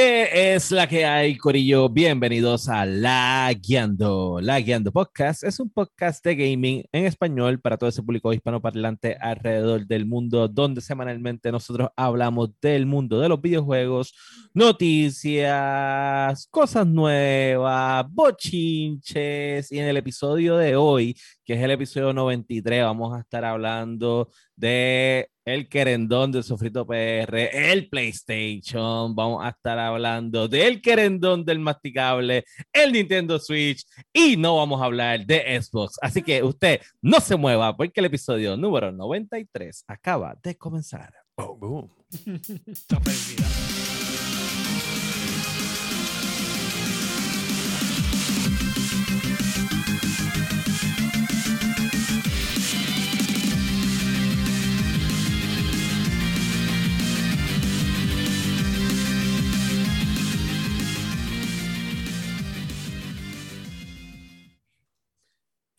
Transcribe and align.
¿Qué 0.00 0.54
es 0.54 0.70
la 0.70 0.86
que 0.86 1.04
hay, 1.04 1.36
Corillo? 1.36 1.88
Bienvenidos 1.88 2.68
a 2.68 2.86
La 2.86 3.52
Guiando. 3.52 4.38
La 4.40 4.60
Guiando 4.60 4.92
Podcast 4.92 5.42
es 5.42 5.58
un 5.58 5.70
podcast 5.70 6.24
de 6.24 6.36
gaming 6.36 6.84
en 6.92 7.04
español 7.06 7.58
para 7.60 7.76
todo 7.76 7.90
ese 7.90 8.04
público 8.04 8.32
hispanoparlante 8.32 9.16
alrededor 9.20 9.88
del 9.88 10.06
mundo, 10.06 10.46
donde 10.46 10.82
semanalmente 10.82 11.50
nosotros 11.50 11.88
hablamos 11.96 12.50
del 12.60 12.86
mundo 12.86 13.18
de 13.18 13.28
los 13.28 13.42
videojuegos, 13.42 14.14
noticias, 14.54 16.46
cosas 16.48 16.86
nuevas, 16.86 18.06
bochinches. 18.08 19.72
Y 19.72 19.80
en 19.80 19.86
el 19.86 19.96
episodio 19.96 20.58
de 20.58 20.76
hoy, 20.76 21.16
que 21.48 21.54
es 21.54 21.62
el 21.62 21.70
episodio 21.70 22.12
93, 22.12 22.84
vamos 22.84 23.16
a 23.16 23.20
estar 23.20 23.42
hablando 23.42 24.30
de 24.54 25.30
el 25.46 25.66
querendón 25.66 26.30
del 26.30 26.44
sofrito 26.44 26.86
PR, 26.86 27.70
el 27.70 27.88
PlayStation, 27.88 29.16
vamos 29.16 29.42
a 29.42 29.48
estar 29.48 29.78
hablando 29.78 30.46
del 30.46 30.82
querendón 30.82 31.46
del 31.46 31.58
masticable, 31.58 32.44
el 32.70 32.92
Nintendo 32.92 33.38
Switch 33.38 33.82
y 34.12 34.36
no 34.36 34.56
vamos 34.56 34.82
a 34.82 34.84
hablar 34.84 35.24
de 35.24 35.58
Xbox. 35.58 35.96
Así 36.02 36.20
que 36.20 36.42
usted 36.42 36.82
no 37.00 37.18
se 37.18 37.34
mueva 37.34 37.74
porque 37.74 38.00
el 38.00 38.04
episodio 38.04 38.54
número 38.54 38.92
93 38.92 39.84
acaba 39.88 40.36
de 40.42 40.54
comenzar. 40.54 41.14
Boom. 41.34 41.90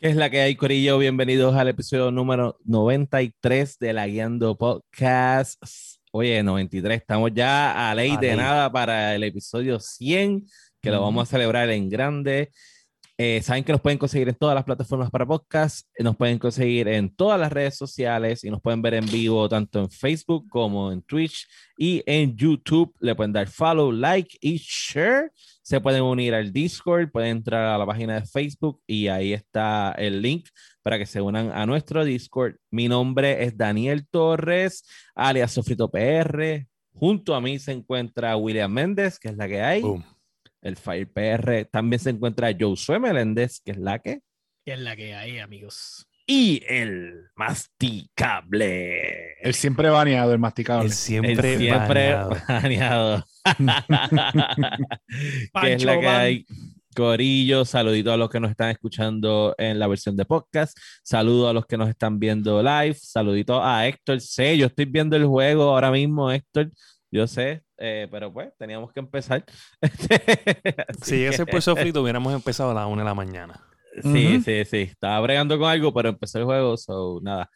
¿Qué 0.02 0.08
es 0.08 0.16
la 0.16 0.30
que 0.30 0.39
hay, 0.39 0.55
Corillo? 0.55 0.97
Bienvenidos 0.97 1.55
al 1.55 1.67
episodio 1.67 2.09
número 2.09 2.58
93 2.64 3.80
de 3.80 3.92
la 3.92 4.08
Guiando 4.08 4.58
Podcast. 4.58 5.61
Oye, 6.14 6.41
93, 6.41 7.02
estamos 7.02 7.31
ya 7.33 7.91
a 7.91 7.94
ley 7.94 8.11
A 8.11 8.17
de 8.17 8.28
ley. 8.28 8.38
nada 8.38 8.72
para 8.72 9.14
el 9.14 9.25
episodio 9.25 9.78
100, 9.78 10.45
que 10.81 10.89
lo 10.89 11.02
vamos 11.02 11.23
a 11.28 11.31
celebrar 11.31 11.69
en 11.72 11.89
grande. 11.89 12.50
Eh, 13.22 13.42
Saben 13.42 13.66
que 13.66 13.73
nos 13.73 13.81
pueden 13.81 14.00
conseguir 14.00 14.30
en 14.30 14.36
todas 14.36 14.56
las 14.56 14.64
plataformas 14.64 15.12
para 15.12 15.25
podcast, 15.25 15.86
eh, 15.94 16.03
nos 16.03 16.16
pueden 16.16 16.39
conseguir 16.39 16.88
en 16.88 17.14
todas 17.14 17.38
las 17.38 17.52
redes 17.52 17.75
sociales 17.75 18.45
y 18.45 18.50
nos 18.50 18.62
pueden 18.62 18.81
ver 18.81 18.94
en 18.94 19.06
vivo 19.08 19.50
tanto 19.50 19.81
en 19.81 19.89
Facebook 19.92 20.48
como 20.50 20.89
en 20.89 21.02
Twitch 21.02 21.45
y 21.78 22.02
en 22.06 22.38
YouTube. 22.38 22.95
Le 23.02 23.14
pueden 23.16 23.34
dar 23.34 23.50
follow, 23.50 23.92
like 23.92 24.38
y 24.40 24.56
share. 24.64 25.34
Se 25.62 25.81
pueden 25.81 26.02
unir 26.02 26.34
al 26.34 26.53
Discord, 26.53 27.12
pueden 27.12 27.31
entrar 27.31 27.66
a 27.66 27.78
la 27.78 27.86
página 27.86 28.22
de 28.22 28.25
Facebook 28.25 28.81
y 28.88 29.09
ahí 29.09 29.34
está 29.34 29.92
el 29.97 30.22
link 30.22 30.47
para 30.81 30.97
que 30.97 31.06
se 31.06 31.20
unan 31.20 31.52
a 31.52 31.66
nuestro 31.66 32.06
Discord. 32.06 32.56
Mi 32.72 32.88
nombre 32.88 33.44
es 33.44 33.58
Daniel 33.58 34.08
Torres, 34.08 34.86
alias 35.14 35.52
Sofrito 35.52 35.92
PR. 35.92 36.66
Junto 36.94 37.36
a 37.36 37.42
mí 37.42 37.59
se 37.59 37.73
encuentra 37.73 38.38
William 38.38 38.72
Méndez, 38.72 39.20
que 39.20 39.28
es 39.28 39.36
la 39.36 39.50
que 39.50 39.62
hay. 39.62 39.81
Boom. 39.81 40.06
El 40.61 40.75
Fire 40.75 41.07
PR. 41.07 41.65
También 41.71 41.99
se 41.99 42.11
encuentra 42.11 42.53
Josué 42.57 42.99
Meléndez, 42.99 43.61
que 43.63 43.71
es 43.71 43.77
la 43.77 43.99
que. 43.99 44.21
¿Qué 44.66 44.73
es 44.73 44.79
la 44.79 44.95
que 44.95 45.16
hay, 45.16 45.39
amigos? 45.39 46.05
Y 46.27 46.61
el 46.67 47.29
masticable. 47.35 49.33
El 49.41 49.55
siempre 49.55 49.89
baneado, 49.89 50.31
el 50.31 50.38
masticable. 50.38 50.85
El 50.85 50.91
El 50.91 50.97
siempre, 50.97 51.57
siempre 51.57 52.13
baneado. 52.13 52.38
baneado. 52.47 53.25
que 55.61 55.73
es 55.73 55.83
la 55.83 55.99
que 55.99 56.07
hay. 56.07 56.45
Corillo, 56.95 57.66
saludito 57.66 58.11
a 58.11 58.17
los 58.17 58.29
que 58.29 58.39
nos 58.39 58.51
están 58.51 58.69
escuchando 58.69 59.55
en 59.57 59.79
la 59.79 59.88
versión 59.88 60.16
de 60.16 60.25
podcast. 60.25 60.77
Saludo 61.01 61.49
a 61.49 61.53
los 61.53 61.66
que 61.66 61.77
nos 61.77 61.89
están 61.89 62.19
viendo 62.19 62.61
live. 62.61 62.94
Saludito 62.94 63.63
a 63.63 63.88
Héctor. 63.88 64.22
Sé, 64.22 64.55
yo 64.57 64.67
estoy 64.67 64.85
viendo 64.85 65.16
el 65.16 65.25
juego 65.25 65.63
ahora 65.63 65.89
mismo, 65.91 66.31
Héctor. 66.31 66.69
Yo 67.12 67.25
sé, 67.28 67.64
eh, 67.78 68.08
pero 68.12 68.31
pues 68.31 68.50
teníamos 68.58 68.92
que 68.94 69.00
empezar. 69.00 69.44
Si 71.02 71.18
llegase 71.18 71.46
que- 71.46 71.52
por 71.52 71.62
sofrito, 71.62 72.02
hubiéramos 72.03 72.34
empezado 72.34 72.72
a 72.72 72.74
las 72.74 72.88
1 72.88 72.97
de 73.02 73.06
la 73.06 73.16
mañana. 73.16 73.64
Sí, 74.03 74.36
Ujú. 74.36 74.44
sí, 74.44 74.66
sí. 74.66 74.78
Estaba 74.92 75.20
bregando 75.22 75.58
con 75.58 75.70
algo, 75.70 75.94
pero 75.94 76.09
empezó 76.09 76.38
el 76.40 76.46
juego, 76.46 76.78
so 76.78 77.20
nada. 77.22 77.50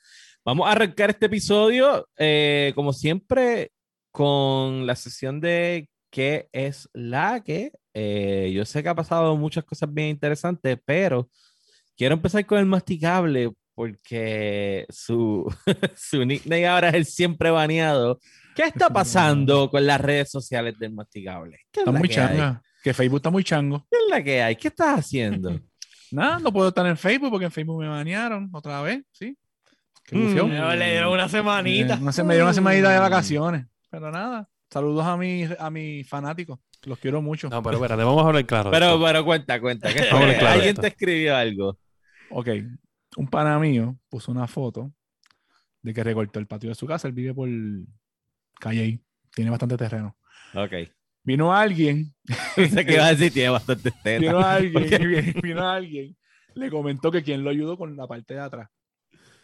Vamos 0.44 0.68
a 0.68 0.72
arrancar 0.72 1.12
este 1.12 1.28
episodio, 1.28 2.08
eh, 2.18 2.74
como 2.76 2.92
siempre, 2.92 3.72
con 4.12 4.86
la 4.88 4.96
sesión 4.96 5.40
de 5.40 5.88
qué 6.10 6.50
es 6.52 6.90
la 6.94 7.42
que. 7.44 7.72
Eh, 7.94 8.52
yo 8.54 8.66
sé 8.66 8.82
que 8.82 8.90
ha 8.90 8.96
pasado 8.96 9.38
muchas 9.38 9.64
cosas 9.64 9.94
bien 9.94 10.10
interesantes, 10.10 10.78
pero 10.84 11.30
quiero 11.96 12.16
empezar 12.16 12.46
con 12.46 12.58
el 12.58 12.66
masticable 12.66 13.52
porque 13.76 14.86
su, 14.90 15.46
su 15.96 16.26
nickname 16.26 16.68
ahora 16.68 16.90
es 16.90 16.96
el 16.96 17.06
siempre 17.06 17.52
baneado. 17.52 18.20
¿Qué 18.56 18.64
está 18.64 18.90
pasando 18.90 19.70
con 19.70 19.86
las 19.86 20.00
redes 20.00 20.30
sociales 20.32 20.78
del 20.80 20.94
masticable? 20.94 21.58
¿Qué 21.72 21.80
es 21.82 21.88
Está 21.88 21.92
la 21.92 22.00
muy 22.00 22.08
que 22.10 22.20
hay? 22.20 22.28
changa. 22.38 22.62
Que 22.84 22.94
Facebook 22.94 23.18
está 23.18 23.30
muy 23.30 23.44
chango. 23.44 23.88
¿Qué 23.90 23.98
es 23.98 24.10
la 24.10 24.24
que 24.24 24.42
hay? 24.44 24.56
¿Qué 24.56 24.68
estás 24.68 25.00
haciendo? 25.00 25.60
Nada, 26.12 26.40
no 26.40 26.52
puedo 26.52 26.68
estar 26.70 26.86
en 26.86 26.98
Facebook 26.98 27.30
porque 27.32 27.46
en 27.46 27.52
Facebook 27.52 27.80
me 27.82 27.88
banearon 27.88 28.50
otra 28.54 28.82
vez, 28.82 29.04
¿sí? 29.12 29.36
Qué 30.06 30.16
Mm. 30.18 30.78
le 30.78 30.92
dieron 30.92 31.14
una 31.14 31.30
semanita. 31.30 31.96
Eh, 31.96 32.00
no 32.02 32.12
sé, 32.12 32.24
me 32.24 32.34
dieron 32.34 32.48
una 32.48 32.54
semanita 32.54 32.90
de 32.92 33.00
Mm. 33.00 33.02
vacaciones. 33.02 33.66
Pero 33.90 34.12
nada, 34.12 34.48
saludos 34.70 35.06
a 35.06 35.16
mis 35.18 35.50
a 35.60 35.70
mis 35.70 36.08
fanáticos. 36.08 36.60
Los 36.84 37.00
quiero 37.00 37.22
mucho. 37.22 37.48
No, 37.50 37.64
pero 37.64 37.78
espérate, 37.78 38.04
vamos 38.04 38.24
a 38.24 38.28
hablar 38.28 38.46
claro. 38.46 38.70
Pero, 38.70 38.86
esto. 38.88 39.04
pero 39.06 39.24
cuenta, 39.26 39.62
cuenta. 39.62 39.88
Alguien 39.88 40.70
esto. 40.70 40.82
te 40.82 40.88
escribió 40.90 41.36
algo. 41.36 41.78
Ok, 42.30 42.50
un 43.16 43.28
pana 43.28 43.58
mío 43.60 43.98
puso 44.10 44.32
una 44.32 44.46
foto 44.48 44.92
de 45.82 45.94
que 45.94 46.04
recortó 46.04 46.40
el 46.40 46.48
patio 46.48 46.70
de 46.70 46.76
su 46.76 46.86
casa. 46.86 47.08
Él 47.08 47.14
vive 47.14 47.34
por 47.34 47.48
Calle, 48.64 49.00
tiene 49.34 49.50
bastante 49.52 49.76
terreno. 49.78 50.16
Ok. 50.54 50.74
Vino 51.26 51.54
alguien, 51.54 52.14
Sé 52.56 52.86
que 52.86 52.94
iba 52.94 53.06
a 53.08 53.14
decir, 53.14 53.32
tiene 53.34 53.50
bastante 53.50 53.92
teta. 53.92 54.20
vino 54.20 54.40
alguien, 54.40 54.74
Porque- 54.74 54.98
vino, 55.00 55.42
vino 55.42 55.70
alguien, 55.70 56.18
le 56.56 56.70
comentó 56.70 57.12
que 57.12 57.24
quien 57.24 57.44
lo 57.44 57.50
ayudó 57.50 57.78
con 57.78 57.96
la 57.98 58.08
parte 58.08 58.36
de 58.36 58.40
atrás. 58.40 58.70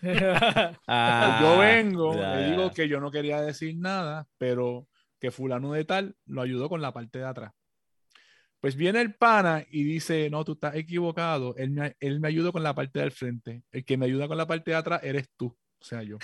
Ah, 0.88 1.40
yo 1.42 1.58
vengo, 1.60 2.16
ya, 2.16 2.36
le 2.36 2.52
digo 2.52 2.68
ya. 2.70 2.74
que 2.74 2.88
yo 2.88 3.00
no 3.02 3.12
quería 3.12 3.42
decir 3.42 3.76
nada, 3.78 4.26
pero 4.38 4.88
que 5.20 5.32
fulano 5.32 5.74
de 5.74 5.84
tal 5.84 6.16
lo 6.26 6.42
ayudó 6.42 6.70
con 6.70 6.82
la 6.82 6.94
parte 6.94 7.20
de 7.20 7.26
atrás. 7.26 7.52
Pues 8.62 8.76
viene 8.76 9.02
el 9.02 9.16
pana 9.16 9.66
y 9.70 9.84
dice, 9.84 10.30
no, 10.30 10.44
tú 10.46 10.54
estás 10.54 10.76
equivocado, 10.76 11.56
él 11.58 11.72
me, 11.72 11.96
él 12.00 12.20
me 12.22 12.28
ayudó 12.30 12.52
con 12.54 12.64
la 12.64 12.74
parte 12.76 13.00
del 13.00 13.12
frente, 13.12 13.64
el 13.72 13.84
que 13.86 13.98
me 13.98 14.06
ayuda 14.06 14.28
con 14.30 14.38
la 14.38 14.48
parte 14.48 14.72
de 14.72 14.78
atrás 14.78 15.02
eres 15.04 15.30
tú, 15.38 15.48
o 15.48 15.84
sea, 15.84 16.04
yo. 16.04 16.18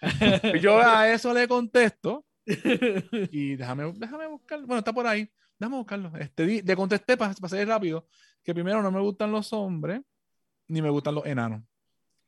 Yo 0.60 0.80
a 0.80 1.08
eso 1.12 1.32
le 1.34 1.46
contesto 1.48 2.24
y 3.32 3.56
déjame, 3.56 3.92
déjame 3.96 4.26
buscarlo, 4.26 4.66
bueno, 4.66 4.78
está 4.78 4.92
por 4.92 5.06
ahí, 5.06 5.28
déjame 5.58 5.76
buscarlo. 5.76 6.12
Este, 6.18 6.46
di- 6.46 6.62
le 6.62 6.76
contesté 6.76 7.16
para 7.16 7.32
ser 7.34 7.68
rápido, 7.68 8.06
que 8.42 8.52
primero 8.54 8.82
no 8.82 8.90
me 8.90 9.00
gustan 9.00 9.30
los 9.32 9.52
hombres, 9.52 10.00
ni 10.68 10.82
me 10.82 10.90
gustan 10.90 11.14
los 11.14 11.26
enanos. 11.26 11.62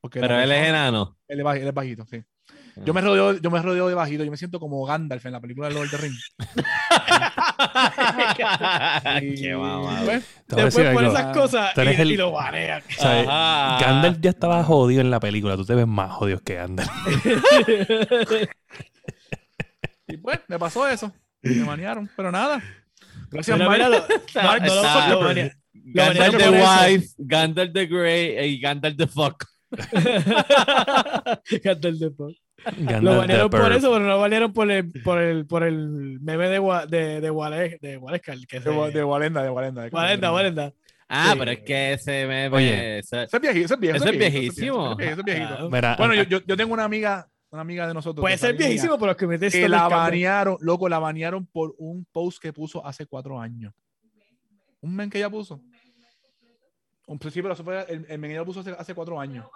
Porque 0.00 0.20
Pero 0.20 0.38
él 0.38 0.52
es 0.52 0.68
enano. 0.68 1.18
él 1.28 1.40
es, 1.40 1.46
él 1.56 1.68
es 1.68 1.74
bajito, 1.74 2.06
sí. 2.06 2.22
Ah. 2.76 2.82
Yo 2.84 2.92
me 2.92 3.00
rodeo, 3.00 3.38
yo 3.40 3.50
me 3.50 3.62
rodeo 3.62 3.88
de 3.88 3.94
bajito, 3.94 4.22
yo 4.24 4.30
me 4.30 4.36
siento 4.36 4.60
como 4.60 4.84
Gandalf 4.84 5.24
en 5.24 5.32
la 5.32 5.40
película 5.40 5.68
de 5.68 5.74
Lord 5.74 5.84
of 5.86 5.90
the 5.92 5.96
Rings. 5.96 6.34
Y, 9.22 9.34
Qué 9.34 9.54
pues, 10.04 10.24
decir 10.46 10.64
Después 10.64 10.94
por 10.94 11.04
esas 11.04 11.36
cosas 11.36 11.72
y, 11.76 11.80
el- 11.80 12.12
y 12.12 12.16
lo 12.16 12.32
banean. 12.32 12.82
O 12.82 13.00
sea, 13.00 13.20
Ajá. 13.76 13.84
Gandalf 13.86 14.18
ya 14.20 14.30
estaba 14.30 14.62
jodido 14.64 15.00
en 15.00 15.10
la 15.10 15.20
película. 15.20 15.56
Tú 15.56 15.64
te 15.64 15.74
ves 15.74 15.86
más 15.86 16.10
jodido 16.12 16.40
que 16.40 16.54
Gandalf. 16.54 16.90
y 20.14 20.16
pues, 20.16 20.40
me 20.48 20.58
pasó 20.58 20.86
eso. 20.88 21.12
Me 21.42 21.62
banearon, 21.64 22.08
pero 22.16 22.32
nada. 22.32 22.62
Gracias, 23.30 23.56
Mira, 23.58 23.68
Mike. 23.70 23.84
mira, 23.84 23.98
lo- 23.98 24.06
Mark, 24.42 24.62
lo- 24.66 24.74
lo 24.74 24.82
Gandalf 25.74 26.36
the. 26.36 26.50
Wife, 26.50 27.08
Gandalf 27.18 27.72
the 27.72 27.86
Grey 27.86 28.48
y 28.54 28.60
Gandalf 28.60 28.96
the 28.96 29.06
Fuck. 29.06 29.44
Gandalf 31.62 31.98
the 31.98 32.10
Fuck. 32.10 32.32
Gandalf 32.78 33.02
Lo 33.02 33.16
banearon 33.18 33.50
por 33.50 33.72
eso, 33.72 33.92
pero 33.92 34.00
no 34.04 34.08
lo 34.08 34.20
banearon 34.20 34.52
por 34.52 34.70
el, 34.70 34.90
por 35.02 35.20
el, 35.20 35.46
por 35.46 35.62
el 35.64 36.18
meme 36.20 36.48
de, 36.48 36.60
de, 36.88 37.20
de, 37.20 37.30
Wale- 37.30 37.78
de 37.80 37.96
Walescal, 37.98 38.46
que 38.46 38.60
De, 38.60 38.70
Wa- 38.70 38.86
de 38.86 38.92
se... 38.92 39.04
Walenda, 39.04 39.42
de 39.42 39.50
Walenda. 39.50 39.82
de 39.82 39.88
Walenda, 39.90 40.32
Walenda. 40.32 40.72
Ah, 41.08 41.30
Sí. 41.32 41.38
pero 41.38 41.50
es 41.50 41.58
que 41.60 41.92
ese 41.92 42.26
meme. 42.26 42.56
Oye. 42.56 42.98
ese- 43.00 43.24
Ese 43.24 43.36
es 43.36 43.70
ese 43.70 44.12
viejísimo. 44.12 44.96
Ese 44.98 45.20
es. 45.26 45.70
Mira, 45.70 45.96
Bueno, 45.98 46.14
yo, 46.14 46.22
yo, 46.22 46.40
yo 46.46 46.56
tengo 46.56 46.72
una 46.72 46.84
amiga, 46.84 47.28
una 47.54 47.62
amiga 47.62 47.86
de 47.86 47.94
nosotros. 47.94 48.22
Puede 48.22 48.34
de 48.34 48.38
ser 48.38 48.56
viejísimo, 48.56 48.96
pero 48.96 49.06
los 49.06 49.16
que 49.16 49.26
metes 49.26 49.52
Que 49.52 49.68
la 49.68 49.88
banearon, 49.88 50.56
loco, 50.60 50.88
la 50.88 50.98
banearon 50.98 51.46
por 51.46 51.74
un 51.78 52.04
post 52.12 52.42
que 52.42 52.52
puso 52.52 52.84
hace 52.84 53.06
cuatro 53.06 53.40
años. 53.40 53.72
Un 54.80 54.94
men 54.94 55.08
que 55.08 55.18
ella 55.18 55.30
puso. 55.30 55.60
Un, 57.06 57.20
sí, 57.20 57.42
pero 57.42 57.54
eso 57.54 57.64
fue, 57.64 57.84
el, 57.88 58.06
el 58.08 58.18
men 58.18 58.30
que 58.30 58.36
ella 58.36 58.44
puso 58.44 58.60
hace, 58.60 58.72
hace 58.72 58.94
cuatro 58.94 59.20
años. 59.20 59.46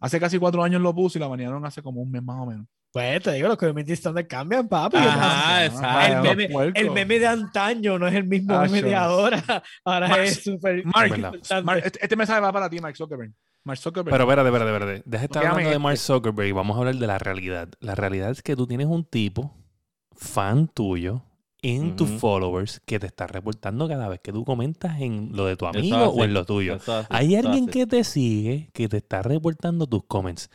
Hace 0.00 0.20
casi 0.20 0.38
cuatro 0.38 0.62
años 0.62 0.80
lo 0.80 0.94
puso 0.94 1.18
y 1.18 1.20
la 1.20 1.26
banearon 1.26 1.64
hace 1.64 1.82
como 1.82 2.00
un 2.00 2.10
mes 2.10 2.22
más 2.22 2.40
o 2.40 2.46
menos. 2.46 2.66
Pues 2.96 3.22
te 3.22 3.32
digo, 3.32 3.48
los 3.48 3.58
community 3.58 3.94
standards 3.94 4.26
cambian, 4.26 4.66
papi. 4.68 4.96
Ajá, 4.96 5.66
El 5.66 5.70
exacto. 5.70 6.22
meme, 6.34 6.72
el 6.74 6.90
meme 6.92 7.18
de 7.18 7.26
antaño 7.26 7.98
no 7.98 8.06
es 8.08 8.14
el 8.14 8.24
mismo 8.24 8.54
Ah, 8.54 8.62
meme 8.62 8.80
de 8.80 8.94
ahora. 8.94 9.44
Ahora 9.84 10.08
Mark- 10.08 10.22
es 10.22 10.42
súper 10.42 10.82
este, 11.84 11.98
este 12.00 12.16
mensaje 12.16 12.40
va 12.40 12.50
para 12.54 12.70
ti, 12.70 12.80
Mark 12.80 12.96
Zuckerberg. 12.96 13.32
Mark 13.64 13.78
Zuckerberg. 13.78 14.14
Pero 14.14 14.24
espérate, 14.24 14.48
espérate, 14.48 14.72
espérate. 14.72 15.02
Deja 15.04 15.20
de 15.20 15.24
estar 15.26 15.46
hablando 15.46 15.70
de. 15.70 15.78
Mark 15.78 15.98
Zuckerberg 15.98 16.48
y 16.48 16.52
vamos 16.52 16.74
a 16.74 16.78
hablar 16.78 16.94
de 16.94 17.06
la 17.06 17.18
realidad. 17.18 17.68
La 17.80 17.94
realidad 17.94 18.30
es 18.30 18.40
que 18.40 18.56
tú 18.56 18.66
tienes 18.66 18.86
un 18.86 19.04
tipo, 19.04 19.54
fan 20.12 20.66
tuyo, 20.66 21.20
en 21.60 21.96
tus 21.96 22.08
followers, 22.08 22.80
que 22.86 22.98
te 22.98 23.06
está 23.08 23.26
reportando 23.26 23.86
cada 23.88 24.08
vez 24.08 24.20
que 24.20 24.32
tú 24.32 24.42
comentas 24.46 25.02
en 25.02 25.32
lo 25.34 25.44
de 25.44 25.56
tu 25.56 25.66
amigo 25.66 25.98
o 26.08 26.24
en 26.24 26.32
lo 26.32 26.46
tuyo. 26.46 26.78
Hay 27.10 27.36
alguien 27.36 27.64
así, 27.64 27.72
que 27.72 27.86
te 27.86 28.04
sigue 28.04 28.70
que 28.72 28.88
te 28.88 28.96
está 28.96 29.22
reportando 29.22 29.86
tus 29.86 30.04
comments. 30.06 30.48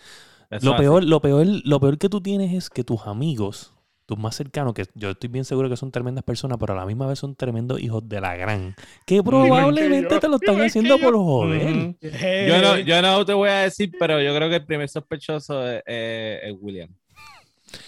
Eso 0.52 0.66
Lo 0.66 0.74
así. 0.74 0.82
peor, 0.84 1.04
lo 1.04 1.20
peor, 1.22 1.48
lo 1.64 1.80
peor 1.80 1.98
que 1.98 2.10
tú 2.10 2.22
tienes 2.22 2.54
es 2.54 2.70
que 2.70 2.84
tus 2.84 3.08
amigos, 3.08 3.74
tus 4.06 4.18
más 4.20 4.36
cercanos, 4.36 4.74
que 4.74 4.86
yo 4.96 5.12
estoy 5.12 5.30
bien 5.30 5.46
seguro 5.46 5.70
que 5.70 5.78
son 5.78 5.92
tremendas 5.92 6.24
personas, 6.24 6.58
pero 6.60 6.74
a 6.74 6.76
la 6.76 6.86
misma 6.86 7.08
vez 7.08 7.18
son 7.20 7.34
tremendos 7.36 7.82
hijos 7.82 8.08
de 8.10 8.20
la 8.22 8.36
gran, 8.36 8.76
que 9.06 9.24
probablemente 9.24 10.14
yo, 10.14 10.20
te 10.20 10.28
lo 10.28 10.36
están 10.36 10.62
haciendo 10.62 10.98
yo. 10.98 11.04
por 11.04 11.16
joder. 11.16 11.96
Eh, 12.02 12.46
Yo 12.50 12.62
no, 12.62 12.78
yo 12.80 13.02
no 13.02 13.26
te 13.26 13.34
voy 13.34 13.50
a 13.50 13.60
decir, 13.60 13.92
pero 13.98 14.22
yo 14.22 14.36
creo 14.36 14.50
que 14.50 14.56
el 14.58 14.66
primer 14.66 14.90
sospechoso 14.90 15.66
es, 15.68 15.82
es- 15.86 16.40
es 16.44 16.54
William. 16.60 16.90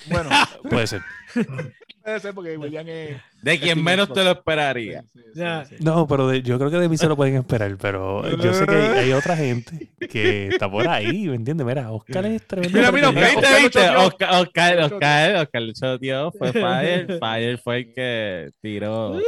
Bueno, 0.09 0.29
Puede 0.69 0.87
ser. 0.87 1.01
puede 2.03 2.19
ser 2.19 2.33
porque 2.33 2.57
William 2.57 2.85
es. 2.87 3.17
De 3.41 3.59
quien 3.59 3.83
menos 3.83 4.11
te 4.13 4.23
lo 4.23 4.31
esperaría. 4.31 5.01
Sí, 5.13 5.19
sí, 5.33 5.39
Ya. 5.39 5.65
sí. 5.65 5.75
No, 5.79 6.07
pero 6.07 6.27
de- 6.27 6.41
yo 6.41 6.57
creo 6.57 6.69
que 6.71 6.77
de 6.77 6.87
mí 6.89 6.97
se 6.97 7.07
lo 7.07 7.15
pueden 7.15 7.35
esperar, 7.35 7.75
pero 7.79 8.23
yo 8.37 8.53
sé 8.53 8.65
que 8.65 8.75
hay, 8.75 8.99
hay 9.05 9.13
otra 9.13 9.35
gente 9.37 9.89
que 10.09 10.47
está 10.49 10.69
por 10.69 10.87
ahí, 10.87 11.27
¿me 11.27 11.35
entiendes? 11.35 11.65
Mira, 11.65 11.91
Oscar 11.91 12.25
es 12.25 12.45
tremendo. 12.47 12.77
Mira, 12.77 12.91
mira. 12.91 13.09
Oscar. 13.09 13.97
Oscar, 13.97 14.33
Oscar, 14.41 14.75
Lo 14.77 14.85
Oscar, 14.85 15.35
Oscar 15.37 15.61
lo 15.61 15.73
choteó, 15.73 16.31
fue 16.31 16.53
Fire. 16.53 17.19
Fire 17.19 17.57
fue 17.57 17.77
el 17.79 17.93
que 17.93 18.49
tiró. 18.61 19.19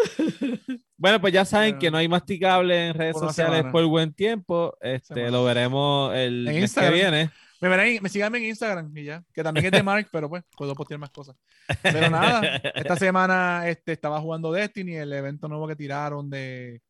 Bueno, 0.98 1.20
pues 1.20 1.34
ya 1.34 1.44
saben 1.44 1.78
que 1.78 1.92
no 1.92 1.98
hay 1.98 2.08
masticable 2.08 2.88
en 2.88 2.94
redes 2.94 3.18
sociales 3.20 3.58
semana. 3.58 3.72
por 3.72 3.86
buen 3.86 4.14
tiempo. 4.14 4.78
Este, 4.82 5.14
Semana. 5.16 5.32
lo 5.32 5.44
veremos 5.44 6.16
el 6.16 6.48
En 6.48 6.54
mes 6.54 6.62
Instagram. 6.64 6.94
que 6.94 7.00
viene. 7.00 7.30
Me, 7.62 7.70
verán 7.70 7.88
me 8.02 8.10
sigan 8.10 8.36
en 8.36 8.44
Instagram 8.46 8.96
y 8.98 9.04
ya, 9.06 9.24
que 9.34 9.44
también 9.44 9.68
es 9.68 9.72
de 9.72 9.84
Mark, 9.84 10.10
pero 10.12 10.30
pues 10.30 10.44
puedo 10.58 10.76
postear 10.76 11.00
más 11.00 11.10
cosas. 11.10 11.36
Pero 11.82 12.10
nada, 12.10 12.58
esta 12.76 12.96
semana 12.96 13.68
este, 13.68 13.94
estaba 13.94 14.20
jugando 14.20 14.52
Destiny, 14.52 14.96
el 14.96 15.14
evento 15.14 15.48
nuevo 15.48 15.68
que 15.68 15.76
tiraron 15.76 16.30
de, 16.30 16.82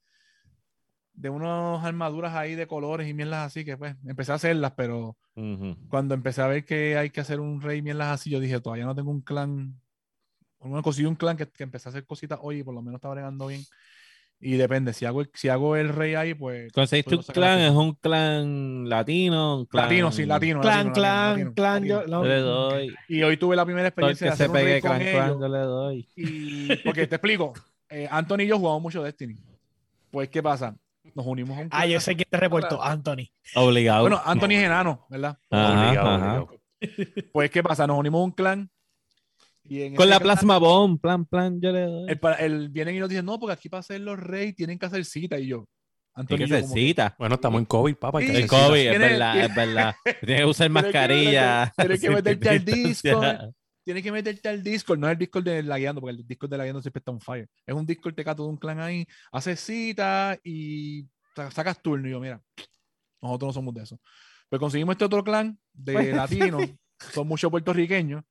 de 1.13 1.29
unas 1.29 1.83
armaduras 1.83 2.33
ahí 2.33 2.55
de 2.55 2.67
colores 2.67 3.07
y 3.07 3.13
mierdas 3.13 3.45
así, 3.45 3.63
que 3.63 3.77
pues 3.77 3.95
empecé 4.05 4.31
a 4.31 4.35
hacerlas, 4.35 4.73
pero 4.75 5.17
Ujú. 5.35 5.77
cuando 5.89 6.13
empecé 6.13 6.41
a 6.41 6.47
ver 6.47 6.65
que 6.65 6.97
hay 6.97 7.09
que 7.09 7.21
hacer 7.21 7.39
un 7.39 7.61
rey 7.61 7.79
y 7.79 7.81
mierdas 7.81 8.07
así, 8.07 8.29
yo 8.29 8.39
dije, 8.39 8.59
todavía 8.59 8.85
no 8.85 8.95
tengo 8.95 9.11
un 9.11 9.21
clan. 9.21 9.79
No 10.61 10.81
conseguí 10.81 11.05
un 11.05 11.15
clan 11.15 11.37
que, 11.37 11.47
que 11.47 11.63
empecé 11.63 11.89
a 11.89 11.91
hacer 11.91 12.05
cositas 12.05 12.39
hoy 12.41 12.59
y 12.59 12.63
por 12.63 12.73
lo 12.73 12.81
menos 12.81 12.97
está 12.97 13.09
bregando 13.09 13.47
bien. 13.47 13.61
Y 14.47 14.57
depende, 14.57 14.93
si 14.93 15.05
hago 15.05 15.21
el, 15.21 15.31
si 15.33 15.49
hago 15.49 15.75
el 15.75 15.89
rey 15.89 16.13
ahí, 16.13 16.35
pues. 16.35 16.71
¿Conseguiste 16.71 17.15
puedo 17.15 17.27
un 17.27 17.33
clan? 17.33 17.59
¿Es 17.61 17.71
un 17.71 17.93
clan 17.95 18.87
latino? 18.87 19.57
Un 19.61 19.65
clan... 19.65 19.85
Latino, 19.85 20.11
sí, 20.11 20.23
latino. 20.27 20.61
Clan, 20.61 20.77
latino, 20.89 20.93
clan, 20.93 21.29
latino, 21.31 21.53
clan. 21.55 21.87
latino. 21.87 22.05
Yo, 22.05 22.23
le 22.25 22.35
doy. 22.41 22.95
Y 23.07 23.23
hoy 23.23 23.37
tuve 23.37 23.55
la 23.55 23.65
primera 23.65 23.87
experiencia 23.87 24.27
que 24.27 24.31
de 24.31 24.37
se 24.37 24.43
hacer 24.43 24.49
un 24.51 24.53
pegue 24.53 24.81
con 24.81 24.91
clan, 24.91 25.01
clan, 25.01 25.25
ellos. 25.29 25.39
yo 25.41 25.47
le 25.47 25.59
doy. 25.59 26.07
Y, 26.15 26.75
porque 26.83 27.07
te 27.07 27.15
explico, 27.15 27.53
eh, 27.89 28.07
Anthony 28.11 28.41
y 28.41 28.47
yo 28.47 28.59
jugamos 28.59 28.83
mucho 28.83 29.01
Destiny. 29.01 29.35
Pues, 30.11 30.29
¿qué 30.29 30.43
pasa? 30.43 30.75
Nos 31.15 31.25
unimos 31.25 31.57
a 31.57 31.61
un 31.61 31.67
Ah, 31.71 31.79
clan. 31.79 31.89
yo 31.89 31.99
sé 31.99 32.15
quién 32.15 32.27
te 32.29 32.37
reportó, 32.37 32.83
Anthony. 32.83 33.31
Obligado. 33.55 34.01
Bueno, 34.01 34.21
Anthony 34.23 34.51
es 34.51 34.63
enano, 34.63 35.07
¿verdad? 35.09 35.39
Ajá, 35.49 35.87
Obligado, 35.87 36.07
ajá. 36.07 36.41
obligado. 36.43 36.61
Pues, 37.33 37.49
¿qué 37.49 37.63
pasa? 37.63 37.87
Nos 37.87 37.97
unimos 37.97 38.21
a 38.21 38.23
un 38.25 38.31
clan. 38.31 38.69
Y 39.67 39.81
en 39.81 39.95
Con 39.95 40.09
la 40.09 40.19
plasma 40.19 40.57
bomb, 40.59 40.99
plan, 41.01 41.25
plan, 41.25 41.59
yo 41.59 41.71
le 41.71 41.81
doy. 41.81 42.09
El, 42.09 42.19
para- 42.19 42.35
el- 42.37 42.69
vienen 42.69 42.95
y 42.95 42.99
nos 42.99 43.09
dicen, 43.09 43.25
no, 43.25 43.39
porque 43.39 43.53
aquí 43.53 43.67
para 43.69 43.81
ser 43.83 44.01
los 44.01 44.19
reyes 44.19 44.55
tienen 44.55 44.77
que 44.77 44.85
hacer 44.85 45.03
cita. 45.05 45.39
Y 45.39 45.47
yo, 45.47 45.67
y 46.17 46.25
que 46.27 46.37
como 46.47 46.47
que, 46.47 46.63
cita. 46.63 47.15
Bueno, 47.17 47.35
estamos 47.35 47.59
en 47.59 47.65
COVID, 47.65 47.95
papá. 47.95 48.21
Sí, 48.21 48.27
El. 48.27 48.47
COVID, 48.47 48.87
es 48.87 48.99
verdad, 48.99 49.39
es 49.45 49.55
verdad. 49.55 49.95
Tienes 50.21 50.39
que 50.41 50.45
usar 50.45 50.69
mascarilla. 50.69 51.73
tienes 51.75 51.99
que 52.01 52.09
meterte 52.09 52.49
al. 52.49 52.65
Discord. 52.65 53.37
Tienes 53.83 54.01
que 54.01 54.11
meterte 54.11 54.49
al 54.49 54.63
Discord, 54.63 54.97
no 54.97 55.07
es 55.07 55.11
el 55.13 55.17
Discord 55.19 55.43
de 55.43 55.61
la 55.61 55.77
guiando, 55.77 56.01
porque 56.01 56.15
el 56.17 56.25
Discord 56.27 56.49
de 56.49 56.57
la 56.57 56.63
guiando 56.63 56.81
siempre 56.81 56.99
está 56.99 57.11
on 57.11 57.21
fire. 57.21 57.47
Es 57.67 57.75
un 57.75 57.85
Discord 57.85 58.15
tecato 58.15 58.41
de 58.43 58.49
un 58.49 58.57
clan 58.57 58.79
ahí, 58.79 59.05
haces 59.31 59.59
cita 59.59 60.39
y 60.43 61.05
sa- 61.35 61.51
sacas 61.51 61.79
turno. 61.83 62.07
Y 62.07 62.11
yo, 62.11 62.19
mira, 62.19 62.41
nosotros 63.21 63.49
no 63.49 63.53
somos 63.53 63.73
de 63.75 63.83
eso. 63.83 63.99
Pues 64.49 64.59
conseguimos 64.59 64.93
este 64.93 65.05
otro 65.05 65.23
clan 65.23 65.59
de 65.71 66.13
latinos, 66.13 66.63
son 67.13 67.27
muchos 67.27 67.51
puertorriqueños. 67.51 68.23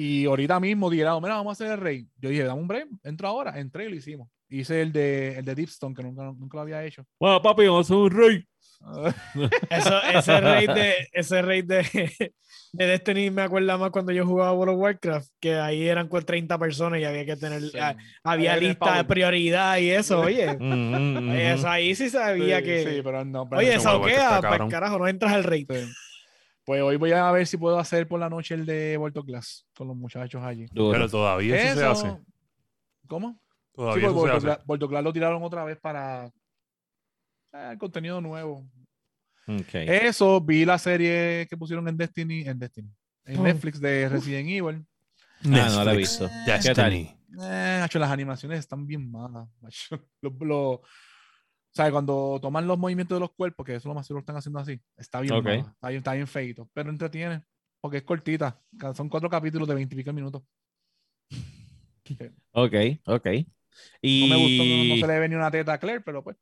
Y 0.00 0.26
ahorita 0.26 0.60
mismo 0.60 0.88
dijeron, 0.88 1.20
mira, 1.20 1.34
vamos 1.34 1.50
a 1.50 1.64
hacer 1.64 1.72
el 1.72 1.80
rey. 1.80 2.06
Yo 2.18 2.30
dije, 2.30 2.44
dame 2.44 2.60
un 2.60 2.68
break, 2.68 2.88
entro 3.02 3.26
ahora. 3.26 3.58
Entré 3.58 3.86
y 3.86 3.88
lo 3.88 3.96
hicimos. 3.96 4.28
Hice 4.48 4.80
el 4.80 4.92
de, 4.92 5.36
el 5.38 5.44
de 5.44 5.56
Deepstone, 5.56 5.92
que 5.92 6.04
nunca, 6.04 6.22
nunca 6.22 6.56
lo 6.56 6.60
había 6.60 6.84
hecho. 6.84 7.04
Bueno, 7.18 7.42
papi, 7.42 7.66
vamos 7.66 7.90
a 7.90 7.94
hacer 7.94 7.96
un 7.96 8.10
rey. 8.12 8.44
Eso, 9.70 10.00
ese 10.14 10.40
raid 10.40 10.70
de, 10.70 11.08
ese 11.12 11.42
raid 11.42 11.64
de, 11.64 12.32
de 12.74 12.86
Destiny 12.86 13.32
me 13.32 13.42
acuerda 13.42 13.76
más 13.76 13.90
cuando 13.90 14.12
yo 14.12 14.24
jugaba 14.24 14.52
World 14.52 14.74
of 14.76 14.80
Warcraft, 14.80 15.30
que 15.40 15.56
ahí 15.56 15.88
eran 15.88 16.06
con 16.06 16.24
30 16.24 16.56
personas 16.58 17.00
y 17.00 17.04
había 17.04 17.26
que 17.26 17.34
tener, 17.34 17.60
ah, 17.80 17.96
había 18.22 18.52
Ahí 18.52 18.60
lista 18.60 18.98
de 18.98 19.02
prioridad 19.02 19.78
y 19.78 19.90
eso, 19.90 20.20
oye. 20.20 20.56
Mm, 20.60 20.94
mm, 20.94 21.18
mm. 21.24 21.30
Eso 21.32 21.68
ahí 21.68 21.96
sí 21.96 22.08
sabía 22.08 22.58
Sí, 22.58 22.64
que. 22.64 22.84
sí, 22.84 23.00
pero 23.02 23.24
no, 23.24 23.48
pero 23.48 23.58
oye, 23.58 23.76
Warcraft 23.78 24.08
está 24.08 24.40
para 24.42 24.68
carajo, 24.68 24.96
no 25.00 25.08
entras 25.08 25.32
al 25.32 25.42
raid. 25.42 25.66
Sí. 26.68 26.72
Pues 26.72 26.82
hoy 26.82 26.96
voy 26.96 27.12
a 27.12 27.30
ver 27.32 27.46
si 27.46 27.56
puedo 27.56 27.78
hacer 27.78 28.06
por 28.06 28.20
la 28.20 28.28
noche 28.28 28.54
el 28.54 28.66
de 28.66 28.96
Volto 28.98 29.24
Class 29.24 29.66
con 29.74 29.88
los 29.88 29.96
muchachos 29.96 30.42
allí. 30.44 30.66
Pero 30.74 31.08
todavía 31.08 31.56
eso, 31.62 31.78
se 31.78 31.84
hace. 31.86 32.16
¿Cómo? 33.06 33.32
Sí, 33.32 33.72
Todavía 33.74 34.08
porque 34.10 34.30
eso 34.36 34.40
se 34.40 34.50
hace. 34.50 34.62
Volto 34.66 34.88
Class 34.88 35.02
lo 35.04 35.12
tiraron 35.12 35.42
otra 35.42 35.64
vez 35.64 35.78
para 35.80 36.26
eh, 36.26 37.68
el 37.72 37.78
contenido 37.78 38.20
nuevo. 38.20 38.68
Ok. 39.46 39.74
Eso, 39.74 40.40
vi 40.42 40.66
la 40.66 40.78
serie 40.78 41.46
que 41.48 41.56
pusieron 41.56 41.88
en 41.88 41.96
Destiny, 41.96 42.42
en 42.42 42.58
Destiny, 42.58 42.90
en 43.24 43.40
Oh. 43.40 43.42
Netflix 43.44 43.80
de 43.80 44.08
Resident 44.10 44.48
Evil. 44.50 44.84
Ah, 45.46 45.70
no 45.72 45.84
la 45.84 45.94
he 45.94 45.96
visto. 45.96 46.28
Destiny. 46.46 47.14
Eh, 47.40 47.78
macho, 47.80 47.98
las 47.98 48.10
animaciones 48.10 48.58
están 48.58 48.86
bien 48.86 49.10
malas. 49.10 49.48
macho. 49.62 50.04
¿sabes? 51.78 51.92
Cuando 51.92 52.40
toman 52.42 52.66
los 52.66 52.76
movimientos 52.76 53.14
de 53.14 53.20
los 53.20 53.30
cuerpos, 53.30 53.64
que 53.64 53.76
eso 53.76 53.86
lo 53.88 53.94
más 53.94 54.04
seguro 54.04 54.18
lo 54.18 54.22
están 54.22 54.36
haciendo 54.36 54.58
así, 54.58 54.80
está 54.96 55.20
bien 55.20 55.32
Ok. 55.34 55.44
mala, 55.44 55.70
está 55.70 55.88
bien, 55.90 55.98
está 55.98 56.12
bien 56.14 56.26
feito, 56.26 56.68
pero 56.74 56.90
entretiene, 56.90 57.44
porque 57.80 57.98
es 57.98 58.02
cortita. 58.02 58.60
Son 58.96 59.08
cuatro 59.08 59.30
capítulos 59.30 59.68
de 59.68 59.76
veintipico 59.76 60.12
minutos. 60.12 60.42
Ok, 62.50 62.74
ok. 63.04 63.26
Y... 64.02 64.28
No 64.28 64.36
me 64.36 64.42
gustó, 64.42 64.64
no, 64.64 64.84
no 64.96 64.96
se 64.96 65.06
le 65.06 65.18
ve 65.20 65.28
ni 65.28 65.34
una 65.36 65.50
teta 65.52 65.74
a 65.74 65.78
Claire, 65.78 66.00
pero 66.00 66.24
pues. 66.24 66.36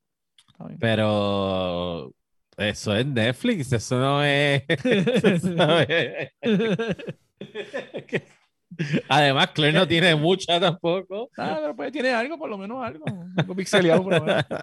está 0.48 0.64
bien. 0.68 0.78
Pero 0.78 2.14
eso 2.56 2.96
es 2.96 3.04
Netflix, 3.06 3.72
eso 3.74 3.98
no 3.98 4.24
es. 4.24 4.62
eso 4.84 5.50
no 5.50 5.80
es- 5.80 6.32
Además, 9.08 9.50
Claire 9.52 9.78
no 9.78 9.88
tiene 9.88 10.14
mucha 10.14 10.60
tampoco. 10.60 11.30
Ah, 11.36 11.58
pero 11.60 11.76
pues 11.76 11.92
tiene 11.92 12.12
algo, 12.12 12.38
por 12.38 12.48
lo 12.48 12.58
menos 12.58 12.84
algo. 12.84 13.04
Algo 13.36 13.54
pixeleado, 13.54 14.02
por 14.02 14.14
lo 14.14 14.24
menos. 14.24 14.44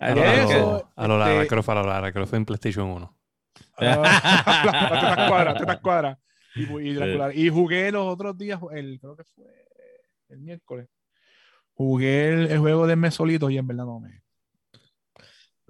A 0.00 0.10
lo 0.10 0.22
Croft, 0.22 0.84
a 0.96 1.06
lo 1.06 1.46
Croft, 1.46 1.68
a 1.68 1.74
lo 1.74 1.82
Lara 1.84 2.12
Croft 2.12 2.34
en 2.34 2.44
PlayStation 2.44 2.88
1. 2.88 3.18
Ah, 3.76 4.98
tetas 5.14 5.28
cuadras, 5.28 5.56
tetas 5.56 5.80
cuadras. 5.80 6.18
Y, 6.56 6.62
y. 6.62 7.46
Y 7.46 7.48
jugué 7.48 7.92
los 7.92 8.04
otros 8.04 8.36
días, 8.36 8.58
el, 8.72 8.98
creo 8.98 9.14
que 9.14 9.22
fue 9.22 9.46
el 10.30 10.40
miércoles. 10.40 10.88
Jugué 11.74 12.28
el, 12.30 12.50
el 12.50 12.58
juego 12.58 12.88
de 12.88 12.96
mes 12.96 13.14
solito 13.14 13.50
y 13.50 13.58
en 13.58 13.68
verdad 13.68 13.84
no 13.84 14.00
me. 14.00 14.21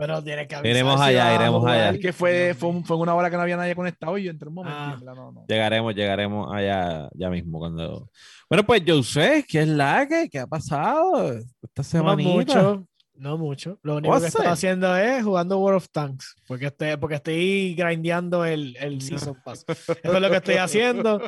Pero 0.06 0.22
tiene 0.24 0.46
que 0.48 0.56
Iremos 0.68 1.00
allá, 1.00 1.34
iremos 1.34 1.64
allá. 1.66 1.90
Es 1.90 2.00
que 2.00 2.12
fue, 2.12 2.54
fue, 2.54 2.68
un- 2.70 2.84
fue 2.84 2.96
una 2.96 3.14
hora 3.14 3.30
que 3.30 3.36
no 3.36 3.42
había 3.42 3.56
nadie 3.56 3.74
conectado 3.74 4.18
y 4.18 4.24
yo 4.24 4.30
entré 4.30 4.48
un 4.48 4.54
momento 4.54 4.78
y 4.78 4.82
Ah. 4.82 4.96
verdad 4.98 5.14
no, 5.14 5.32
no. 5.32 5.44
Llegaremos, 5.48 5.94
llegaremos 5.94 6.52
allá 6.52 7.08
ya 7.14 7.30
mismo 7.30 7.58
cuando. 7.58 8.08
Bueno, 8.50 8.64
pues 8.66 8.84
yo 8.84 9.02
sé 9.02 9.44
¿qué 9.48 9.62
es 9.62 9.68
la 9.68 10.06
que? 10.08 10.28
¿Qué 10.28 10.38
ha 10.40 10.46
pasado 10.46 11.32
esta 11.32 11.82
No 11.82 11.84
semanita? 11.84 12.30
mucho, 12.32 12.86
no 13.14 13.38
mucho. 13.38 13.78
Lo 13.82 13.96
único 13.96 14.10
What's 14.10 14.22
que 14.22 14.28
estoy 14.28 14.46
haciendo 14.46 14.96
es 14.96 15.22
jugando 15.22 15.58
World 15.58 15.76
of 15.76 15.88
Tanks. 15.90 16.36
Porque 16.46 16.66
estoy, 16.66 16.96
porque 16.96 17.16
estoy 17.16 17.74
grindeando 17.74 18.44
el, 18.44 18.76
el 18.80 19.00
Season 19.00 19.40
Pass. 19.44 19.64
Eso 19.68 19.94
es 20.02 20.20
lo 20.20 20.30
que 20.30 20.36
estoy 20.36 20.56
haciendo. 20.56 21.20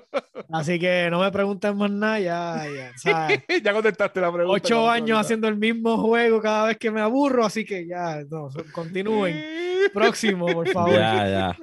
Así 0.50 0.79
que 0.79 1.09
no 1.11 1.21
me 1.21 1.31
pregunten 1.31 1.76
más 1.76 1.91
nada. 1.91 2.19
Ya, 2.21 2.64
ya. 2.75 2.93
¿sabes? 2.97 3.43
ya 3.64 3.73
contestaste 3.73 4.21
la 4.21 4.33
pregunta. 4.33 4.57
Ocho 4.57 4.88
años 4.88 5.19
haciendo 5.19 5.49
el 5.49 5.57
mismo 5.57 5.99
juego 5.99 6.41
cada 6.41 6.67
vez 6.67 6.79
que 6.79 6.91
me 6.91 7.00
aburro. 7.00 7.45
Así 7.45 7.64
que 7.64 7.87
ya, 7.87 8.23
no, 8.31 8.49
continúen. 8.73 9.43
Próximo, 9.93 10.47
por 10.47 10.69
favor. 10.69 10.95
Ya, 10.95 11.29
ya. 11.29 11.59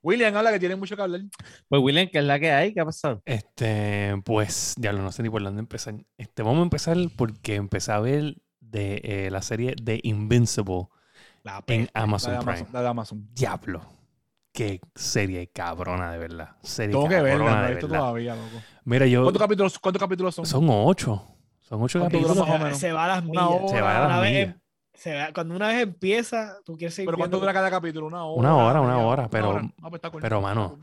William 0.00 0.34
habla 0.36 0.52
que 0.52 0.60
tiene 0.60 0.76
mucho 0.76 0.96
que 0.96 1.02
hablar. 1.02 1.20
Pues 1.68 1.82
William, 1.82 2.08
¿qué 2.10 2.18
es 2.18 2.24
la 2.24 2.38
que 2.38 2.52
hay? 2.52 2.72
¿Qué 2.72 2.80
ha 2.80 2.84
pasado? 2.84 3.20
Este, 3.24 4.14
pues, 4.24 4.74
ya 4.78 4.92
lo 4.92 5.02
no 5.02 5.10
sé 5.10 5.22
ni 5.22 5.30
por 5.30 5.42
dónde 5.42 5.60
empezar. 5.60 5.94
Este, 6.16 6.42
vamos 6.42 6.60
a 6.60 6.62
empezar 6.62 6.96
porque 7.16 7.56
empecé 7.56 7.92
a 7.92 8.00
ver 8.00 8.36
de 8.70 9.00
eh, 9.04 9.28
la 9.30 9.42
serie 9.42 9.74
de 9.80 10.00
Invincible 10.02 10.88
La 11.42 11.62
en 11.66 11.88
La 11.94 12.02
Amazon 12.02 12.32
de 12.32 12.38
Prime. 12.38 12.52
Amazon. 12.52 12.68
La 12.72 12.80
de 12.82 12.88
Amazon. 12.88 13.28
Diablo. 13.32 13.80
qué 14.52 14.80
serie 14.94 15.46
cabrona, 15.48 16.10
de 16.12 16.18
verdad. 16.18 16.56
Serie 16.62 16.92
Tengo 16.92 17.08
que 17.08 17.14
cabrona, 17.16 17.30
verla, 17.38 17.50
no 17.50 17.56
la 17.56 17.62
de 17.62 17.66
he 17.68 17.74
visto 17.74 17.86
verdad. 17.88 18.00
todavía, 18.00 18.34
loco. 18.34 18.62
Mira, 18.84 19.06
yo. 19.06 19.22
¿Cuántos 19.22 19.42
capítulos, 19.42 19.78
cuántos 19.78 20.00
capítulos 20.00 20.34
son? 20.34 20.46
Son 20.46 20.66
ocho. 20.68 21.24
Son 21.60 21.82
ocho 21.82 21.98
¿Cuánto 22.00 22.18
dura 22.18 22.28
capítulos. 22.34 22.48
más 22.48 22.48
o 22.48 22.58
se, 22.58 22.64
menos? 22.64 22.78
se 22.78 22.92
va 22.92 23.04
a 23.04 23.08
las 23.08 23.24
millas. 23.24 23.44
hora. 23.48 23.68
Se 23.68 23.80
va 23.80 23.96
a 24.04 24.08
las 24.08 24.22
millas. 24.22 24.48
em- 24.48 24.60
se 24.94 25.14
va- 25.14 25.32
cuando 25.32 25.54
una 25.54 25.68
vez 25.68 25.82
empieza, 25.82 26.56
tú 26.64 26.76
quieres 26.76 26.94
seguir 26.94 27.06
¿Pero 27.08 27.18
cuánto 27.18 27.36
viendo. 27.36 27.46
dura 27.46 27.52
cada 27.52 27.70
capítulo? 27.70 28.06
¿Una 28.08 28.24
hora? 28.24 28.40
Una 28.40 28.56
hora, 28.56 28.80
una 28.80 28.98
hora, 28.98 29.28
pero- 29.28 29.60
Ah, 29.80 29.90
pues 29.90 30.00
pero, 30.20 30.40
mano, 30.40 30.78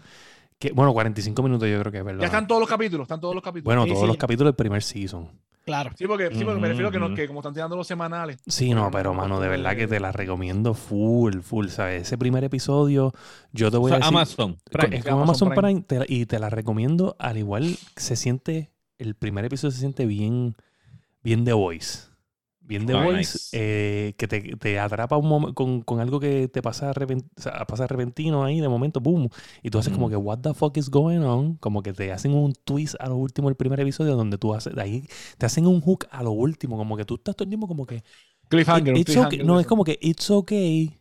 Que, 0.67 0.73
bueno, 0.73 0.93
45 0.93 1.43
minutos 1.43 1.69
yo 1.69 1.79
creo 1.79 1.91
que 1.91 1.99
es 1.99 2.03
verdad. 2.05 2.21
Ya 2.21 2.25
están 2.27 2.47
todos 2.47 2.59
los 2.59 2.69
capítulos, 2.69 3.05
están 3.05 3.19
todos 3.21 3.35
los 3.35 3.43
capítulos. 3.43 3.65
Bueno, 3.65 3.83
Sí, 3.83 3.89
todos 3.89 4.01
sí, 4.01 4.07
los 4.07 4.15
ya. 4.15 4.19
capítulos 4.19 4.47
del 4.51 4.55
primer 4.55 4.81
season. 4.81 5.29
Claro. 5.63 5.91
Sí, 5.95 6.05
porque, 6.07 6.29
sí, 6.33 6.43
porque 6.45 6.59
me 6.61 6.67
refiero 6.67 6.91
que, 6.91 6.99
no, 6.99 7.13
que 7.15 7.27
como 7.27 7.39
están 7.39 7.53
tirando 7.53 7.75
los 7.75 7.85
semanales. 7.87 8.37
Sí, 8.47 8.73
no, 8.73 8.89
pero 8.91 9.13
mano, 9.13 9.39
de 9.39 9.47
verdad 9.47 9.75
que 9.75 9.87
te 9.87 9.99
la 9.99 10.11
recomiendo 10.11 10.73
full, 10.75 11.39
full, 11.41 11.67
¿sabes? 11.67 12.03
Ese 12.03 12.17
primer 12.17 12.43
episodio, 12.43 13.13
yo 13.51 13.69
te 13.71 13.77
voy 13.77 13.91
O 13.91 13.95
a 13.95 13.97
decir... 13.97 14.09
Amazon. 14.13 14.57
Prime. 14.71 14.97
es 14.97 15.05
como 15.05 15.23
Amazon 15.23 15.49
Prime, 15.55 15.81
te 15.81 15.99
y 16.07 16.25
te 16.27 16.37
la 16.39 16.49
recomiendo 16.51 17.15
al 17.19 17.37
igual 17.37 17.77
se 17.95 18.15
siente, 18.15 18.71
el 18.99 19.15
primer 19.15 19.45
episodio 19.45 19.71
se 19.71 19.79
siente 19.79 20.05
bien, 20.05 20.55
bien 21.23 21.45
The 21.45 21.53
Voice. 21.53 22.09
Bien 22.67 22.85
The 22.87 22.93
Ah, 22.93 22.95
Voice, 22.95 23.21
nice. 23.21 23.51
eh, 23.51 24.15
que 24.17 24.27
te, 24.27 24.55
te 24.57 24.79
atrapa 24.79 25.17
un 25.17 25.53
con, 25.53 25.81
con 25.83 25.99
algo 25.99 26.19
que 26.19 26.47
te 26.47 26.61
pasa, 26.63 26.93
repen- 26.93 27.29
o 27.37 27.41
sea, 27.41 27.65
pasa 27.67 27.85
repentino 27.87 28.43
ahí, 28.43 28.59
de 28.59 28.67
momento, 28.69 28.99
boom. 28.99 29.29
Y 29.61 29.69
tú 29.69 29.77
haces 29.77 29.93
como 29.93 30.09
que, 30.09 30.15
what 30.15 30.39
the 30.39 30.53
fuck 30.55 30.75
is 30.77 30.89
going 30.89 31.19
on? 31.19 31.57
Como 31.57 31.83
que 31.83 31.93
te 31.93 32.11
hacen 32.11 32.33
un 32.33 32.53
twist 32.63 32.95
a 32.99 33.07
lo 33.09 33.17
último 33.17 33.49
del 33.49 33.55
primer 33.55 33.79
episodio 33.79 34.15
donde 34.15 34.37
tú 34.39 34.53
haces, 34.55 34.73
de 34.75 34.81
ahí 34.81 35.07
te 35.37 35.45
hacen 35.45 35.67
un 35.67 35.79
hook 35.81 36.07
a 36.09 36.23
lo 36.23 36.31
último, 36.31 36.75
como 36.77 36.97
que 36.97 37.05
tú 37.05 37.15
estás 37.15 37.35
todo 37.35 37.43
el 37.45 37.49
tiempo 37.49 37.67
como 37.67 37.85
que, 37.85 38.03
Cliffhanger. 38.49 38.95
un 38.95 39.01
It's 39.01 39.03
cliffhanger 39.03 39.37
okay. 39.37 39.43
de 39.45 39.45
No, 39.45 39.59
es 39.59 39.67
como 39.67 39.83
que 39.83 39.97
it's 40.01 40.29
okay. 40.31 40.97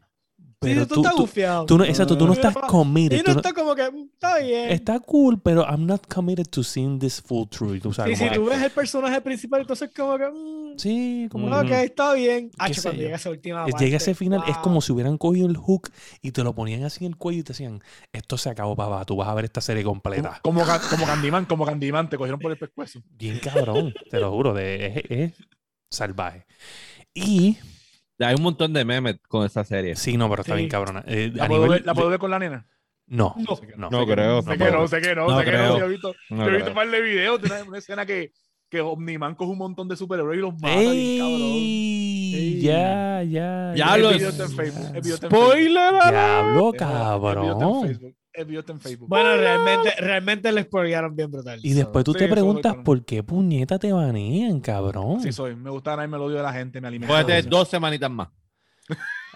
Pero 0.65 0.83
sí, 0.83 0.89
tú, 0.89 0.95
tú, 0.95 1.01
estás 1.25 1.67
tú 1.67 1.79
no, 1.79 1.85
exacto, 1.85 2.19
tú 2.19 2.27
no 2.27 2.33
estás 2.33 2.55
committed. 2.69 3.17
Y 3.17 3.23
tú 3.23 3.29
no 3.29 3.35
no- 3.35 3.41
está 3.41 3.53
como 3.53 3.75
que, 3.75 3.91
mm, 3.91 4.09
está 4.15 4.39
bien. 4.39 4.71
está 4.71 5.01
cool, 5.01 5.41
pero 5.41 5.65
I'm 5.69 5.87
not 5.87 6.07
committed 6.13 6.47
to 6.49 6.63
seeing 6.63 6.99
this 6.99 7.21
full 7.23 7.47
truth. 7.49 7.83
Tú 7.83 7.91
Sí, 7.91 7.97
sabes, 7.97 8.19
si 8.19 8.25
tú 8.31 8.45
que- 8.45 8.51
ves 8.51 8.63
el 8.63 8.71
personaje 8.71 9.21
principal, 9.21 9.61
entonces 9.63 9.91
como 9.97 10.19
que, 10.19 10.27
mm, 10.29 10.79
sí, 10.79 11.29
como 11.31 11.47
ok, 11.47 11.71
está 11.71 12.13
bien. 12.15 12.51
Sé 12.51 12.83
cuando 12.83 12.93
yo. 12.93 12.93
llega 13.05 13.17
esa 13.17 13.31
última 13.31 13.65
parte. 13.67 13.85
Llega 13.85 13.97
ese 13.97 14.15
final, 14.15 14.43
es 14.47 14.57
como 14.59 14.81
si 14.81 14.93
hubieran 14.93 15.19
cogido 15.19 15.47
el 15.49 15.57
hook 15.57 15.91
y 16.23 16.33
te 16.33 16.43
lo 16.43 16.55
ponían 16.55 16.85
así 16.85 17.05
en 17.05 17.13
el 17.13 17.17
cuello 17.17 17.41
y 17.41 17.43
te 17.43 17.53
decían, 17.53 17.83
esto 18.13 18.37
se 18.39 18.51
acabó, 18.51 18.75
papá, 18.77 19.05
tú 19.05 19.17
vas 19.17 19.29
a 19.29 19.35
ver 19.35 19.45
esta 19.45 19.61
serie 19.61 19.85
completa. 19.85 20.41
Como, 20.43 20.61
como, 20.65 20.79
como 20.91 21.07
Candyman, 21.07 21.45
como 21.47 21.65
Candyman, 21.67 22.09
te 22.09 22.17
cogieron 22.17 22.41
por 22.41 22.51
el 22.53 22.59
pescuezo. 22.59 23.01
Bien 23.17 23.39
cabrón, 23.39 23.95
te 24.11 24.21
lo 24.21 24.31
juro, 24.33 24.55
de, 24.55 24.87
es, 24.87 25.03
es 25.11 25.33
salvaje. 25.91 26.47
Y, 27.15 27.57
Hay 28.21 28.35
un 28.37 28.43
montón 28.43 28.73
de 28.73 28.85
memes 28.85 29.17
con 29.29 29.45
esa 29.45 29.65
serie. 29.65 29.97
sí, 29.97 30.17
no, 30.17 30.29
pero 30.31 30.43
está 30.43 30.55
Sí. 30.55 30.59
bien 30.59 30.71
cabrona. 30.71 31.03
Eh, 31.07 31.31
¿La 31.35 31.47
puedo, 31.49 31.63
nivel 31.65 31.79
ver, 31.81 31.87
¿La 31.87 31.95
puedo 31.95 32.09
ver 32.11 32.19
con 32.19 32.31
la 32.31 32.39
nena? 32.39 32.67
No, 33.07 33.35
No. 33.37 33.59
no. 33.77 33.91
No 33.91 34.07
creo. 34.07 34.41
Sé 34.43 34.57
que 34.57 34.71
no, 34.71 34.87
sé 34.89 35.01
que 35.01 35.15
no, 35.15 35.39
sé 35.39 35.45
que 35.45 35.51
no. 35.53 35.59
creo. 35.59 35.79
Yo 35.79 35.85
he 35.85 35.89
visto, 35.89 36.15
No 36.31 36.37
yo 36.45 36.45
he 36.45 36.51
visto 36.57 36.65
creo. 36.65 36.69
un 36.69 36.75
par 36.75 36.91
de 36.91 37.01
videos 37.03 37.41
de 37.43 37.47
una, 37.49 37.63
una 37.65 37.79
escena 37.79 38.07
que, 38.07 38.33
que 38.71 38.81
Omniman 38.81 39.35
coge 39.35 39.51
un 39.53 39.59
montón 39.59 39.89
de 39.89 39.97
superhéroes 39.97 40.39
y 40.39 40.41
los 40.41 40.55
mata. 40.55 40.75
¡Ey! 40.81 41.21
Ey. 42.35 42.61
Ya, 42.63 43.23
ya. 43.23 43.73
Ya 43.75 43.75
ya. 43.75 43.95
El 43.97 44.03
lo-. 44.03 45.17
¡Spoiler! 45.17 45.93
Diablo, 46.11 46.73
cabrón. 46.79 47.99
El 48.35 48.65
en 48.69 48.81
Facebook. 48.81 49.09
Bueno, 49.09 49.37
realmente, 49.37 49.93
realmente 49.99 50.51
le 50.51 50.63
spoilearon 50.65 51.15
bien 51.15 51.31
brutal. 51.31 51.61
Y 51.63 51.73
después 51.73 52.05
tú 52.05 52.13
Sí, 52.13 52.19
te 52.19 52.29
preguntas 52.29 52.75
por 52.85 53.05
qué 53.05 53.23
puñeta 53.23 53.79
te 53.79 53.93
banean, 53.93 54.61
cabrón. 54.61 55.21
Sí 55.21 55.33
soy. 55.33 55.55
Me 55.55 55.71
gusta 55.71 55.93
ganarme 55.93 56.17
el 56.17 56.23
odio 56.25 56.37
de 56.39 56.43
la 56.43 56.53
gente, 56.53 56.81
me 56.81 56.89
alimenta. 56.89 57.15
Cógete 57.15 57.33
de 57.33 57.39
eso. 57.39 57.49
dos 57.49 57.69
semanitas 57.69 58.11
más. 58.11 58.29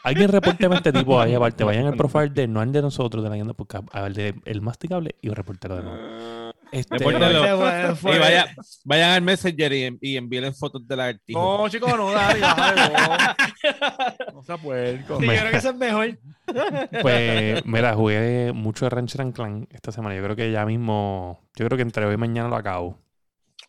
Alguien 0.02 0.28
reporteme 0.28 0.74
a 0.74 0.78
este 0.78 0.92
tipo 0.92 1.20
ahí 1.20 1.34
aparte. 1.36 1.62
Vayan 1.64 1.86
al 1.86 1.96
profile 1.96 2.30
de 2.30 2.48
no 2.48 2.60
al 2.60 2.72
de 2.72 2.82
nosotros, 2.82 3.22
de 3.22 3.30
la 3.30 3.54
Podcast, 3.54 3.88
al 3.92 4.14
de 4.14 4.34
El 4.44 4.62
Masticable 4.62 5.14
y 5.20 5.28
reportero 5.30 5.76
de 5.76 5.82
nuevo. 5.84 6.47
Este, 6.72 6.96
Y 7.02 8.18
vaya, 8.18 8.54
vayan 8.84 9.10
al 9.10 9.22
Messenger 9.22 9.72
y, 9.72 9.98
y 10.00 10.16
envíen 10.16 10.54
fotos 10.54 10.86
de 10.86 10.96
la 10.96 11.18
No, 11.28 11.68
chicos, 11.68 11.96
no, 11.96 12.12
dale, 12.12 12.40
dale, 12.40 12.92
no. 12.92 14.34
No 14.34 14.42
sea 14.42 14.56
puerco. 14.56 15.18
Sí, 15.18 15.26
yo 15.26 15.32
creo 15.32 15.50
que 15.50 15.56
eso 15.56 15.70
es 15.70 15.76
mejor. 15.76 16.18
Pues, 17.02 17.64
mira, 17.66 17.94
jugué 17.94 18.52
mucho 18.54 18.86
de 18.86 18.90
Rancher 18.90 19.20
and 19.20 19.34
Clan 19.34 19.68
esta 19.70 19.92
semana. 19.92 20.16
Yo 20.16 20.22
creo 20.22 20.34
que 20.34 20.50
ya 20.50 20.64
mismo, 20.64 21.46
yo 21.54 21.66
creo 21.66 21.76
que 21.76 21.82
entre 21.82 22.06
hoy 22.06 22.14
y 22.14 22.16
mañana 22.16 22.48
lo 22.48 22.56
acabo. 22.56 22.98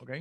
Ok. 0.01 0.11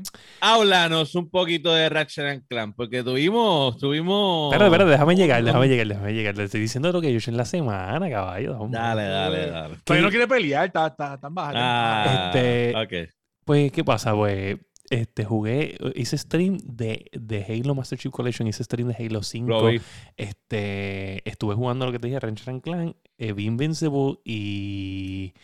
Háblanos 0.40 1.14
un 1.14 1.30
poquito 1.30 1.72
de 1.72 1.88
Ratchet 1.88 2.24
and 2.24 2.46
Clan, 2.48 2.72
porque 2.72 3.04
tuvimos, 3.04 3.78
tuvimos. 3.78 4.52
Espera, 4.52 4.66
espera, 4.66 4.84
déjame 4.84 5.14
llegar, 5.14 5.44
déjame 5.44 5.68
llegar, 5.68 5.86
déjame 5.86 6.12
llegar. 6.14 6.36
Le 6.36 6.44
estoy 6.44 6.60
diciendo 6.60 6.90
lo 6.90 7.00
que 7.00 7.12
yo 7.12 7.18
hice 7.18 7.30
en 7.30 7.36
la 7.36 7.44
semana, 7.44 8.10
caballo. 8.10 8.58
hombre. 8.58 8.76
Dale, 8.78 9.04
dale, 9.04 9.46
dale. 9.50 9.76
Todavía 9.84 10.04
no 10.04 10.10
quiere 10.10 10.26
pelear, 10.26 10.66
está, 10.66 10.88
está, 10.88 11.14
está 11.14 11.28
baja. 11.30 11.52
Ah, 11.54 12.32
Este- 12.34 12.74
ok. 13.04 13.08
Pues, 13.44 13.70
¿qué 13.70 13.84
pasa? 13.84 14.14
Pues, 14.16 14.58
este, 14.90 15.24
jugué, 15.24 15.76
hice 15.94 16.18
stream 16.18 16.58
de, 16.64 17.06
de 17.12 17.44
Halo 17.44 17.76
Master 17.76 17.96
Chief 17.98 18.12
Collection, 18.12 18.48
hice 18.48 18.64
stream 18.64 18.88
de 18.88 18.96
Halo 19.06 19.22
5. 19.22 19.48
Lo 19.48 19.66
vi. 19.68 19.80
Este, 20.16 21.28
estuve 21.28 21.54
jugando 21.54 21.86
lo 21.86 21.92
que 21.92 22.00
te 22.00 22.08
dije, 22.08 22.18
Ranger 22.18 22.50
and 22.50 22.62
Clan, 22.62 22.96
eh, 23.16 23.32
vi 23.32 23.44
Invincible 23.44 24.18
y, 24.24 25.34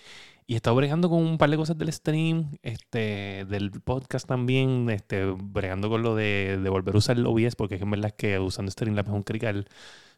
y 0.46 0.54
he 0.54 0.56
estado 0.56 0.76
bregando 0.76 1.08
con 1.08 1.22
un 1.22 1.38
par 1.38 1.48
de 1.48 1.56
cosas 1.56 1.78
del 1.78 1.90
stream, 1.92 2.58
este, 2.62 3.46
del 3.46 3.70
podcast 3.70 4.28
también, 4.28 4.90
este, 4.90 5.24
bregando 5.24 5.88
con 5.88 6.02
lo 6.02 6.14
de, 6.14 6.58
de 6.62 6.70
volver 6.70 6.94
a 6.94 6.98
usar 6.98 7.16
el 7.16 7.26
OBS, 7.26 7.56
porque 7.56 7.76
es 7.76 7.78
que 7.78 7.84
en 7.84 7.90
verdad 7.90 8.08
es 8.08 8.12
que 8.12 8.38
usando 8.38 8.70
Streamlabs 8.70 9.08
es 9.08 9.14
un 9.14 9.22
crical. 9.22 9.66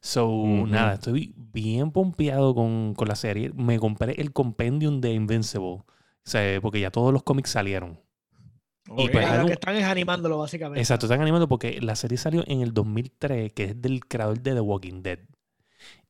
So, 0.00 0.44
nada, 0.66 0.94
estoy 0.94 1.34
bien 1.36 1.92
pompeado 1.92 2.54
con, 2.54 2.94
con 2.94 3.08
la 3.08 3.14
serie. 3.14 3.52
Me 3.54 3.78
compré 3.78 4.20
el 4.20 4.32
compendium 4.32 5.00
de 5.00 5.12
Invincible, 5.12 5.66
o 5.68 5.84
sea, 6.24 6.60
porque 6.60 6.80
ya 6.80 6.90
todos 6.90 7.12
los 7.12 7.22
cómics 7.22 7.50
salieron. 7.50 8.00
Ok. 8.88 9.00
y 9.00 9.08
pues, 9.08 9.38
lo 9.38 9.46
que 9.46 9.52
están 9.52 9.76
es 9.76 9.84
animándolo, 9.84 10.38
básicamente. 10.38 10.80
Exacto, 10.80 11.06
están 11.06 11.20
animando 11.20 11.48
porque 11.48 11.80
la 11.80 11.94
serie 11.96 12.18
salió 12.18 12.42
en 12.46 12.62
el 12.62 12.72
2003, 12.74 13.52
que 13.52 13.64
es 13.64 13.80
del 13.80 14.06
creador 14.06 14.40
de 14.40 14.54
The 14.54 14.60
Walking 14.60 15.02
Dead. 15.02 15.20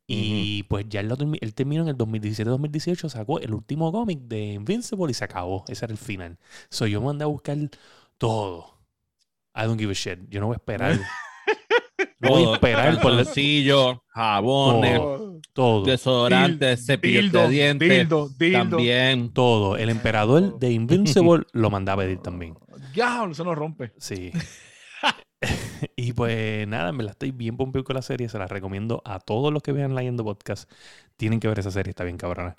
Y 0.09 0.63
pues 0.65 0.87
ya 0.89 1.01
él, 1.01 1.09
lo 1.09 1.17
termi- 1.17 1.39
él 1.41 1.53
terminó 1.55 1.83
en 1.83 1.89
el 1.89 1.97
2017-2018, 1.99 3.09
sacó 3.09 3.41
el 3.41 3.53
último 3.53 3.91
cómic 3.91 4.21
de 4.21 4.53
Invincible 4.53 5.11
y 5.11 5.15
se 5.15 5.25
acabó. 5.25 5.65
Ese 5.69 5.85
era 5.85 5.93
el 5.93 5.99
final. 5.99 6.39
So 6.71 6.87
yo 6.87 7.01
mandé 7.01 7.25
a 7.25 7.27
buscar 7.27 7.57
todo. 8.19 8.79
I 9.57 9.63
don't 9.65 9.81
give 9.81 9.91
a 9.91 9.95
shit. 9.95 10.21
Yo 10.29 10.41
no 10.41 10.47
voy 10.47 10.55
a 10.55 10.59
esperar. 10.59 11.01
no 12.21 12.29
voy 12.31 12.45
a 12.45 12.53
esperar 12.55 13.01
por 13.01 13.13
el- 13.13 13.27
jabones, 14.15 15.01
Oh, 15.03 15.41
todo. 15.53 15.85
desodorantes, 15.85 16.87
cepillos 16.87 17.25
dildo, 17.25 17.43
de 17.43 17.49
dientes. 17.49 17.89
dildo, 17.89 18.29
dildo. 18.39 18.59
También. 18.59 19.33
Todo. 19.33 19.77
El 19.77 19.89
emperador 19.89 20.59
de 20.59 20.71
Invincible 20.73 21.45
lo 21.53 21.69
mandaba 21.71 22.03
a 22.03 22.07
pedir 22.07 22.19
también. 22.19 22.55
Diablo, 22.95 23.33
eso 23.33 23.43
no 23.45 23.55
rompe. 23.57 23.93
Sí. 23.99 24.31
y 25.97 26.13
pues 26.13 26.67
nada, 26.69 26.93
me 26.93 27.05
la 27.05 27.13
estoy 27.13 27.31
bien 27.31 27.57
pompeado 27.57 27.85
con 27.85 27.97
la 27.97 28.03
serie. 28.03 28.29
Se 28.29 28.39
la 28.39 28.47
recomiendo 28.47 29.03
a 29.05 29.21
todos 29.21 29.53
los 29.53 29.63
que 29.63 29.73
vean 29.73 29.95
Leyendo 29.95 30.25
Podcast. 30.25 30.71
Tienen 31.17 31.41
que 31.41 31.49
ver 31.49 31.59
esa 31.59 31.71
serie, 31.71 31.91
está 31.91 32.05
bien 32.05 32.17
cabrona. 32.17 32.57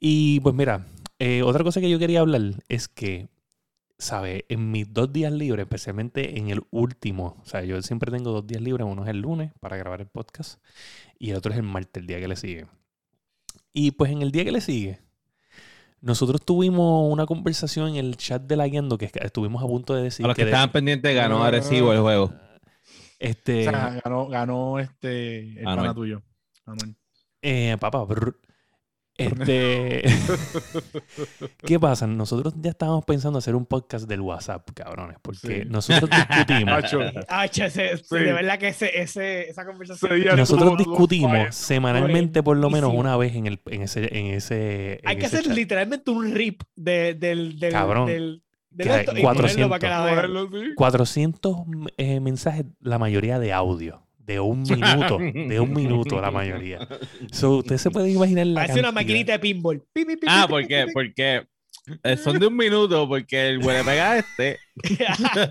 Y 0.00 0.40
pues 0.40 0.54
mira, 0.54 0.86
eh, 1.18 1.42
otra 1.42 1.64
cosa 1.64 1.80
que 1.80 1.90
yo 1.90 1.98
quería 1.98 2.20
hablar 2.20 2.42
es 2.68 2.88
que, 2.88 3.28
¿sabes? 3.98 4.44
En 4.48 4.70
mis 4.70 4.92
dos 4.92 5.12
días 5.12 5.32
libres, 5.32 5.64
especialmente 5.64 6.38
en 6.38 6.50
el 6.50 6.62
último, 6.70 7.36
o 7.42 7.46
sea, 7.46 7.64
yo 7.64 7.80
siempre 7.82 8.12
tengo 8.12 8.32
dos 8.32 8.46
días 8.46 8.62
libres. 8.62 8.86
Uno 8.88 9.04
es 9.04 9.10
el 9.10 9.20
lunes 9.20 9.52
para 9.60 9.76
grabar 9.76 10.00
el 10.00 10.08
podcast 10.08 10.62
y 11.18 11.30
el 11.30 11.36
otro 11.36 11.52
es 11.52 11.58
el 11.58 11.64
martes, 11.64 12.00
el 12.02 12.06
día 12.06 12.20
que 12.20 12.28
le 12.28 12.36
sigue. 12.36 12.66
Y 13.72 13.92
pues 13.92 14.10
en 14.12 14.22
el 14.22 14.32
día 14.32 14.44
que 14.44 14.52
le 14.52 14.60
sigue, 14.60 15.00
nosotros 16.00 16.42
tuvimos 16.44 17.10
una 17.12 17.26
conversación 17.26 17.88
en 17.90 17.96
el 17.96 18.16
chat 18.16 18.42
de 18.42 18.56
la 18.56 18.66
Guiando 18.68 18.96
que 18.98 19.06
es 19.06 19.12
que 19.12 19.20
estuvimos 19.24 19.62
a 19.62 19.66
punto 19.66 19.94
de 19.94 20.04
decir 20.04 20.24
A 20.24 20.28
los 20.28 20.36
que 20.36 20.44
de- 20.44 20.50
estaban 20.50 20.70
pendientes 20.72 21.14
ganó 21.14 21.42
agresivo 21.44 21.92
el 21.92 22.00
juego. 22.00 22.32
este, 23.18 23.66
O 23.68 23.70
sea, 23.70 24.00
ganó, 24.04 24.28
ganó 24.28 24.78
este, 24.78 25.58
el 25.58 25.64
pana 25.64 25.94
tuyo. 25.94 26.22
Eh, 27.42 27.76
papá, 27.80 28.04
brr. 28.04 28.36
Este, 29.18 30.04
¿qué 31.66 31.78
pasa? 31.78 32.06
Nosotros 32.06 32.54
ya 32.60 32.70
estábamos 32.70 33.04
pensando 33.04 33.38
hacer 33.38 33.54
un 33.54 33.66
podcast 33.66 34.08
del 34.08 34.20
WhatsApp, 34.20 34.68
cabrones, 34.74 35.18
porque 35.20 35.62
Sí. 35.64 35.68
nosotros 35.68 36.10
discutimos, 36.10 36.84
ese- 37.54 37.96
Sí. 37.98 38.14
de 38.16 38.32
verdad 38.32 38.58
que 38.58 38.68
ese, 38.68 39.00
ese, 39.00 39.50
esa 39.50 39.66
conversación. 39.66 40.12
nosotros 40.36 40.78
discutimos 40.78 41.32
fire. 41.32 41.52
semanalmente 41.52 42.42
por 42.42 42.56
lo 42.56 42.70
menos 42.70 42.92
una 42.94 43.16
vez 43.16 43.34
en 43.34 43.46
el, 43.46 43.60
en 43.66 43.82
ese, 43.82 44.16
en 44.18 44.26
ese, 44.26 45.00
Hay 45.04 45.14
en 45.14 45.20
que 45.20 45.26
ese 45.26 45.36
hacer 45.36 45.48
chat. 45.48 45.56
literalmente 45.56 46.10
un 46.10 46.32
rip 46.34 46.62
de, 46.76 47.14
del, 47.14 47.58
del, 47.58 47.72
Cabrón. 47.72 48.06
del, 48.06 48.42
Que 48.78 49.00
esto 49.00 49.16
y 49.16 49.22
400. 49.22 49.24
ponerlo 49.24 49.68
para 49.68 49.78
que 49.80 49.86
la 49.88 50.04
vean. 50.04 50.14
Cogerlo, 50.16 50.48
sí. 50.62 50.74
400 50.76 51.56
eh, 51.96 52.20
mensajes, 52.20 52.64
la 52.80 52.98
mayoría 52.98 53.38
de 53.38 53.52
audio. 53.52 54.07
De 54.28 54.38
un 54.38 54.62
minuto, 54.62 55.18
de 55.18 55.58
un 55.58 55.72
minuto 55.72 56.20
la 56.20 56.30
mayoría. 56.30 56.86
So, 57.32 57.56
usted 57.56 57.78
se 57.78 57.90
puede 57.90 58.10
imaginar 58.10 58.46
la 58.46 58.60
Parece 58.60 58.80
una 58.80 58.92
maquinita 58.92 59.32
de 59.32 59.38
pinball. 59.38 59.82
Pi, 59.92 60.04
pi, 60.04 60.16
pi, 60.16 60.26
Ah, 60.28 60.46
¿por 60.48 60.66
qué? 60.66 60.86
Porque 60.92 61.46
eh, 62.04 62.16
son 62.18 62.38
de 62.38 62.46
un 62.46 62.54
minuto, 62.54 63.08
porque 63.08 63.48
el 63.48 63.58
huele 63.64 63.82
pega 63.82 64.18
este 64.18 64.58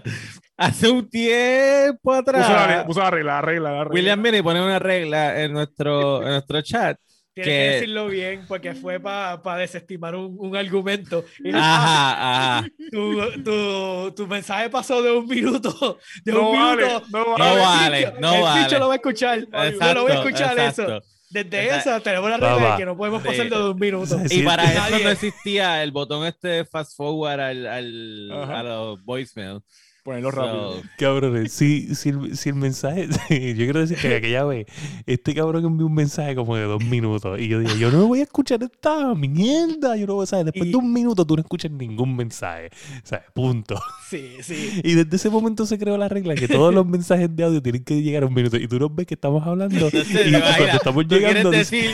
hace 0.57 0.89
un 0.89 1.09
tiempo 1.09 2.11
Puso 2.23 2.31
la, 2.31 2.63
atrás. 2.63 2.85
puso 2.85 2.99
la 2.99 3.09
regla, 3.09 3.33
la 3.33 3.41
regla, 3.41 3.71
la 3.71 3.83
regla. 3.83 3.93
William 3.95 4.21
viene 4.21 4.37
y 4.37 4.41
pone 4.43 4.61
una 4.61 4.77
regla 4.79 5.41
en 5.43 5.53
nuestro, 5.53 6.21
en 6.21 6.29
nuestro 6.29 6.61
chat 6.61 6.99
Tienes 7.43 7.53
que 7.53 7.65
Que- 7.65 7.71
decirlo 7.75 8.07
bien 8.07 8.45
porque 8.47 8.73
fue 8.73 8.99
para 8.99 9.57
desestimar 9.57 10.15
un, 10.15 10.35
un 10.39 10.55
argumento. 10.55 11.23
Ajá, 11.53 12.57
ajá. 12.59 12.67
tu, 12.91 13.41
tu, 13.43 14.11
tu 14.15 14.27
mensaje 14.27 14.69
pasó 14.69 15.01
de 15.01 15.11
un 15.11 15.25
minuto. 15.27 15.97
De 16.23 16.31
No 16.31 16.49
un 16.49 16.59
vale, 16.59 16.85
minuto. 16.85 17.05
no 17.11 17.19
No 17.25 17.35
vale. 17.37 17.59
vale, 17.61 17.99
bicho- 18.05 18.19
no 18.19 18.33
el 18.35 18.41
vale. 18.41 18.63
bicho 18.63 18.79
lo 18.79 18.87
va 18.87 18.93
a 18.93 18.95
escuchar. 18.97 19.39
Yo 19.39 19.93
lo 19.93 20.03
voy 20.03 20.11
a 20.11 20.15
escuchar 20.15 20.59
eso. 20.59 20.81
exacto. 20.83 21.07
Desde 21.29 21.65
Exacto. 21.65 21.89
esa 21.89 21.99
tenemos 21.99 22.29
la 22.29 22.37
Va, 22.37 22.53
regla 22.53 22.63
va. 22.67 22.71
de 22.71 22.77
que 22.77 22.85
no 22.85 22.95
podemos 22.95 23.21
Sí. 23.21 23.27
pasar 23.27 23.49
de 23.49 23.69
un 23.69 23.77
minuto. 23.77 24.17
Sí, 24.29 24.39
Y 24.39 24.43
para 24.43 24.63
eso 24.63 24.79
Nadie- 24.79 25.03
no 25.03 25.09
existía 25.09 25.83
el 25.83 25.91
botón 25.91 26.25
este 26.25 26.47
de 26.47 26.65
fast 26.65 26.95
forward 26.95 27.39
al, 27.41 27.67
al, 27.67 28.31
a 28.31 28.63
los 28.63 29.03
voicemail. 29.03 29.59
Ponerlo 30.07 30.31
rápido. 30.31 30.81
Cabrones, 30.97 31.51
si, 31.51 31.93
si, 31.93 32.07
el, 32.09 32.37
si 32.37 32.47
el 32.47 32.55
mensaje, 32.55 33.07
yo 33.29 33.55
quiero 33.65 33.81
decir 33.81 33.97
que 33.97 34.15
aquella 34.15 34.45
vez, 34.45 34.65
este 35.05 35.35
cabrón 35.35 35.65
envió 35.65 35.85
un 35.85 35.93
mensaje 35.95 36.33
como 36.33 36.55
de 36.55 36.63
dos 36.63 36.81
minutos 36.81 37.37
y 37.41 37.49
yo 37.49 37.59
dije, 37.59 37.77
yo 37.77 37.91
no 37.91 38.07
voy 38.07 38.21
a 38.21 38.23
escuchar 38.23 38.63
esta 38.63 39.13
mierda, 39.15 39.97
yo 39.97 40.07
no 40.07 40.13
voy 40.15 40.23
a 40.23 40.27
saber, 40.27 40.45
después 40.45 40.65
Y- 40.69 40.71
de 40.71 40.77
un 40.77 40.93
minuto 40.93 41.25
tú 41.25 41.35
no 41.35 41.41
escuchas 41.41 41.71
ningún 41.71 42.15
mensaje, 42.15 42.69
¿sabes? 43.03 43.25
Punto. 43.33 43.77
Sí, 44.09 44.37
sí. 44.43 44.79
Y 44.81 44.93
desde 44.93 45.13
ese 45.17 45.29
momento 45.29 45.65
se 45.65 45.77
creó 45.77 45.97
la 45.97 46.07
regla 46.07 46.35
que 46.35 46.47
todos 46.47 46.73
los 46.73 46.85
mensajes 46.87 47.35
de 47.35 47.43
audio 47.43 47.61
tienen 47.61 47.83
que 47.83 48.01
llegar 48.01 48.23
a 48.23 48.27
un 48.27 48.33
minuto 48.33 48.55
y 48.55 48.65
tú 48.65 48.79
nos 48.79 48.95
ves 48.95 49.07
que 49.07 49.15
estamos 49.15 49.45
hablando 49.45 49.87
y 49.91 50.31
cuando 50.31 50.65
estamos 50.77 51.03
¿tú 51.03 51.09
quieres 51.17 51.27
llegando... 51.43 51.51
dice- 51.51 51.75
decir 51.75 51.91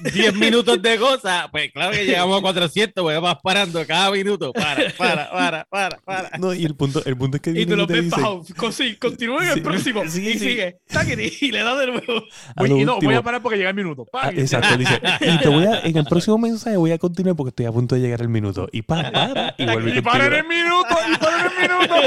10 0.00 0.34
minutos 0.34 0.80
de 0.82 0.98
cosas? 0.98 1.46
Pues 1.50 1.70
claro 1.72 1.92
que 1.92 2.04
llegamos 2.04 2.38
a 2.38 2.42
400, 2.42 3.02
pues 3.02 3.20
vas 3.20 3.36
parando 3.42 3.84
cada 3.86 4.10
minuto. 4.10 4.52
Para, 4.52 4.90
para, 4.96 5.30
para, 5.30 5.64
para, 5.70 5.98
para. 6.04 6.30
No, 6.38 6.52
y 6.52 6.64
el 6.64 6.74
punto, 6.74 7.02
el 7.04 7.16
punto 7.16 7.36
es 7.36 7.42
que 7.42 7.50
Y 7.50 7.66
tú 7.66 7.76
lo 7.76 7.86
ves 7.86 8.10
bajado. 8.10 8.42
Sí, 8.72 8.96
Continúa 8.96 9.44
en 9.44 9.50
el 9.58 9.62
próximo. 9.62 10.02
sí, 10.08 10.28
y 10.28 10.32
sí. 10.34 10.38
sigue. 10.40 10.78
Y 11.40 11.52
le 11.52 11.62
da 11.62 11.76
de 11.76 11.86
nuevo. 11.86 12.24
Voy- 12.56 12.80
y 12.80 12.84
no, 12.84 12.98
voy 13.00 13.14
a 13.14 13.22
parar 13.22 13.40
porque 13.42 13.56
llega 13.56 13.70
el 13.70 13.76
minuto. 13.76 14.04
Pa, 14.04 14.28
Ah, 14.28 14.32
y- 14.34 14.40
exacto, 14.40 14.76
dice. 14.76 15.00
Y 15.20 15.38
te 15.38 15.48
voy 15.48 15.64
a, 15.66 15.80
en 15.80 15.96
el 15.96 16.04
próximo 16.04 16.38
mensaje 16.38 16.76
voy 16.76 16.92
a 16.92 16.98
continuar 16.98 17.36
porque 17.36 17.50
estoy 17.50 17.66
a 17.66 17.72
punto 17.72 17.94
de 17.94 18.00
llegar 18.00 18.20
al 18.22 18.28
minuto. 18.28 18.68
Y 18.72 18.82
para, 18.82 19.10
para, 19.12 19.54
y 19.58 19.64
vuelve 19.64 19.98
y 19.98 20.00
para 20.00 20.26
en 20.26 20.32
el 20.34 20.44
minuto, 20.46 20.96
y 21.12 21.16
para 21.18 21.38
en 21.38 21.46
el 21.46 21.68
minuto. 21.68 21.94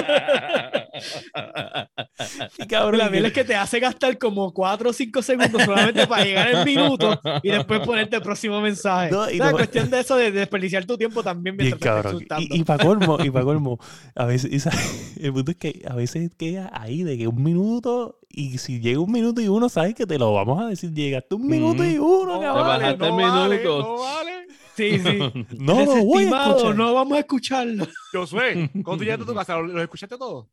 Y 2.57 2.65
cabrón, 2.67 2.97
La 2.97 3.09
miel 3.09 3.25
es 3.25 3.33
que 3.33 3.43
te 3.43 3.55
hace 3.55 3.79
gastar 3.79 4.17
como 4.17 4.53
4 4.53 4.89
o 4.89 4.93
5 4.93 5.21
segundos 5.21 5.61
solamente 5.63 6.07
para 6.07 6.23
llegar 6.23 6.47
al 6.55 6.65
minuto 6.65 7.19
y 7.43 7.49
después 7.49 7.76
ponerte 7.85 8.15
el 8.17 8.21
próximo 8.21 8.61
mensaje. 8.61 9.11
No, 9.11 9.29
y 9.29 9.37
la 9.37 9.51
no- 9.51 9.57
cuestión 9.57 9.89
de 9.89 9.99
eso 9.99 10.15
de 10.15 10.31
desperdiciar 10.31 10.85
tu 10.85 10.97
tiempo 10.97 11.23
también 11.23 11.55
Bien 11.57 11.69
mientras 11.71 12.11
te 12.17 12.23
estás. 12.23 12.41
Y, 12.41 12.59
y 12.59 12.63
para 12.63 12.83
colmo, 12.83 13.17
y 13.23 13.29
para 13.29 13.45
colmo, 13.45 13.79
a 14.15 14.25
veces, 14.25 14.51
y 14.51 15.21
el 15.25 15.33
punto 15.33 15.51
es 15.51 15.57
que 15.57 15.83
a 15.87 15.95
veces 15.95 16.31
queda 16.37 16.69
ahí 16.73 17.03
de 17.03 17.17
que 17.17 17.27
un 17.27 17.41
minuto, 17.43 18.19
y 18.29 18.57
si 18.57 18.79
llega 18.79 18.99
un 18.99 19.11
minuto 19.11 19.41
y 19.41 19.47
uno, 19.47 19.69
sabes 19.69 19.95
que 19.95 20.05
te 20.05 20.17
lo 20.19 20.33
vamos 20.33 20.61
a 20.61 20.67
decir, 20.67 20.91
llegaste 20.93 21.35
un 21.35 21.47
minuto 21.47 21.83
y 21.85 21.97
uno, 21.97 22.33
No 22.35 22.41
cabrón. 22.41 22.67
vale. 22.67 22.83
bajaste 22.83 23.05
el 23.05 23.13
minuto. 23.13 23.79
no 23.81 23.97
vale. 23.99 24.31
Sí, 24.75 24.99
sí. 24.99 25.45
No 25.59 25.83
lo 25.85 26.03
voy 26.05 26.25
a 26.25 26.47
escuchar. 26.49 26.75
no 26.75 26.93
vamos 26.93 27.17
a 27.17 27.19
escucharlo. 27.21 27.87
Josué, 28.13 28.69
cuando 28.83 28.97
tú 28.97 29.03
llegaste 29.03 29.23
a 29.23 29.25
tu 29.25 29.33
casa, 29.33 29.57
¿los 29.57 29.81
escuchaste 29.81 30.17
todos? 30.17 30.45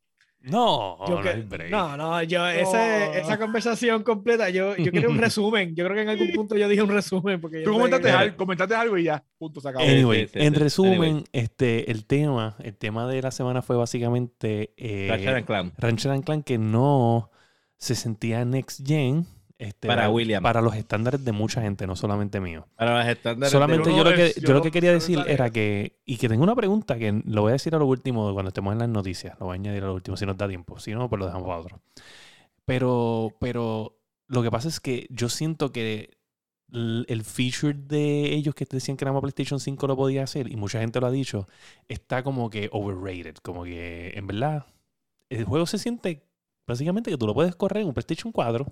No, 0.47 0.99
Yo 1.09 1.17
no 1.17 1.23
que- 1.23 1.29
hay 1.31 1.41
break. 1.43 1.71
no, 1.71 1.97
no, 1.97 2.23
yo, 2.23 2.47
ese- 2.47 3.19
esa 3.19 3.39
conversación 3.39 4.03
completa, 4.03 4.51
yo, 4.51 4.77
yo 4.77 4.93
quería 4.93 5.09
un 5.09 5.17
resumen. 5.19 5.75
Yo 5.75 5.85
creo 5.85 5.97
que 5.97 6.03
en 6.03 6.09
algún 6.11 6.33
punto 6.33 6.57
yo 6.57 6.69
dije 6.69 6.83
un 6.83 6.91
resumen. 6.91 7.41
Porque 7.41 7.63
Tú 7.63 7.73
comentaste 7.73 8.09
que- 8.09 8.13
algo, 8.13 8.37
comentaste 8.37 8.75
algo 8.75 8.99
y 8.99 9.05
ya, 9.05 9.25
punto, 9.39 9.61
se 9.61 9.69
acabó. 9.71 9.85
Anyway, 9.85 10.27
sí, 10.27 10.33
sí, 10.35 10.41
en 10.47 10.55
sí. 10.55 10.61
resumen, 10.61 10.95
Anyway. 11.03 11.25
este, 11.33 11.91
el 11.91 12.05
tema, 12.05 12.57
el 12.63 12.77
tema 12.77 13.07
de 13.09 13.23
la 13.23 13.31
semana 13.31 13.63
fue 13.63 13.77
básicamente 13.77 14.75
eh, 14.77 15.07
Ratchet 15.11 15.29
and 15.37 15.47
Clank. 15.47 15.75
Ratchet 15.79 16.11
and 16.13 16.25
Clank 16.25 16.45
que 16.45 16.59
no 16.59 17.31
se 17.79 17.95
sentía 17.95 18.45
next 18.45 18.87
gen 18.87 19.27
este, 19.59 19.87
Para 19.87 20.11
William. 20.11 20.43
para 20.43 20.61
los 20.61 20.75
estándares 20.75 21.25
de 21.25 21.33
mucha 21.33 21.63
gente, 21.63 21.87
no 21.87 21.95
solamente 21.95 22.41
mío. 22.41 22.67
Para 22.75 22.99
los 22.99 23.09
estándares. 23.09 23.53
Solamente 23.53 23.91
Yo 23.91 23.99
yo, 23.99 24.05
lo 24.05 24.15
que, 24.15 24.33
yo 24.37 24.49
yo 24.49 24.55
lo 24.55 24.63
que 24.63 24.71
quería 24.71 24.93
decir 24.93 25.21
era 25.27 25.51
que, 25.51 26.01
y 26.05 26.17
que 26.17 26.29
tengo 26.29 26.43
una 26.43 26.57
pregunta 26.57 26.99
que 26.99 27.23
lo 27.25 27.43
voy 27.43 27.51
a 27.51 27.53
decir 27.53 27.75
a 27.75 27.79
lo 27.79 27.87
último 27.87 28.33
cuando 28.33 28.49
estemos 28.49 28.73
en 28.73 28.81
las 28.81 28.89
noticias, 28.89 29.39
lo 29.39 29.47
voy 29.47 29.55
a 29.55 29.61
añadir 29.61 29.85
a 29.85 29.87
lo 29.87 29.95
último 29.95 30.17
si 30.17 30.27
nos 30.27 30.37
da 30.37 30.49
tiempo, 30.49 30.79
si 30.79 30.93
no, 30.93 31.09
pues 31.09 31.21
lo 31.21 31.27
dejamos 31.27 31.47
para 31.47 31.61
otro. 31.61 31.81
Pero, 32.65 33.37
pero 33.41 33.99
lo 34.27 34.43
que 34.43 34.51
pasa 34.51 34.69
es 34.69 34.81
que 34.81 35.07
yo 35.11 35.29
siento 35.29 35.71
que 35.71 36.17
el 36.73 37.23
feature 37.25 37.75
de 37.75 38.35
ellos 38.35 38.55
que 38.55 38.67
te 38.67 38.77
decían 38.77 38.97
que 38.97 39.05
era 39.05 39.13
más 39.13 39.21
PlayStation 39.21 39.61
5 39.61 39.87
lo 39.87 39.97
podía 39.97 40.25
hacer, 40.25 40.51
y 40.51 40.57
mucha 40.57 40.81
gente 40.81 41.01
lo 41.01 41.07
ha 41.07 41.11
dicho, 41.11 41.47
está 41.89 42.25
como 42.25 42.51
que 42.51 42.69
overrated, 42.73 43.37
como 43.37 43.65
que 43.65 44.13
en 44.17 44.27
verdad 44.27 44.67
el 45.31 45.45
juego 45.45 45.67
se 45.67 45.79
siente 45.79 46.27
básicamente 46.67 47.11
que 47.11 47.19
tú 47.19 47.27
lo 47.27 47.35
puedes 47.35 47.55
correr 47.55 47.83
en 47.83 47.89
un 47.89 47.95
PlayStation 47.95 48.33
4. 48.33 48.67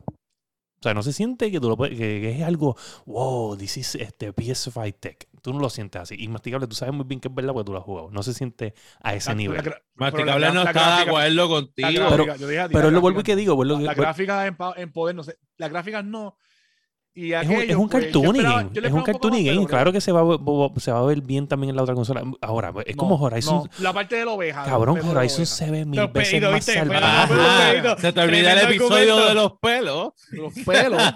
O 0.82 0.84
sea, 0.84 0.94
no 0.94 1.04
se 1.04 1.12
siente 1.12 1.52
que 1.52 1.60
tú 1.60 1.68
lo 1.68 1.76
puedes, 1.76 1.96
que, 1.96 2.20
que 2.20 2.30
es 2.38 2.42
algo, 2.42 2.76
wow, 3.06 3.56
this 3.56 3.76
is 3.76 3.94
este 3.94 4.34
PS5 4.34 4.96
Tech. 4.98 5.28
Tú 5.40 5.52
no 5.52 5.60
lo 5.60 5.70
sientes 5.70 6.02
así. 6.02 6.16
Y 6.18 6.26
masticable, 6.26 6.66
tú 6.66 6.74
sabes 6.74 6.92
muy 6.92 7.04
bien 7.06 7.20
que 7.20 7.28
es 7.28 7.34
verdad 7.34 7.52
porque 7.52 7.66
tú 7.66 7.72
lo 7.72 7.78
has 7.78 7.84
jugado. 7.84 8.10
No 8.10 8.24
se 8.24 8.34
siente 8.34 8.74
a 9.00 9.14
ese 9.14 9.30
La- 9.30 9.34
nivel. 9.36 9.64
la 9.64 9.80
Masticable 9.94 10.32
pero 10.32 10.38
la- 10.40 10.52
no 10.52 10.64
la 10.64 10.70
está 10.70 10.80
de 10.80 10.86
gráfica- 10.88 11.10
acuerdo 11.10 11.34
la 11.34 11.48
contigo. 11.48 11.88
gráfica, 12.10 12.36
yo 12.36 12.48
dije 12.48 12.60
a 12.60 12.68
ti, 12.68 12.72
Pero 12.74 12.82
la 12.82 12.88
es 12.88 12.94
lo 12.94 13.00
vuelvo 13.00 13.20
y 13.20 13.22
gráfica- 13.22 13.32
que 13.32 13.36
digo, 13.36 13.54
vuelvo 13.54 13.74
La, 13.78 13.80
la 13.82 13.94
gráfica 13.94 14.46
en, 14.48 14.56
en 14.76 14.92
poder, 14.92 15.14
no 15.14 15.22
sé. 15.22 15.38
Las 15.56 15.70
gráficas 15.70 16.04
no. 16.04 16.36
Y 17.14 17.34
es 17.34 17.46
un, 17.46 17.52
es 17.56 17.76
un 17.76 17.88
pues, 17.90 18.04
yo 18.06 18.10
cartoony 18.22 18.38
esperaba- 18.38 18.62
game. 18.62 18.70
Es 18.88 18.92
un 18.92 18.98
más, 19.00 19.44
game. 19.44 19.66
Claro 19.66 19.92
que 19.92 20.00
se 20.00 20.12
va, 20.12 20.20
a 20.20 20.24
ver- 20.24 20.38
se 20.78 20.92
va 20.92 20.98
a 21.00 21.02
ver 21.04 21.20
bien 21.20 21.46
también 21.46 21.68
en 21.70 21.76
la 21.76 21.82
otra 21.82 21.94
consola. 21.94 22.22
Ahora, 22.40 22.72
es 22.86 22.96
como 22.96 23.18
no, 23.18 23.24
Horizon. 23.24 23.56
no, 23.56 23.68
la 23.80 23.92
parte 23.92 24.16
de 24.16 24.24
la 24.24 24.30
oveja. 24.30 24.64
Cabrón, 24.64 24.98
la 25.02 25.10
Horizon 25.10 25.40
oveja. 25.42 25.54
se 25.54 25.70
ve 25.70 25.84
mil 25.84 26.00
Los 26.00 26.10
veces 26.12 26.30
pedidos, 26.32 26.52
más 26.52 26.66
¿viste? 26.66 26.72
Salvaje. 26.80 27.72
pedidos. 27.74 28.00
se 28.00 28.12
te 28.14 28.20
olvida 28.20 28.52
el 28.54 28.58
episodio 28.70 29.16
de 29.26 29.34
los 29.34 29.52
pelos. 29.60 30.12
Los 30.30 30.54
pelos. 30.64 31.02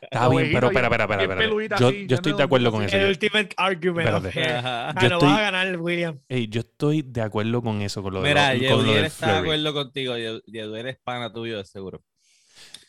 Está 0.00 0.28
bien, 0.28 0.50
pero 0.52 0.66
espera, 0.68 0.86
espera, 0.88 1.04
espera. 1.04 1.22
espera. 1.22 1.78
Yo, 1.78 1.88
así, 1.88 2.06
yo 2.06 2.16
estoy 2.16 2.32
de 2.34 2.42
acuerdo 2.42 2.70
con 2.72 2.82
eso. 2.82 2.96
El 2.96 3.02
Yo, 3.02 3.08
ultimate 3.08 3.48
argument. 3.56 4.08
Ajá. 4.08 4.90
Ah, 4.90 4.94
Yo 5.00 5.06
estoy- 5.08 5.28
vas 5.28 5.38
a 5.38 5.42
ganar, 5.42 5.76
William. 5.78 6.18
yo 6.28 6.60
estoy 6.60 7.02
de 7.02 7.22
acuerdo 7.22 7.62
con 7.62 7.80
eso, 7.80 8.02
con 8.02 8.12
lo 8.14 8.20
de 8.22 8.28
Mira, 8.28 8.54
Yeduel 8.54 9.04
está 9.06 9.32
de 9.32 9.38
acuerdo 9.38 9.72
contigo. 9.72 10.14
Yeduel 10.46 10.86
es 10.88 10.98
pana 11.02 11.32
tuyo, 11.32 11.56
de 11.58 11.64
seguro. 11.64 12.02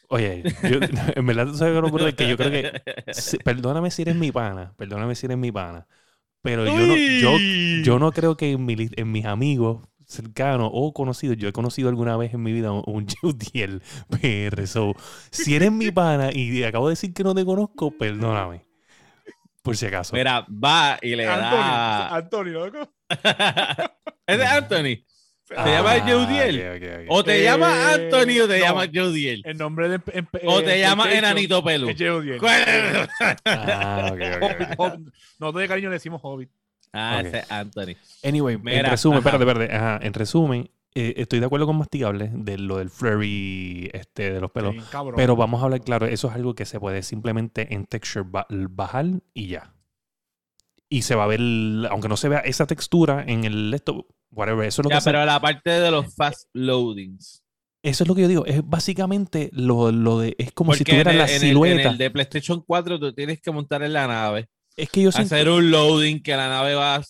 Oye, 0.10 0.48
yo, 0.62 0.80
en 1.16 1.26
verdad 1.26 1.48
tú 1.48 1.56
sabes 1.58 1.76
que, 1.76 1.82
no, 1.82 1.90
brother, 1.92 2.16
que 2.16 2.28
yo 2.28 2.38
creo 2.38 2.52
que 2.52 2.72
si- 3.10 3.38
perdóname 3.40 3.92
si 3.92 4.04
eres 4.04 4.16
mi 4.16 4.32
pana, 4.32 4.74
perdóname 4.78 5.16
si 5.16 5.26
eres 5.26 5.38
mi 5.38 5.52
pana, 5.52 5.88
pero 6.42 6.68
yo 6.68 6.88
no, 6.88 7.04
yo, 7.08 7.46
yo 7.74 8.00
no 8.00 8.14
creo 8.14 8.38
que 8.38 8.52
en, 8.54 8.66
mi 8.66 8.76
en 8.96 9.12
mis 9.12 9.26
amigos 9.26 9.88
cercanos 10.06 10.70
o 10.74 10.94
conocidos, 10.94 11.38
yo 11.38 11.50
he 11.50 11.54
conocido 11.54 11.90
alguna 11.90 12.18
vez 12.18 12.34
en 12.34 12.44
mi 12.44 12.54
vida 12.54 12.72
un, 12.72 13.08
Judiel 13.22 13.82
PR. 14.10 14.68
So, 14.68 14.96
si 15.32 15.56
eres 15.56 15.72
mi 15.72 15.92
pana 15.92 16.32
y 16.34 16.64
acabo 16.64 16.88
de 16.90 16.94
decir 16.94 17.14
que 17.14 17.24
no 17.24 17.36
te 17.36 17.46
conozco, 17.46 17.92
perdóname. 17.92 18.66
Por 19.62 19.76
si 19.76 19.86
acaso. 19.86 20.14
Mira, 20.16 20.46
va 20.50 20.98
y 21.02 21.16
le 21.16 21.26
Antonio, 21.26 21.44
da. 21.44 22.08
Antonio, 22.16 22.66
loco. 22.70 22.94
¿Es 24.28 24.38
de 24.38 24.46
Anthony? 24.46 25.04
¿Te 25.48 25.56
Ah, 25.58 25.66
llamas 25.66 26.02
Judiel? 26.02 26.60
ok, 26.60 26.76
ok, 26.76 27.00
ok. 27.02 27.06
¿O 27.10 27.24
te 27.24 27.40
Eh, 27.40 27.44
llama 27.44 27.94
Anthony 27.94 28.40
o 28.44 28.48
te 28.48 28.60
no. 28.60 28.66
llama 28.66 28.86
Judiel? 28.94 29.42
El 29.46 29.58
nombre 29.58 29.88
de. 29.90 30.00
en- 30.14 30.28
¿O 30.46 30.60
eh, 30.60 30.64
te 30.64 30.80
llama 30.80 31.04
PlayStation 31.04 31.32
Enanito 31.32 31.64
Pelu? 31.64 31.90
es 31.90 31.98
Jeudiel. 31.98 32.38
¿Cuál? 32.40 33.10
Ah. 33.46 34.12
Nosotros 35.40 35.62
de 35.62 35.68
cariño 35.68 35.90
le 35.90 35.94
decimos 35.96 36.20
Hobbit. 36.24 36.50
Ah, 36.94 37.22
ese 37.24 37.40
es 37.40 37.52
Anthony. 37.52 37.96
Anyway, 38.24 38.56
en 38.66 38.86
resumen, 38.86 39.20
ajá. 39.20 39.30
espérate, 39.30 39.50
espérate. 39.52 39.76
Ajá, 39.76 40.00
en 40.02 40.14
resumen, 40.14 40.70
eh, 40.96 41.14
estoy 41.18 41.40
de 41.40 41.46
acuerdo 41.46 41.66
con 41.68 41.78
Masticable 41.78 42.30
de 42.34 42.58
lo 42.58 42.78
del 42.78 42.90
flurry 42.90 43.90
este, 43.94 44.32
de 44.34 44.42
los 44.42 44.52
pelos. 44.52 44.76
Sí. 44.76 44.82
Pero 45.16 45.36
vamos 45.36 45.62
a 45.62 45.66
hablar 45.66 45.82
claro, 45.82 46.08
eso 46.08 46.28
es 46.30 46.36
algo 46.36 46.56
que 46.56 46.66
se 46.66 46.80
puede 46.80 47.04
simplemente 47.04 47.74
en 47.74 47.86
texture 47.86 48.26
ba- 48.30 48.48
bajar 48.50 49.06
y 49.34 49.48
ya. 49.48 49.74
Y 50.90 51.02
se 51.02 51.16
va 51.16 51.26
a 51.26 51.28
ver, 51.28 51.40
aunque 51.90 52.08
no 52.08 52.16
se 52.18 52.30
vea 52.30 52.40
esa 52.40 52.66
textura 52.66 53.24
en 53.28 53.44
el 53.44 53.74
esto, 53.74 54.08
whatever, 54.32 54.66
eso 54.68 54.82
es 54.82 54.86
lo 54.86 54.90
Ya, 54.90 55.00
que 55.00 55.04
pero 55.04 55.26
la 55.26 55.40
parte 55.40 55.70
de 55.70 55.92
los 55.92 56.16
fast 56.16 56.48
loadings. 56.54 57.44
eso 57.84 58.04
es 58.04 58.08
lo 58.08 58.16
que 58.16 58.22
yo 58.22 58.28
digo, 58.30 58.46
es 58.46 58.62
básicamente 58.66 59.50
lo, 59.52 59.92
lo 59.92 60.20
de 60.20 60.36
es 60.38 60.52
como 60.54 60.74
si 60.74 60.80
Porque 60.86 60.92
en 60.94 61.04
tuviera 61.04 61.12
el, 61.12 61.18
la 61.18 61.26
en 61.28 61.34
el- 61.34 61.40
silueta. 61.40 61.82
en 61.82 61.88
el 61.90 61.98
de 61.98 62.10
PlayStation 62.12 62.64
4 62.66 63.00
tú 63.00 63.12
tienes 63.14 63.42
que 63.42 63.52
montar 63.52 63.84
en 63.84 63.92
la 63.94 64.08
nave, 64.08 64.48
es 64.78 64.90
que 64.90 65.02
yo 65.02 65.12
siento 65.12 65.36
hacer 65.36 65.50
un 65.50 65.70
loading 65.72 66.22
que 66.24 66.36
la 66.38 66.48
nave 66.48 66.76
va 66.76 67.02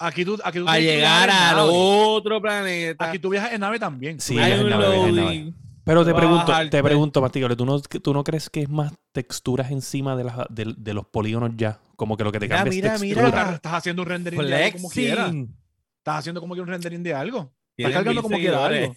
Aquí 0.00 0.24
tú, 0.24 0.38
aquí 0.42 0.58
tú 0.58 0.68
a 0.68 0.78
llegar 0.78 1.30
al 1.30 1.56
otro 1.70 2.40
planeta. 2.42 3.08
Aquí 3.08 3.18
tú 3.20 3.28
viajas 3.30 3.52
en 3.52 3.60
nave 3.60 3.78
también. 3.78 4.20
Sí, 4.20 4.36
Hay 4.36 4.52
un 4.60 4.68
nave, 4.68 5.12
loading. 5.12 5.54
Pero 5.84 6.04
te 6.04 6.12
pregunto, 6.14 6.52
te 6.70 6.82
pregunto, 6.82 7.20
Masticable, 7.22 7.54
¿tú 7.56 7.64
no, 7.64 7.78
¿tú 7.80 8.12
no 8.12 8.24
crees 8.24 8.50
que 8.50 8.62
es 8.62 8.68
más 8.68 8.92
texturas 9.12 9.70
encima 9.70 10.16
de, 10.16 10.24
las, 10.24 10.36
de, 10.50 10.74
de 10.76 10.94
los 10.94 11.06
polígonos 11.06 11.52
ya? 11.56 11.78
Como 11.96 12.16
que 12.16 12.24
lo 12.24 12.32
que 12.32 12.38
te 12.40 12.46
Mira, 12.46 12.56
cambia 12.58 12.72
mira, 12.74 12.94
es 12.94 13.00
mira. 13.00 13.22
Textura. 13.22 13.52
estás, 13.54 13.72
haciendo 13.74 14.02
un 14.02 14.08
rendering 14.08 14.40
de 14.40 14.54
algo 14.54 14.76
como 14.76 14.90
quieras. 14.90 15.30
Flexing. 15.30 15.56
Estás 15.98 16.18
haciendo 16.18 16.40
como 16.40 16.54
que 16.54 16.60
un 16.60 16.66
rendering 16.66 17.02
de 17.02 17.14
algo. 17.14 17.52
Estás 17.76 17.94
cargando 17.94 18.22
como 18.22 18.36
quiera 18.38 18.66
algo. 18.66 18.94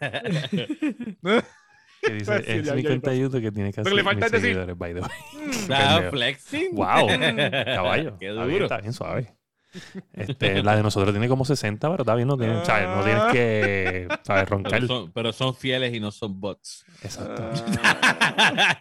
Que 2.06 2.12
dice, 2.12 2.38
sí, 2.44 2.44
es 2.52 2.66
ya- 2.66 2.74
mi 2.74 2.82
ya 2.82 2.88
cuenta 2.90 3.10
de. 3.12 3.18
YouTube 3.18 3.40
que 3.40 3.50
tiene 3.50 3.72
que 3.72 3.80
le 3.82 4.02
falta 4.02 4.12
mil 4.14 4.24
es 4.26 4.32
decir- 4.32 4.40
seguidores, 4.42 4.76
by 4.76 4.92
the 4.94 5.00
way. 5.00 5.10
Claro, 5.66 5.94
Pendejo. 5.94 6.10
flexing. 6.10 6.74
Wow, 6.74 6.84
caballo. 7.64 8.18
Qué 8.18 8.28
Está 8.28 8.44
bien, 8.44 8.52
duro. 8.52 8.64
está 8.66 8.78
bien 8.78 8.92
suave. 8.92 9.34
Este, 10.12 10.62
la 10.62 10.76
de 10.76 10.82
nosotros 10.82 11.12
tiene 11.14 11.28
como 11.28 11.44
60, 11.46 11.90
pero 11.90 12.02
está 12.02 12.14
bien, 12.14 12.28
no, 12.28 12.36
tiene, 12.36 12.62
¿sabes? 12.64 12.86
no 12.88 13.02
tienes 13.02 13.24
que 13.32 14.06
¿sabes? 14.22 14.48
roncar. 14.50 14.72
Pero 14.72 14.86
son, 14.86 15.12
pero 15.12 15.32
son 15.32 15.54
fieles 15.54 15.94
y 15.94 15.98
no 16.00 16.10
son 16.12 16.38
bots. 16.38 16.84
Exacto. 17.02 17.50
Ah, 17.82 18.78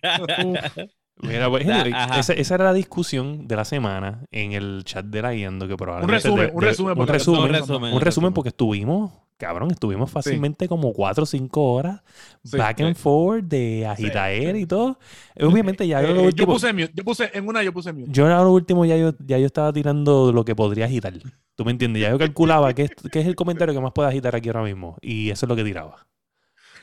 Mira, 1.21 1.49
pues, 1.49 1.65
Da- 1.65 1.81
ajá. 1.93 2.19
esa, 2.19 2.33
esa 2.33 2.55
era 2.55 2.65
la 2.65 2.73
discusión 2.73 3.47
de 3.47 3.55
la 3.55 3.63
semana 3.65 4.25
en 4.31 4.51
el 4.53 4.81
chat 4.83 5.05
de 5.05 5.21
la 5.21 5.33
Yendo, 5.33 5.67
que 5.67 5.73
Un 5.73 5.77
probablemente... 5.77 6.15
resumen, 6.27 6.47
de- 6.47 6.51
un 6.53 6.59
de- 6.59 6.65
resumen. 6.67 6.99
un 6.99 7.07
resumen, 7.07 7.41
Un 7.43 7.49
resumen. 7.53 7.93
un 7.93 8.01
resumen 8.01 8.33
porque 8.33 8.49
estuvimos, 8.49 9.11
cabrón, 9.37 9.71
estuvimos 9.71 10.09
fácilmente 10.11 10.67
como 10.67 10.91
cuatro 10.91 11.23
o 11.23 11.25
cinco 11.25 11.73
horas 11.73 12.01
Sí, 12.43 12.57
back 12.57 12.77
sí. 12.77 12.83
and 12.83 12.95
forward 12.95 13.43
de 13.43 13.85
agitaer 13.85 14.55
y 14.57 14.65
todo. 14.65 14.97
Obviamente 15.39 15.87
ya 15.87 16.01
Eh, 16.01 16.07
yo 16.07 16.13
lo 16.13 16.21
yo 16.21 16.27
último... 16.27 16.53
puse 16.53 16.73
mute, 16.73 16.91
yo 16.95 17.03
puse, 17.03 17.29
en 17.33 17.47
una 17.47 17.63
yo 17.63 17.71
puse 17.71 17.93
mute. 17.93 18.11
Yo 18.11 18.25
a 18.25 18.43
lo 18.43 18.51
último 18.51 18.83
ya 18.83 18.97
yo, 18.97 19.13
ya 19.25 19.37
yo 19.37 19.45
estaba 19.45 19.71
tirando 19.71 20.31
lo 20.33 20.43
que 20.43 20.55
podría 20.55 20.85
agitar. 20.85 21.13
¿Tú 21.55 21.63
me 21.63 21.71
entiendes? 21.71 22.01
Ya 22.01 22.09
yo 22.09 22.17
calculaba 22.17 22.73
qué 22.73 22.83
es, 22.85 22.91
qué 23.11 23.19
es 23.21 23.27
el 23.27 23.35
comentario 23.35 23.73
que 23.73 23.79
más 23.79 23.91
puede 23.93 24.09
agitar 24.09 24.35
aquí 24.35 24.49
ahora 24.49 24.63
mismo. 24.63 24.97
Y 25.01 25.29
eso 25.29 25.45
es 25.45 25.47
lo 25.49 25.55
que 25.55 25.63
tiraba. 25.63 26.07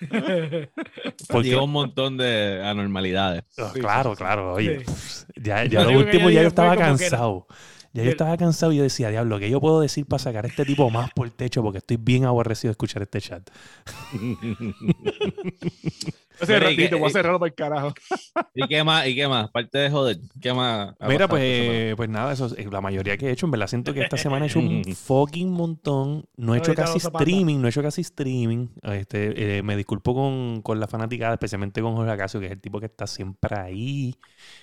Porque, 1.28 1.56
un 1.56 1.70
montón 1.72 2.16
de 2.16 2.62
anormalidades. 2.64 3.44
Oh, 3.58 3.72
claro, 3.72 4.14
claro. 4.14 4.54
Oye, 4.54 4.84
Sí. 4.86 5.24
ya, 5.36 5.64
ya 5.64 5.84
lo 5.84 5.98
último 5.98 6.30
ya 6.30 6.42
yo 6.42 6.48
estaba 6.48 6.76
cansado. 6.76 7.46
Ya 7.92 8.05
yo 8.05 8.11
estaba 8.11 8.37
cansado 8.37 8.72
y 8.72 8.76
yo 8.76 8.85
decía, 8.85 9.11
diablo, 9.11 9.40
¿qué 9.40 9.50
yo 9.50 9.61
puedo 9.61 9.81
decir 9.81 10.07
para 10.07 10.22
sacar 10.22 10.44
a 10.44 10.48
este 10.48 10.64
tipo 10.64 10.88
más 10.90 11.11
por 11.12 11.26
el 11.26 11.33
techo? 11.33 11.62
Porque 11.62 11.79
estoy 11.79 11.96
bien 11.96 12.24
aborrecido 12.24 12.70
de 12.70 12.72
escuchar 12.72 13.03
este 13.03 13.20
chat. 13.20 13.50
Ese 16.40 16.59
ratito, 16.59 16.98
voy 16.98 17.09
a 17.09 17.11
cerrarlo 17.11 17.38
para 17.38 17.48
el 17.48 17.55
carajo. 17.55 17.92
¿Y 18.55 18.66
qué 18.66 18.83
más? 18.83 19.07
¿Y 19.07 19.14
qué 19.14 19.29
más? 19.29 19.48
Aparte 19.48 19.79
de 19.79 19.90
joder, 19.90 20.18
¿qué 20.40 20.55
más? 20.55 20.94
Mira, 21.00 21.24
esta 21.24 21.26
semana? 21.26 21.29
pues, 21.29 21.94
pues 21.96 22.09
nada, 22.09 22.33
eso 22.33 22.46
es 22.57 22.72
la 22.72 22.81
mayoría 22.81 23.18
que 23.18 23.29
he 23.29 23.33
hecho. 23.33 23.46
En 23.46 23.53
verdad 23.53 23.66
siento 23.66 23.92
que 23.92 24.03
esta 24.03 24.16
semana 24.16 24.46
he 24.46 24.48
hecho 24.48 24.61
un 24.61 24.83
fucking 24.85 25.50
montón. 25.50 26.24
No 26.37 26.55
he 26.55 26.59
hecho 26.59 26.74
casi 26.74 26.98
streaming, 26.98 27.61
no 27.61 27.66
he 27.66 27.70
hecho 27.70 27.83
casi 27.83 28.00
streaming. 28.00 28.68
Este, 28.83 29.59
eh, 29.59 29.62
me 29.62 29.76
disculpo 29.76 30.14
con, 30.14 30.62
con 30.62 30.81
la 30.81 30.87
fanaticada, 30.87 31.35
especialmente 31.35 31.83
con 31.83 31.94
Jorge 31.94 32.12
Acacio, 32.12 32.40
que 32.40 32.46
es 32.46 32.53
el 32.53 32.61
tipo 32.61 32.81
que 32.81 32.87
está 32.87 33.07
siempre 33.07 33.59
ahí 33.59 34.14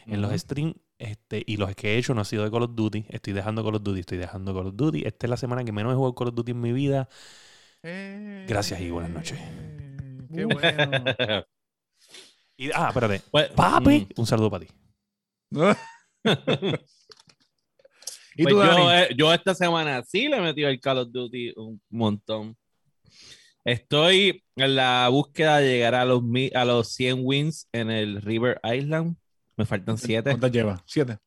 en 0.08 0.22
los 0.22 0.32
streams. 0.32 0.76
Este, 1.00 1.44
y 1.46 1.58
los 1.58 1.76
que 1.76 1.94
he 1.94 1.98
hecho 1.98 2.14
no 2.14 2.22
ha 2.22 2.26
sido 2.26 2.44
de 2.44 2.52
Call 2.52 2.64
of 2.64 2.76
Duty. 2.76 3.06
Estoy 3.10 3.34
dejando 3.34 3.64
Call 3.64 3.76
of 3.76 3.84
Duty, 3.84 4.00
estoy 4.00 4.18
dejando 4.18 4.54
Call 4.54 4.68
of 4.68 4.76
Duty. 4.76 5.04
Esta 5.06 5.28
es 5.28 5.30
la 5.30 5.38
semana 5.38 5.64
que 5.64 5.72
menos 5.72 5.94
he 5.94 5.96
jugado 5.96 6.16
Call 6.16 6.30
of 6.30 6.36
Duty 6.36 6.52
en 6.52 6.62
mi 6.62 6.72
vida. 6.72 7.08
Gracias 7.84 8.82
y 8.82 8.90
buenas 8.90 9.12
noches. 9.12 9.40
Qué 10.34 10.46
bueno. 10.46 10.92
Y, 12.60 12.72
ah, 12.74 12.88
espérate. 12.88 13.22
Pues, 13.30 13.50
Papi, 13.50 14.00
mm, 14.00 14.20
un 14.20 14.26
saludo 14.26 14.50
para 14.50 14.66
ti. 14.66 14.72
¿Y 18.36 18.44
pues 18.44 18.54
tú, 18.54 18.56
yo, 18.56 18.58
Dani? 18.58 18.88
eh, 18.94 19.10
yo 19.16 19.32
esta 19.32 19.54
semana 19.54 20.04
sí 20.04 20.28
le 20.28 20.38
he 20.38 20.42
metido 20.42 20.68
el 20.68 20.80
Call 20.80 20.98
of 20.98 21.12
Duty 21.12 21.54
un 21.56 21.80
montón. 21.90 22.58
Estoy 23.64 24.44
en 24.56 24.76
la 24.76 25.08
búsqueda 25.10 25.60
de 25.60 25.68
llegar 25.68 25.94
a 25.94 26.06
los, 26.06 26.24
a 26.56 26.66
los 26.66 26.94
100 26.94 27.20
wins 27.22 27.68
en 27.74 27.92
el 27.92 28.24
River 28.24 28.60
Island. 28.64 29.18
Me 29.58 29.65
faltan 29.65 29.98
7. 29.98 30.30
¿Cuántas 30.32 30.52
lleva? 30.52 30.82
Siete. 30.86 31.17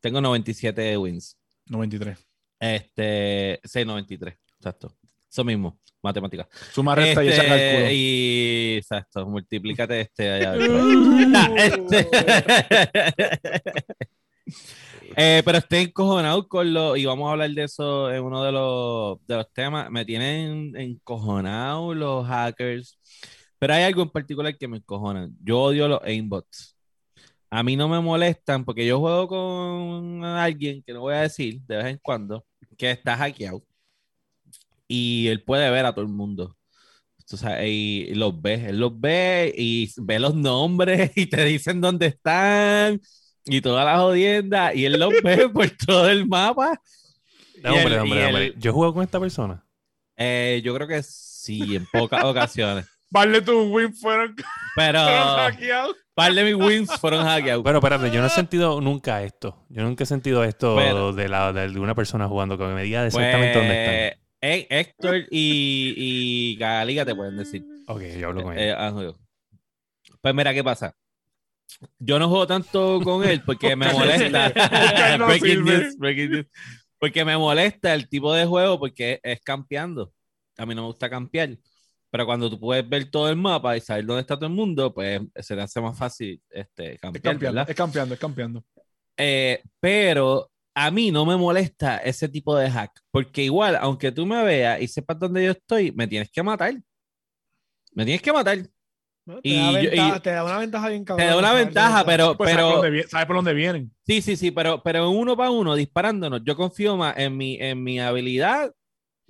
Tengo 0.00 0.20
97 0.20 0.96
wins. 0.96 1.36
93. 1.66 2.18
Este, 2.58 3.60
693, 3.64 4.34
exacto. 4.58 4.96
Eso 5.30 5.44
mismo, 5.44 5.80
matemáticas. 6.02 6.46
Suma, 6.72 6.94
resta 6.94 7.24
y 7.24 7.28
echa 7.28 7.42
Este, 7.42 7.48
cálculo. 7.48 7.90
y 7.92 8.74
exacto, 8.78 9.26
multiplícate 9.28 10.00
este 10.02 10.30
allá. 10.30 10.54
Este- 11.56 12.08
Eh, 15.14 15.42
pero 15.44 15.58
estoy 15.58 15.80
encojonado 15.80 16.48
con 16.48 16.72
lo, 16.72 16.96
y 16.96 17.04
vamos 17.04 17.28
a 17.28 17.32
hablar 17.32 17.50
de 17.50 17.64
eso 17.64 18.10
en 18.10 18.22
uno 18.22 18.42
de 18.44 18.52
los, 18.52 19.18
de 19.26 19.36
los 19.36 19.52
temas. 19.52 19.90
Me 19.90 20.04
tienen 20.06 20.74
encojonado 20.76 21.92
los 21.94 22.26
hackers, 22.26 22.98
pero 23.58 23.74
hay 23.74 23.82
algo 23.82 24.02
en 24.02 24.08
particular 24.10 24.56
que 24.56 24.68
me 24.68 24.78
encojona. 24.78 25.28
Yo 25.44 25.60
odio 25.60 25.86
los 25.88 26.00
aimbots. 26.02 26.76
A 27.54 27.62
mí 27.62 27.76
no 27.76 27.86
me 27.86 28.00
molestan 28.00 28.64
porque 28.64 28.86
yo 28.86 28.98
juego 28.98 29.28
con 29.28 30.24
alguien 30.24 30.82
que 30.82 30.92
no 30.94 31.00
voy 31.00 31.14
a 31.14 31.20
decir 31.20 31.60
de 31.66 31.76
vez 31.76 31.86
en 31.86 31.98
cuando 32.02 32.46
que 32.78 32.90
está 32.90 33.14
hackeado 33.16 33.62
y 34.88 35.28
él 35.28 35.42
puede 35.42 35.70
ver 35.70 35.84
a 35.86 35.92
todo 35.94 36.04
el 36.04 36.10
mundo. 36.10 36.56
Tú 37.28 37.36
sabes, 37.36 37.66
y 37.68 38.14
los 38.14 38.40
ve, 38.42 38.68
él 38.68 38.78
los 38.78 38.98
ve 38.98 39.54
y 39.56 39.90
ve 39.98 40.18
los 40.18 40.34
nombres 40.34 41.12
y 41.16 41.26
te 41.26 41.44
dicen 41.44 41.80
dónde 41.80 42.06
están 42.06 43.00
y 43.44 43.60
todas 43.60 43.84
las 43.84 43.98
jodiendas 44.00 44.74
y 44.74 44.84
él 44.86 44.98
los 44.98 45.12
ve 45.22 45.48
por 45.48 45.70
todo 45.70 46.08
el 46.08 46.26
mapa. 46.26 46.80
No, 47.62 47.74
hombre, 47.74 47.94
él- 47.94 48.00
hombre, 48.00 48.20
él- 48.20 48.26
hombre. 48.26 48.54
Yo 48.58 48.72
jugado 48.72 48.94
con 48.94 49.02
esta 49.02 49.20
persona. 49.20 49.64
eh, 50.16 50.60
yo 50.64 50.74
creo 50.74 50.88
que 50.88 51.02
sí, 51.02 51.76
en 51.76 51.86
pocas 51.92 52.24
ocasiones. 52.24 52.86
Vale, 53.12 53.42
tus 53.42 53.66
wins 53.70 54.00
fueron, 54.00 54.34
Pero 54.76 55.02
fueron 55.02 55.36
hackeados. 55.36 55.96
par 56.14 56.32
de 56.32 56.44
mis 56.44 56.54
wins 56.54 56.90
fueron 56.98 57.24
hackeados. 57.24 57.62
Pero 57.62 57.78
espérate, 57.78 58.10
yo 58.10 58.20
no 58.20 58.26
he 58.26 58.30
sentido 58.30 58.80
nunca 58.80 59.22
esto. 59.22 59.66
Yo 59.68 59.82
nunca 59.82 60.04
he 60.04 60.06
sentido 60.06 60.42
esto 60.44 60.76
de, 61.12 61.28
la, 61.28 61.52
de 61.52 61.78
una 61.78 61.94
persona 61.94 62.26
jugando 62.26 62.56
que 62.56 62.64
me 62.64 62.82
diga 62.82 63.06
exactamente 63.06 63.58
dónde 63.58 63.80
están. 63.84 64.18
Pues, 64.40 64.50
eh, 64.50 64.66
Héctor 64.70 65.16
y, 65.30 65.94
y 65.96 66.56
Galiga 66.56 67.04
te 67.04 67.14
pueden 67.14 67.36
decir. 67.36 67.62
Ok, 67.86 68.00
yo 68.18 68.28
hablo 68.28 68.42
con 68.44 68.58
Eh, 68.58 68.70
él. 68.70 68.74
ah. 68.78 69.12
Pues 70.20 70.34
mira, 70.34 70.54
¿qué 70.54 70.64
pasa? 70.64 70.94
Yo 71.98 72.18
no 72.18 72.28
juego 72.28 72.46
tanto 72.46 73.00
con 73.02 73.24
él 73.24 73.42
porque 73.44 73.76
me 73.76 73.86
molesta. 73.92 74.52
Breaking 75.26 75.64
news, 75.64 75.96
breaking 75.98 76.30
news. 76.30 76.46
Porque 76.98 77.24
me 77.24 77.36
molesta 77.36 77.92
el 77.94 78.08
tipo 78.08 78.32
de 78.32 78.46
juego 78.46 78.78
porque 78.78 79.20
es 79.22 79.40
campeando. 79.42 80.12
A 80.56 80.64
mí 80.66 80.74
no 80.74 80.82
me 80.82 80.86
gusta 80.88 81.10
campear. 81.10 81.50
Pero 82.12 82.26
cuando 82.26 82.50
tú 82.50 82.60
puedes 82.60 82.86
ver 82.86 83.10
todo 83.10 83.30
el 83.30 83.36
mapa 83.36 83.74
y 83.74 83.80
saber 83.80 84.04
dónde 84.04 84.20
está 84.20 84.36
todo 84.36 84.46
el 84.46 84.52
mundo, 84.54 84.92
pues 84.92 85.22
se 85.40 85.54
te 85.56 85.62
hace 85.62 85.80
más 85.80 85.96
fácil 85.98 86.40
este, 86.50 86.94
Es 86.94 87.00
campear, 87.00 87.22
campeando, 87.22 87.46
¿verdad? 87.56 87.70
es 87.70 87.74
campeando, 87.76 88.14
es 88.14 88.20
campeando. 88.20 88.64
Eh, 89.16 89.62
pero 89.80 90.50
a 90.74 90.90
mí 90.90 91.10
no 91.10 91.24
me 91.24 91.36
molesta 91.36 91.96
ese 91.98 92.28
tipo 92.28 92.54
de 92.54 92.70
hack, 92.70 92.92
porque 93.10 93.42
igual, 93.42 93.76
aunque 93.76 94.12
tú 94.12 94.26
me 94.26 94.44
veas 94.44 94.82
y 94.82 94.88
sepas 94.88 95.18
dónde 95.18 95.42
yo 95.44 95.52
estoy, 95.52 95.90
me 95.92 96.06
tienes 96.06 96.30
que 96.30 96.42
matar. 96.42 96.74
Me 97.94 98.04
tienes 98.04 98.22
que 98.22 98.32
matar. 98.32 98.58
¿no? 99.24 99.40
Te, 99.40 99.48
Y 99.48 99.54
da 99.56 99.70
y 99.70 99.86
ventaja, 99.86 100.14
yo- 100.16 100.22
te 100.22 100.30
da 100.32 100.44
una 100.44 100.58
ventaja 100.58 100.88
bien 100.90 101.02
Te 101.04 101.06
cabrón. 101.06 101.26
da 101.28 101.38
una 101.38 101.52
ventaja, 101.54 102.04
pero, 102.04 102.36
Pues 102.36 102.50
sabes, 102.50 102.66
por 102.66 102.82
pero 102.82 103.08
sabes 103.08 103.26
por 103.26 103.36
dónde 103.36 103.54
vienen. 103.54 103.94
sí, 104.06 104.20
sí, 104.20 104.36
sí, 104.36 104.50
pero, 104.50 104.82
pero 104.82 105.08
uno 105.10 105.36
para 105.36 105.50
uno, 105.50 105.74
disparándonos, 105.76 106.42
yo 106.44 106.56
confío 106.56 106.96
más 106.96 107.16
en 107.16 107.36
mi, 107.36 107.56
en 107.60 107.82
mi 107.82 108.00
habilidad 108.00 108.70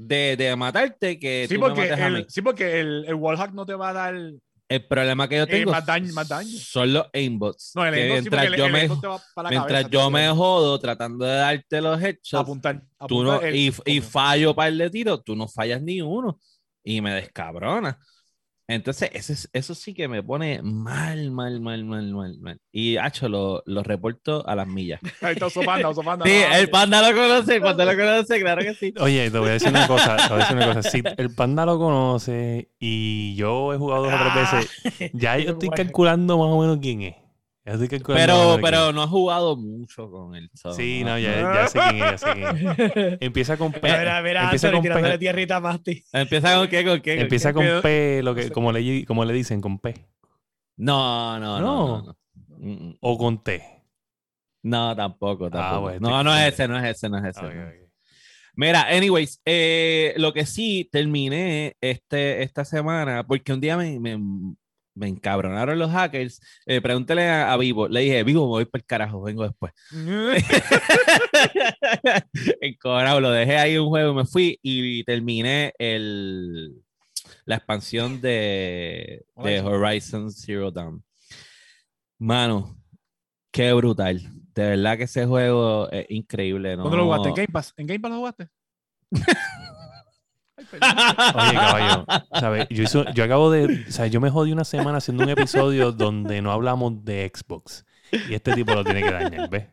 de, 0.07 0.37
de 0.37 0.57
matarte 0.57 1.19
que 1.19 1.47
Sí 1.49 1.55
tú 1.55 1.61
me 1.61 1.67
porque, 1.69 1.83
mates 1.91 2.05
a 2.05 2.09
mí. 2.11 2.19
el, 2.19 2.27
sí, 2.29 2.43
porque 2.43 2.81
el, 2.81 3.05
el 3.07 3.15
wallhack 3.15 3.53
no 3.53 3.65
te 3.67 3.75
va 3.75 3.91
a 3.91 3.93
dar 3.93 4.15
El 4.69 4.87
problema 4.87 5.29
que 5.29 5.37
yo 5.37 5.43
eh, 5.45 5.47
tengo 5.47 5.71
más, 5.73 5.85
daño, 5.87 6.13
más 6.15 6.29
daño. 6.29 6.51
son 6.59 6.93
los 6.93 7.07
aimbots. 7.13 7.73
No, 7.75 7.87
el 7.87 7.95
aimbot 7.95 8.23
sí, 8.23 8.31
mientras 8.31 8.47
el, 8.47 8.55
yo 8.57 8.67
el 8.67 8.73
me, 8.73 8.89
para 9.35 9.51
mientras 9.51 9.83
cabeza, 9.83 9.89
yo 9.91 10.11
me 10.11 10.29
jodo 10.31 10.79
tratando 10.79 11.25
de 11.25 11.35
darte 11.37 11.81
los 11.81 12.01
headshots, 12.03 12.35
apuntar, 12.35 12.83
tú 13.07 13.23
no, 13.23 13.41
el- 13.41 13.55
y, 13.57 13.73
y 13.87 14.01
fallo 14.01 14.55
par 14.55 14.73
de 14.73 14.91
tiros, 14.91 15.23
tú 15.25 15.37
no 15.37 15.47
fallas 15.49 15.83
ni 15.83 16.01
uno 16.01 16.39
y 16.85 17.01
me 17.01 17.15
descabrona. 17.15 17.99
Entonces, 18.69 19.11
ese, 19.13 19.33
es- 19.35 19.51
eso 19.53 19.75
sí 19.75 19.93
que 19.93 20.09
me 20.09 20.23
pone 20.23 20.63
mal, 20.63 21.31
mal, 21.31 21.61
mal, 21.61 21.85
mal, 21.85 22.13
mal, 22.13 22.39
mal. 22.39 22.61
Y, 22.71 22.97
hacho, 22.97 23.29
lo, 23.29 23.63
lo 23.67 23.83
reporto 23.83 24.47
a 24.49 24.55
las 24.55 24.67
millas. 24.67 25.01
Ahí 25.21 25.33
está 25.35 25.47
Osopanda, 25.47 25.89
Osopanda. 25.91 26.25
Sí, 26.25 26.33
no, 26.49 26.57
el 26.57 26.71
panda 26.71 27.11
lo 27.11 27.17
conoce, 27.17 27.57
el 27.57 27.63
panda 27.63 27.85
lo 27.85 27.97
conoce, 27.97 28.41
claro 28.41 28.63
que 28.63 28.75
sí. 28.75 28.95
Oye, 29.01 29.31
te 29.31 29.39
voy 29.39 29.49
a 29.49 29.53
decir 29.53 29.69
una 29.69 29.87
cosa. 29.89 30.17
Te 30.17 30.29
voy 30.29 30.37
a 30.37 30.39
decir 30.45 30.57
una 30.57 30.67
cosa. 30.75 30.83
Si 30.91 31.03
el 31.19 31.35
panda 31.35 31.67
lo 31.67 31.79
conoce 31.79 32.71
y 32.79 33.35
yo 33.35 33.75
he 33.75 33.79
jugado 33.79 34.05
dos 34.05 34.13
o 34.15 34.17
tres 34.17 34.33
Ah. 34.35 34.57
veces, 34.57 35.11
ya 35.13 35.37
yo 35.39 35.51
estoy 35.53 35.69
calculando 35.71 36.39
más 36.39 36.47
o 36.49 36.61
menos 36.61 36.79
quién 36.81 37.03
es. 37.03 37.17
Pero, 37.65 38.59
pero 38.61 38.93
no 38.93 39.03
ha 39.03 39.07
jugado 39.07 39.57
mucho 39.57 40.11
con 40.11 40.35
él. 40.35 40.51
so, 40.53 40.71
es. 40.71 40.77
Sí, 40.77 41.05
no- 41.05 41.19
ya, 41.19 41.41
ya 41.55 41.69
sé 41.69 41.79
quién 41.79 42.03
es, 42.03 42.11
ya 42.11 42.19
sé 42.19 42.33
quién 42.33 42.57
es. 42.57 43.19
Empieza 43.21 43.57
con 43.57 43.71
P. 43.73 43.81
Mira, 43.83 44.21
mira, 44.23 44.43
empieza 44.45 44.67
Anthony 44.69 44.77
con 44.79 44.83
tirándole 44.83 45.13
P. 45.15 45.19
tierrita 45.19 45.61
Masti. 45.61 46.05
¿Empieza 46.13 46.57
con 46.57 46.69
qué? 46.69 46.85
¿Con 46.85 47.01
qué? 47.01 47.15
¿Con 47.15 47.23
Empieza 47.23 47.53
qué? 47.53 47.55
con 47.55 47.83
P, 47.83 48.21
lo 48.25 48.35
que, 48.35 48.51
como, 48.51 48.73
le, 48.73 49.05
como 49.07 49.25
le 49.25 49.33
dicen, 49.33 49.61
con 49.61 49.79
P. 49.79 49.95
No, 50.77 51.39
no, 51.39 51.61
no. 51.61 52.03
No. 52.03 52.03
No, 52.03 52.17
no. 52.59 52.97
O 53.01 53.17
con 53.19 53.43
T. 53.45 53.63
No, 54.65 54.95
tampoco, 54.97 55.51
tampoco. 55.51 55.75
Ah, 55.75 55.79
bueno, 55.79 56.09
no, 56.11 56.25
no 56.25 56.37
es 56.37 56.53
ese, 56.55 56.67
no 56.69 56.79
es 56.79 56.97
ese, 56.97 57.09
no 57.09 57.19
es 57.19 57.37
ese. 57.37 57.47
Ah. 57.47 57.73
Mira, 58.55 58.83
anyways, 58.89 59.41
eh, 59.45 60.15
lo 60.19 60.33
que 60.33 60.47
sí 60.47 60.89
terminé 60.93 61.77
este, 61.81 62.43
esta 62.43 62.65
semana, 62.65 63.25
porque 63.27 63.53
un 63.53 63.61
día 63.61 63.77
me, 63.77 63.99
me, 63.99 64.19
me 64.95 65.09
encabronaron 65.09 65.79
los 65.79 65.91
hackers. 65.91 66.41
Eh, 66.67 66.81
pregúntale 66.81 67.29
a, 67.29 67.53
a 67.53 67.57
Vivo, 67.57 67.89
le 67.89 68.01
dije, 68.01 68.25
Vivo, 68.25 68.43
me 68.43 68.51
voy 68.51 68.65
para 68.65 68.81
el 68.81 68.87
carajo, 68.87 69.23
vengo 69.23 69.45
después. 69.45 69.73
Encojonado, 72.61 73.21
lo 73.21 73.31
dejé 73.31 73.59
ahí 73.59 73.79
un 73.79 73.89
juego 73.89 74.13
y 74.13 74.15
me 74.15 74.27
fui 74.27 74.59
y 74.63 75.05
terminé 75.05 75.73
el, 75.79 76.75
la 77.45 77.57
expansión 77.57 78.21
de, 78.21 79.25
de 79.37 79.61
Horizon 79.61 80.31
Zero 80.31 80.71
Dawn. 80.71 81.03
Mano, 82.19 82.77
qué 83.51 83.73
brutal. 83.73 84.21
De 84.55 84.63
verdad 84.63 84.99
que 84.99 85.05
ese 85.05 85.27
juego 85.27 85.91
es 85.91 86.07
increíble. 86.11 86.77
¿no? 86.77 86.85
¿Dónde 86.85 86.99
lo 86.99 87.05
jugaste? 87.05 87.29
¿En 87.31 87.35
Game 87.35 87.49
Pass? 87.49 87.75
¿En 87.77 87.87
Game 87.87 88.01
Pass 88.01 88.11
lo 88.11 88.19
jugaste? 88.19 88.49
Oye, 90.73 91.55
caballo, 91.55 92.07
¿sabes? 92.39 92.67
Yo, 92.71 92.83
hizo- 92.83 93.05
yo 93.15 93.25
acabo 93.25 93.51
de. 93.51 93.85
O 93.89 93.93
sea, 93.93 94.07
yo 94.07 94.21
me 94.21 94.31
jodí 94.31 94.53
una 94.53 94.65
semana 94.65 94.99
haciendo 94.99 95.25
un 95.25 95.31
episodio 95.31 95.93
donde 95.93 96.41
no 96.43 96.53
hablamos 96.53 97.05
de 97.05 97.31
Xbox. 97.35 97.85
Y 98.29 98.35
este 98.35 98.53
tipo 98.55 98.75
lo 98.75 98.85
tiene 98.85 99.03
que 99.03 99.11
dañar, 99.11 99.49
¿ves? 99.51 99.67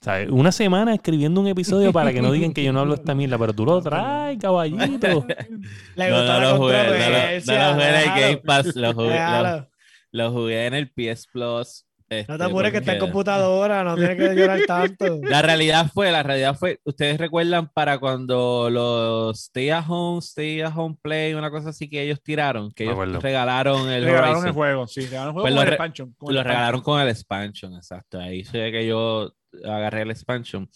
¿Sabes? 0.00 0.28
Una 0.30 0.52
semana 0.52 0.92
escribiendo 0.94 1.40
un 1.40 1.46
episodio 1.46 1.90
para 1.92 2.12
que 2.12 2.20
no 2.20 2.30
digan 2.30 2.52
que 2.52 2.62
yo 2.62 2.72
no 2.72 2.80
hablo 2.80 2.94
esta 2.94 3.14
mierda, 3.14 3.38
pero 3.38 3.52
tú 3.54 3.64
lo 3.64 3.80
traes, 3.80 4.38
caballito. 4.38 5.26
Le 5.96 6.10
No, 6.10 6.16
no 6.18 6.24
la 6.24 6.40
lo 6.40 6.56
jugué, 6.58 6.76
no 6.76 6.90
lo- 6.92 6.98
no 7.46 7.68
lo 7.68 7.74
jugué 7.74 7.88
en 7.88 7.94
el 7.94 8.20
Game 8.20 8.36
Pass, 8.38 8.76
lo 8.76 8.92
jugué, 8.92 9.14
lo, 9.52 9.68
lo 10.12 10.32
jugué 10.32 10.66
en 10.66 10.74
el 10.74 10.90
PS 10.90 11.26
Plus. 11.32 11.86
No 12.28 12.34
este, 12.34 12.38
te 12.38 12.44
apures 12.44 12.72
que 12.72 12.78
está 12.78 12.92
en 12.94 12.98
computadora, 13.00 13.84
no 13.84 13.94
tienes 13.96 14.16
que 14.16 14.34
llorar 14.34 14.60
tanto. 14.66 15.20
La 15.22 15.42
realidad 15.42 15.90
fue, 15.92 16.10
la 16.12 16.22
realidad 16.22 16.56
fue, 16.56 16.80
ustedes 16.84 17.18
recuerdan 17.18 17.68
para 17.72 17.98
cuando 17.98 18.68
los 18.70 19.38
Stay 19.38 19.70
at 19.70 19.84
Home, 19.88 20.18
Stay 20.20 20.60
at 20.60 20.72
Home 20.76 20.96
Play, 21.02 21.34
una 21.34 21.50
cosa 21.50 21.70
así 21.70 21.88
que 21.88 22.02
ellos 22.02 22.22
tiraron, 22.22 22.70
que 22.72 22.84
ellos 22.84 22.94
acuerdo. 22.94 23.20
regalaron 23.20 23.90
el 23.90 24.04
regalaron 24.04 24.30
Horizon. 24.36 24.48
el 24.48 24.54
juego, 24.54 24.86
sí, 24.86 25.00
regalaron 25.02 25.28
el 25.28 25.32
juego 25.32 25.42
Pues 25.44 25.52
con 25.52 25.54
lo 25.56 25.62
el 25.62 25.68
expansion. 25.68 26.14
con 26.16 26.28
el 26.30 26.34
Lo 26.34 26.40
expansion. 26.40 26.56
regalaron 26.56 26.80
con 26.82 27.00
el 27.00 27.08
expansion, 27.08 27.74
exacto. 27.74 28.18
Ahí 28.20 28.44
fue 28.44 28.70
que 28.72 28.86
yo 28.86 29.32
agarré 29.64 30.02
el 30.02 30.10
expansion. 30.10 30.68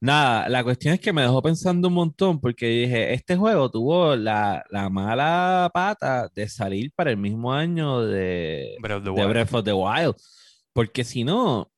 Nada, 0.00 0.48
la 0.48 0.62
cuestión 0.62 0.94
es 0.94 1.00
que 1.00 1.12
me 1.12 1.22
dejó 1.22 1.42
pensando 1.42 1.88
un 1.88 1.94
montón 1.94 2.40
porque 2.40 2.66
dije, 2.66 3.14
este 3.14 3.34
juego 3.36 3.68
tuvo 3.68 4.14
la, 4.14 4.64
la 4.70 4.88
mala 4.90 5.68
pata 5.74 6.28
de 6.32 6.48
salir 6.48 6.92
para 6.94 7.10
el 7.10 7.16
mismo 7.16 7.52
año 7.52 8.02
de, 8.06 8.76
Breath 8.80 8.98
of 8.98 9.64
the 9.64 9.70
de 9.70 9.72
Wild. 9.72 10.14
Porque 10.78 11.02
si 11.02 11.24
no, 11.24 11.62
o 11.62 11.70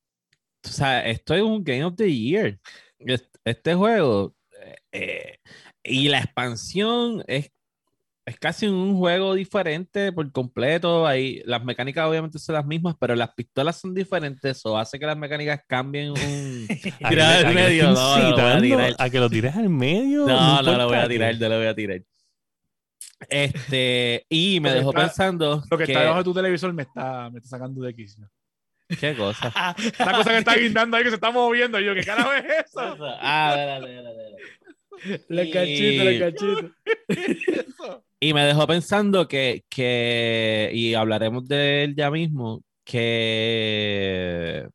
sea, 0.62 1.06
esto 1.08 1.34
es 1.34 1.40
un 1.40 1.64
Game 1.64 1.82
of 1.84 1.94
the 1.96 2.14
Year. 2.14 2.60
Es- 2.98 3.30
Este 3.46 3.74
juego 3.74 4.34
eh, 4.92 5.38
y 5.82 6.10
la 6.10 6.18
expansión 6.18 7.24
es, 7.26 7.50
es 8.26 8.38
casi 8.38 8.66
un 8.66 8.98
juego 8.98 9.32
diferente 9.32 10.12
por 10.12 10.30
completo. 10.32 11.06
Ahí, 11.06 11.40
las 11.46 11.64
mecánicas 11.64 12.06
obviamente 12.06 12.38
son 12.38 12.56
las 12.56 12.66
mismas, 12.66 12.94
pero 13.00 13.16
las 13.16 13.32
pistolas 13.34 13.80
son 13.80 13.94
diferentes. 13.94 14.58
Eso 14.58 14.76
hace 14.76 14.98
que 14.98 15.06
las 15.06 15.16
mecánicas 15.16 15.62
cambien 15.66 16.10
un... 16.10 16.66
¿A 17.02 17.08
Tirar 17.08 17.46
al 17.46 17.54
medio, 17.54 17.84
no, 17.92 18.18
no 18.18 18.28
lo 18.28 18.36
voy 18.36 18.52
a 18.52 18.60
tirar. 18.60 18.94
a 18.98 19.08
que 19.08 19.18
lo 19.18 19.30
tires 19.30 19.56
al 19.56 19.70
medio. 19.70 20.26
No, 20.26 20.60
no 20.62 20.76
lo 20.76 20.88
voy 20.88 20.98
a 20.98 21.08
tirar, 21.08 21.34
no 21.40 21.48
lo 21.48 21.56
voy 21.56 21.66
a 21.68 21.74
tirar. 21.74 22.02
Este, 23.30 24.26
y 24.28 24.60
me 24.60 24.72
dejó 24.74 24.90
está- 24.90 25.00
pensando 25.06 25.62
Lo 25.70 25.78
que, 25.78 25.84
que, 25.84 25.92
está 25.92 26.00
debajo 26.00 26.18
de 26.18 26.24
tu 26.24 26.34
televisor 26.34 26.72
me 26.74 26.82
está, 26.82 27.30
me 27.30 27.38
está 27.38 27.48
sacando 27.48 27.80
de 27.82 27.94
quicio. 27.94 28.28
¿Qué 28.98 29.14
cosa? 29.14 29.52
La 29.98 30.12
cosa 30.16 30.30
que 30.30 30.38
está 30.38 30.56
guindando 30.56 30.96
ahí 30.96 31.04
que 31.04 31.10
se 31.10 31.14
está 31.16 31.30
moviendo. 31.30 31.78
Y 31.78 31.84
yo, 31.84 31.94
¿qué 31.94 32.02
carajo 32.02 32.32
es 32.32 32.44
eso? 32.66 32.96
Ah, 33.20 33.54
dale, 33.56 33.94
dale, 33.94 34.14
dale. 34.14 34.36
Le 35.28 35.44
Y- 35.44 35.50
cachito, 35.50 36.04
le 36.04 36.18
cachito. 36.18 36.70
eso? 37.08 38.04
Y 38.20 38.34
me 38.34 38.44
dejó 38.44 38.66
pensando 38.66 39.26
que, 39.28 39.64
que 39.70 40.70
y 40.74 40.92
hablaremos 40.94 41.46
de 41.48 41.84
él 41.84 41.94
ya 41.96 42.10
mismo, 42.10 42.62
que 42.84 44.68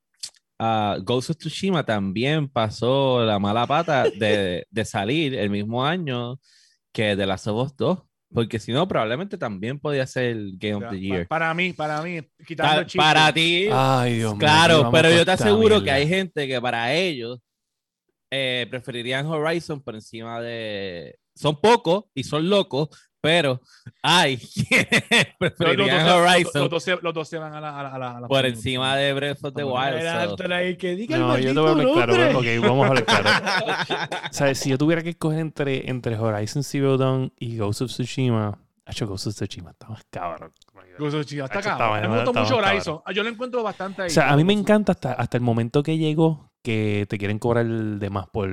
ah, 0.59 0.97
Ghost 1.03 1.29
of 1.31 1.37
Tsushima 1.37 1.85
también 1.85 2.47
pasó 2.49 3.23
la 3.23 3.37
mala 3.39 3.67
pata 3.67 4.05
de, 4.09 4.65
de 4.69 4.85
salir 4.85 5.35
el 5.35 5.49
mismo 5.49 5.85
año 5.85 6.39
que 6.91 7.15
The 7.15 7.25
Last 7.27 7.47
of 7.47 7.67
Us 7.67 7.75
2, 7.77 7.99
porque 8.35 8.59
si 8.59 8.71
no, 8.71 8.87
probablemente 8.87 9.37
también 9.37 9.79
podía 9.79 10.05
ser 10.05 10.25
el 10.25 10.51
Game 10.59 10.75
of 10.85 10.91
the 10.91 10.99
Year. 10.99 11.27
Para 11.27 11.51
mí, 11.55 11.73
para 11.73 12.01
mí, 12.03 12.21
quitando 12.45 12.73
Ta- 12.73 12.79
el 12.81 12.85
chiste. 12.85 12.97
para 12.99 13.33
ti, 13.33 13.67
Ay, 13.71 14.17
Dios 14.17 14.33
mío. 14.33 14.39
claro, 14.39 14.89
pero 14.91 15.09
yo 15.09 15.25
te 15.25 15.31
aseguro 15.31 15.81
que 15.83 15.89
hay 15.89 16.07
gente 16.07 16.47
que 16.47 16.61
para 16.61 16.93
ellos 16.93 17.39
eh, 18.29 18.67
preferirían 18.69 19.25
Horizon 19.25 19.81
por 19.81 19.95
encima 19.95 20.41
de... 20.41 21.17
Son 21.35 21.59
pocos 21.59 22.05
y 22.13 22.23
son 22.23 22.49
locos, 22.49 22.89
pero 23.25 23.59
hay 24.03 24.35
Los, 25.39 25.51
preferirían 25.53 26.07
Horizon 26.07 26.61
los 26.61 26.69
dos 26.69 26.83
se, 26.83 26.97
los 27.01 27.13
dos 27.13 27.27
se 27.27 27.37
van 27.37 27.53
a 27.53 27.59
la. 27.59 27.79
A 27.79 27.83
la, 27.83 27.89
a 27.89 27.97
la- 27.99 28.17
a 28.17 28.21
la- 28.21 28.27
por 28.27 28.45
encima 28.45 28.95
de 28.95 29.13
Breath 29.13 29.43
of 29.43 29.53
the 29.55 29.63
Wild. 29.63 30.01
So- 30.29 30.35
que 30.77 30.95
diga 30.95 31.15
el 31.15 31.21
No, 31.21 31.37
yo 31.37 31.53
te 31.53 31.59
voy 31.59 31.67
a 31.67 31.71
hablar 31.71 32.07
claro. 32.07 32.39
Ok, 32.39 32.45
vamos 32.61 32.85
a 32.85 32.87
hablar 32.89 33.05
claro. 33.05 33.29
¿Sabes? 34.31 34.59
Si 34.59 34.69
yo 34.69 34.77
tuviera 34.77 35.01
que 35.01 35.09
escoger 35.09 35.39
entre, 35.39 35.89
entre 35.89 36.17
Horizon 36.17 36.63
Zero 36.63 36.97
Dawn 36.97 37.33
y 37.39 37.57
Ghost 37.57 37.81
of 37.81 37.89
Tsushima, 37.91 38.57
hecho 38.85 39.07
Ghost 39.07 39.27
of 39.27 39.33
Tsushima 39.33 39.71
está 39.71 39.87
más 39.89 40.03
cabrón. 40.09 40.51
Ghost 40.99 41.15
of 41.15 41.25
Tsushima, 41.25 41.45
Está 41.45 41.59
está 41.59 41.77
Me 41.77 42.07
gusta 42.07 42.23
está 42.29 42.41
mucho 42.41 42.55
Horizon. 42.57 42.99
Ah, 43.05 43.11
Yo 43.11 43.23
lo 43.23 43.29
encuentro 43.29 43.63
bastante 43.63 44.03
ahí. 44.03 44.07
O 44.07 44.11
sea, 44.11 44.31
a 44.31 44.37
mí 44.37 44.43
me 44.43 44.53
encanta 44.53 44.91
hasta, 44.93 45.13
hasta 45.13 45.35
el 45.37 45.43
momento 45.43 45.81
que 45.83 45.97
llegó 45.97 46.51
que 46.63 47.05
te 47.09 47.17
quieren 47.17 47.39
cobrar 47.39 47.65
de 47.65 48.09
más 48.09 48.27
por 48.27 48.49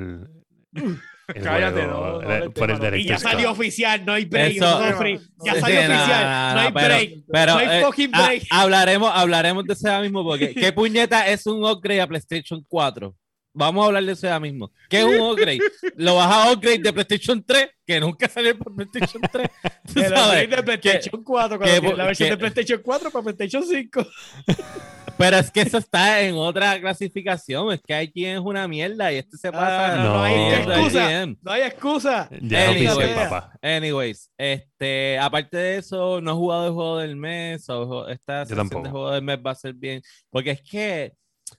el 1.28 1.42
Cállate, 1.42 1.82
juego, 1.82 2.22
no, 2.22 2.50
por 2.52 2.70
el 2.70 2.78
no. 2.80 2.96
Y 2.96 3.04
ya 3.04 3.18
salió 3.18 3.52
oficial, 3.52 4.04
no 4.04 4.12
hay 4.12 4.24
break. 4.24 4.56
Eso- 4.56 4.80
no, 4.90 4.96
free. 4.98 5.20
Ya 5.44 5.60
salió 5.60 5.80
Sí, 5.80 5.86
oficial, 5.86 6.24
no, 6.24 6.54
no, 6.54 6.60
hay 6.60 6.72
pero- 6.72 6.86
break. 6.86 7.10
pero, 7.32 7.52
no 7.54 7.58
hay 7.58 7.78
eh, 7.78 7.82
fucking 7.84 8.10
break. 8.10 8.42
hablaremos, 8.50 9.10
hablaremos 9.14 9.64
de 9.64 9.72
eso 9.72 9.88
ya 9.88 10.00
mismo, 10.00 10.24
porque 10.24 10.52
¿qué 10.54 10.72
puñeta 10.72 11.26
es 11.28 11.46
un 11.46 11.64
upgrade 11.64 12.00
a 12.00 12.06
PlayStation 12.06 12.64
4? 12.68 13.14
Vamos 13.54 13.82
a 13.82 13.86
hablar 13.88 14.04
de 14.04 14.12
eso 14.12 14.26
ya 14.26 14.40
mismo. 14.40 14.72
¿Qué 14.88 15.00
es 15.00 15.04
un 15.04 15.20
upgrade? 15.20 15.60
Lo 15.96 16.16
vas 16.16 16.28
a 16.32 16.52
upgrade 16.52 16.78
de 16.78 16.92
PlayStation 16.92 17.44
3, 17.44 17.68
que 17.86 18.00
nunca 18.00 18.28
salió 18.28 18.56
por 18.58 18.74
PlayStation 18.74 19.20
3. 19.30 19.48
¿tú 19.94 20.00
El 20.00 20.08
sabes? 20.08 20.44
upgrade 20.44 20.56
de 20.56 20.62
PlayStation 20.62 21.22
4, 21.24 21.58
cuando 21.58 21.74
que- 21.74 21.80
tiene 21.80 21.96
la 21.96 22.04
versión 22.06 22.26
que- 22.28 22.30
de 22.34 22.38
PlayStation 22.38 22.80
4 22.82 23.10
para 23.10 23.22
PlayStation 23.24 23.62
5. 23.64 24.06
Pero 25.18 25.36
es 25.36 25.50
que 25.50 25.60
eso 25.60 25.78
está 25.78 26.22
en 26.22 26.34
otra 26.34 26.80
clasificación. 26.80 27.70
Es 27.72 27.80
que 27.86 27.94
hay 27.94 28.10
quien 28.10 28.36
es 28.36 28.40
una 28.40 28.66
mierda 28.66 29.12
y 29.12 29.16
este 29.18 29.36
se 29.36 29.52
pasa. 29.52 29.92
Ah, 29.92 29.96
no, 29.98 30.14
no 30.14 30.22
hay 30.24 30.54
excusa. 30.54 31.22
IGN. 31.22 31.38
No 31.42 31.52
hay 31.52 31.62
excusa. 31.62 32.28
Ya 32.40 32.64
es 32.64 32.70
Anyway. 32.70 32.86
oficial, 32.96 33.28
papá. 33.28 33.52
Anyways, 33.62 34.30
este, 34.38 35.18
aparte 35.18 35.56
de 35.58 35.76
eso, 35.76 36.20
no 36.20 36.30
he 36.32 36.34
jugado 36.34 36.66
el 36.66 36.72
juego 36.72 36.98
del 36.98 37.16
mes. 37.16 37.68
O 37.68 38.08
esta 38.08 38.46
sesión 38.46 38.68
de 38.82 38.90
juego 38.90 39.10
del 39.12 39.22
mes 39.22 39.38
va 39.46 39.50
a 39.52 39.54
ser 39.54 39.74
bien. 39.74 40.02
Porque 40.30 40.52
es 40.52 40.62
que 40.62 41.12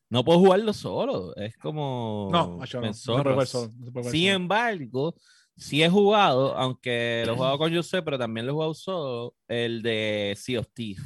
no 0.09 0.23
puedo 0.23 0.39
jugarlo 0.39 0.73
solo. 0.73 1.35
Es 1.35 1.57
como. 1.57 2.29
No, 2.31 2.57
macho, 2.57 2.81
no. 2.81 2.87
No 2.87 2.93
se 2.93 3.23
puede 3.23 3.45
solo, 3.45 3.73
no 3.77 3.85
se 3.85 3.91
puede 3.91 4.03
jugar 4.03 4.11
Sin 4.11 4.25
solo. 4.25 4.35
embargo, 4.35 5.15
sí 5.55 5.83
he 5.83 5.89
jugado, 5.89 6.55
aunque 6.55 7.23
lo 7.25 7.33
he 7.33 7.35
jugado 7.35 7.57
con 7.57 7.75
José, 7.75 8.01
pero 8.01 8.17
también 8.17 8.45
lo 8.45 8.51
he 8.51 8.55
jugado 8.55 8.73
solo, 8.73 9.35
el 9.47 9.81
de 9.81 10.33
Sea 10.37 10.59
of 10.59 10.67
Thieves. 10.73 11.03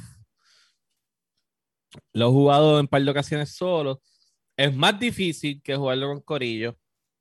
Lo 2.12 2.28
he 2.28 2.30
jugado 2.30 2.78
en 2.78 2.86
par 2.88 3.02
de 3.02 3.10
ocasiones 3.10 3.54
solo. 3.54 4.02
Es 4.56 4.74
más 4.74 4.98
difícil 4.98 5.62
que 5.62 5.76
jugarlo 5.76 6.08
con 6.08 6.20
Corillo, 6.20 6.76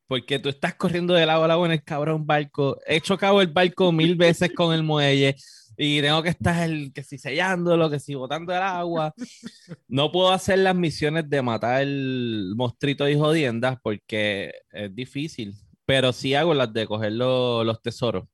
porque 0.07 0.39
tú 0.39 0.49
estás 0.49 0.75
corriendo 0.75 1.13
de 1.13 1.25
lado 1.25 1.43
a 1.43 1.47
lado 1.47 1.65
en 1.65 1.73
el 1.73 1.83
cabrón 1.83 2.25
barco. 2.25 2.77
He 2.85 2.99
chocado 2.99 3.41
el 3.41 3.47
barco 3.47 3.91
mil 3.91 4.15
veces 4.15 4.51
con 4.53 4.73
el 4.73 4.83
muelle 4.83 5.35
y 5.77 6.01
tengo 6.01 6.23
que 6.23 6.29
estar 6.29 6.67
que 6.93 7.03
si 7.03 7.17
sellándolo, 7.17 7.89
que 7.89 7.99
si 7.99 8.15
botando 8.15 8.51
el 8.53 8.61
agua. 8.61 9.13
No 9.87 10.11
puedo 10.11 10.31
hacer 10.31 10.59
las 10.59 10.75
misiones 10.75 11.29
de 11.29 11.41
matar 11.41 11.81
el 11.83 12.53
monstruito 12.55 13.07
y 13.07 13.15
jodiendas 13.15 13.77
porque 13.81 14.51
es 14.71 14.93
difícil, 14.95 15.53
pero 15.85 16.11
sí 16.11 16.33
hago 16.35 16.53
las 16.53 16.73
de 16.73 16.87
coger 16.87 17.11
lo- 17.13 17.63
los 17.63 17.81
tesoros. 17.81 18.25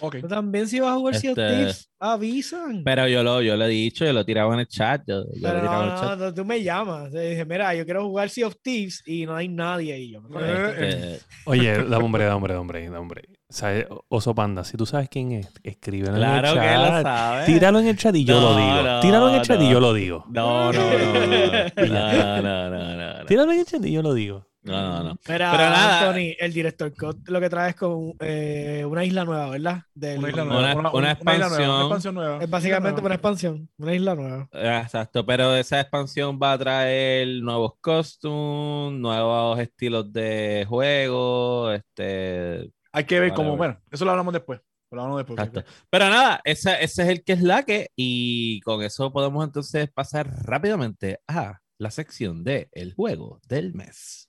Ok. 0.00 0.18
Tú 0.20 0.28
también 0.28 0.68
si 0.68 0.78
vas 0.78 0.92
a 0.92 0.96
jugar 0.96 1.16
Sea 1.16 1.32
of 1.32 1.38
Este- 1.38 1.56
Thieves, 1.56 1.90
avisan. 1.98 2.84
Pero 2.84 3.08
yo 3.08 3.22
lo, 3.24 3.42
yo 3.42 3.56
lo 3.56 3.64
he 3.64 3.68
dicho, 3.68 4.04
yo 4.04 4.12
lo 4.12 4.20
he 4.20 4.24
tirado 4.24 4.52
en 4.54 4.60
el 4.60 4.68
chat. 4.68 5.02
Yo, 5.06 5.24
yo 5.24 5.30
Pero 5.42 5.60
tirado 5.60 5.82
en 5.82 5.88
no, 5.88 5.94
el 5.94 6.00
no, 6.00 6.00
chat. 6.00 6.18
no, 6.20 6.34
tú 6.34 6.44
me 6.44 6.62
llamas. 6.62 7.10
Te 7.10 7.30
dije, 7.30 7.44
mira, 7.44 7.74
yo 7.74 7.84
quiero 7.84 8.04
jugar 8.06 8.30
Sea 8.30 8.46
of 8.46 8.54
Thieves 8.62 9.02
y 9.06 9.26
no 9.26 9.34
hay 9.34 9.48
nadie 9.48 9.92
ahí. 9.94 10.12
Yo 10.12 10.20
me. 10.22 10.38
Este, 10.40 11.20
Oye, 11.46 11.84
da 11.84 11.98
hombre, 11.98 12.24
da 12.24 12.36
hombre, 12.36 12.54
da 12.54 12.60
hombre, 12.60 12.88
da 12.90 13.00
hombre. 13.00 13.22
Eh, 13.62 13.88
Oso 14.08 14.34
Panda, 14.34 14.62
si 14.62 14.76
tú 14.76 14.84
sabes 14.84 15.08
quién 15.08 15.32
es, 15.32 15.50
escríbelo 15.62 16.18
en 16.18 16.22
el 16.22 16.42
chat. 16.42 17.46
Tíralo 17.46 17.80
en 17.80 17.86
el 17.86 17.96
chat 17.96 18.14
y 18.14 18.24
yo 18.24 18.40
lo 18.40 18.56
digo. 18.56 18.82
No, 18.82 19.00
Tíralo 19.00 19.28
en 19.30 19.34
el 19.36 19.42
chat 19.42 19.58
no. 19.58 19.64
y 19.64 19.70
yo 19.70 19.80
lo 19.80 19.94
digo. 19.94 20.24
No, 20.28 20.72
no, 20.72 20.82
no. 20.82 22.42
no, 22.42 22.70
no, 22.70 22.96
no, 22.96 23.26
Tíralo 23.26 23.52
en 23.52 23.60
el 23.60 23.64
chat 23.64 23.84
y 23.84 23.92
yo 23.92 24.02
lo 24.02 24.12
digo. 24.12 24.46
No, 24.62 24.72
no, 24.72 25.02
no. 25.02 25.18
Pero, 25.24 25.46
Pero 25.50 25.62
nada. 25.62 26.08
Anthony, 26.08 26.34
el 26.38 26.52
director 26.52 26.92
lo 27.26 27.40
que 27.40 27.48
trae 27.48 27.70
es 27.70 27.76
con 27.76 28.12
eh, 28.20 28.84
una 28.86 29.02
isla 29.02 29.24
nueva, 29.24 29.48
¿verdad? 29.48 29.82
Del, 29.94 30.18
una, 30.18 30.28
isla 30.28 30.44
nueva, 30.44 30.90
una, 30.92 31.12
expansión. 31.12 31.46
Isla 31.46 31.48
nueva, 31.48 31.74
una 31.74 31.84
expansión 31.84 32.14
nueva. 32.14 32.38
Es 32.42 32.50
básicamente 32.50 33.00
una 33.00 33.14
expansión, 33.14 33.68
una 33.78 33.94
isla 33.94 34.14
nueva. 34.14 34.48
Ah, 34.52 34.82
exacto. 34.82 35.24
Pero 35.24 35.56
esa 35.56 35.80
expansión 35.80 36.38
va 36.42 36.52
a 36.52 36.58
traer 36.58 37.28
nuevos 37.40 37.74
costumes, 37.80 39.00
nuevos 39.00 39.58
estilos 39.58 40.12
de 40.12 40.66
juego, 40.68 41.72
este 41.72 42.70
hay 42.98 43.04
que 43.04 43.20
ver 43.20 43.30
Vale, 43.30 43.36
cómo. 43.36 43.56
Bueno, 43.56 43.80
eso 43.92 44.04
lo 44.04 44.10
hablamos 44.10 44.32
después. 44.32 44.60
Lo 44.90 45.02
hablamos 45.02 45.20
después. 45.24 45.38
Exacto. 45.38 45.62
Pero 45.88 46.10
nada, 46.10 46.40
ese, 46.42 46.82
ese 46.82 47.02
es 47.04 47.08
el 47.08 47.22
que 47.22 47.34
es 47.34 47.42
la 47.42 47.62
que, 47.62 47.92
y 47.94 48.60
con 48.62 48.82
eso 48.82 49.12
podemos 49.12 49.44
entonces 49.44 49.88
pasar 49.88 50.28
rápidamente 50.42 51.20
a 51.28 51.60
la 51.78 51.92
sección 51.92 52.42
de 52.42 52.68
el 52.72 52.94
juego 52.94 53.40
del 53.46 53.72
mes. 53.72 54.26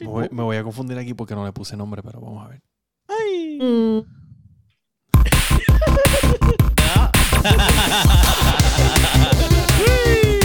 Me 0.00 0.06
voy, 0.06 0.28
me 0.30 0.42
voy 0.42 0.56
a 0.56 0.62
confundir 0.62 0.96
aquí 0.96 1.12
porque 1.12 1.34
no 1.34 1.44
le 1.44 1.52
puse 1.52 1.76
nombre, 1.76 2.02
pero 2.02 2.18
vamos 2.18 2.46
a 2.46 2.48
ver. 2.48 2.62
Casi, 3.06 3.58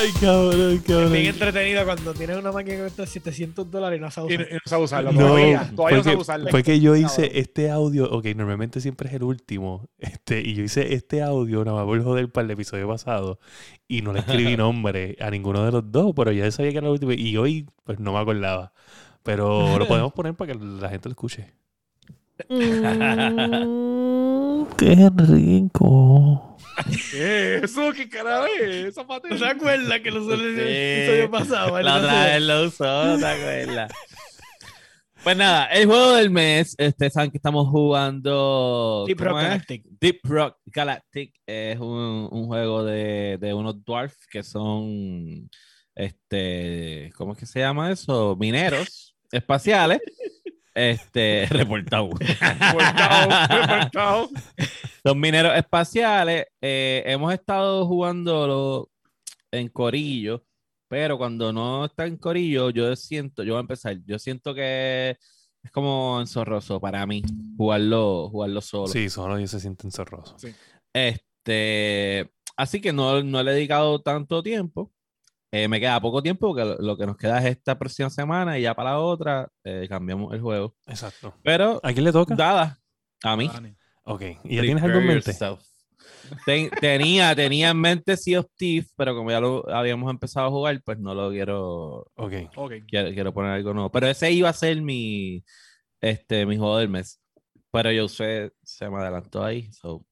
Ay, 0.00 0.10
cabrón, 0.20 0.72
Es 0.72 0.82
cabrón. 0.82 1.12
bien 1.12 1.26
entretenido 1.26 1.84
cuando 1.84 2.14
tienes 2.14 2.36
una 2.38 2.52
máquina 2.52 2.76
que 2.76 2.80
cuesta 2.82 3.06
700 3.06 3.70
dólares 3.70 3.98
y 3.98 4.00
no 4.00 4.10
sabes 4.10 4.32
Y, 4.32 4.34
y 4.34 4.38
usar. 4.82 5.04
no 5.04 5.12
todavía. 5.12 5.70
Todavía 5.76 5.96
no 5.98 6.02
fue 6.02 6.04
sabe 6.04 6.16
que, 6.16 6.16
usarlo. 6.16 6.50
fue 6.50 6.62
que 6.62 6.80
yo 6.80 6.92
Cabrón. 6.92 7.06
hice 7.06 7.38
este 7.38 7.70
audio, 7.70 8.10
ok, 8.10 8.26
normalmente 8.36 8.80
siempre 8.80 9.08
es 9.08 9.14
el 9.14 9.22
último, 9.24 9.88
este, 9.98 10.40
y 10.40 10.54
yo 10.54 10.64
hice 10.64 10.94
este 10.94 11.22
audio 11.22 11.64
nada 11.64 11.78
más 11.78 11.86
por 11.86 12.02
joder 12.02 12.30
para 12.32 12.46
el 12.46 12.50
episodio 12.52 12.88
pasado, 12.88 13.38
y 13.88 14.00
no 14.02 14.12
le 14.12 14.20
escribí 14.20 14.56
nombre 14.56 15.16
a 15.20 15.30
ninguno 15.30 15.64
de 15.64 15.72
los 15.72 15.90
dos, 15.92 16.12
pero 16.16 16.32
ya 16.32 16.50
sabía 16.50 16.70
que 16.72 16.78
era 16.78 16.86
el 16.86 16.92
último, 16.94 17.12
y 17.12 17.36
hoy 17.36 17.66
pues 17.84 17.98
no 18.00 18.12
me 18.14 18.18
acordaba. 18.20 18.72
Pero 19.22 19.78
lo 19.78 19.86
podemos 19.88 20.12
poner 20.14 20.34
para 20.34 20.52
que 20.52 20.58
la 20.58 20.88
gente 20.88 21.08
lo 21.08 21.12
escuche. 21.12 21.52
¡Qué 24.78 25.10
rico! 25.14 26.49
¿Qué 27.10 27.56
es 27.56 27.62
eso? 27.70 27.92
¿Qué 27.92 28.08
carajo 28.08 28.46
es? 28.46 28.86
Esa 28.86 29.02
¿No 29.02 29.08
patente. 29.08 29.38
se 29.38 29.46
acuerdan 29.46 30.02
que 30.02 30.10
lo 30.10 30.32
el 30.32 30.56
Sí. 30.56 30.62
episodio 30.62 31.30
pasado? 31.30 31.80
La 31.82 31.96
otra 31.96 32.24
vez 32.26 32.42
lo 32.42 32.62
usó, 32.64 33.04
¿no 33.06 33.18
te 33.18 33.26
acuerdas? 33.26 33.92
Pues 35.22 35.36
nada, 35.36 35.66
el 35.66 35.84
juego 35.86 36.14
del 36.14 36.30
mes, 36.30 36.74
ustedes 36.78 37.12
saben 37.12 37.30
que 37.30 37.36
estamos 37.36 37.68
jugando 37.68 39.04
Deep 39.06 39.18
¿cómo 39.18 39.30
Rock 39.30 39.38
es? 39.40 39.44
Galactic. 39.48 39.84
Deep 40.00 40.20
Rock 40.24 40.56
Galactic 40.64 41.34
es 41.46 41.78
un, 41.78 42.28
un 42.30 42.46
juego 42.46 42.84
de, 42.84 43.36
de 43.38 43.52
unos 43.52 43.84
dwarfs 43.84 44.26
que 44.30 44.42
son, 44.42 45.50
este, 45.94 47.10
¿cómo 47.16 47.32
es 47.34 47.38
que 47.38 47.44
se 47.44 47.60
llama 47.60 47.92
eso? 47.92 48.36
Mineros 48.38 49.14
espaciales. 49.32 50.00
Este, 50.72 51.46
reportado. 51.50 52.10
Reportado, 52.12 53.28
reportado. 53.48 54.30
Son 55.02 55.18
mineros 55.18 55.56
espaciales. 55.56 56.46
eh, 56.60 57.02
hemos 57.06 57.32
estado 57.32 57.86
jugándolo 57.86 58.90
en 59.50 59.68
Corillo, 59.68 60.44
pero 60.88 61.16
cuando 61.18 61.52
no 61.52 61.86
está 61.86 62.06
en 62.06 62.16
Corillo, 62.16 62.70
yo 62.70 62.94
siento, 62.96 63.42
yo 63.42 63.54
voy 63.54 63.58
a 63.58 63.60
empezar, 63.62 63.96
yo 64.04 64.18
siento 64.18 64.54
que 64.54 65.16
es 65.62 65.70
como 65.70 66.18
enzorroso 66.20 66.80
para 66.80 67.06
mí 67.06 67.22
jugarlo, 67.56 68.28
jugarlo 68.30 68.60
solo. 68.60 68.88
Sí, 68.88 69.08
solo 69.08 69.36
ellos 69.36 69.50
se 69.50 69.60
sienten 69.60 69.90
zorrosos. 69.90 70.36
Este, 70.92 72.30
así 72.56 72.80
que 72.80 72.92
no, 72.92 73.22
no 73.22 73.42
le 73.42 73.50
he 73.52 73.54
dedicado 73.54 74.00
tanto 74.02 74.42
tiempo. 74.42 74.92
Eh, 75.52 75.66
me 75.66 75.80
queda 75.80 76.00
poco 76.00 76.22
tiempo 76.22 76.48
porque 76.48 76.64
lo, 76.64 76.76
lo 76.78 76.96
que 76.96 77.06
nos 77.06 77.16
queda 77.16 77.38
es 77.40 77.56
esta 77.56 77.76
próxima 77.76 78.08
semana 78.08 78.56
y 78.56 78.62
ya 78.62 78.74
para 78.74 78.90
la 78.90 79.00
otra 79.00 79.48
eh, 79.64 79.86
cambiamos 79.88 80.32
el 80.32 80.40
juego. 80.40 80.76
Exacto. 80.86 81.34
Pero, 81.42 81.80
¿A 81.82 81.92
quién 81.92 82.04
le 82.04 82.12
toca? 82.12 82.36
dada, 82.36 82.80
a 83.24 83.36
mí. 83.36 83.48
Dani. 83.48 83.74
Ok. 84.04 84.22
¿Y 84.44 84.56
ya 84.56 84.62
tienes 84.62 84.82
algo 84.84 84.98
en 84.98 85.06
mente? 85.06 85.30
yourself. 85.30 85.60
Tenía, 86.80 87.34
tenía 87.34 87.70
en 87.70 87.80
mente 87.80 88.16
Sea 88.16 88.40
of 88.40 88.46
Thieves, 88.56 88.92
pero 88.96 89.14
como 89.14 89.30
ya 89.30 89.40
lo 89.40 89.68
habíamos 89.72 90.10
empezado 90.10 90.46
a 90.46 90.50
jugar, 90.50 90.80
pues 90.84 90.98
no 90.98 91.14
lo 91.14 91.30
quiero, 91.30 92.06
Ok. 92.16 92.32
Ok. 92.56 92.72
quiero, 92.88 93.10
quiero 93.12 93.32
poner 93.34 93.52
algo 93.52 93.74
nuevo. 93.74 93.90
Pero 93.90 94.06
ese 94.08 94.30
iba 94.32 94.48
a 94.48 94.52
ser 94.54 94.80
mi, 94.82 95.44
este, 96.00 96.46
mi 96.46 96.56
juego 96.56 96.78
del 96.78 96.88
mes. 96.88 97.20
Pero 97.72 97.92
yo 97.92 98.08
sé, 98.08 98.52
se 98.62 98.88
me 98.88 98.96
adelantó 98.98 99.44
ahí. 99.44 99.70
So, 99.72 100.04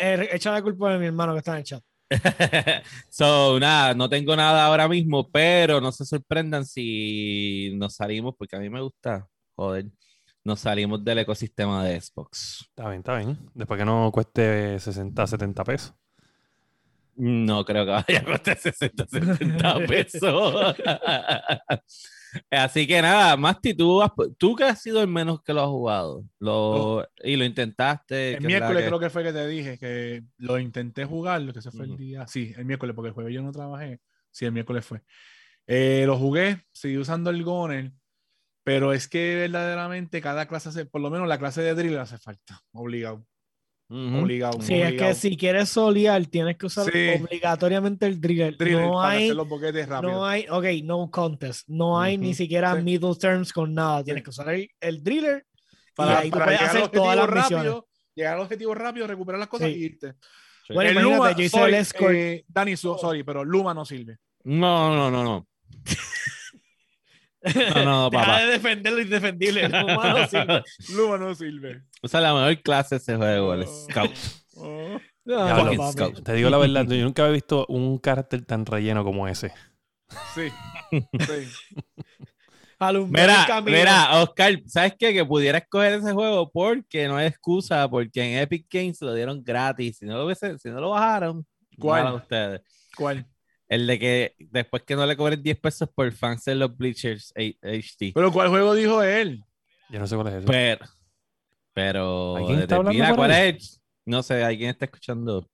Eh, 0.00 0.28
Echa 0.32 0.52
la 0.52 0.62
culpa 0.62 0.92
de 0.92 0.98
mi 0.98 1.06
hermano 1.06 1.32
que 1.32 1.38
está 1.38 1.52
en 1.52 1.58
el 1.58 1.64
chat. 1.64 1.82
so 3.08 3.58
nada, 3.58 3.94
no 3.94 4.08
tengo 4.08 4.36
nada 4.36 4.66
ahora 4.66 4.86
mismo, 4.88 5.30
pero 5.30 5.80
no 5.80 5.90
se 5.92 6.04
sorprendan 6.04 6.66
si 6.66 7.72
nos 7.76 7.94
salimos, 7.96 8.34
porque 8.36 8.56
a 8.56 8.58
mí 8.58 8.68
me 8.68 8.82
gusta, 8.82 9.26
joder, 9.56 9.86
nos 10.44 10.60
salimos 10.60 11.04
del 11.04 11.18
ecosistema 11.18 11.84
de 11.84 12.00
Xbox. 12.00 12.66
Está 12.68 12.88
bien, 12.88 12.98
está 13.00 13.16
bien. 13.16 13.38
Después 13.54 13.78
que 13.78 13.84
no 13.84 14.10
cueste 14.12 14.78
60, 14.78 15.26
70 15.26 15.64
pesos. 15.64 15.94
No 17.14 17.64
creo 17.64 17.84
que 17.84 17.90
vaya 17.90 18.20
a 18.20 18.24
costar 18.24 18.56
60, 18.56 19.06
70 19.06 19.74
pesos. 19.86 20.74
Así 22.50 22.86
que 22.86 23.02
nada, 23.02 23.36
Masti, 23.36 23.74
tú, 23.74 24.00
has- 24.02 24.10
tú 24.38 24.56
que 24.56 24.64
has 24.64 24.80
sido 24.80 25.02
el 25.02 25.08
menos 25.08 25.42
que 25.42 25.52
lo 25.52 25.60
has 25.60 25.68
jugado 25.68 26.24
lo, 26.38 27.06
y 27.22 27.36
lo 27.36 27.44
intentaste. 27.44 28.34
El 28.34 28.38
que 28.40 28.46
miércoles 28.46 28.82
que- 28.82 28.88
creo 28.88 28.98
que 28.98 29.10
fue 29.10 29.22
que 29.22 29.32
te 29.34 29.46
dije 29.46 29.78
que 29.78 30.24
lo 30.38 30.58
intenté 30.58 31.04
jugar, 31.04 31.42
lo 31.42 31.52
que 31.52 31.60
se 31.60 31.70
fue 31.70 31.82
Ujú. 31.84 31.92
el 31.92 31.98
día. 31.98 32.26
Sí, 32.26 32.54
el 32.56 32.64
miércoles, 32.64 32.94
porque 32.94 33.08
el 33.08 33.14
jueves 33.14 33.34
yo 33.34 33.42
no 33.42 33.52
trabajé. 33.52 34.00
Sí, 34.30 34.46
el 34.46 34.52
miércoles 34.52 34.84
fue. 34.84 35.02
Eh, 35.66 36.04
lo 36.06 36.16
jugué, 36.18 36.62
seguí 36.72 36.96
usando 36.96 37.28
el 37.28 37.44
Goner, 37.44 37.92
pero 38.64 38.92
es 38.92 39.08
que 39.08 39.36
verdaderamente 39.36 40.20
cada 40.20 40.46
clase, 40.46 40.68
hace, 40.70 40.84
por 40.86 41.00
lo 41.00 41.10
menos 41.10 41.28
la 41.28 41.38
clase 41.38 41.62
de 41.62 41.74
drill 41.74 41.98
hace 41.98 42.18
falta, 42.18 42.60
obligado. 42.72 43.24
Ujú. 43.88 44.18
Obligado. 44.22 44.62
Sí, 44.62 44.74
es 44.74 44.80
que 44.82 44.86
obligado. 44.88 45.14
si 45.14 45.36
quieres 45.36 45.68
solear, 45.68 46.24
tienes 46.26 46.56
que 46.56 46.64
usar 46.66 46.90
Sí. 46.90 47.10
obligatoriamente 47.22 48.06
el 48.06 48.20
driller. 48.20 48.56
Driller 48.56 48.86
no 48.86 49.02
hay, 49.02 49.32
los 49.34 49.46
boquetes 49.46 49.86
rápido. 49.86 50.12
no 50.12 50.24
hay, 50.26 50.46
ok, 50.48 50.64
no 50.84 51.10
contest. 51.10 51.68
No 51.68 52.00
hay 52.00 52.16
ni 52.16 52.32
siquiera 52.32 52.74
Sí. 52.76 52.82
middle 52.82 53.14
terms 53.16 53.52
con 53.52 53.74
nada. 53.74 54.02
Tienes 54.02 54.22
que 54.22 54.30
usar 54.30 54.48
el, 54.48 54.70
el 54.80 55.02
driller 55.04 55.44
para, 55.94 56.20
ahí 56.20 56.30
tú 56.30 56.38
para 56.38 56.44
puedes 56.46 56.62
hacer 56.62 56.88
todas 56.88 57.16
las 57.16 57.26
rápido, 57.28 57.58
misiones. 57.60 57.82
llegar 58.14 58.34
al 58.36 58.40
objetivo 58.40 58.74
rápido, 58.74 59.06
recuperar 59.06 59.38
las 59.40 59.48
cosas 59.48 59.68
Sí. 59.68 59.74
y 59.74 59.84
irte. 59.84 60.14
Sí. 60.66 60.72
Bueno, 60.72 60.88
El 60.90 60.96
imagínate, 60.96 61.16
Luma, 61.18 61.32
yo 61.36 61.42
hice 61.44 61.58
sorry, 61.58 61.74
el 61.74 61.80
escort. 61.80 62.14
eh, 62.14 62.44
Dani, 62.48 62.76
so- 62.78 62.96
sorry, 62.96 63.22
pero 63.24 63.44
Luma 63.44 63.74
no 63.74 63.84
sirve. 63.84 64.16
No, 64.44 64.94
no, 64.96 65.10
no, 65.10 65.22
no. 65.22 65.46
No, 67.74 67.84
no, 67.84 68.10
Deja 68.10 68.24
papá. 68.24 68.40
de 68.40 68.46
defender 68.52 68.92
lo 68.92 69.00
indefendible. 69.00 69.68
No, 69.68 69.86
mano, 69.86 70.26
sí. 70.28 70.36
Luma 70.94 71.18
no 71.18 71.34
sirve. 71.34 71.82
Usa 72.02 72.20
la 72.20 72.34
mejor 72.34 72.62
clase 72.62 72.94
de 72.96 73.00
ese 73.00 73.16
juego, 73.16 73.54
el 73.54 73.62
Oh. 73.62 73.86
Scout. 73.90 74.10
Oh. 74.56 74.98
No, 75.24 75.72
no. 75.74 75.92
Scout. 75.92 76.22
Te 76.22 76.34
digo 76.34 76.50
la 76.50 76.58
verdad, 76.58 76.84
yo 76.86 77.02
nunca 77.04 77.22
había 77.22 77.34
visto 77.34 77.66
un 77.68 77.98
carácter 77.98 78.44
tan 78.44 78.66
relleno 78.66 79.04
como 79.04 79.26
ese. 79.28 79.52
Sí. 80.34 80.48
sí. 80.90 81.48
Mira, 83.08 83.44
camino. 83.46 83.78
mira, 83.78 84.20
Oscar, 84.20 84.60
¿sabes 84.66 84.94
qué? 84.98 85.12
Que 85.12 85.24
pudiera 85.24 85.58
escoger 85.58 85.92
ese 85.92 86.12
juego 86.12 86.50
porque 86.50 87.06
no 87.06 87.16
hay 87.16 87.28
excusa, 87.28 87.88
porque 87.88 88.20
en 88.20 88.38
Epic 88.40 88.66
Games 88.68 89.00
lo 89.00 89.14
dieron 89.14 89.40
gratis. 89.44 89.98
Si 89.98 90.04
no 90.04 90.18
lo, 90.18 90.26
hubiese- 90.26 90.58
si 90.58 90.68
no 90.68 90.80
lo 90.80 90.90
bajaron, 90.90 91.46
¿Cuál? 91.78 92.12
ustedes. 92.14 92.60
¿Cuál? 92.96 93.24
El 93.72 93.86
de 93.86 93.98
que 93.98 94.34
después 94.50 94.82
que 94.82 94.94
no 94.96 95.06
le 95.06 95.16
cobren 95.16 95.42
10 95.42 95.58
pesos 95.58 95.88
por 95.94 96.12
fans 96.12 96.44
de 96.44 96.54
los 96.54 96.76
Bleachers 96.76 97.32
HD. 97.34 98.12
¿Pero 98.14 98.30
cuál 98.30 98.48
juego 98.48 98.74
dijo 98.74 99.02
él? 99.02 99.42
Yo 99.88 99.98
no 99.98 100.06
sé 100.06 100.14
cuál 100.14 100.28
es 100.28 100.34
eso. 100.34 100.46
Pero, 100.46 100.84
pero, 101.72 102.36
¿Alguien 102.36 102.60
está 102.60 102.76
determina 102.76 103.08
hablando 103.08 103.08
por 103.08 103.16
cuál 103.16 103.30
ahí? 103.30 103.48
es 103.48 103.54
el- 103.54 103.80
no 104.04 104.22
sé, 104.22 104.42
alguien 104.44 104.70
está 104.70 104.84
escuchando. 104.84 105.48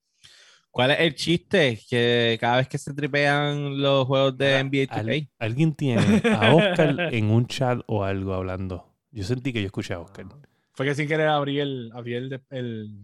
¿Cuál 0.71 0.91
es 0.93 1.01
el 1.01 1.15
chiste? 1.15 1.79
Que 1.89 2.37
cada 2.41 2.57
vez 2.59 2.69
que 2.69 2.79
se 2.79 2.93
tripean 2.93 3.81
los 3.81 4.07
juegos 4.07 4.37
de 4.37 4.59
NBA 4.65 4.87
2K. 4.87 5.29
Alguien 5.39 5.75
tiene 5.75 6.21
a 6.25 6.53
Oscar 6.55 7.15
en 7.15 7.31
un 7.31 7.47
chat 7.47 7.81
o 7.87 8.03
algo 8.05 8.35
hablando. 8.35 8.85
Yo 9.13 9.23
sentí 9.25 9.53
que 9.53 9.61
yo 9.61 9.67
escuché 9.67 9.95
a 9.95 10.01
Oscar. 10.01 10.27
Fue 10.75 10.87
que 10.87 10.95
sin 10.95 11.07
querer 11.09 11.29
abrí, 11.29 11.61
el, 11.61 11.91
abrí 11.95 12.15
el, 12.15 12.43
el- 12.51 12.99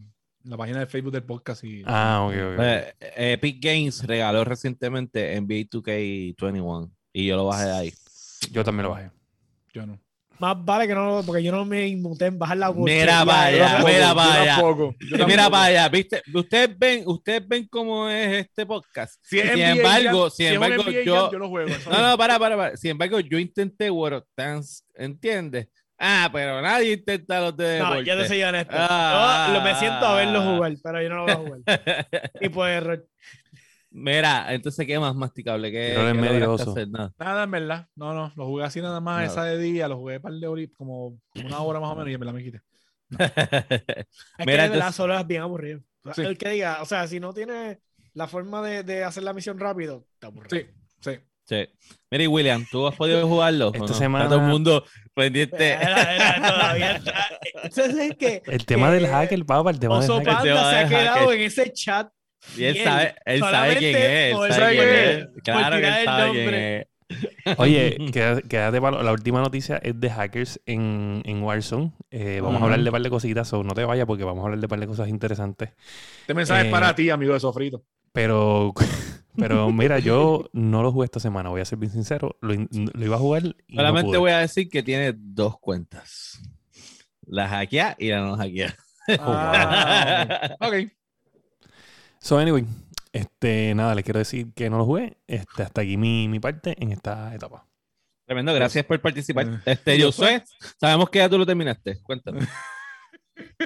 la 0.44 0.56
página 0.56 0.80
de 0.80 0.86
Facebook 0.86 1.12
del 1.12 1.24
podcast 1.24 1.64
y... 1.64 1.82
Ah, 1.86 2.26
ok, 2.26 2.34
ok. 2.54 2.60
Eh, 2.60 2.94
Epic 3.32 3.62
Games 3.62 4.06
regaló 4.06 4.44
recientemente 4.44 5.40
NBA 5.40 5.68
2K21 5.70 6.90
y 7.12 7.26
yo 7.26 7.36
lo 7.36 7.46
bajé 7.46 7.64
de 7.66 7.72
ahí. 7.72 7.94
Yo 8.50 8.62
también 8.62 8.84
lo 8.84 8.90
bajé. 8.90 9.10
Yo 9.72 9.86
no. 9.86 9.98
Más 10.38 10.62
vale 10.64 10.86
que 10.88 10.94
no, 10.94 11.22
porque 11.24 11.42
yo 11.42 11.52
no 11.52 11.64
me 11.64 11.86
inmuté 11.86 12.26
en 12.26 12.38
bajar 12.38 12.56
la 12.56 12.72
Mira 12.72 13.24
para 13.24 13.44
allá, 13.46 13.78
Yo 13.80 13.86
mira 13.86 14.14
para 14.14 14.40
allá. 14.42 14.56
yo 14.58 15.26
Mira 15.26 15.48
para 15.48 15.64
allá, 15.64 15.88
¿viste? 15.88 16.22
Ustedes 16.34 16.76
ven, 16.76 17.04
ustedes 17.06 17.46
ven 17.46 17.66
cómo 17.68 18.08
es 18.10 18.44
este 18.44 18.66
podcast. 18.66 19.14
Si 19.22 19.38
es 19.38 19.46
Sin 19.48 19.54
NBA 19.60 19.70
embargo, 19.70 20.30
sin 20.30 20.48
si 20.48 20.54
embargo, 20.54 20.82
yo- 20.90 21.30
juego. 21.48 21.70
No, 21.90 22.10
no, 22.10 22.18
para, 22.18 22.38
para, 22.38 22.56
para. 22.56 22.76
Sin 22.76 22.90
embargo, 22.90 23.20
yo 23.20 23.38
intenté 23.38 23.90
World 23.90 24.18
of 24.18 24.24
Dance, 24.36 24.82
¿entiendes? 24.94 25.68
Ah, 25.98 26.28
pero 26.32 26.60
nadie 26.60 26.92
intenta 26.94 27.40
los 27.40 27.56
de 27.56 27.78
No, 27.78 27.84
deporte. 27.90 28.04
yo 28.10 28.18
te 28.18 28.28
soy 28.28 28.42
honesto. 28.42 28.74
Ah. 28.76 29.46
Yo 29.48 29.54
lo- 29.54 29.60
me 29.62 29.74
siento 29.76 30.04
a 30.06 30.14
verlo 30.16 30.42
jugar, 30.42 30.72
pero 30.82 31.02
yo 31.02 31.08
no 31.08 31.14
lo 31.16 31.22
voy 31.22 31.32
a 31.32 31.36
jugar. 31.36 31.60
Y 32.40 32.48
por 32.48 32.68
error. 32.68 33.06
Mira, 33.90 34.52
entonces, 34.52 34.84
¿qué 34.88 34.98
más 34.98 35.14
masticable? 35.14 35.70
¿Qué, 35.70 35.90
Pero 35.94 36.00
eres 36.08 36.14
qué 36.14 36.20
medio 36.20 36.40
lograste 36.40 36.62
oso. 36.62 36.70
hacer? 36.72 36.88
Nada. 36.88 37.12
Nada, 37.16 37.44
en 37.44 37.50
verdad. 37.52 37.88
No, 37.94 38.12
no. 38.12 38.32
Lo 38.34 38.46
jugué 38.46 38.64
así 38.64 38.80
nada 38.82 39.00
más 39.00 39.20
No. 39.20 39.26
esa 39.30 39.44
de 39.44 39.56
día. 39.58 39.86
Lo 39.86 39.98
jugué 39.98 40.18
para 40.18 40.34
el 40.34 40.40
de 40.40 40.48
horitas, 40.48 40.76
como 40.76 41.16
una 41.36 41.60
hora 41.60 41.78
más 41.78 41.90
o 41.90 41.94
menos 41.94 42.10
y 42.10 42.14
en 42.14 42.20
verdad 42.20 42.34
me 42.34 42.42
quité. 42.42 42.60
Es 43.10 43.26
Mira, 43.26 44.06
que 44.38 44.44
de 44.44 44.46
verdad 44.46 44.64
entonces- 44.66 44.94
solo 44.96 45.16
es 45.18 45.26
bien 45.26 45.42
aburrido. 45.42 45.80
Sí. 46.12 46.22
El 46.22 46.36
que 46.36 46.48
diga, 46.50 46.82
o 46.82 46.86
sea, 46.86 47.06
si 47.06 47.20
no 47.20 47.32
tiene 47.32 47.78
la 48.14 48.26
forma 48.26 48.60
de, 48.62 48.82
de 48.82 49.04
hacer 49.04 49.22
la 49.22 49.32
misión 49.32 49.58
rápido, 49.60 50.06
está 50.14 50.26
aburrido. 50.26 50.50
Sí, 50.50 50.66
sí. 51.00 51.18
Sí. 51.46 51.66
Mira, 52.10 52.24
y 52.24 52.26
William, 52.26 52.64
¿tú 52.70 52.86
has 52.86 52.96
podido 52.96 53.26
jugarlo? 53.28 53.66
Esta 53.68 53.78
no? 53.80 53.84
Está 53.86 53.98
semana- 53.98 54.28
todo 54.28 54.36
el 54.40 54.46
mundo 54.46 54.84
pendiente. 55.14 55.72
Era- 55.72 56.14
era 56.14 56.36
todavía 56.48 56.92
está- 56.96 57.28
Entonces 57.62 57.94
es 58.10 58.16
que 58.16 58.42
El 58.46 58.64
tema 58.64 58.90
del 58.90 59.06
hacker, 59.06 59.44
papá, 59.44 59.70
el 59.70 59.78
tema 59.78 60.00
del 60.00 60.10
hacker. 60.10 60.24
Panda 60.24 60.70
se 60.70 60.76
ha 60.76 60.88
quedado 60.88 61.20
hacker. 61.26 61.38
en 61.40 61.46
ese 61.46 61.72
chat. 61.72 62.08
Y 62.56 62.64
él 62.64 62.78
sabe, 62.84 63.14
él 63.24 63.40
sabe 63.40 63.76
quién 63.76 63.96
es. 63.96 64.32
Él 64.34 64.52
sabe 64.52 64.72
quién 64.76 64.84
¿sabe 64.84 65.10
es. 65.20 65.26
Claro 65.44 65.76
que 65.76 65.86
él 65.88 66.04
sabe 66.04 66.30
quién 66.32 66.44
nombre. 66.44 66.80
es. 66.80 66.86
Oye, 67.58 67.96
queda- 68.12 68.40
quédate 68.42 68.80
palo. 68.80 69.02
La 69.02 69.12
última 69.12 69.40
noticia 69.40 69.76
es 69.82 69.98
de 70.00 70.10
hackers 70.10 70.60
en, 70.66 71.22
en 71.26 71.42
Warzone. 71.42 71.92
Eh, 72.10 72.40
vamos 72.42 72.60
a 72.60 72.64
hablar 72.64 72.80
de 72.80 72.88
un 72.88 72.92
par 72.92 73.02
de 73.02 73.10
cositas, 73.10 73.52
o 73.52 73.62
no 73.62 73.74
te 73.74 73.84
vayas 73.84 74.06
porque 74.06 74.24
vamos 74.24 74.40
a 74.42 74.44
hablar 74.46 74.58
de 74.60 74.64
un 74.66 74.70
par 74.70 74.80
de 74.80 74.86
cosas 74.86 75.08
interesantes. 75.08 75.70
Este 76.22 76.32
mensaje 76.34 76.62
Eh, 76.62 76.66
es 76.66 76.70
para 76.72 76.94
ti, 76.94 77.10
amigo 77.10 77.34
de 77.34 77.40
Sofrito. 77.40 77.82
Pero 78.12 78.72
Pero 79.36 79.70
mira, 79.72 79.98
yo 79.98 80.48
no 80.52 80.82
lo 80.82 80.92
jugué 80.92 81.06
esta 81.06 81.20
semana, 81.20 81.48
voy 81.50 81.60
a 81.60 81.64
ser 81.64 81.78
bien 81.78 81.92
sincero. 81.92 82.36
Lo, 82.40 82.54
iba 82.54 83.16
a 83.16 83.18
jugar 83.18 83.42
y 83.66 83.74
no 83.76 83.82
Solamente 83.82 84.08
pude. 84.10 84.18
voy 84.18 84.30
a 84.30 84.38
decir 84.38 84.68
que 84.68 84.82
tiene 84.82 85.12
dos 85.16 85.58
cuentas. 85.58 86.40
La 87.26 87.48
hackea 87.48 87.96
y 87.98 88.08
la 88.10 88.20
no 88.20 88.36
hackea. 88.36 88.76
Ah, 89.18 90.56
ok. 90.60 90.74
Ok. 90.84 90.92
So, 92.18 92.38
anyway, 92.38 92.64
este, 93.12 93.74
nada, 93.74 93.94
les 93.94 94.02
quiero 94.04 94.18
decir 94.18 94.52
que 94.54 94.70
no 94.70 94.78
lo 94.78 94.86
jugué. 94.86 95.18
Este, 95.26 95.62
hasta 95.62 95.82
aquí 95.82 95.96
mi, 95.98 96.26
mi 96.28 96.40
parte 96.40 96.74
en 96.82 96.92
esta 96.92 97.34
etapa. 97.34 97.66
Tremendo, 98.26 98.54
gracias 98.54 98.84
por 98.86 98.98
participar. 99.00 99.46
Eh, 99.46 99.60
Este, 99.72 99.98
yo 99.98 100.10
sé, 100.10 100.42
sabemos 100.80 101.10
que 101.10 101.18
ya 101.18 101.28
tú 101.28 101.36
lo 101.36 101.44
terminaste. 101.44 102.00
Cuéntame. 102.02 102.40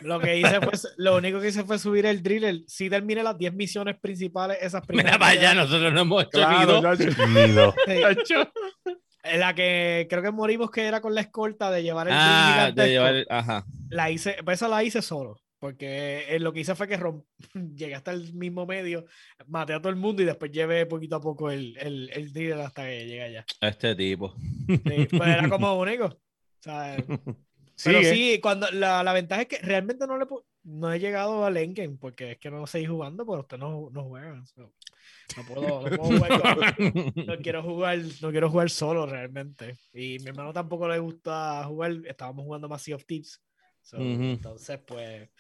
Lo 0.03 0.19
que 0.21 0.39
hice 0.39 0.61
fue, 0.61 0.73
lo 0.97 1.17
único 1.17 1.41
que 1.41 1.49
hice 1.49 1.65
fue 1.65 1.79
subir 1.79 2.07
el 2.07 2.23
driller. 2.23 2.61
Sí 2.67 2.89
terminé 2.89 3.23
las 3.23 3.37
10 3.37 3.53
misiones 3.55 3.97
principales, 4.01 4.59
esas 4.61 4.87
primeras. 4.87 5.13
Mira 5.13 5.19
para 5.19 5.33
que 5.33 5.39
allá, 5.39 5.53
eran- 5.53 5.65
nosotros 5.65 5.93
no 5.93 6.01
hemos 6.01 6.23
hecho 6.23 6.31
Claro, 6.33 6.59
ni 6.59 6.67
dos. 6.83 6.99
chacho, 6.99 7.27
Ni 7.29 7.53
dos. 7.53 7.75
sí, 7.87 7.93
chacho. 8.25 8.53
en 9.25 9.41
la 9.41 9.55
que 9.55 10.07
creo 10.09 10.23
que 10.23 10.31
morimos 10.31 10.71
que 10.71 10.85
era 10.87 11.01
con 11.01 11.15
la 11.15 11.21
escolta 11.21 11.71
de 11.71 11.83
llevar 11.83 12.09
el 12.09 12.15
Ah, 12.17 12.73
de 12.75 12.89
llevar, 12.89 13.27
ajá. 13.29 13.65
La 13.91 14.11
hice, 14.11 14.37
pues 14.45 14.59
esa 14.59 14.69
la 14.69 14.83
hice 14.85 15.03
solo. 15.03 15.37
Porque 15.61 16.25
eh, 16.29 16.39
lo 16.39 16.53
que 16.53 16.61
hice 16.61 16.77
fue 16.77 16.87
que 16.87 16.97
rom- 16.97 17.25
llegué 17.75 17.95
hasta 17.97 18.13
el 18.13 18.33
mismo 18.33 18.65
medio, 18.65 19.05
maté 19.49 19.75
a 19.75 19.81
todo 19.81 19.91
el 19.91 19.97
mundo 19.97 20.23
y 20.23 20.25
después 20.25 20.53
llevé 20.53 20.87
poquito 20.87 21.17
a 21.17 21.21
poco 21.21 21.51
el, 21.51 21.77
el, 21.79 22.09
el 22.15 22.33
driller 22.33 22.61
hasta 22.61 22.85
que 22.87 23.07
llegué 23.07 23.23
allá. 23.25 23.45
Este 23.61 23.95
tipo. 23.97 24.35
Sí, 24.69 25.09
pues 25.11 25.29
era 25.29 25.49
como 25.49 25.75
único. 25.79 26.05
O 26.07 26.63
sea, 26.63 26.97
Pero 27.85 27.99
Sigue. 28.01 28.15
sí, 28.15 28.41
cuando 28.41 28.71
la, 28.71 29.03
la 29.03 29.13
ventaja 29.13 29.43
es 29.43 29.49
que 29.49 29.59
realmente 29.59 30.07
no 30.07 30.19
le 30.19 30.27
no 30.65 30.93
he 30.93 30.99
llegado 30.99 31.45
al 31.45 31.57
endgame 31.57 31.97
porque 31.99 32.33
es 32.33 32.39
que 32.39 32.51
no 32.51 32.67
seguí 32.67 32.87
jugando, 32.87 33.25
pero 33.25 33.41
usted 33.41 33.59
no, 33.59 33.89
no 33.91 34.05
juega. 34.05 34.45
so, 34.47 34.73
no 35.37 35.45
puedo, 35.45 35.89
no 35.89 35.97
puedo 35.97 36.19
jugar. 36.19 36.77
No 37.15 37.37
quiero 37.43 37.63
jugar, 37.63 37.99
no 38.21 38.31
quiero 38.31 38.51
jugar 38.51 38.71
solo 38.71 39.07
realmente. 39.07 39.79
Y 39.93 40.19
mi 40.21 40.27
hermano 40.27 40.53
tampoco 40.53 40.89
le 40.89 40.99
gusta 40.99 41.65
jugar. 41.65 41.93
Estábamos 42.05 42.45
jugando 42.45 42.69
más 42.69 42.83
Sea 42.83 42.97
of 42.97 43.05
Thieves. 43.07 43.41
So, 43.83 43.97
Ujú. 43.97 44.07
Entonces, 44.07 44.79
pues. 44.87 45.31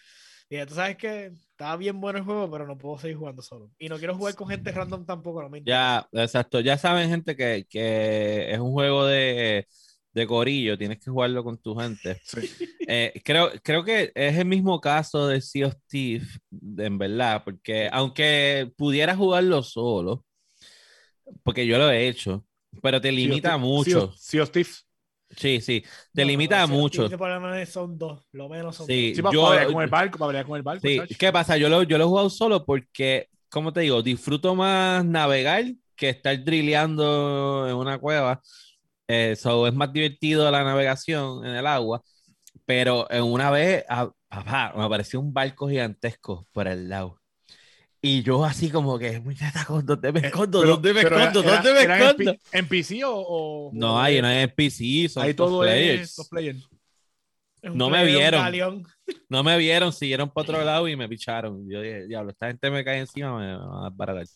Dije, 0.48 0.64
tú 0.64 0.74
sabes 0.74 0.96
que 0.96 1.26
estaba 1.26 1.76
bien 1.76 2.00
bueno 2.00 2.20
el 2.20 2.24
juego, 2.24 2.50
pero 2.50 2.66
no 2.66 2.78
puedo 2.78 2.98
seguir 2.98 3.18
jugando 3.18 3.42
solo. 3.42 3.70
Y 3.78 3.90
no 3.90 3.98
quiero 3.98 4.16
jugar 4.16 4.34
con 4.34 4.48
gente 4.48 4.72
random 4.72 5.04
tampoco, 5.04 5.42
no 5.42 5.50
me 5.50 5.58
interesa. 5.58 6.08
Ya, 6.10 6.22
exacto. 6.22 6.60
Ya 6.60 6.78
saben, 6.78 7.10
gente, 7.10 7.36
que, 7.36 7.66
que 7.68 8.50
es 8.50 8.58
un 8.58 8.72
juego 8.72 9.04
de, 9.04 9.66
de 10.12 10.26
corillo. 10.26 10.76
Tienes 10.78 10.98
que 10.98 11.10
jugarlo 11.10 11.44
con 11.44 11.58
tu 11.58 11.74
gente. 11.76 12.20
Sí. 12.24 12.40
Eh, 12.86 13.20
creo, 13.24 13.50
creo 13.62 13.84
que 13.84 14.12
es 14.14 14.36
el 14.36 14.46
mismo 14.46 14.80
caso 14.80 15.26
de 15.28 15.40
Sea 15.40 15.66
of 15.68 15.74
Thieves, 15.88 16.40
en 16.78 16.96
verdad, 16.98 17.42
porque 17.44 17.88
aunque 17.92 18.72
pudiera 18.76 19.14
jugarlo 19.14 19.62
solo, 19.62 20.24
porque 21.42 21.66
yo 21.66 21.78
lo 21.78 21.90
he 21.90 22.08
hecho, 22.08 22.44
pero 22.82 23.00
te 23.00 23.12
limita 23.12 23.56
mucho. 23.58 24.12
Sea 24.16 24.42
of. 24.42 24.50
Sí, 25.36 25.60
sí, 25.60 25.84
te 26.14 26.22
No, 26.22 26.28
limita 26.28 26.60
no, 26.62 26.68
mucho. 26.68 27.02
Thieves 27.02 27.18
por 27.18 27.28
lo 27.28 27.40
menos 27.40 27.68
son 27.68 27.98
dos, 27.98 28.26
lo 28.32 28.48
menos 28.48 28.74
son 28.76 28.86
Sí, 28.86 29.08
dos. 29.10 29.16
Sí, 29.16 29.22
para 29.22 29.34
Yo- 29.34 29.50
pelear 29.50 29.72
con 29.72 29.82
el 29.82 29.90
barco, 29.90 30.18
para 30.18 30.44
con 30.44 30.56
el 30.56 30.62
barco. 30.62 30.88
Sí. 30.88 31.00
¿qué 31.18 31.30
pasa? 31.32 31.56
Yo 31.58 31.68
lo, 31.68 31.82
yo 31.82 31.98
lo 31.98 32.04
he 32.04 32.06
jugado 32.06 32.30
solo 32.30 32.64
porque, 32.64 33.28
como 33.50 33.72
te 33.72 33.80
digo, 33.80 34.02
disfruto 34.02 34.54
más 34.54 35.04
navegar 35.04 35.64
que 35.94 36.08
estar 36.08 36.42
drilleando 36.42 37.66
en 37.68 37.74
una 37.74 37.98
cueva. 37.98 38.40
Eh, 39.08 39.34
so, 39.36 39.66
es 39.66 39.74
más 39.74 39.92
divertido 39.92 40.50
la 40.50 40.62
navegación 40.64 41.44
en 41.46 41.54
el 41.54 41.66
agua. 41.66 42.02
Pero 42.66 43.10
en 43.10 43.22
una 43.22 43.50
vez, 43.50 43.84
papá, 44.28 44.74
me 44.76 44.84
apareció 44.84 45.18
un 45.20 45.32
barco 45.32 45.68
gigantesco 45.68 46.46
por 46.52 46.68
el 46.68 46.88
lado. 46.88 47.18
Y 48.00 48.22
yo 48.22 48.44
así 48.44 48.70
como 48.70 48.98
que, 48.98 49.18
muñeca, 49.20 49.66
¿dónde 49.82 50.12
me 50.12 50.20
Eh, 50.20 50.26
escondo? 50.26 50.62
¿Dónde 50.64 50.92
me 50.94 51.00
escondo? 51.00 51.42
¿Dónde 51.42 51.72
me 51.72 51.82
en 51.82 51.90
escondo? 51.90 52.34
¿En 52.52 52.68
PC 52.68 53.04
o...? 53.04 53.12
o- 53.16 53.70
No 53.72 54.00
hay, 54.00 54.20
no 54.20 54.28
hay 54.28 54.36
NPC, 54.44 55.08
son 55.08 55.24
Ahí 55.24 55.34
todos 55.34 55.50
todo 55.50 55.60
players. 55.62 56.18
es 56.18 56.28
players. 56.28 56.68
Es 57.60 57.74
no 57.74 57.90
me 57.90 58.02
plebe, 58.02 58.12
un 58.12 58.18
vieron. 58.52 58.86
No 59.28 59.42
me 59.42 59.58
vieron, 59.58 59.92
siguieron 59.92 60.30
para 60.30 60.42
otro 60.42 60.64
lado 60.64 60.86
y 60.86 60.94
me 60.94 61.08
picharon. 61.08 61.68
Yo 61.68 61.80
dije, 61.80 62.06
diablo, 62.06 62.30
esta 62.30 62.46
gente 62.48 62.70
me 62.70 62.84
cae 62.84 63.00
encima, 63.00 63.36
me 63.36 63.56
va 63.56 63.86
a 63.86 63.90
desbaratar. 63.90 64.26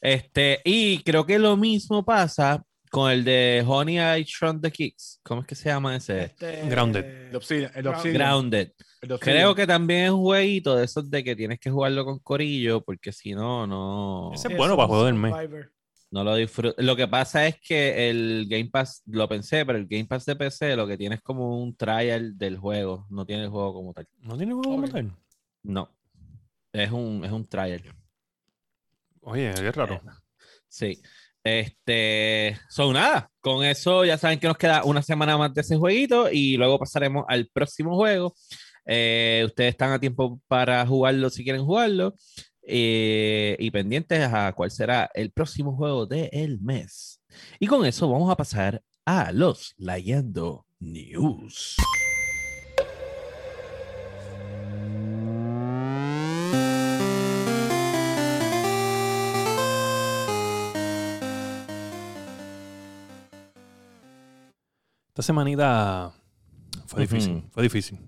Este, 0.00 0.60
y 0.64 1.02
creo 1.02 1.26
que 1.26 1.38
lo 1.38 1.56
mismo 1.56 2.02
pasa 2.04 2.64
con 2.90 3.10
el 3.10 3.24
de 3.24 3.64
Honey 3.66 3.98
I 3.98 4.24
Shrunk 4.24 4.62
the 4.62 4.70
Kicks. 4.70 5.20
¿Cómo 5.22 5.40
es 5.42 5.46
que 5.46 5.54
se 5.54 5.68
llama 5.68 5.96
ese? 5.96 6.24
Este, 6.24 6.68
Grounded. 6.68 7.28
El 7.30 7.36
Obsidian. 7.36 7.70
El 7.74 7.82
Ground- 7.82 7.96
Obsidian, 7.96 8.18
Grounded. 8.22 8.70
el 9.02 9.12
Obsidian. 9.12 9.18
Creo 9.36 9.54
que 9.54 9.66
también 9.66 10.04
es 10.04 10.10
un 10.10 10.20
jueguito 10.22 10.76
de 10.76 10.84
esos 10.84 11.10
de 11.10 11.22
que 11.24 11.36
tienes 11.36 11.58
que 11.60 11.70
jugarlo 11.70 12.04
con 12.04 12.18
corillo, 12.20 12.82
porque 12.82 13.12
si 13.12 13.32
no, 13.32 13.66
no, 13.66 14.30
Ese- 14.34 14.48
es 14.48 14.56
bueno 14.56 14.76
para 14.76 14.88
juego 14.88 15.04
del 15.06 15.14
mes. 15.14 15.34
No 16.10 16.22
lo 16.22 16.36
disfruto. 16.36 16.80
Lo 16.80 16.94
que 16.94 17.08
pasa 17.08 17.46
es 17.48 17.56
que 17.60 18.08
el 18.08 18.46
Game 18.48 18.70
Pass, 18.70 19.02
lo 19.06 19.28
pensé, 19.28 19.66
pero 19.66 19.76
el 19.76 19.86
Game 19.88 20.04
Pass 20.06 20.24
de 20.24 20.36
PC 20.36 20.76
lo 20.76 20.86
que 20.86 20.96
tiene 20.96 21.16
es 21.16 21.20
como 21.20 21.60
un 21.60 21.76
trial 21.76 22.38
del 22.38 22.56
juego, 22.58 23.06
no 23.10 23.26
tiene 23.26 23.42
el 23.42 23.48
juego 23.50 23.74
como 23.74 23.92
tal. 23.92 24.08
¿No 24.20 24.36
tiene 24.36 24.52
juego 24.54 24.70
como 24.76 24.88
tal? 24.88 25.12
No, 25.64 25.90
es 26.72 26.90
un, 26.92 27.24
es 27.24 27.32
un 27.32 27.44
trial. 27.48 27.82
Oye, 29.22 29.52
qué 29.56 29.72
raro. 29.72 30.00
Sí. 30.68 31.00
Este, 31.46 32.58
son 32.68 32.94
nada. 32.94 33.30
Con 33.40 33.64
eso 33.64 34.04
ya 34.04 34.18
saben 34.18 34.40
que 34.40 34.48
nos 34.48 34.56
queda 34.58 34.82
una 34.82 35.00
semana 35.00 35.38
más 35.38 35.54
de 35.54 35.60
ese 35.60 35.76
jueguito 35.76 36.28
y 36.28 36.56
luego 36.56 36.76
pasaremos 36.76 37.24
al 37.28 37.46
próximo 37.52 37.94
juego. 37.94 38.34
Eh, 38.84 39.44
ustedes 39.46 39.70
están 39.70 39.92
a 39.92 40.00
tiempo 40.00 40.40
para 40.48 40.84
jugarlo 40.84 41.30
si 41.30 41.44
quieren 41.44 41.64
jugarlo. 41.64 42.14
Eh, 42.68 43.56
y 43.60 43.70
pendientes 43.70 44.22
a 44.22 44.52
cuál 44.54 44.72
será 44.72 45.08
el 45.14 45.30
próximo 45.30 45.76
juego 45.76 46.04
del 46.04 46.60
mes. 46.60 47.20
Y 47.60 47.68
con 47.68 47.86
eso 47.86 48.10
vamos 48.10 48.28
a 48.28 48.36
pasar 48.36 48.82
a 49.04 49.30
los 49.30 49.72
Leyendo 49.76 50.66
News. 50.80 51.76
Esta 65.16 65.22
semanita 65.22 66.12
fue 66.84 67.06
difícil. 67.06 67.42
Fue 67.50 67.62
difícil. 67.62 67.98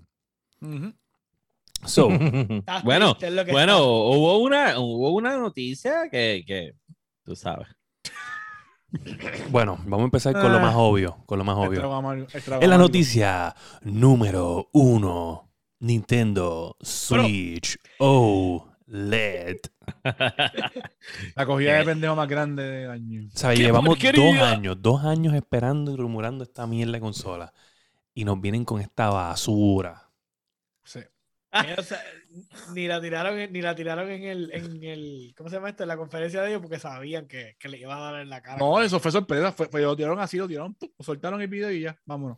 So, 1.83 2.07
Estás 2.11 2.83
bueno, 2.83 3.17
bueno, 3.51 3.71
está. 3.73 3.81
hubo 3.81 4.37
una, 4.37 4.79
hubo 4.79 5.09
una 5.15 5.35
noticia 5.35 6.07
que, 6.11 6.43
que 6.45 6.75
tú 7.23 7.35
sabes. 7.35 7.67
bueno, 9.49 9.79
vamos 9.85 10.01
a 10.01 10.03
empezar 10.03 10.33
con 10.33 10.51
lo 10.53 10.59
más 10.59 10.75
obvio. 10.75 11.23
Con 11.25 11.39
lo 11.39 11.45
más 11.45 11.57
obvio. 11.57 12.27
Extra 12.31 12.59
En 12.59 12.69
la 12.69 12.77
noticia 12.77 13.55
número 13.81 14.69
uno, 14.73 15.49
Nintendo 15.79 16.77
Switch 16.79 17.79
OLED. 18.89 19.57
La 21.35 21.45
cogida 21.45 21.77
de 21.77 21.85
pendejo 21.85 22.15
más 22.15 22.27
grande 22.27 22.63
del 22.63 22.91
año. 22.91 23.29
O 23.33 23.37
sea, 23.37 23.51
¡Qué 23.51 23.57
llevamos 23.63 23.97
dos 23.99 24.35
años, 24.41 24.81
dos 24.81 25.03
años 25.03 25.33
esperando 25.33 25.91
y 25.91 25.95
rumorando 25.95 26.43
esta 26.43 26.67
mierda 26.67 26.93
de 26.93 26.99
consola. 26.99 27.53
Y 28.13 28.25
nos 28.25 28.39
vienen 28.41 28.65
con 28.65 28.81
esta 28.81 29.09
basura. 29.09 30.09
Sí. 30.83 30.99
Mira, 31.63 31.75
o 31.79 31.83
sea, 31.83 31.99
ni 32.73 32.87
la 32.87 33.01
tiraron, 33.01 33.39
en- 33.39 33.51
ni 33.51 33.61
la 33.61 33.73
tiraron 33.75 34.09
en 34.11 34.23
el, 34.23 34.51
en 34.53 34.83
el, 34.83 35.33
¿cómo 35.35 35.49
se 35.49 35.55
llama 35.55 35.69
esto? 35.69 35.83
En 35.83 35.89
la 35.89 35.97
conferencia 35.97 36.41
de 36.41 36.49
ellos 36.49 36.61
porque 36.61 36.77
sabían 36.79 37.27
que, 37.27 37.55
que 37.59 37.69
le 37.69 37.77
iban 37.79 37.97
a 37.97 38.01
dar 38.11 38.21
en 38.21 38.29
la 38.29 38.41
cara. 38.41 38.57
No, 38.57 38.79
eso 38.81 38.99
fue 38.99 39.11
sorpresa. 39.11 39.51
Fue, 39.51 39.67
fue- 39.67 39.81
lo 39.81 39.95
tiraron 39.95 40.19
así, 40.19 40.37
lo 40.37 40.47
tiraron, 40.47 40.75
¡pum! 40.75 40.89
soltaron 40.99 41.41
el 41.41 41.47
video 41.47 41.71
y 41.71 41.81
ya, 41.81 41.97
vámonos. 42.05 42.37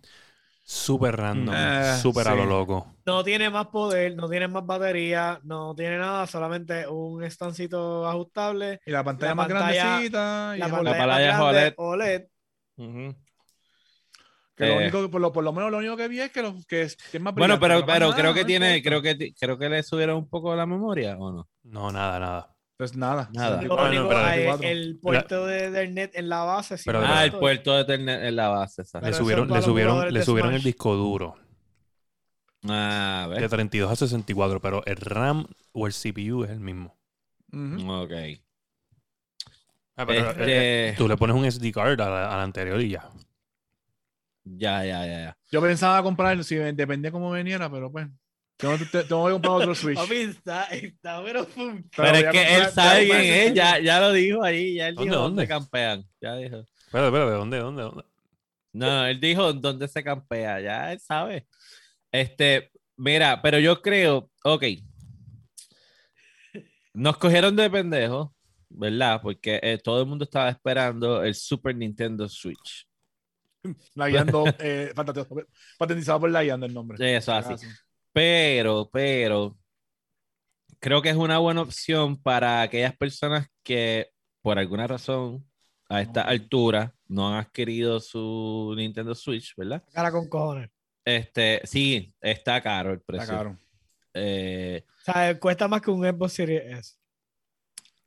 Súper 0.64 1.18
random, 1.18 1.54
Eh, 1.58 1.98
súper 2.02 2.28
a 2.28 2.36
lo 2.36 2.46
loco. 2.46 2.96
No 3.06 3.24
tiene 3.24 3.50
más 3.50 3.68
poder, 3.68 4.16
no 4.16 4.30
tiene 4.30 4.48
más 4.48 4.66
batería, 4.66 5.40
no 5.44 5.74
tiene 5.76 5.98
nada, 5.98 6.28
solamente 6.28 6.88
un 6.88 7.24
estancito 7.24 8.08
ajustable. 8.08 8.80
Y 8.86 8.92
la 8.92 9.04
pantalla 9.04 9.32
La 9.32 9.36
más 9.36 9.48
pantalla- 9.48 9.84
grandecita. 9.84 10.54
y 10.56 10.60
La 10.60 10.66
es 10.68 10.72
pantalla, 10.72 10.98
pantalla 10.98 11.32
más 11.38 11.54
grande, 11.54 11.74
OLED. 11.78 12.28
OLED. 12.78 13.16
Que 14.56 14.66
lo 14.68 14.74
Eh. 14.74 14.78
único, 14.78 15.02
que- 15.02 15.10
por 15.10 15.22
lo, 15.22 15.32
por 15.32 15.44
lo 15.44 15.52
menos 15.54 15.72
lo 15.72 15.78
único 15.80 15.98
que 15.98 16.08
vi 16.08 16.20
es 16.22 16.32
que, 16.32 16.42
lo, 16.44 16.56
que, 16.68 16.84
es, 16.84 16.96
que 16.96 17.18
es 17.18 17.24
más 17.24 17.34
Bueno, 17.34 17.60
pero, 17.60 17.84
pero 17.86 18.10
nada, 18.10 18.16
creo 18.16 18.34
que 18.34 18.42
no 18.42 18.46
tiene, 18.48 18.78
importa. 18.78 19.02
creo 19.02 19.18
que, 19.18 19.34
creo 19.34 19.58
que 19.58 19.70
le 19.70 19.84
subieron 19.84 20.18
un 20.18 20.30
poco 20.30 20.56
la 20.56 20.66
memoria, 20.68 21.18
¿o 21.18 21.32
no? 21.32 21.50
No, 21.64 21.92
nada, 21.92 22.20
nada. 22.20 22.51
Pues 22.82 22.96
nada. 22.96 23.30
Nada. 23.32 23.62
Lo 23.62 23.76
Bueno, 23.76 23.90
único, 23.90 24.08
pero- 24.08 24.20
hay- 24.22 24.38
24. 24.40 24.68
el 24.70 24.98
puerto 25.00 25.46
de, 25.46 25.70
del 25.70 25.94
net 25.94 26.10
en 26.16 26.30
la 26.30 26.40
base. 26.46 26.80
sí 26.80 26.84
Pero- 26.88 27.02
me 27.02 27.06
Ah, 27.06 27.26
el 27.26 27.32
puerto 27.32 27.76
de 27.76 27.82
Ethernet 27.82 28.24
en 28.24 28.36
la 28.36 28.48
base. 28.48 28.82
Le 29.04 29.14
subieron, 29.14 29.48
le 29.50 29.62
subieron, 29.62 30.12
le 30.12 30.18
de 30.20 30.26
subieron 30.26 30.52
el 30.56 30.64
disco 30.64 30.96
duro 30.96 31.36
Ah, 32.68 33.28
de 33.30 33.40
¿ves? 33.40 33.50
32 33.52 33.92
a 33.92 33.96
64, 33.96 34.60
pero 34.60 34.84
el 34.88 34.96
RAM 34.96 35.46
o 35.74 35.86
el 35.86 35.94
CPU 35.94 36.44
es 36.44 36.50
el 36.50 36.60
mismo. 36.60 36.98
Ujú. 37.54 37.92
Ok. 37.92 38.12
Ah, 39.98 40.06
pero, 40.08 40.30
Este, 40.32 40.90
eh, 40.90 40.96
tú 40.98 41.08
le 41.08 41.18
pones 41.18 41.36
un 41.36 41.46
SD 41.46 41.72
card 41.72 42.02
a 42.02 42.10
la, 42.10 42.34
a 42.34 42.38
la 42.38 42.42
anterior 42.44 42.82
y 42.82 42.90
ya. 42.90 43.08
Ya, 44.44 44.84
ya, 44.84 45.06
ya, 45.06 45.20
ya. 45.20 45.38
Yo 45.52 45.62
pensaba 45.62 46.02
comprar, 46.02 46.44
si 46.44 46.56
dependía 46.56 47.12
cómo 47.12 47.30
veniera, 47.30 47.70
pero 47.70 47.92
pues. 47.92 48.08
Tengo, 48.62 48.78
te- 48.78 49.04
tengo 49.04 49.26
que 49.26 49.32
comprar 49.34 49.54
otro 49.54 49.76
Switch. 49.76 49.98
Papi, 49.98 50.16
está, 50.16 50.64
está, 50.66 51.24
pero. 51.24 51.46
Pero 51.56 51.84
Pero 51.96 52.16
es 52.16 52.24
que 52.24 52.26
comprar- 52.26 52.62
él 52.62 52.72
sabe 52.72 53.06
quién 53.08 53.22
es, 53.22 53.54
ya, 53.56 53.80
ya 53.80 54.00
lo 54.00 54.12
dijo 54.14 54.44
ahí, 54.44 54.76
ya 54.76 54.88
él 54.90 54.96
¿Dónde, 54.96 55.10
dijo 55.12 55.22
dónde 55.24 55.48
campean. 55.48 56.06
Ya 56.22 56.36
dijo. 56.36 56.58
Espérate, 56.86 57.08
espérate, 57.08 57.32
¿dónde, 57.32 57.58
dónde, 57.58 57.82
dónde? 57.84 58.04
No, 58.74 59.06
él 59.08 59.20
dijo 59.20 59.52
dónde 59.54 59.88
se 59.88 60.04
campea, 60.04 60.62
ya 60.62 60.94
él 60.94 61.00
sabe. 61.00 61.48
Este, 62.12 62.72
mira, 62.98 63.42
pero 63.42 63.58
yo 63.60 63.82
creo, 63.82 64.30
ok. 64.44 64.64
Nos 66.94 67.18
cogieron 67.18 67.56
de 67.56 67.70
pendejos, 67.70 68.30
¿verdad? 68.70 69.22
Porque 69.22 69.60
eh, 69.64 69.80
todo 69.84 70.02
el 70.02 70.08
mundo 70.08 70.26
estaba 70.26 70.50
esperando 70.50 71.24
el 71.24 71.34
Super 71.36 71.76
Nintendo 71.76 72.28
Switch. 72.28 72.86
Layando, 73.96 74.44
eh, 74.60 74.92
patentizado- 74.96 75.48
patentizado 75.78 76.20
por 76.20 76.32
Layando 76.32 76.66
el 76.66 76.74
nombre. 76.74 77.16
Eso 77.16 77.32
así. 77.34 77.66
Pero, 78.14 78.90
pero, 78.92 79.58
creo 80.80 81.02
que 81.02 81.10
es 81.10 81.16
una 81.16 81.38
buena 81.38 81.62
opción 81.62 82.22
para 82.22 82.62
aquellas 82.62 82.96
personas 82.98 83.48
que, 83.64 84.10
por 84.42 84.60
alguna 84.60 84.88
razón, 84.88 85.46
a 85.88 86.02
esta 86.02 86.22
altura, 86.22 86.94
no 87.08 87.28
han 87.30 87.36
adquirido 87.36 88.00
su 88.00 88.74
Nintendo 88.78 89.14
Switch, 89.16 89.54
¿verdad? 89.56 89.84
Cara 89.94 90.12
con 90.12 90.28
cojones. 90.30 90.70
Este, 91.04 91.62
sí, 91.66 92.14
está 92.22 92.62
caro 92.62 92.92
el 92.94 93.02
precio. 93.02 93.24
Está 93.24 93.36
caro. 93.38 93.58
Eh, 94.14 94.86
O 94.88 95.04
sea, 95.12 95.40
cuesta 95.40 95.68
más 95.68 95.82
que 95.82 95.92
un 95.92 96.04
Xbox 96.06 96.34
Series 96.34 96.64
S. 96.66 96.96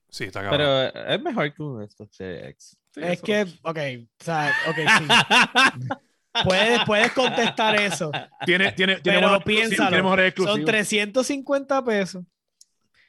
Sí, 0.09 0.25
está 0.25 0.43
cabrón. 0.43 0.59
pero 0.93 1.07
es 1.09 1.23
mejor 1.23 1.53
que 1.55 1.63
un 1.63 1.89
Xbox 1.91 2.17
Series 2.17 2.45
X. 2.51 2.77
Sí, 2.93 3.01
es 3.03 3.11
eso- 3.11 3.23
que, 3.25 3.43
ok, 3.63 3.79
o 4.21 4.25
sea, 4.25 4.53
ok, 4.69 4.77
sí. 4.77 5.09
Puedes, 6.43 6.81
puedes 6.85 7.13
contestar 7.13 7.81
eso. 7.81 8.11
Tiene, 8.45 8.73
tiene, 8.73 8.97
tiene, 9.01 9.21
Pero 9.21 9.41
piénsalo, 9.41 9.89
tiene 9.89 10.03
mejores 10.03 10.35
Son 10.35 10.45
exclusivos. 10.45 10.71
350 10.71 11.85
pesos. 11.85 12.25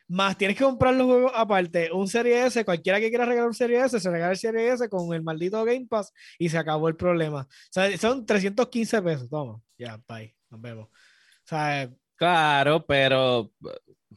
Más 0.08 0.38
tienes 0.38 0.56
que 0.56 0.64
comprar 0.64 0.94
los 0.94 1.08
juegos 1.08 1.32
aparte. 1.34 1.92
Un 1.92 2.08
Serie 2.08 2.46
S, 2.46 2.64
cualquiera 2.64 3.00
que 3.00 3.10
quiera 3.10 3.26
regalar 3.26 3.48
un 3.48 3.56
Serie 3.56 3.84
S, 3.84 4.00
se 4.00 4.10
regala 4.12 4.34
el 4.34 4.38
Serie 4.38 4.72
S 4.72 4.88
con 4.88 5.12
el 5.16 5.24
maldito 5.24 5.64
Game 5.66 5.88
Pass 5.90 6.14
y 6.38 6.50
se 6.50 6.60
acabó 6.60 6.88
el 6.90 6.96
problema. 6.96 7.42
O 7.42 7.48
sea, 7.72 7.98
son 7.98 8.24
315 8.26 9.02
pesos. 9.02 9.30
Toma, 9.30 9.60
ya, 9.80 10.00
bye. 10.08 10.36
Nos 10.52 10.62
vemos. 10.62 10.86
O 10.88 11.48
sea, 11.48 11.90
Claro, 12.18 12.86
pero 12.86 13.52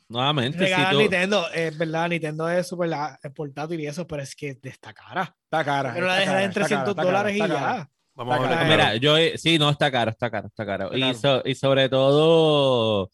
nuevamente, 0.09 0.59
si 0.59 0.65
regalar 0.65 0.93
tú- 0.93 0.99
Nintendo, 1.01 1.51
es 1.53 1.77
verdad, 1.77 2.09
Nintendo 2.11 2.49
es 2.51 2.69
súper 2.69 2.91
es 3.23 3.33
portátil 3.33 3.81
y 3.81 3.87
eso, 3.87 4.07
pero 4.07 4.23
es 4.23 4.37
que 4.37 4.57
está 4.63 4.93
cara. 4.93 5.35
Está 5.45 5.65
cara. 5.65 5.95
Pero 5.95 6.07
la 6.07 6.15
dejas 6.17 6.27
cara, 6.35 6.43
en 6.45 6.49
está 6.51 6.61
cara, 6.61 6.69
300 6.85 6.91
está 6.91 7.03
cara, 7.03 7.07
dólares 7.19 7.37
y 7.37 7.41
está 7.41 7.55
ya. 7.55 7.61
cara. 7.61 7.91
Vamos 8.19 8.35
a 8.35 8.37
Está 8.43 8.49
ver. 8.49 8.59
caro. 8.59 8.71
Mira, 8.71 8.97
yo, 8.97 9.17
sí, 9.39 9.59
no, 9.59 9.71
está 9.71 9.91
caro, 9.91 10.11
está 10.11 10.31
caro, 10.31 10.49
está 10.49 10.67
caro. 10.67 10.85
Está 10.87 10.97
Y, 10.99 11.01
caro. 11.01 11.15
so- 11.19 11.43
y 11.49 11.55
sobre 11.55 11.89
todo 11.89 13.11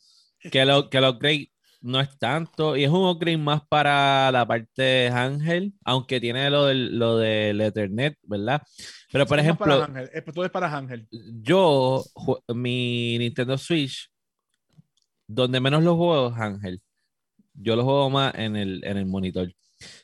que 0.50 0.64
lo 0.64 0.88
que 0.88 0.98
el 0.98 1.04
upgrade 1.04 1.50
no 1.82 2.00
es 2.00 2.18
tanto, 2.18 2.74
y 2.76 2.84
es 2.84 2.90
un 2.90 3.06
upgrade 3.06 3.36
más 3.36 3.60
para 3.68 4.32
la 4.32 4.46
parte 4.46 5.08
Ángel, 5.08 5.74
aunque 5.84 6.18
tiene 6.18 6.48
lo 6.48 6.64
del, 6.64 6.98
lo 6.98 7.18
del 7.18 7.60
Ethernet, 7.60 8.16
¿verdad? 8.22 8.62
Pero 9.12 9.24
por 9.26 9.30
para 9.36 9.42
ejemplo, 9.42 9.82
Ángel, 9.84 10.10
es- 10.14 10.24
todo 10.24 10.44
es 10.46 10.50
para 10.50 10.74
Ángel. 10.74 11.06
yo, 11.42 12.02
mi 12.54 13.18
Nintendo 13.18 13.58
Switch, 13.58 14.10
donde 15.26 15.60
menos 15.60 15.82
lo 15.84 15.96
juego 15.96 16.28
es 16.30 16.36
Ángel. 16.40 16.80
Yo 17.52 17.76
lo 17.76 17.84
juego 17.84 18.08
más 18.10 18.34
en 18.36 18.56
el, 18.56 18.82
en 18.84 18.96
el 18.96 19.06
monitor. 19.06 19.52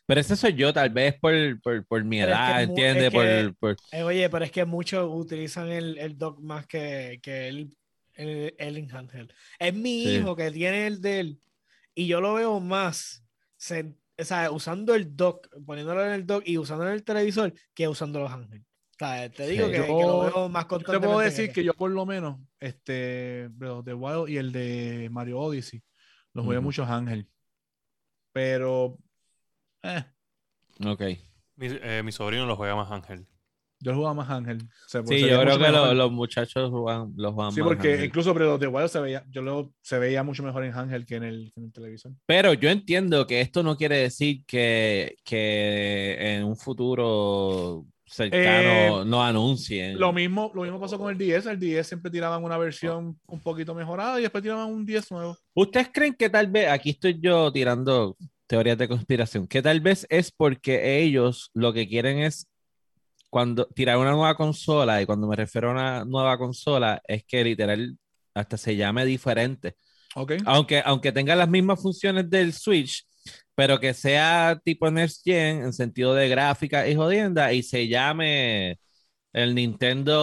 Pero 0.07 0.21
ese 0.21 0.37
soy 0.37 0.55
yo, 0.55 0.73
tal 0.73 0.91
vez 0.91 1.15
por, 1.21 1.33
por, 1.63 1.87
por 1.87 2.05
mi 2.05 2.19
Pero 2.21 2.33
edad, 2.33 2.63
es 2.63 2.69
¿entiendes? 2.69 3.05
es 3.05 3.11
que- 3.11 3.53
Por, 3.61 3.77
por- 3.77 3.77
Eh, 3.93 4.03
oye, 4.03 4.29
pero 4.31 4.45
es 4.45 4.51
que 4.53 4.65
muchos 4.65 5.09
utilizan 5.13 5.69
el, 5.71 5.99
el 5.99 6.17
dock 6.19 6.41
más 6.41 6.67
que, 6.67 7.21
que 7.23 7.49
el, 7.49 7.77
el, 8.15 8.55
el 8.59 8.77
en 8.77 8.91
handheld. 8.95 9.33
Es 9.59 9.75
mi 9.75 10.05
Sí. 10.05 10.11
hijo 10.17 10.35
que 10.37 10.51
tiene 10.51 10.87
el 10.87 11.01
de 11.01 11.21
él 11.21 11.41
y 11.95 12.07
yo 12.07 12.21
lo 12.21 12.35
veo 12.35 12.61
más 12.61 13.25
o 14.19 14.25
sea, 14.25 14.51
usando 14.51 14.95
el 14.95 15.17
dock, 15.17 15.49
poniéndolo 15.65 16.05
en 16.05 16.13
el 16.13 16.27
dock 16.27 16.43
y 16.47 16.59
usando 16.59 16.87
en 16.87 16.93
el 16.93 17.05
televisor 17.05 17.53
que 17.75 17.89
usando 17.89 18.21
los 18.21 18.31
handheld. 18.31 18.63
O 18.63 18.99
sea, 19.07 19.31
te 19.31 19.47
digo 19.47 19.67
Sí. 19.67 19.73
que, 19.73 19.79
Yo- 19.79 19.85
que 19.87 19.93
lo 20.03 20.21
veo 20.21 20.49
más 20.51 20.67
te 20.67 21.01
puedo 21.01 21.21
decir 21.21 21.53
que 21.53 21.65
yo 21.65 21.73
por 21.73 21.91
lo 21.91 22.05
menos, 22.05 22.39
este, 22.59 23.49
the 23.83 23.95
Wild 23.95 24.29
y 24.29 24.37
el 24.37 24.53
de 24.53 25.09
Mario 25.11 25.39
Odyssey, 25.41 25.83
los 26.35 26.45
jugué 26.45 26.59
Ujú. 26.59 26.65
muchos 26.67 26.89
Ángel. 26.89 27.27
Pero, 28.33 28.99
eh, 29.83 30.05
Ok. 30.87 31.03
Mi, 31.57 31.67
eh, 31.71 32.03
mi 32.05 32.11
sobrino 32.13 32.47
lo 32.47 32.57
juega 32.57 32.75
más 32.75 32.91
Ángel. 32.91 33.27
yo 33.83 33.95
jugaba 33.95 34.15
más 34.15 34.29
Ángel. 34.31 34.59
O 34.63 34.89
sea, 34.89 35.03
Sí, 35.07 35.21
yo 35.21 35.41
creo 35.41 35.59
que 35.59 35.69
lo- 35.71 35.95
los 35.95 36.11
muchachos 36.13 36.71
juegan, 36.71 37.13
los 37.17 37.33
juegan 37.35 37.53
Sí, 37.53 37.61
más 37.61 37.69
porque 37.69 37.93
Ángel. 37.93 38.05
incluso 38.07 38.35
Breath 38.35 38.51
of 38.51 38.61
the 38.61 38.67
Wild 38.67 38.89
se 38.89 39.01
veía, 39.01 39.25
yo 39.31 39.41
lo, 39.43 39.73
se 39.83 39.99
veía 39.99 40.23
mucho 40.23 40.43
mejor 40.43 40.65
en 40.65 40.75
Ángel 40.75 41.05
que 41.07 41.17
en 41.17 41.25
el, 41.25 41.53
en 41.57 41.65
el 41.65 41.73
televisor. 41.73 42.13
Pero 42.27 42.53
yo 42.55 42.69
entiendo 42.71 43.27
que 43.27 43.41
esto 43.41 43.63
no 43.63 43.77
quiere 43.77 43.97
decir 43.99 44.45
que, 44.47 45.17
que 45.25 46.17
en 46.37 46.45
un 46.45 46.57
futuro 46.57 47.87
cercano 48.07 49.03
Eh, 49.03 49.05
no 49.07 49.23
anuncien. 49.23 49.99
Lo 49.99 50.13
mismo, 50.13 50.51
lo 50.55 50.63
mismo 50.63 50.81
pasó 50.81 50.99
con 50.99 51.11
el 51.11 51.17
10. 51.19 51.47
El 51.47 51.59
10 51.61 51.87
siempre 51.87 52.11
tiraban 52.11 52.43
una 52.43 52.59
versión 52.59 53.19
un 53.27 53.41
poquito 53.41 53.75
mejorada 53.75 54.19
y 54.19 54.23
después 54.23 54.43
tiraban 54.43 54.71
un 54.71 54.85
10 54.85 55.11
nuevo. 55.13 55.39
¿Ustedes 55.55 55.89
creen 55.93 56.15
que 56.15 56.29
tal 56.29 56.49
vez, 56.49 56.69
aquí 56.69 56.91
estoy 56.91 57.19
yo 57.21 57.51
tirando 57.53 58.17
teorías 58.51 58.77
de 58.77 58.89
conspiración, 58.89 59.47
que 59.47 59.63
tal 59.63 59.81
vez 59.81 60.09
es 60.11 60.33
porque 60.33 60.99
ellos 60.99 61.53
lo 61.55 61.73
que 61.73 61.87
quieren 61.87 62.19
es 62.19 62.49
cuando 63.29 63.67
tirar 63.67 63.97
una 63.97 64.11
nueva 64.11 64.35
consola, 64.35 65.01
y 65.01 65.07
cuando 65.07 65.29
me 65.29 65.37
refiero 65.37 65.69
a 65.69 65.73
una 65.73 66.05
nueva 66.05 66.37
consola, 66.37 67.01
es 67.07 67.23
que 67.23 67.45
literal 67.45 67.97
hasta 68.35 68.57
se 68.57 68.75
llame 68.75 69.05
diferente. 69.05 69.77
¿Ok? 70.17 70.33
Aunque, 70.47 70.83
aunque 70.85 71.13
tenga 71.13 71.37
las 71.37 71.49
mismas 71.49 71.81
funciones 71.81 72.29
del 72.29 72.53
Switch, 72.53 73.07
pero 73.55 73.79
que 73.79 73.95
sea 73.95 74.61
tipo 74.65 74.91
Next 74.91 75.23
Gen 75.23 75.63
en 75.63 75.73
sentido 75.73 76.13
de 76.13 76.29
gráfica 76.29 76.89
y 76.89 76.97
jodienda 76.97 77.53
y 77.53 77.63
se 77.63 77.87
llame 77.87 78.81
el 79.33 79.55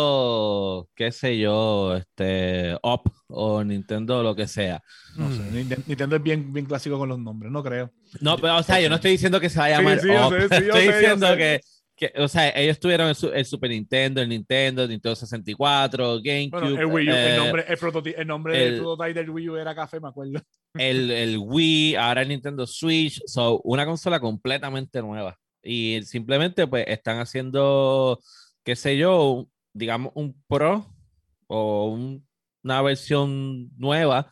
Nintendo, 0.02 0.90
qué 0.96 1.12
sé 1.12 1.38
yo, 1.38 1.96
este, 1.96 2.76
Up 2.84 3.12
o 3.28 3.64
Nintendo 3.64 4.22
lo 4.24 4.36
que 4.36 4.48
sea. 4.48 4.82
No 5.16 5.32
sé. 5.32 5.40
Mm. 5.42 5.54
Nintendo- 5.56 5.84
Nintendo 5.88 6.16
es 6.18 6.24
bien, 6.24 6.54
bien 6.54 6.66
clásico 6.66 6.98
con 6.98 7.10
los 7.10 7.20
nombres, 7.20 7.52
no 7.52 7.64
creo. 7.64 7.92
No, 8.22 8.38
pero 8.38 8.58
o 8.58 8.64
sea, 8.64 8.80
yo 8.82 8.90
no 8.90 8.96
estoy 8.96 9.12
diciendo 9.12 9.40
que 9.40 9.50
se 9.50 9.60
vaya 9.60 9.76
a 9.78 9.80
Sí, 9.80 9.84
llamar 9.84 10.00
sí, 10.00 10.08
yo 10.08 10.28
Up. 10.28 10.34
sé, 10.34 10.40
sí, 10.50 10.64
estoy 10.68 10.82
sé, 10.86 10.94
diciendo 11.00 11.38
que, 11.38 11.60
que, 11.96 12.14
o 12.18 12.28
sea, 12.28 12.50
ellos 12.50 12.80
tuvieron 12.80 13.08
el, 13.10 13.16
su- 13.16 13.32
el 13.32 13.46
Super 13.46 13.70
Nintendo, 13.72 14.22
el 14.22 14.30
Nintendo, 14.30 14.84
el 14.84 14.90
Nintendo 14.90 15.16
64, 15.16 16.22
GameCube, 16.22 16.60
Bueno, 16.60 16.80
el 16.80 16.86
Wii 16.86 17.08
U, 17.10 17.12
el 17.12 17.18
eh, 17.18 17.38
nombre, 17.38 17.66
el, 17.68 17.78
prototi- 17.80 18.14
el 18.18 18.28
nombre 18.28 18.58
del 18.58 18.74
el- 18.76 18.80
prototype 18.80 19.14
del 19.20 19.30
Wii 19.30 19.50
U 19.50 19.56
era 19.58 19.74
café, 19.76 20.00
me 20.00 20.10
acuerdo. 20.10 20.42
el, 20.76 21.12
el 21.12 21.38
Wii, 21.40 21.96
ahora 21.96 22.22
el 22.22 22.28
Nintendo 22.30 22.68
Switch, 22.68 23.22
so, 23.26 23.62
una 23.64 23.86
consola 23.86 24.20
completamente 24.20 25.02
nueva. 25.02 25.38
Y 25.64 26.02
simplemente 26.04 26.66
pues 26.68 26.86
están 26.88 27.20
haciendo, 27.20 28.20
qué 28.68 28.76
sé 28.76 28.98
yo, 28.98 29.48
digamos 29.74 30.12
un 30.16 30.44
Pro 30.46 30.94
o 31.48 31.86
un- 31.94 32.28
una 32.66 32.82
versión 32.82 33.70
nueva 33.78 34.30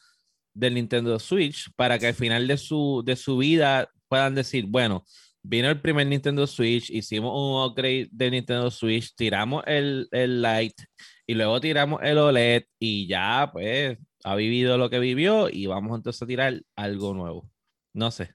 del 0.53 0.73
Nintendo 0.73 1.17
Switch 1.19 1.71
para 1.77 1.97
que 1.97 2.07
al 2.07 2.13
final 2.15 2.45
de 2.45 2.57
su, 2.57 3.01
de 3.05 3.15
su 3.15 3.38
vida 3.38 3.89
puedan 4.09 4.36
decir, 4.36 4.65
bueno, 4.67 5.05
vino 5.41 5.69
el 5.69 5.79
primer 5.79 6.05
Nintendo 6.07 6.45
Switch, 6.47 6.89
hicimos 6.89 7.31
un 7.33 7.63
upgrade 7.65 8.09
de 8.11 8.31
Nintendo 8.31 8.69
Switch, 8.69 9.15
tiramos 9.15 9.63
el, 9.67 10.09
el 10.11 10.41
Lite 10.41 10.83
y 11.25 11.33
luego 11.36 11.61
tiramos 11.61 12.01
el 12.03 12.17
OLED 12.17 12.63
y 12.77 13.07
ya 13.07 13.49
pues 13.53 13.97
ha 14.25 14.36
vivido 14.36 14.77
lo 14.77 14.89
que 14.89 14.99
vivió 14.99 15.47
y 15.49 15.65
vamos 15.67 15.95
entonces 15.95 16.21
a 16.21 16.25
tirar 16.27 16.61
algo 16.75 17.13
nuevo. 17.13 17.49
No 17.93 18.11
sé. 18.11 18.33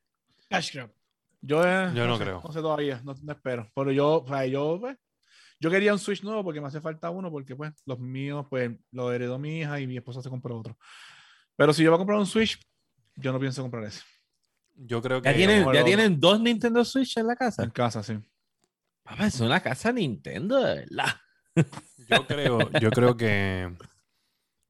Cash 0.49 0.73
grab. 0.73 0.91
Yo, 1.43 1.63
eh, 1.63 1.91
Yo 1.95 2.07
no 2.07 2.17
sé, 2.17 2.25
creo. 2.25 2.41
No 2.43 2.53
sé 2.53 2.61
todavía, 2.63 3.03
no, 3.05 3.15
no 3.23 3.33
espero. 3.33 3.71
Pero 3.75 3.93
yo, 3.93 4.23
o 4.23 4.27
sea, 4.29 4.47
yo, 4.47 4.79
pues, 4.81 4.97
yo 5.61 5.71
quería 5.71 5.93
un 5.93 5.99
Switch 5.99 6.23
nuevo 6.23 6.43
porque 6.43 6.61
me 6.61 6.67
hace 6.67 6.81
falta 6.81 7.11
uno, 7.11 7.31
porque 7.31 7.55
pues 7.55 7.73
los 7.85 7.99
míos, 7.99 8.47
pues, 8.49 8.71
lo 8.91 9.13
heredó 9.13 9.39
mi 9.39 9.61
hija 9.61 9.79
y 9.79 9.87
mi 9.87 9.97
esposa 9.97 10.23
se 10.23 10.31
compró 10.31 10.59
otro. 10.59 10.77
Pero 11.55 11.73
si 11.73 11.85
yo 11.85 11.91
voy 11.91 11.97
a 11.97 11.99
comprar 11.99 12.19
un 12.19 12.27
Switch, 12.27 12.59
yo 13.17 13.33
no 13.33 13.39
pienso 13.39 13.61
comprar 13.63 13.85
ese. 13.85 14.01
Yo 14.75 15.03
creo 15.03 15.21
que. 15.21 15.31
¿Ya 15.31 15.37
tienen, 15.37 15.73
ya 15.73 15.85
tienen 15.85 16.19
dos 16.19 16.41
Nintendo 16.41 16.85
Switch 16.85 17.17
en 17.19 17.27
la 17.27 17.33
En 17.35 17.37
casa? 17.39 17.71
casa, 17.71 18.03
sí. 18.03 18.19
Papá, 19.03 19.27
es 19.27 19.41
una 19.41 19.61
casa 19.61 19.93
Nintendo, 19.93 20.59
de 20.59 20.75
verdad. 20.87 21.15
Yo 22.09 22.27
creo, 22.27 22.71
yo 22.81 22.91
creo 22.91 23.17
que, 23.17 23.77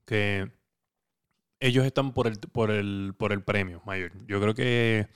que 0.05 0.51
ellos 1.61 1.85
están 1.85 2.13
por 2.13 2.27
el, 2.27 2.39
por 2.39 2.71
el, 2.71 3.15
por 3.17 3.33
el 3.33 3.45
premio 3.45 3.83
mayor. 3.87 4.13
Yo 4.27 4.41
creo 4.41 4.55
que, 4.55 5.09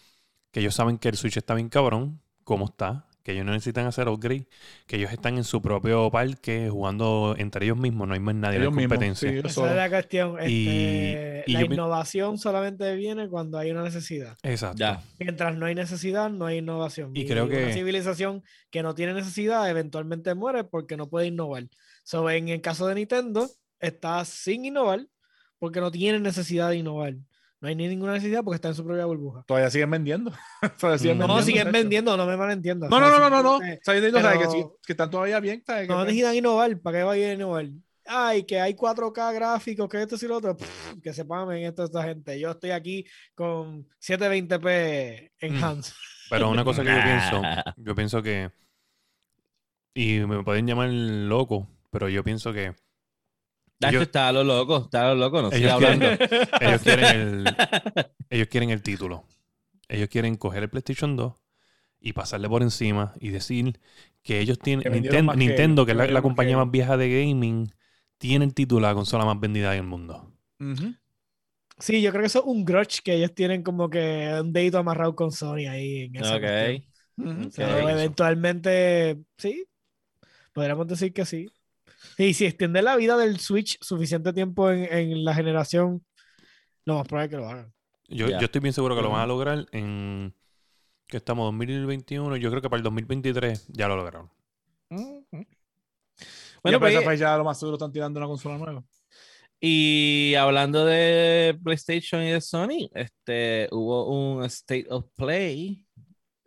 que 0.52 0.60
ellos 0.60 0.74
saben 0.74 0.98
que 0.98 1.08
el 1.08 1.16
Switch 1.16 1.36
está 1.36 1.54
bien 1.54 1.68
cabrón, 1.68 2.22
cómo 2.44 2.66
está, 2.66 3.08
que 3.24 3.32
ellos 3.32 3.44
no 3.46 3.52
necesitan 3.52 3.86
hacer 3.86 4.06
upgrade, 4.06 4.46
que 4.86 4.96
ellos 4.96 5.10
están 5.10 5.36
en 5.38 5.44
su 5.44 5.60
propio 5.62 6.10
parque 6.10 6.68
jugando 6.70 7.34
entre 7.38 7.64
ellos 7.64 7.78
mismos, 7.78 8.06
no 8.06 8.14
hay 8.14 8.20
más 8.20 8.34
nadie, 8.34 8.58
no 8.58 8.62
hay 8.62 8.66
Ellos 8.66 8.74
mismos, 8.76 8.92
competencia. 8.98 9.30
sí, 9.30 9.38
Esa 9.48 9.70
es 9.70 9.76
la 9.76 9.88
cuestión. 9.88 10.36
Y- 10.46 10.66
este, 10.68 11.44
y 11.46 11.52
la 11.54 11.62
innovación 11.64 12.38
solamente 12.38 12.94
viene 12.94 13.28
cuando 13.28 13.58
hay 13.58 13.70
una 13.70 13.82
necesidad. 13.82 14.36
Exacto. 14.42 14.76
Ya. 14.78 15.02
Mientras 15.18 15.56
no 15.56 15.66
hay 15.66 15.74
necesidad, 15.74 16.30
no 16.30 16.46
hay 16.46 16.58
innovación. 16.58 17.10
Y 17.14 17.26
creo 17.26 17.46
una 17.46 17.54
que- 17.54 17.72
civilización 17.72 18.42
que 18.70 18.82
no 18.82 18.94
tiene 18.94 19.14
necesidad 19.14 19.68
eventualmente 19.70 20.34
muere 20.34 20.64
porque 20.64 20.96
no 20.98 21.08
puede 21.08 21.26
innovar. 21.26 21.64
So, 22.04 22.28
en 22.28 22.50
el 22.50 22.60
caso 22.60 22.86
de 22.86 22.94
Nintendo, 22.96 23.48
está 23.80 24.22
sin 24.26 24.66
innovar 24.66 25.06
porque 25.58 25.80
no 25.80 25.90
tienen 25.90 26.22
necesidad 26.22 26.68
de 26.68 26.76
innovar. 26.76 27.14
No 27.64 27.68
hay 27.70 27.74
ni 27.76 27.88
ninguna 27.88 28.12
necesidad 28.12 28.44
porque 28.44 28.56
está 28.56 28.68
en 28.68 28.74
su 28.74 28.84
propia 28.84 29.06
burbuja. 29.06 29.42
Todavía 29.46 29.70
siguen 29.70 29.90
vendiendo. 29.90 30.30
Todavía 30.78 30.98
siguen 30.98 31.16
Mm. 31.16 31.20
No, 31.20 31.26
vendiendo, 31.28 31.42
siguen 31.46 31.72
vendiendo, 31.72 32.16
no 32.18 32.26
me 32.26 32.36
malentiendas. 32.36 32.90
No, 32.90 33.00
no, 33.00 33.08
no, 33.08 33.18
no, 33.30 33.30
no, 33.42 33.58
que, 33.58 33.80
pero- 34.42 34.50
sí- 34.52 34.64
que 34.86 34.92
están 34.92 35.10
todavía 35.10 35.40
bien. 35.40 35.62
¿sabes? 35.66 35.84
Que 35.84 35.88
No 35.88 35.94
pues- 35.94 36.06
necesitan 36.08 36.34
innovar. 36.34 36.78
¿Para 36.80 36.98
qué 36.98 37.04
va 37.04 37.12
a 37.12 37.16
ir 37.16 37.24
a 37.24 37.32
innovar? 37.32 37.64
Ay, 38.04 38.44
que 38.44 38.60
hay 38.60 38.74
4K 38.74 39.32
gráficos, 39.32 39.88
que 39.88 40.02
esto 40.02 40.16
y 40.20 40.28
lo 40.28 40.36
otro. 40.36 40.54
Pff, 40.54 41.00
que 41.02 41.14
se 41.14 41.24
pamen 41.24 41.64
esto 41.64 41.84
esta 41.84 42.02
gente. 42.04 42.38
Yo 42.38 42.50
estoy 42.50 42.72
aquí 42.72 43.06
con 43.34 43.88
720p 43.98 45.30
enhanced. 45.40 45.94
Pero 46.28 46.50
una 46.50 46.64
cosa 46.64 46.82
que 46.82 46.90
yo 46.90 47.02
pienso, 47.02 47.42
yo 47.78 47.94
pienso 47.94 48.22
que, 48.22 48.50
y 49.94 50.18
me 50.20 50.42
pueden 50.44 50.66
llamar 50.66 50.90
loco, 50.90 51.66
pero 51.90 52.08
yo 52.10 52.22
pienso 52.24 52.52
que 52.52 52.74
Yo- 53.92 54.02
está 54.02 54.28
a 54.28 54.32
lo 54.32 54.44
loco, 54.44 54.78
está 54.84 55.10
a 55.10 55.14
lo 55.14 55.20
loco, 55.20 55.42
no 55.42 55.50
sigue 55.50 55.64
Ellos 55.64 55.72
hablando. 55.72 56.06
ellos 56.60 56.82
quieren 56.82 57.04
el, 57.04 57.44
ellos 58.30 58.48
quieren 58.48 58.70
el 58.70 58.82
título. 58.82 59.24
Ellos 59.88 60.08
quieren 60.08 60.36
coger 60.36 60.62
el 60.64 60.70
PlayStation 60.70 61.16
2 61.16 61.34
y 62.00 62.12
pasarle 62.12 62.48
por 62.48 62.62
encima 62.62 63.14
y 63.20 63.30
decir 63.30 63.80
que 64.22 64.40
ellos 64.40 64.58
tienen 64.58 64.82
Que 64.82 64.90
Nintendo, 65.36 65.84
que 65.86 65.92
es 65.92 65.96
la, 65.96 66.06
la 66.06 66.06
vendieron 66.06 66.14
más 66.14 66.22
que 66.22 66.22
compañía 66.22 66.56
más 66.56 66.70
vieja 66.70 66.96
de 66.96 67.08
gaming, 67.26 67.72
tiene 68.18 68.44
el 68.44 68.54
título 68.54 68.86
de 68.86 68.92
la 68.92 68.94
consola 68.94 69.24
más 69.24 69.38
vendida 69.40 69.72
del 69.72 69.84
mundo. 69.84 70.32
Sí, 71.78 72.00
yo 72.00 72.10
creo 72.10 72.22
que 72.22 72.26
eso 72.28 72.38
es 72.40 72.44
un 72.46 72.64
grudge 72.64 73.00
que 73.02 73.14
ellos 73.14 73.34
tienen 73.34 73.62
como 73.62 73.90
que 73.90 74.30
un 74.40 74.52
dedito 74.52 74.78
amarrado 74.78 75.14
con 75.16 75.32
Sony 75.32 75.66
ahí 75.68 76.02
en 76.04 76.16
esa 76.16 76.36
Ok. 76.36 76.42
eventualmente, 77.88 79.18
sí, 79.36 79.66
podríamos 80.52 80.86
decir 80.88 81.12
que 81.12 81.24
sí. 81.26 81.48
Y 82.18 82.34
si 82.34 82.46
extiende 82.46 82.82
la 82.82 82.96
vida 82.96 83.16
del 83.16 83.38
Switch 83.40 83.78
suficiente 83.80 84.32
tiempo 84.32 84.70
en, 84.70 84.84
en 84.92 85.24
la 85.24 85.34
generación, 85.34 86.04
lo 86.84 86.96
más 86.96 87.06
probable 87.06 87.26
es 87.26 87.30
que 87.30 87.36
lo 87.36 87.48
hagan. 87.48 87.72
Yo, 88.08 88.28
yo 88.28 88.38
estoy 88.38 88.60
bien 88.60 88.74
seguro 88.74 88.94
que 88.94 89.02
lo 89.02 89.10
van 89.10 89.22
a 89.22 89.26
lograr 89.26 89.66
en 89.72 90.34
que 91.06 91.18
estamos 91.18 91.46
2021, 91.46 92.36
yo 92.36 92.50
creo 92.50 92.62
que 92.62 92.70
para 92.70 92.78
el 92.78 92.84
2023 92.84 93.68
ya 93.68 93.88
lo 93.88 93.96
lograron. 93.96 94.30
Bueno, 94.88 95.24
Bueno, 96.62 96.80
pues, 96.80 97.02
pues, 97.02 97.20
ya 97.20 97.36
lo 97.36 97.44
más 97.44 97.58
seguro 97.58 97.76
están 97.76 97.92
tirando 97.92 98.18
una 98.18 98.26
consola 98.26 98.58
nueva. 98.58 98.84
y 99.60 100.34
hablando 100.34 100.84
de 100.84 101.58
PlayStation 101.62 102.22
y 102.22 102.30
de 102.30 102.40
Sony, 102.40 102.90
este, 102.94 103.68
hubo 103.70 104.08
un 104.08 104.44
State 104.44 104.86
of 104.90 105.06
Play 105.16 105.86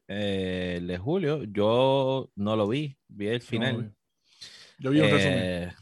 eh, 0.07 0.75
el 0.77 0.87
de 0.87 0.97
julio. 0.97 1.43
Yo 1.43 2.29
no 2.35 2.55
lo 2.55 2.67
vi, 2.67 2.97
vi 3.07 3.27
el 3.27 3.41
final. 3.41 3.93
Yo 4.79 4.91
vi 4.91 4.99
un 4.99 5.09
resumen. 5.09 5.39
Eh, 5.39 5.73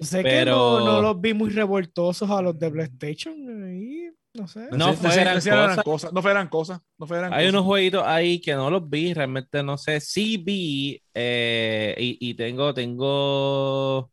Sé 0.00 0.22
Pero- 0.22 0.78
que 0.78 0.84
no, 0.84 0.84
no 0.84 1.00
los 1.02 1.20
vi 1.20 1.32
muy 1.32 1.48
revoltosos 1.50 2.28
a 2.30 2.42
los 2.42 2.58
de 2.58 2.70
PlayStation. 2.70 3.34
Y, 3.74 4.10
no 4.34 4.46
sé. 4.46 4.68
no 4.72 4.90
sé- 4.90 4.96
fue 4.98 5.10
sé- 5.12 5.20
gran 5.20 5.40
sé 5.40 5.48
eran 5.48 5.68
cosa. 5.70 5.82
cosas. 5.82 6.12
No 6.12 6.20
fue 6.22 6.30
gran 6.32 6.48
cosa. 6.48 6.82
No 6.98 7.06
fue 7.06 7.16
gran 7.18 7.32
Hay 7.32 7.46
cosa. 7.46 7.50
unos 7.56 7.64
jueguitos 7.66 8.02
ahí 8.04 8.38
que 8.40 8.52
no 8.54 8.68
los 8.68 8.88
vi, 8.90 9.14
realmente 9.14 9.62
no 9.62 9.78
sé. 9.78 10.00
Sí 10.00 10.36
vi 10.36 11.02
eh, 11.14 11.94
y, 11.98 12.18
y 12.30 12.34
tengo, 12.34 12.74
tengo, 12.74 14.10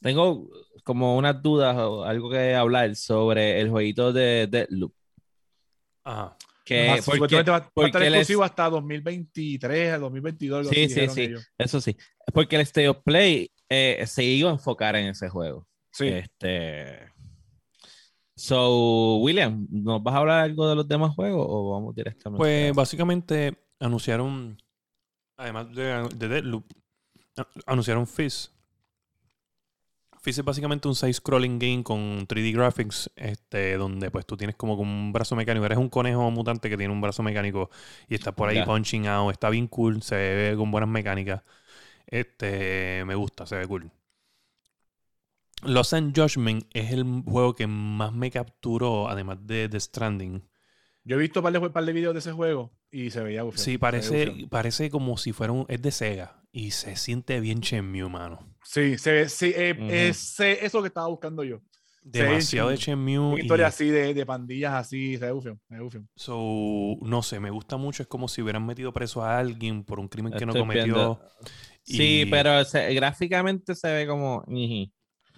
tengo 0.00 0.50
como 0.82 1.16
unas 1.16 1.40
dudas 1.42 1.76
o 1.76 2.02
algo 2.02 2.28
que 2.30 2.54
hablar 2.56 2.96
sobre 2.96 3.60
el 3.60 3.70
jueguito 3.70 4.12
de 4.12 4.48
Deadloop. 4.50 4.92
Ajá. 6.04 6.36
Que, 6.68 6.86
porque- 6.88 7.02
supuestamente 7.02 7.50
va, 7.50 7.58
va 7.60 7.84
a 7.84 7.86
estar 7.86 8.02
les- 8.02 8.10
exclusivo 8.14 8.44
hasta 8.44 8.68
2023, 8.70 9.92
a 9.94 9.98
2022. 9.98 10.58
algo 10.60 10.70
Sí, 10.70 10.88
sí, 10.88 11.08
sí. 11.08 11.20
ellos. 11.22 11.46
eso 11.56 11.80
sí. 11.80 11.96
Porque 12.32 12.56
el 12.56 12.62
State 12.62 12.88
of 12.88 12.98
Play 13.04 13.50
eh, 13.70 14.04
se 14.06 14.24
iba 14.24 14.50
a 14.50 14.52
enfocar 14.52 14.94
en 14.96 15.08
ese 15.08 15.28
juego. 15.28 15.66
Sí. 15.92 16.06
Este. 16.08 17.10
So, 18.36 19.16
William, 19.16 19.66
¿nos 19.70 20.02
vas 20.02 20.14
a 20.14 20.18
hablar 20.18 20.40
algo 20.44 20.68
de 20.68 20.76
los 20.76 20.86
demás 20.86 21.14
juegos 21.14 21.44
o 21.48 21.72
vamos 21.72 21.94
directamente? 21.94 22.38
Pues 22.38 22.72
básicamente 22.74 23.56
anunciaron, 23.80 24.56
además 25.36 25.74
de, 25.74 26.08
de 26.14 26.28
Deadloop, 26.28 26.64
anunciaron 27.66 28.06
Fizz. 28.06 28.52
Fizz 30.20 30.38
es 30.38 30.44
básicamente 30.44 30.88
un 30.88 30.94
side-scrolling 30.94 31.58
game 31.58 31.82
con 31.84 32.26
3D 32.26 32.52
graphics, 32.52 33.10
este, 33.16 33.76
donde 33.76 34.10
pues 34.10 34.26
tú 34.26 34.36
tienes 34.36 34.56
como 34.56 34.74
un 34.74 35.12
brazo 35.12 35.36
mecánico, 35.36 35.64
eres 35.66 35.78
un 35.78 35.88
conejo 35.88 36.30
mutante 36.30 36.68
que 36.68 36.76
tiene 36.76 36.92
un 36.92 37.00
brazo 37.00 37.22
mecánico 37.22 37.70
y 38.08 38.14
estás 38.14 38.34
por 38.34 38.48
ahí 38.48 38.56
Ya. 38.56 38.64
punching 38.64 39.06
out, 39.06 39.30
está 39.32 39.48
bien 39.50 39.68
cool, 39.68 40.02
se 40.02 40.16
ve 40.16 40.54
con 40.56 40.70
buenas 40.70 40.88
mecánicas. 40.90 41.42
Este, 42.06 43.04
me 43.06 43.14
gusta, 43.14 43.46
se 43.46 43.56
ve 43.56 43.66
cool. 43.66 43.90
Lost 45.62 45.92
and 45.94 46.16
Judgment 46.16 46.64
es 46.72 46.92
el 46.92 47.04
juego 47.26 47.54
que 47.54 47.66
más 47.66 48.12
me 48.12 48.30
capturó, 48.30 49.08
además 49.08 49.38
de 49.46 49.68
The 49.68 49.80
Stranding. 49.80 50.42
Yo 51.04 51.16
he 51.16 51.18
visto 51.18 51.40
un 51.40 51.44
par 51.44 51.52
de, 51.52 51.70
par 51.70 51.84
de 51.84 51.92
videos 51.92 52.14
de 52.14 52.20
ese 52.20 52.32
juego 52.32 52.70
y 52.90 53.10
se 53.10 53.22
veía 53.22 53.42
bufio. 53.42 53.58
Sí, 53.60 53.78
parece, 53.78 54.46
parece 54.50 54.90
como 54.90 55.16
si 55.16 55.32
fuera 55.32 55.52
un. 55.52 55.64
Es 55.68 55.82
de 55.82 55.90
Sega. 55.90 56.42
Y 56.52 56.70
se 56.72 56.96
siente 56.96 57.40
bien 57.40 57.60
Shenmue, 57.60 58.08
mano. 58.08 58.40
Sí, 58.70 58.98
se 58.98 59.12
ve- 59.12 59.28
sí, 59.30 59.50
eh, 59.56 60.10
eso 60.10 60.44
es 60.44 60.74
lo 60.74 60.82
que 60.82 60.88
estaba 60.88 61.06
buscando 61.08 61.42
yo. 61.42 61.62
Demasiado 62.02 62.68
de 62.68 62.76
Shenmue. 62.76 63.18
Una 63.18 63.38
y- 63.38 63.40
historia 63.40 63.66
así 63.68 63.88
de, 63.88 64.12
de 64.12 64.26
pandillas 64.26 64.74
así, 64.74 65.16
se 65.16 65.30
bufio, 65.32 65.58
se 65.66 65.74
ve 65.74 65.80
bufio. 65.80 66.04
So, 66.14 66.98
no 67.00 67.22
sé, 67.22 67.40
me 67.40 67.48
gusta 67.48 67.78
mucho. 67.78 68.02
Es 68.02 68.06
como 68.06 68.28
si 68.28 68.42
hubieran 68.42 68.66
metido 68.66 68.92
preso 68.92 69.22
a 69.22 69.38
alguien 69.38 69.84
por 69.84 69.98
un 69.98 70.06
crimen 70.08 70.34
que 70.34 70.44
no 70.44 70.52
cometió. 70.52 71.18
Sí, 71.82 72.26
pero 72.30 72.62
se- 72.66 72.92
gráficamente 72.92 73.74
se 73.74 73.90
ve 73.90 74.06
como. 74.06 74.44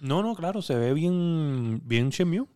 No, 0.01 0.21
no, 0.21 0.35
claro, 0.35 0.61
se 0.61 0.75
ve 0.75 0.93
bien, 0.93 1.79
bien 1.85 2.09
Shenmue. 2.09 2.47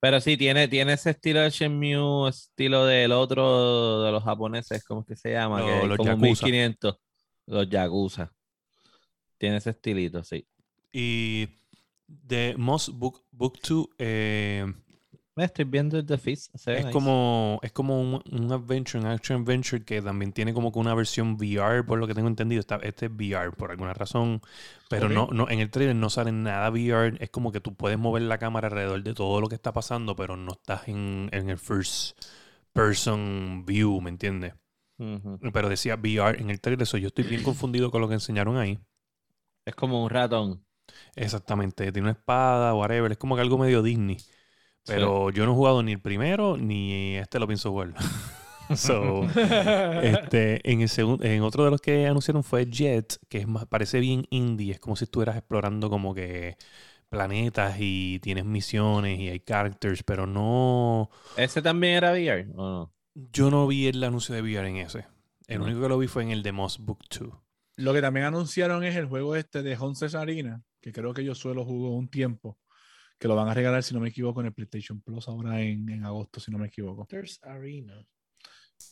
Pero 0.00 0.20
sí, 0.20 0.36
tiene, 0.36 0.66
tiene 0.66 0.94
ese 0.94 1.10
estilo 1.10 1.42
de 1.42 1.50
Shenmue, 1.50 2.28
estilo 2.28 2.86
del 2.86 3.12
otro 3.12 4.02
de 4.02 4.10
los 4.10 4.24
japoneses, 4.24 4.82
¿cómo 4.84 5.02
es 5.02 5.06
que 5.06 5.14
se 5.16 5.30
llama? 5.30 5.60
Lo- 5.60 5.66
que 5.66 5.78
es 5.82 5.88
los 5.90 5.96
como 5.96 6.10
Yakuza. 6.10 6.46
1500. 6.46 6.96
Los 7.46 7.70
Yakuza. 7.70 8.32
Tiene 9.38 9.56
ese 9.56 9.70
estilito, 9.70 10.22
sí. 10.24 10.46
Y 10.92 11.48
de 12.06 12.54
Moss 12.56 12.90
Book, 12.90 13.22
Book 13.32 13.58
2 13.66 13.88
eh, 13.98 14.72
Me 15.34 15.44
estoy 15.44 15.64
viendo 15.64 15.98
el 15.98 16.06
The 16.06 16.18
Fist. 16.18 16.54
es, 16.54 16.66
nice. 16.66 16.90
como, 16.90 17.58
es 17.62 17.72
como 17.72 18.00
un, 18.00 18.22
un 18.30 18.52
adventure, 18.52 19.00
un 19.00 19.10
action 19.10 19.42
adventure 19.42 19.84
que 19.84 20.00
también 20.00 20.32
tiene 20.32 20.54
como 20.54 20.72
que 20.72 20.78
una 20.78 20.94
versión 20.94 21.34
VR, 21.34 21.84
por 21.84 21.98
lo 21.98 22.06
que 22.06 22.14
tengo 22.14 22.28
entendido. 22.28 22.60
Está, 22.60 22.76
este 22.76 23.06
es 23.06 23.12
VR 23.12 23.52
por 23.52 23.70
alguna 23.70 23.94
razón. 23.94 24.40
Pero 24.88 25.08
no, 25.08 25.28
no, 25.32 25.48
en 25.50 25.60
el 25.60 25.70
trailer 25.70 25.96
no 25.96 26.10
sale 26.10 26.30
nada 26.30 26.70
VR. 26.70 27.16
Es 27.18 27.30
como 27.30 27.50
que 27.50 27.60
tú 27.60 27.74
puedes 27.74 27.98
mover 27.98 28.22
la 28.22 28.38
cámara 28.38 28.68
alrededor 28.68 29.02
de 29.02 29.14
todo 29.14 29.40
lo 29.40 29.48
que 29.48 29.56
está 29.56 29.72
pasando, 29.72 30.14
pero 30.14 30.36
no 30.36 30.52
estás 30.52 30.88
en, 30.88 31.28
en 31.32 31.50
el 31.50 31.58
first 31.58 32.18
person 32.72 33.64
view, 33.64 34.00
¿me 34.00 34.10
entiendes? 34.10 34.54
Pero 35.52 35.68
decía 35.68 35.96
VR 35.96 36.40
en 36.40 36.50
el 36.50 36.60
trailer, 36.60 36.86
so 36.86 36.98
yo 36.98 37.08
estoy 37.08 37.24
bien 37.24 37.42
confundido 37.42 37.90
con 37.90 38.00
lo 38.00 38.08
que 38.08 38.14
enseñaron 38.14 38.56
ahí. 38.58 38.78
Es 39.66 39.74
como 39.74 40.02
un 40.02 40.10
ratón. 40.10 40.64
Exactamente, 41.16 41.90
tiene 41.92 42.02
una 42.08 42.12
espada, 42.18 42.74
whatever. 42.74 43.12
Es 43.12 43.18
como 43.18 43.34
que 43.36 43.42
algo 43.42 43.58
medio 43.58 43.82
Disney. 43.82 44.16
Pero 44.84 45.30
yo 45.30 45.46
no 45.46 45.52
he 45.52 45.54
jugado 45.54 45.82
ni 45.82 45.92
el 45.92 46.00
primero, 46.00 46.56
ni 46.56 47.16
este 47.16 47.38
lo 47.38 47.46
pienso 47.46 47.70
jugar. 47.70 47.94
so, 48.74 49.24
este, 50.02 50.60
en, 50.70 50.82
el 50.82 50.88
segun- 50.88 51.24
en 51.24 51.42
otro 51.42 51.64
de 51.64 51.70
los 51.70 51.80
que 51.80 52.06
anunciaron 52.06 52.44
fue 52.44 52.66
Jet, 52.66 53.18
que 53.28 53.38
es 53.38 53.46
más, 53.48 53.66
parece 53.66 54.00
bien 54.00 54.26
indie. 54.30 54.72
Es 54.72 54.80
como 54.80 54.96
si 54.96 55.04
estuvieras 55.04 55.36
explorando 55.36 55.88
como 55.88 56.14
que 56.14 56.56
planetas 57.08 57.76
y 57.78 58.18
tienes 58.20 58.44
misiones 58.44 59.20
y 59.20 59.28
hay 59.28 59.40
characters, 59.40 60.02
pero 60.02 60.26
no. 60.26 61.10
¿Ese 61.36 61.62
también 61.62 61.94
era 61.94 62.12
VR 62.12 62.46
o 62.56 62.68
no? 62.68 62.92
Yo 63.14 63.50
no 63.50 63.66
vi 63.66 63.86
el 63.86 64.02
anuncio 64.04 64.34
de 64.34 64.42
VR 64.42 64.68
en 64.68 64.76
ese. 64.76 65.06
El 65.46 65.60
único 65.60 65.80
que 65.80 65.88
lo 65.88 65.98
vi 65.98 66.06
fue 66.08 66.22
en 66.22 66.30
el 66.30 66.42
de 66.42 66.52
Moss 66.52 66.78
Book 66.78 67.00
2. 67.18 67.30
Lo 67.76 67.92
que 67.92 68.00
también 68.00 68.26
anunciaron 68.26 68.84
es 68.84 68.94
el 68.96 69.06
juego 69.06 69.34
este 69.36 69.62
de 69.62 69.76
Hunters 69.76 70.14
Arena, 70.14 70.62
que 70.80 70.92
creo 70.92 71.12
que 71.12 71.24
yo 71.24 71.34
suelo 71.34 71.64
jugar 71.64 71.92
un 71.92 72.08
tiempo, 72.08 72.58
que 73.18 73.26
lo 73.28 73.34
van 73.34 73.48
a 73.48 73.54
regalar, 73.54 73.82
si 73.82 73.94
no 73.94 74.00
me 74.00 74.10
equivoco, 74.10 74.40
en 74.40 74.46
el 74.46 74.52
PlayStation 74.52 75.00
Plus 75.00 75.26
ahora 75.28 75.60
en, 75.60 75.88
en 75.88 76.04
agosto, 76.04 76.38
si 76.40 76.50
no 76.50 76.58
me 76.58 76.68
equivoco. 76.68 76.98
Monsters 76.98 77.40
Arena. 77.42 78.04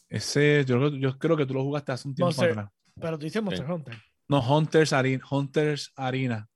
Ese, 0.08 0.64
yo, 0.66 0.76
creo- 0.78 0.96
yo 0.96 1.18
creo 1.18 1.36
que 1.36 1.46
tú 1.46 1.54
lo 1.54 1.62
jugaste 1.64 1.92
hace 1.92 2.08
un 2.08 2.14
tiempo 2.14 2.28
Monster- 2.28 2.50
atrás. 2.50 2.70
Pero 3.00 3.18
tú 3.18 3.24
dices 3.24 3.42
Monster 3.42 3.70
Hunter. 3.70 3.94
No, 4.28 4.40
Hunters 4.40 4.92
Arena. 4.92 5.24
Hunters 5.30 5.92
Arena. 5.96 6.48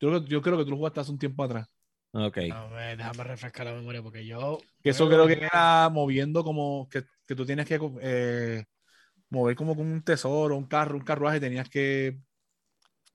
Yo, 0.00 0.08
creo 0.08 0.24
que- 0.24 0.30
yo 0.30 0.42
creo 0.42 0.58
que 0.58 0.64
tú 0.64 0.70
lo 0.70 0.76
jugaste 0.76 1.00
hace 1.00 1.10
un 1.12 1.18
tiempo 1.18 1.42
atrás. 1.44 1.68
Ok. 2.12 2.38
A 2.52 2.66
ver, 2.68 2.96
déjame 2.96 3.24
refrescar 3.24 3.66
la 3.66 3.74
memoria 3.74 4.00
porque 4.02 4.24
yo. 4.24 4.58
Que 4.82 4.90
eso 4.90 5.08
creo 5.08 5.26
que 5.26 5.32
era 5.44 5.88
moviendo 5.90 6.44
como 6.44 6.88
que, 6.88 7.04
que 7.26 7.34
tú 7.34 7.44
tienes 7.44 7.66
que 7.66 7.78
eh, 8.00 8.64
mover 9.34 9.56
como 9.56 9.76
con 9.76 9.86
un 9.90 10.02
tesoro, 10.02 10.56
un 10.56 10.66
carro, 10.66 10.96
un 10.96 11.04
carruaje, 11.04 11.40
tenías 11.40 11.68
que 11.68 12.18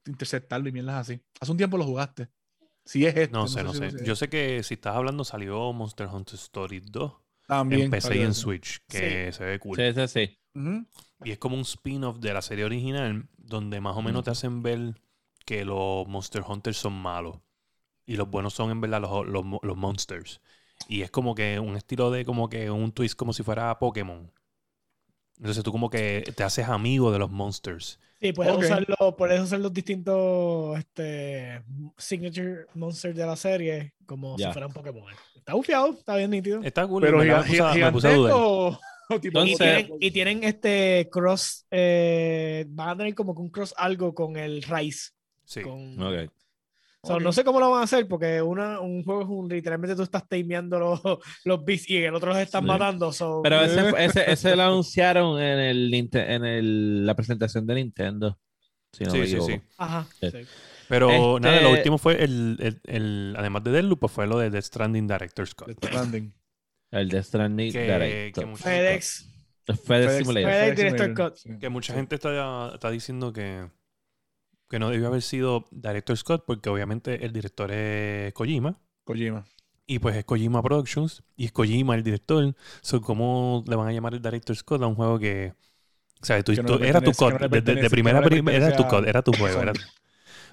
interceptarlo 0.06 0.68
y 0.68 0.72
mierdas 0.72 0.96
así. 1.08 1.20
Hace 1.40 1.52
un 1.52 1.58
tiempo 1.58 1.76
lo 1.76 1.84
jugaste. 1.84 2.28
Si 2.84 3.04
es 3.06 3.16
este. 3.16 3.32
No 3.32 3.46
sé, 3.48 3.62
no 3.62 3.74
sé. 3.74 3.90
Yo 4.04 4.16
sé 4.16 4.28
que 4.28 4.62
si 4.62 4.74
estás 4.74 4.96
hablando 4.96 5.24
salió 5.24 5.72
Monster 5.72 6.06
Hunter 6.08 6.34
Story 6.36 6.80
2 6.80 7.12
También. 7.46 7.82
en 7.82 7.90
PC 7.90 8.16
y 8.16 8.22
en. 8.22 8.34
Switch, 8.34 8.80
que 8.88 9.32
se 9.32 9.44
ve 9.44 9.58
cool. 9.58 9.76
Sí, 9.76 9.92
sí, 9.94 10.08
sí. 10.08 10.38
Y 11.22 11.30
es 11.30 11.38
como 11.38 11.56
un 11.56 11.62
spin-off 11.62 12.18
de 12.18 12.32
la 12.34 12.42
serie 12.42 12.64
original, 12.64 13.28
donde 13.36 13.80
más 13.80 13.96
o 13.96 14.02
menos 14.02 14.24
te 14.24 14.30
hacen 14.30 14.62
ver 14.62 15.00
que 15.44 15.64
los 15.64 16.06
Monster 16.08 16.42
Hunters 16.46 16.76
son 16.78 16.94
malos. 16.94 17.38
y 18.06 18.16
los 18.16 18.28
buenos 18.28 18.54
son 18.54 18.70
en 18.70 18.80
verdad 18.80 19.00
los, 19.00 19.44
los 19.62 19.76
monsters. 19.76 20.40
Y 20.88 21.02
es 21.02 21.10
como 21.10 21.34
que 21.34 21.60
un 21.60 21.76
estilo 21.76 22.10
de 22.10 22.24
como 22.24 22.48
que 22.48 22.70
un 22.70 22.92
twist 22.92 23.14
como 23.14 23.32
si 23.32 23.42
fuera 23.42 23.78
Pokémon. 23.78 24.32
Entonces 25.40 25.64
tú 25.64 25.72
como 25.72 25.88
que 25.90 26.22
te 26.36 26.44
haces 26.44 26.68
amigo 26.68 27.10
de 27.10 27.18
los 27.18 27.30
monsters. 27.30 27.98
Sí, 28.20 28.32
puedes, 28.34 28.52
Ok. 28.52 28.62
usarlo, 28.64 29.16
puedes 29.16 29.40
usar 29.40 29.60
los 29.60 29.72
distintos 29.72 30.78
este, 30.78 31.62
signature 31.96 32.66
monsters 32.74 33.16
de 33.16 33.24
la 33.26 33.36
serie 33.36 33.94
como 34.04 34.36
Ya. 34.36 34.48
si 34.48 34.52
fueran 34.52 34.70
Pokémon. 34.72 35.04
Está 35.34 35.54
bufiado, 35.54 35.92
está 35.94 36.16
bien 36.16 36.30
nítido. 36.30 36.60
Está 36.62 36.86
cool. 36.86 37.02
Pero 37.02 37.18
me 37.18 37.34
puse 37.34 37.60
a- 37.62 37.72
me 37.74 37.92
puse 37.92 38.08
a 38.08 38.14
dudar. 38.14 38.32
o, 38.36 38.78
o 39.08 39.20
tipo 39.20 39.42
Y 39.42 39.56
tienen, 39.56 39.90
y 39.98 40.10
tienen 40.10 40.44
este 40.44 41.08
cross, 41.10 41.64
eh, 41.70 42.66
van 42.68 42.90
a 42.90 42.96
tener 42.98 43.14
como 43.14 43.34
que 43.34 43.40
un 43.40 43.48
cross 43.48 43.72
algo 43.78 44.14
con 44.14 44.36
el 44.36 44.62
raíz. 44.62 45.14
Sí. 45.44 45.62
Con, 45.62 46.00
Ok. 46.02 46.30
So. 47.02 47.18
No 47.18 47.32
sé 47.32 47.44
cómo 47.44 47.60
lo 47.60 47.70
van 47.70 47.80
a 47.80 47.84
hacer 47.84 48.06
porque 48.06 48.42
una, 48.42 48.78
un 48.80 49.02
juego 49.02 49.22
es 49.22 49.28
un 49.28 49.48
literalmente 49.48 49.96
tú 49.96 50.02
estás 50.02 50.28
tameando 50.28 50.78
los, 50.78 51.00
los 51.44 51.64
beats 51.64 51.88
y 51.88 51.96
el 51.96 52.14
otro 52.14 52.28
los 52.30 52.38
estás 52.38 52.60
Sí. 52.60 52.66
matando. 52.66 53.10
so- 53.12 53.40
Pero 53.42 53.60
ese, 53.64 54.04
ese, 54.04 54.30
ese 54.30 54.56
lo 54.56 54.64
anunciaron 54.64 55.40
en, 55.40 55.58
el, 55.58 55.94
en 56.12 56.44
el, 56.44 57.06
la 57.06 57.14
presentación 57.14 57.66
de 57.66 57.74
Nintendo. 57.76 58.38
Si 58.92 59.04
no 59.04 59.12
me 59.12 59.18
Sí, 59.20 59.26
sí, 59.26 59.32
equivoco. 59.36 59.50
sí. 59.52 59.60
Ajá, 59.78 60.06
Sí. 60.20 60.30
sí. 60.30 60.38
Pero 60.88 61.36
Este- 61.36 61.48
nada, 61.48 61.60
lo 61.62 61.70
último 61.70 61.96
fue 61.98 62.22
el, 62.22 62.56
el, 62.60 62.80
el- 62.84 63.34
además 63.38 63.62
de 63.64 63.70
Deathloop, 63.70 64.00
pues 64.00 64.12
fue 64.12 64.26
lo 64.26 64.38
de 64.38 64.50
Death 64.50 64.64
Stranding 64.64 65.06
Director's 65.06 65.54
Cut. 65.54 65.68
Death 65.68 65.84
Stranding. 65.84 66.34
El 66.90 67.08
de 67.08 67.22
Stranding 67.22 67.72
Que- 67.72 67.82
Director. 67.82 68.44
que 68.50 68.56
FedEx. 68.56 69.26
FedEx 69.66 69.84
FedEx- 69.86 70.18
Simulator. 70.18 70.50
FedEx 70.50 70.76
Director 70.76 71.32
sí. 71.36 71.50
Que 71.60 71.68
mucha 71.68 71.92
Sí. 71.92 71.96
gente 71.98 72.16
está, 72.16 72.72
está 72.74 72.90
diciendo 72.90 73.32
que, 73.32 73.70
que 74.70 74.78
no 74.78 74.88
debió 74.88 75.08
haber 75.08 75.20
sido 75.22 75.66
Director 75.70 76.16
Scott 76.16 76.44
porque 76.46 76.70
obviamente 76.70 77.24
el 77.26 77.32
director 77.32 77.70
es 77.72 78.32
Kojima 78.32 78.78
Kojima. 79.04 79.44
y 79.86 79.98
pues 79.98 80.16
es 80.16 80.24
Kojima 80.24 80.62
Productions 80.62 81.22
y 81.36 81.44
es 81.46 81.52
Kojima 81.52 81.94
el 81.96 82.02
director. 82.04 82.54
So, 82.80 83.02
¿Cómo 83.02 83.64
le 83.66 83.74
van 83.76 83.88
a 83.88 83.92
llamar 83.92 84.14
el 84.14 84.22
Director 84.22 84.54
Scott 84.56 84.80
a 84.82 84.86
un 84.86 84.94
juego 84.94 85.18
que... 85.18 85.52
O 86.22 86.24
sea, 86.24 86.42
tú- 86.44 86.52
no 86.62 86.78
tú- 86.78 86.84
era 86.84 87.00
tu 87.00 87.12
le 87.74 87.82
de- 87.82 87.90
primera 87.90 88.20
no 88.20 88.26
era 88.50 88.76
tu 88.76 88.86
cut, 88.86 89.06
era 89.08 89.22
tu 89.22 89.32
juego. 89.32 89.62
era-. 89.62 89.72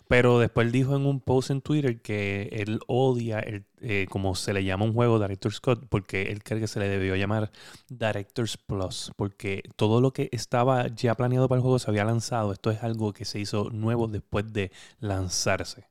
Pero 0.10 0.40
después 0.40 0.72
dijo 0.72 0.96
en 0.96 1.06
un 1.06 1.20
post 1.20 1.50
en 1.52 1.62
Twitter 1.62 2.02
que 2.02 2.50
él 2.54 2.80
odia, 2.88 3.40
el, 3.40 3.66
eh, 3.82 4.06
como 4.10 4.36
se 4.36 4.54
le 4.54 4.64
llama 4.64 4.86
un 4.86 4.94
juego, 4.94 5.20
Director 5.20 5.54
Scott, 5.54 5.86
porque 5.90 6.24
él 6.32 6.44
cree 6.44 6.60
que 6.62 6.68
se 6.68 6.80
le 6.80 6.88
debió 6.88 7.16
llamar 7.16 7.52
Directors 7.90 8.58
Plus, 8.58 9.12
porque 9.18 9.64
todo 9.76 10.00
lo 10.00 10.12
que 10.14 10.30
estaba 10.32 10.88
ya 10.88 11.16
planeado 11.16 11.50
para 11.50 11.58
el 11.58 11.62
juego 11.62 11.78
se 11.80 11.90
había 11.92 12.06
lanzado. 12.06 12.54
Esto 12.54 12.72
es 12.72 12.84
algo 12.84 13.12
que 13.12 13.26
se 13.26 13.40
hizo 13.40 13.70
nuevo 13.70 14.08
después 14.08 14.52
de 14.54 14.72
lanzarse. 15.00 15.88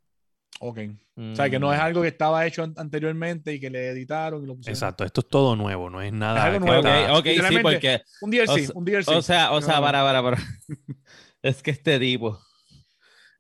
Ok. 0.60 0.78
Mm. 1.16 1.32
O 1.32 1.36
sea, 1.36 1.50
que 1.50 1.58
no 1.58 1.72
es 1.72 1.78
algo 1.78 2.00
que 2.00 2.08
estaba 2.08 2.46
hecho 2.46 2.62
an- 2.62 2.74
anteriormente 2.78 3.52
y 3.52 3.60
que 3.60 3.68
le 3.68 3.88
editaron 3.88 4.42
y 4.42 4.46
lo 4.46 4.54
pusieron. 4.56 4.74
Exacto, 4.74 5.04
esto 5.04 5.20
es 5.20 5.28
todo 5.28 5.54
nuevo, 5.56 5.90
no 5.90 6.00
es 6.00 6.12
nada. 6.12 6.44
algo 6.44 6.60
que 6.60 6.64
nuevo. 6.66 6.86
está- 6.88 7.12
Ok, 7.12 7.18
ok, 7.18 7.48
sí, 7.48 7.58
porque. 7.60 8.00
Un 8.22 8.30
DLC, 8.30 8.68
O 8.74 8.78
un 8.78 8.84
DLC. 8.86 9.08
O 9.14 9.20
sea, 9.22 9.52
o 9.52 9.60
sea, 9.60 9.80
para, 9.82 10.02
para, 10.02 10.22
para. 10.22 10.38
Es 11.42 11.62
que 11.62 11.70
este 11.70 11.98
tipo. 11.98 12.40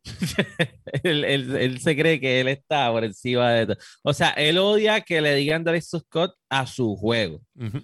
él, 1.02 1.24
él- 1.24 1.56
él 1.56 1.80
se 1.80 1.96
cree 1.96 2.20
que 2.20 2.40
él 2.40 2.48
está 2.48 2.90
por 2.90 3.04
encima 3.04 3.50
de 3.52 3.66
todo. 3.66 3.76
O 4.02 4.12
sea, 4.12 4.30
él 4.30 4.58
odia 4.58 5.00
que 5.00 5.20
le 5.20 5.34
digan 5.34 5.64
Director 5.64 6.00
Scott 6.00 6.34
a 6.50 6.66
su 6.66 6.96
juego. 6.96 7.42
Ujú. 7.54 7.82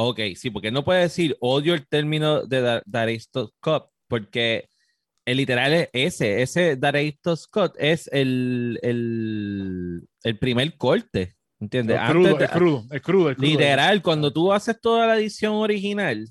Ok, 0.00 0.20
sí, 0.36 0.50
porque 0.50 0.70
no 0.70 0.84
puede 0.84 1.02
decir 1.02 1.36
odio 1.40 1.74
el 1.74 1.86
término 1.88 2.44
de 2.46 2.60
Dar- 2.60 2.82
Director 2.86 3.50
Scott, 3.58 3.90
porque 4.08 4.68
el 5.26 5.36
literal 5.38 5.72
es 5.74 5.88
ese, 5.92 6.40
ese 6.42 6.76
Director 6.76 7.36
Scott 7.36 7.74
es 7.78 8.08
el, 8.12 8.78
el, 8.82 10.02
el 10.22 10.38
primer 10.38 10.76
corte, 10.76 11.34
¿entiendes? 11.60 11.98
es, 12.00 12.10
crudo, 12.10 12.28
Antes 12.30 12.42
es 12.48 12.50
crudo, 12.56 12.84
es 12.92 13.02
crudo, 13.02 13.30
es 13.30 13.36
crudo. 13.36 13.48
Literal, 13.50 14.00
cuando 14.02 14.32
tú 14.32 14.52
haces 14.52 14.80
toda 14.80 15.06
la 15.08 15.18
edición 15.18 15.54
original, 15.54 16.26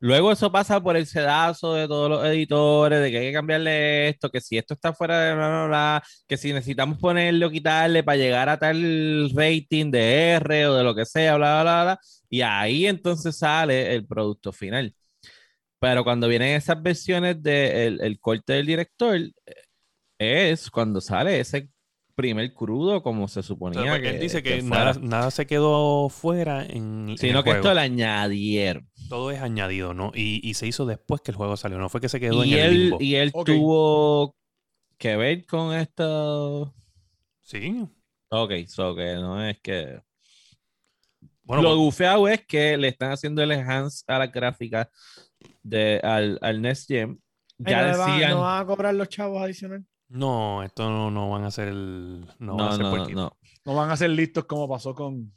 luego 0.00 0.32
eso 0.32 0.50
pasa 0.50 0.82
por 0.82 0.96
el 0.96 1.06
sedazo 1.06 1.74
de 1.74 1.86
todos 1.86 2.10
los 2.10 2.24
editores, 2.24 3.00
de 3.00 3.10
que 3.10 3.18
hay 3.18 3.26
que 3.28 3.32
cambiarle 3.32 4.08
esto, 4.08 4.30
que 4.30 4.40
si 4.40 4.58
esto 4.58 4.74
está 4.74 4.92
fuera 4.92 5.20
de 5.20 5.34
bla, 5.34 5.48
bla, 5.48 5.66
bla, 5.66 6.02
que 6.26 6.36
si 6.36 6.52
necesitamos 6.52 6.98
ponerle 6.98 7.46
o 7.46 7.50
quitarle 7.50 8.02
para 8.02 8.16
llegar 8.18 8.48
a 8.48 8.58
tal 8.58 9.30
rating 9.34 9.90
de 9.90 10.30
R 10.32 10.66
o 10.66 10.74
de 10.74 10.84
lo 10.84 10.94
que 10.94 11.06
sea, 11.06 11.36
bla, 11.36 11.62
bla, 11.62 11.82
bla, 11.84 12.00
y 12.28 12.42
ahí 12.42 12.86
entonces 12.86 13.36
sale 13.38 13.94
el 13.94 14.06
producto 14.06 14.52
final. 14.52 14.94
Pero 15.80 16.04
cuando 16.04 16.28
vienen 16.28 16.56
esas 16.56 16.82
versiones 16.82 17.42
del 17.42 18.00
el 18.02 18.20
corte 18.20 18.54
del 18.54 18.66
director, 18.66 19.16
eh, 19.16 20.50
es 20.52 20.70
cuando 20.70 21.00
sale 21.00 21.40
ese 21.40 21.70
primer 22.20 22.52
crudo 22.54 23.02
como 23.02 23.26
se 23.28 23.42
suponía. 23.42 23.90
porque 23.92 24.10
él 24.10 24.20
dice 24.20 24.42
que, 24.42 24.62
nada, 24.62 24.94
nada 25.00 25.30
se 25.30 25.46
quedó 25.46 26.08
fuera 26.08 26.64
en, 26.64 27.08
en 27.10 27.18
Sino 27.18 27.38
el 27.38 27.44
que 27.44 27.50
juego. 27.50 27.64
esto 27.64 27.74
le 27.74 27.80
añadieron. 27.80 28.88
Todo 29.08 29.30
es 29.30 29.40
añadido, 29.40 29.94
¿no? 29.94 30.12
Y, 30.14 30.40
y 30.48 30.54
se 30.54 30.66
hizo 30.66 30.86
después 30.86 31.20
que 31.20 31.30
el 31.32 31.36
juego 31.36 31.56
salió, 31.56 31.78
no 31.78 31.88
fue 31.88 32.00
que 32.00 32.08
se 32.08 32.20
quedó 32.20 32.44
Y 32.44 32.54
en 32.54 32.58
el 32.58 32.64
él, 32.66 32.80
limbo. 32.82 32.96
y 33.00 33.14
él 33.16 33.32
tuvo 33.32 34.36
que 34.98 35.16
ver 35.16 35.46
con 35.46 35.74
esto. 35.74 36.74
Sí. 37.40 37.84
Ok, 38.28 38.52
so 38.68 38.94
que 38.94 39.14
no 39.14 39.42
es 39.44 39.58
que. 39.60 40.00
Bueno, 41.42 41.62
Lo 41.64 41.70
pues, 41.70 41.78
bufeado 41.78 42.28
es 42.28 42.46
que 42.46 42.76
le 42.76 42.88
están 42.88 43.10
haciendo 43.10 43.42
el 43.42 43.50
enhance 43.50 44.04
a 44.06 44.18
la 44.18 44.28
gráfica 44.28 44.88
de, 45.62 45.98
al, 46.02 46.38
al 46.42 46.62
Next 46.62 46.86
Gen. 46.86 47.20
Ay, 47.64 47.72
Ya 47.72 47.82
no, 47.82 47.90
le 47.92 47.98
van- 47.98 48.10
decían. 48.12 48.30
no 48.30 48.40
van 48.42 48.62
a 48.62 48.66
cobrar 48.66 48.94
los 48.94 49.08
chavos 49.08 49.42
adicional. 49.42 49.84
No, 50.10 50.62
esto 50.62 50.90
no, 50.90 51.10
no 51.10 51.30
van 51.30 51.44
a 51.44 51.50
ser 51.50 51.68
el. 51.68 52.20
No, 52.38 52.38
No, 52.38 52.56
van 52.56 52.68
a 52.68 52.76
ser 52.76 52.84
no, 52.84 53.08
no. 53.08 53.36
No 53.64 53.74
van 53.74 53.90
a 53.90 53.96
ser 53.96 54.10
listos 54.10 54.44
como 54.44 54.68
pasó 54.68 54.94
con. 54.94 55.32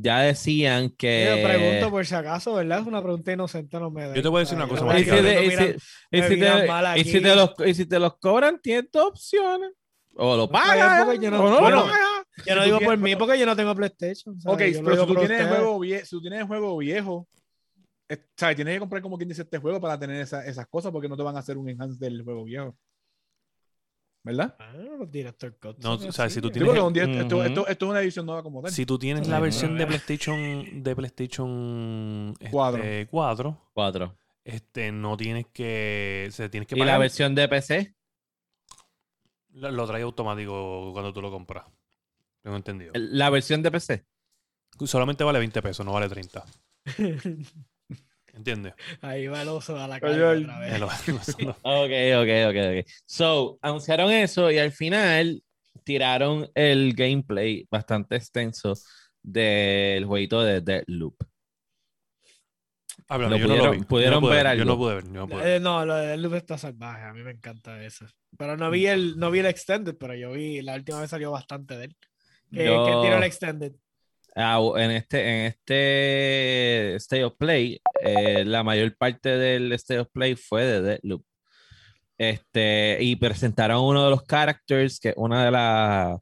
Ya 0.00 0.20
decían 0.20 0.90
Yo 0.90 0.96
que. 0.96 1.42
pregunto 1.44 1.90
por 1.90 2.06
si 2.06 2.14
acaso, 2.14 2.54
¿verdad? 2.54 2.80
Es 2.80 2.86
una 2.86 3.02
pregunta 3.02 3.32
inocente, 3.32 3.78
no 3.80 3.90
me 3.90 4.06
da. 4.08 4.14
Yo 4.14 4.22
te 4.22 4.28
voy 4.28 4.38
a 4.38 4.40
decir 4.40 4.56
una 4.56 4.68
cosa, 4.68 4.84
Ay, 4.88 5.02
Y 5.02 5.04
si, 7.04 7.20
te- 7.20 7.34
los, 7.34 7.50
y 7.66 7.74
si 7.74 7.86
te 7.86 7.98
los 7.98 8.16
cobran, 8.18 8.60
tienes 8.60 8.90
dos 8.92 9.06
opciones. 9.08 9.70
O 10.16 10.36
lo 10.36 10.48
pagas. 10.48 11.04
porque 11.04 11.24
yo 11.24 11.30
no- 11.30 11.44
o 11.44 11.50
no 11.50 11.60
bueno, 11.60 11.76
lo 11.78 11.82
pagas. 11.84 11.98
Yo 12.46 12.54
no 12.54 12.60
Si 12.62 12.66
digo 12.66 12.80
por 12.80 12.96
mí 12.98 13.16
porque 13.16 13.38
yo 13.38 13.46
no 13.46 13.56
tengo 13.56 13.74
PlayStation. 13.74 14.34
Ok, 14.46 14.58
¿sabes? 14.58 14.74
Yo 14.76 14.82
lo 14.82 14.90
pero 14.90 15.02
si 15.02 15.08
tú 15.14 15.20
tienes 15.20 15.40
el 15.40 15.48
juego 15.48 15.78
viejo, 15.80 16.04
si 16.04 16.10
tú 16.10 16.20
tienes 16.20 16.40
el 16.40 16.46
juego 16.46 16.76
viejo, 16.78 17.28
es- 18.08 18.20
¿sabes? 18.36 18.56
Tienes 18.56 18.74
que 18.74 18.80
comprar 18.80 19.02
como 19.02 19.16
quien 19.16 19.28
dice 19.28 19.42
este 19.42 19.58
juego 19.58 19.80
para 19.80 19.98
tener 19.98 20.20
esa- 20.20 20.46
esas 20.46 20.66
cosas 20.68 20.92
porque 20.92 21.08
no 21.08 21.16
te 21.16 21.22
van 21.22 21.36
a 21.36 21.40
hacer 21.40 21.56
un 21.58 21.68
enhance 21.68 21.98
del 22.04 22.22
juego 22.22 22.44
viejo. 22.44 22.76
¿Verdad? 24.28 24.56
Ah, 24.58 24.72
los 24.98 25.10
Director 25.10 25.56
Cut 25.58 25.78
No, 25.78 25.94
o 25.94 26.12
sea, 26.12 26.26
así. 26.26 26.34
si 26.34 26.40
tú 26.42 26.50
tienes 26.50 26.78
un 26.78 26.92
día- 26.92 27.04
esto, 27.04 27.42
esto- 27.42 27.66
esto 27.66 27.84
es 27.86 27.90
una 27.90 28.00
edición 28.02 28.26
nueva 28.26 28.42
como 28.42 28.60
tal. 28.60 28.70
Si 28.70 28.84
tú 28.84 28.98
tienes 28.98 29.26
la 29.26 29.40
versión 29.40 29.78
de 29.78 29.86
PlayStation 29.86 30.82
de 30.82 30.94
PlayStation 30.96 32.34
este, 32.38 32.50
Cuatro. 32.50 32.82
4, 33.10 33.70
Cuatro. 33.72 34.16
este, 34.44 34.92
no 34.92 35.16
tienes 35.16 35.46
que. 35.52 36.28
Se 36.30 36.48
tienes 36.50 36.66
que 36.66 36.74
¿Y 36.74 36.78
la 36.80 36.84
pagar. 36.84 37.00
versión 37.00 37.34
de 37.34 37.48
PC? 37.48 37.94
Lo, 39.52 39.70
lo 39.70 39.86
trae 39.86 40.02
automático 40.02 40.90
cuando 40.92 41.12
tú 41.12 41.22
lo 41.22 41.30
compras. 41.30 41.64
Tengo 42.42 42.56
entendido. 42.56 42.92
La 42.94 43.30
versión 43.30 43.62
de 43.62 43.70
PC. 43.70 44.04
Solamente 44.84 45.24
vale 45.24 45.38
20 45.38 45.62
pesos, 45.62 45.86
no 45.86 45.92
vale 45.92 46.08
30. 46.08 46.44
¿Entiendes? 48.38 48.72
Ahí 49.02 49.26
va 49.26 49.42
el 49.42 49.48
oso 49.48 49.76
a 49.76 49.86
la 49.88 49.98
calle 50.00 50.24
ay. 50.24 50.42
otra 50.44 50.58
vez. 50.60 50.80
Ok, 51.62 51.92
ok, 52.22 52.30
ok, 52.48 52.56
ok. 52.78 52.86
So, 53.04 53.58
anunciaron 53.60 54.10
eso 54.12 54.50
y 54.50 54.58
al 54.58 54.72
final 54.72 55.42
tiraron 55.84 56.48
el 56.54 56.94
gameplay 56.94 57.66
bastante 57.70 58.16
extenso 58.16 58.74
del 59.22 60.04
jueguito 60.04 60.42
de 60.42 60.60
Deadloop. 60.60 61.16
Háblame, 63.08 63.38
Lo 63.38 63.38
yo 63.38 63.46
no 63.48 63.54
lo 63.54 63.60
pudieron- 63.62 63.78
vi. 63.80 63.84
pudieron 63.86 64.14
yo 64.14 64.20
no 64.20 64.26
pude 64.26 64.36
ver 64.42 64.58
Yo 64.58 64.64
no 64.64 64.72
algo. 64.72 64.84
pude 64.84 64.94
ver. 64.94 65.04
yo 65.04 65.12
no 65.12 65.28
pude 65.28 65.42
ver. 65.42 65.56
Eh, 65.56 65.60
no, 65.60 65.84
lo 65.86 65.94
de 65.96 66.16
Loop 66.18 66.34
está 66.34 66.58
salvaje. 66.58 67.02
A 67.04 67.12
mí 67.14 67.22
me 67.22 67.30
encanta 67.30 67.82
eso. 67.82 68.06
Pero 68.36 68.56
no 68.56 68.70
vi 68.70 68.86
el, 68.86 69.16
no 69.18 69.30
vi 69.30 69.38
el 69.40 69.46
Extended, 69.46 69.96
pero 69.98 70.14
yo 70.14 70.32
vi, 70.32 70.60
la 70.62 70.74
última 70.74 71.00
vez 71.00 71.10
salió 71.10 71.30
bastante 71.30 71.76
de 71.76 71.84
él. 71.86 71.96
¿Qué, 72.52 72.64
Yo- 72.66 72.84
qué 72.84 72.92
tiró 73.06 73.16
el 73.18 73.22
Extended? 73.24 73.72
Ah, 74.36 74.60
en 74.76 74.90
este, 74.92 75.20
en 75.20 75.46
este 75.46 76.94
State 76.96 77.24
of 77.24 77.34
Play, 77.36 77.80
eh, 78.04 78.44
la 78.44 78.62
mayor 78.62 78.96
parte 78.96 79.30
del 79.30 79.72
State 79.72 80.00
of 80.00 80.08
Play 80.12 80.36
fue 80.36 80.64
de 80.64 80.80
Deadloop. 80.82 81.24
Este, 82.18 82.98
y 83.00 83.16
presentaron 83.16 83.82
uno 83.84 84.04
de 84.04 84.10
los 84.10 84.24
characters, 84.24 84.98
que 85.00 85.10
es 85.10 85.14
una 85.16 85.44
de 85.44 85.50
las 85.52 86.18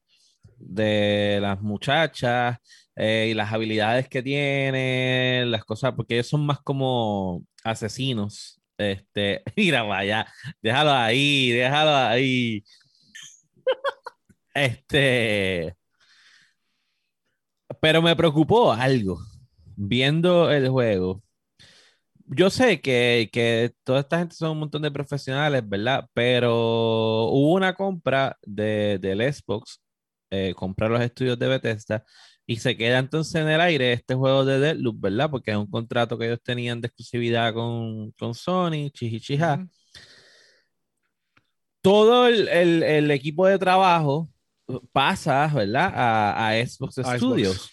de 0.58 1.38
las 1.42 1.60
muchachas, 1.60 2.58
eh, 2.96 3.28
y 3.30 3.34
las 3.34 3.52
habilidades 3.52 4.08
que 4.08 4.22
tiene, 4.22 5.44
las 5.46 5.64
cosas, 5.64 5.92
porque 5.94 6.14
ellos 6.14 6.28
son 6.28 6.46
más 6.46 6.60
como 6.62 7.42
asesinos. 7.64 8.60
Este, 8.78 9.42
mira, 9.56 9.82
vaya, 9.82 10.26
déjalo 10.62 10.92
ahí, 10.92 11.50
déjalo 11.50 11.94
ahí. 11.94 12.64
Este, 14.54 15.76
pero 17.80 18.02
me 18.02 18.16
preocupó 18.16 18.72
algo 18.72 19.18
viendo 19.76 20.50
el 20.50 20.68
juego. 20.68 21.22
yo 22.28 22.50
sé 22.50 22.80
que, 22.80 23.28
que 23.32 23.72
toda 23.84 24.00
esta 24.00 24.18
gente 24.18 24.34
son 24.34 24.50
un 24.52 24.58
montón 24.60 24.82
de 24.82 24.90
profesionales, 24.90 25.62
¿verdad? 25.68 26.08
Pero 26.14 26.52
hubo 27.30 27.52
una 27.54 27.74
compra 27.74 28.36
de, 28.42 28.98
del 29.00 29.20
Xbox, 29.32 29.80
eh, 30.30 30.52
comprar 30.56 30.90
los 30.90 31.00
estudios 31.02 31.38
de 31.38 31.48
Bethesda, 31.48 32.04
y 32.46 32.56
se 32.56 32.76
queda 32.76 32.98
entonces 32.98 33.34
en 33.36 33.48
el 33.48 33.60
aire 33.60 33.92
este 33.92 34.14
juego 34.14 34.44
de 34.44 34.58
Deadloop, 34.58 35.00
¿verdad? 35.00 35.30
Porque 35.30 35.50
es 35.52 35.56
un 35.56 35.70
contrato 35.70 36.18
que 36.18 36.26
ellos 36.26 36.40
tenían 36.42 36.80
de 36.80 36.88
exclusividad 36.88 37.52
con, 37.54 38.10
con 38.12 38.34
Sony, 38.34 38.90
chichichija. 38.92 39.54
Ujú. 39.54 39.68
Todo 41.82 42.26
el, 42.26 42.48
el- 42.48 42.82
el 42.82 43.10
equipo 43.10 43.46
de 43.46 43.58
trabajo 43.58 44.28
pasa, 44.92 45.46
¿verdad? 45.54 45.92
A, 45.94 46.48
a 46.50 46.66
Xbox 46.66 46.98
A 46.98 47.02
Xbox. 47.02 47.18
Studios. 47.18 47.70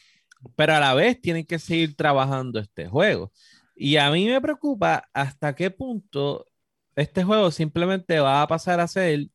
Pero 0.56 0.74
a 0.76 0.80
la 0.80 0.94
vez 0.94 1.22
tienen 1.22 1.46
que 1.46 1.58
seguir 1.60 1.96
trabajando 1.96 2.60
este 2.60 2.88
juego. 2.88 3.32
Y 3.76 3.98
a 3.98 4.12
mí 4.12 4.28
me 4.28 4.42
preocupa 4.42 5.08
hasta 5.14 5.56
qué 5.56 5.72
punto 5.72 6.46
este 6.96 7.24
juego 7.24 7.50
simplemente 7.52 8.20
va 8.20 8.42
a 8.42 8.48
pasar 8.48 8.80
a 8.80 8.88
ser 8.88 9.28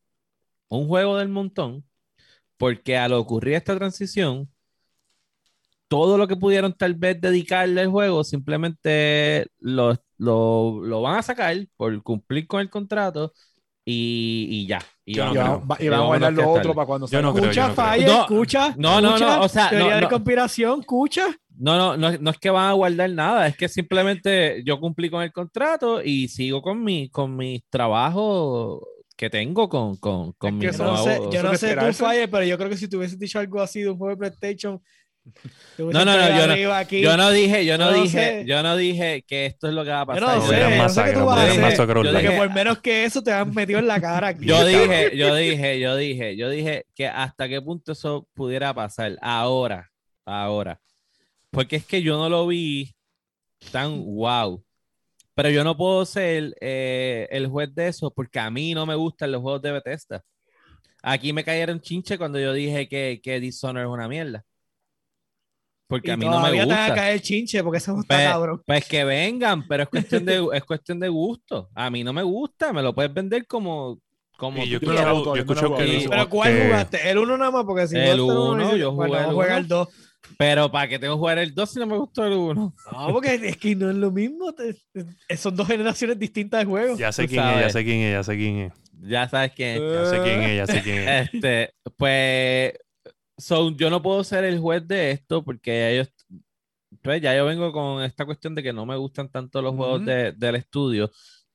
un 0.69 0.87
juego 0.87 1.17
del 1.17 1.29
montón, 1.29 1.83
porque 2.57 2.97
al 2.97 3.13
ocurrir 3.13 3.55
esta 3.55 3.75
transición, 3.77 4.49
todo 5.87 6.17
lo 6.17 6.27
que 6.27 6.35
pudieron 6.35 6.73
tal 6.73 6.93
vez 6.93 7.19
dedicarle 7.19 7.81
al 7.81 7.89
juego, 7.89 8.23
simplemente 8.23 9.47
lo, 9.59 9.95
lo- 10.17 10.81
lo 10.83 11.01
van 11.01 11.17
a 11.17 11.23
sacar 11.23 11.57
por 11.75 12.01
cumplir 12.03 12.45
con 12.47 12.61
el 12.61 12.69
contrato 12.69 13.33
y, 13.89 14.47
y 14.49 14.67
ya. 14.67 14.79
Y 15.05 15.15
Yo 15.15 15.25
vamos, 15.33 15.61
va- 15.71 15.77
y 15.79 15.85
Y 15.85 15.89
vamos 15.89 16.03
a 16.03 16.07
guardar 16.07 16.33
lo 16.33 16.49
otro 16.51 16.73
para 16.75 16.85
cuando 16.85 17.07
Yo 17.07 17.21
no 17.21 17.29
Escucha, 17.35 17.63
creo. 17.63 17.75
falla, 17.75 18.05
No, 18.07 18.21
escucha. 18.21 18.75
no, 18.77 19.01
no, 19.01 19.07
escucha, 19.15 19.35
no, 19.37 19.41
o 19.43 19.49
sea, 19.49 19.69
teoría 19.69 19.89
no, 19.89 19.95
de 19.95 20.01
no. 20.01 20.09
conspiración, 20.09 20.79
escucha. 20.81 21.27
No, 21.57 21.77
no, 21.77 21.97
no, 21.97 22.17
no 22.19 22.29
es 22.31 22.37
que 22.37 22.49
van 22.49 22.69
a 22.69 22.73
guardar 22.73 23.09
nada, 23.09 23.47
es 23.47 23.57
que 23.57 23.67
simplemente 23.67 24.61
yo 24.63 24.79
cumplí 24.79 25.09
con 25.09 25.23
el 25.23 25.31
contrato 25.33 26.01
y 26.01 26.27
sigo 26.29 26.61
con 26.61 26.83
mi, 26.83 27.09
con 27.09 27.35
mis 27.35 27.63
trabajos 27.69 28.81
que 29.17 29.29
tengo 29.29 29.67
con, 29.67 29.97
con, 29.97 30.31
con 30.33 30.49
Es 30.63 30.77
mi 30.77 30.83
no 30.85 30.97
sé, 31.03 31.19
yo 31.31 31.43
no 31.43 31.51
de 31.51 31.57
sé 31.57 31.65
tú, 31.67 31.71
esperarse. 31.73 32.03
Falle, 32.05 32.27
pero 32.29 32.45
yo 32.45 32.57
creo 32.57 32.69
que 32.69 32.77
si 32.77 32.87
tú 32.87 32.97
hubieses 32.97 33.19
dicho 33.19 33.37
algo 33.39 33.59
así 33.61 33.81
de 33.81 33.89
un 33.89 33.97
juego 33.97 34.11
de 34.11 34.17
PlayStation. 34.17 34.81
No, 35.77 35.91
no, 35.91 36.05
no, 36.05 36.13
yo 36.37 36.47
no-. 36.47 36.83
Yo 36.89 37.15
no 37.17 37.31
dije, 37.31 37.65
yo 37.65 37.77
no, 37.77 37.91
no 37.91 38.03
dije, 38.03 38.17
sé. 38.19 38.45
yo 38.45 38.61
no 38.63 38.75
dije 38.75 39.23
que 39.25 39.45
esto 39.45 39.67
es 39.69 39.73
lo 39.73 39.83
que 39.85 39.91
va 39.91 40.01
a 40.01 40.05
pasar. 40.05 40.21
no 40.21 40.41
sé, 40.41 40.59
yo 40.59 40.69
no 40.77 40.89
sé 40.89 41.03
qué 41.03 41.13
tú 41.13 41.19
masacrado, 41.19 41.25
vas 41.25 41.37
a 41.39 41.39
lo 41.39 41.51
hubieran 41.51 41.51
hacer. 41.51 41.61
masacrado 41.71 42.03
Yo 42.03 42.09
online. 42.09 42.13
Porque 42.13 42.27
dije- 42.27 42.37
por 42.47 42.53
menos 42.55 42.77
que 42.79 43.05
eso 43.05 43.23
te 43.23 43.31
han 43.31 43.53
metido 43.53 43.79
en 43.79 43.87
la 43.87 44.01
cara 44.01 44.27
aquí. 44.29 44.45
Yo 44.45 44.65
dije, 44.65 45.15
yo 45.15 45.35
dije, 45.35 45.79
yo 45.79 45.95
dije, 45.95 46.35
yo 46.35 46.49
dije 46.49 46.85
que 46.95 47.07
hasta 47.07 47.47
qué 47.47 47.61
punto 47.61 47.93
eso 47.93 48.27
pudiera 48.33 48.73
pasar. 48.73 49.17
Ahora, 49.21 49.89
ahora. 50.25 50.81
Porque 51.51 51.77
es 51.77 51.85
que 51.85 52.01
yo 52.01 52.17
no 52.17 52.27
lo 52.27 52.45
vi 52.47 52.93
tan 53.71 54.03
wow. 54.03 54.61
Pero 55.33 55.49
yo 55.49 55.63
no 55.63 55.77
puedo 55.77 56.05
ser 56.05 56.53
eh, 56.59 57.27
el 57.31 57.47
juez 57.47 57.73
de 57.73 57.87
eso 57.87 58.11
porque 58.11 58.39
a 58.39 58.49
mí 58.51 58.73
no 58.73 58.85
me 58.85 58.95
gustan 58.95 59.31
los 59.31 59.41
juegos 59.41 59.61
de 59.61 59.71
Bethesda. 59.71 60.21
Aquí 61.01 61.31
me 61.31 61.45
cayeron 61.45 61.79
chinche 61.79 62.17
cuando 62.17 62.37
yo 62.39 62.51
dije 62.51 62.89
que, 62.89 63.21
que 63.23 63.39
Dishonored 63.39 63.85
es 63.87 63.89
una 63.93 64.09
mierda. 64.09 64.43
Porque 65.89 66.09
Y 66.09 66.11
a 66.11 66.17
mí 66.17 66.25
no 66.25 66.31
me 66.31 66.37
todavía 66.37 66.63
te 66.67 66.69
va 66.69 66.75
a 66.85 66.87
gusta. 66.89 66.95
caer 67.01 67.19
chinche 67.21 67.63
porque 67.63 67.79
eso 67.79 67.99
está 67.99 68.15
Pues, 68.15 68.27
cabrón. 68.27 68.61
pues 68.65 68.85
que 68.87 69.03
vengan, 69.03 69.67
pero 69.67 69.83
es 69.83 69.89
cuestión 69.89 70.23
de, 70.23 70.47
es 70.53 70.63
cuestión 70.63 70.99
de 70.99 71.09
gusto. 71.09 71.67
A 71.73 71.89
mí 71.89 72.03
no 72.03 72.13
me 72.13 72.21
gusta, 72.23 72.71
me 72.71 72.83
lo 72.83 72.93
puedes 72.93 73.11
vender 73.13 73.47
como, 73.47 73.99
como 74.37 74.63
Y 74.63 74.69
yo 74.69 74.77
escuchado, 74.77 75.25
yo 75.35 75.41
escuchado 75.41 75.75
que 75.75 75.83
dice- 75.85 76.07
Pero 76.09 76.29
¿cuál 76.29 76.53
que- 76.53 76.65
jugaste? 76.65 77.09
¿El 77.09 77.17
uno 77.17 77.37
nada 77.37 77.49
más? 77.51 77.63
Porque 77.65 77.87
si 77.87 77.97
El 77.97 78.19
jugaste 78.19 78.39
uno, 78.39 78.63
dices, 78.65 78.79
yo 78.79 78.91
bueno, 78.93 79.09
jugué 79.13 79.19
el 79.19 79.25
vamos 79.25 79.29
a 79.29 79.33
jugar 79.33 79.49
uno. 79.49 79.57
el 79.57 79.67
2. 79.67 79.87
Pero 80.37 80.71
para 80.71 80.87
que 80.87 80.99
tengo 80.99 81.15
que 81.15 81.19
jugar 81.19 81.37
el 81.39 81.55
2 81.55 81.69
si 81.71 81.79
no 81.79 81.87
me 81.87 81.97
gustó 81.97 82.23
el 82.25 82.33
1. 82.33 82.73
No, 82.91 83.07
porque 83.11 83.33
es 83.41 83.57
que 83.57 83.75
no 83.75 83.89
es 83.89 83.95
lo 83.95 84.11
mismo. 84.11 84.53
son 85.37 85.55
dos 85.55 85.67
generaciones 85.67 86.19
distintas 86.19 86.59
de 86.59 86.65
juegos. 86.67 86.99
Ya 86.99 87.11
sé 87.11 87.27
quién 87.27 87.43
es, 87.43 87.61
ya 87.61 87.69
sé 87.71 87.83
quién 87.83 87.99
es, 88.01 88.11
ya 88.13 88.23
sé 88.23 88.35
quién 88.37 88.57
es. 88.59 88.73
Ya 89.01 89.27
sabes 89.27 89.51
quién. 89.55 89.81
es. 89.81 89.91
Ya 89.93 90.05
sé 90.05 90.21
quién 90.21 90.41
es, 90.43 90.57
ya 90.57 90.67
sé 90.67 90.81
quién 90.83 91.09
es. 91.09 91.29
Este, 91.33 91.73
pues, 91.97 92.73
so, 93.39 93.71
yo 93.71 93.89
no 93.89 94.01
puedo 94.01 94.23
ser 94.23 94.43
el 94.43 94.59
juez 94.59 94.87
de 94.87 95.11
esto 95.11 95.43
porque 95.43 95.91
ellos, 95.93 96.09
pues 97.01 97.21
ya 97.21 97.35
yo 97.35 97.45
vengo 97.45 97.71
con 97.71 98.03
esta 98.03 98.25
cuestión 98.25 98.55
de 98.55 98.63
que 98.63 98.73
no 98.73 98.85
me 98.85 98.95
gustan 98.97 99.29
tanto 99.29 99.61
los 99.61 99.75
juegos 99.75 100.05
de- 100.05 100.31
del 100.33 100.55
estudio. 100.55 101.09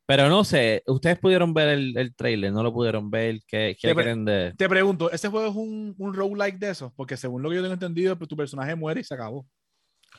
Pero 0.06 0.28
no 0.28 0.44
sé, 0.44 0.82
ustedes 0.86 1.18
pudieron 1.18 1.54
ver 1.54 1.68
el, 1.70 1.96
el 1.96 2.14
trailer, 2.14 2.52
no 2.52 2.62
lo 2.62 2.72
pudieron 2.74 3.10
ver. 3.10 3.40
¿Qué, 3.46 3.74
qué 3.80 3.88
Te 3.88 3.94
creen 3.94 4.24
de.? 4.26 4.52
Te 4.56 4.68
pregunto, 4.68 5.10
¿ese 5.10 5.28
juego 5.28 5.48
es 5.48 5.54
un, 5.56 5.94
un 5.96 6.12
roguelike 6.14 6.58
de 6.58 6.70
esos? 6.70 6.92
Porque 6.92 7.16
según 7.16 7.42
lo 7.42 7.48
que 7.48 7.56
yo 7.56 7.62
tengo 7.62 7.72
entendido, 7.74 8.16
pues, 8.18 8.28
tu 8.28 8.36
personaje 8.36 8.74
muere 8.74 9.00
y 9.00 9.04
se 9.04 9.14
acabó. 9.14 9.46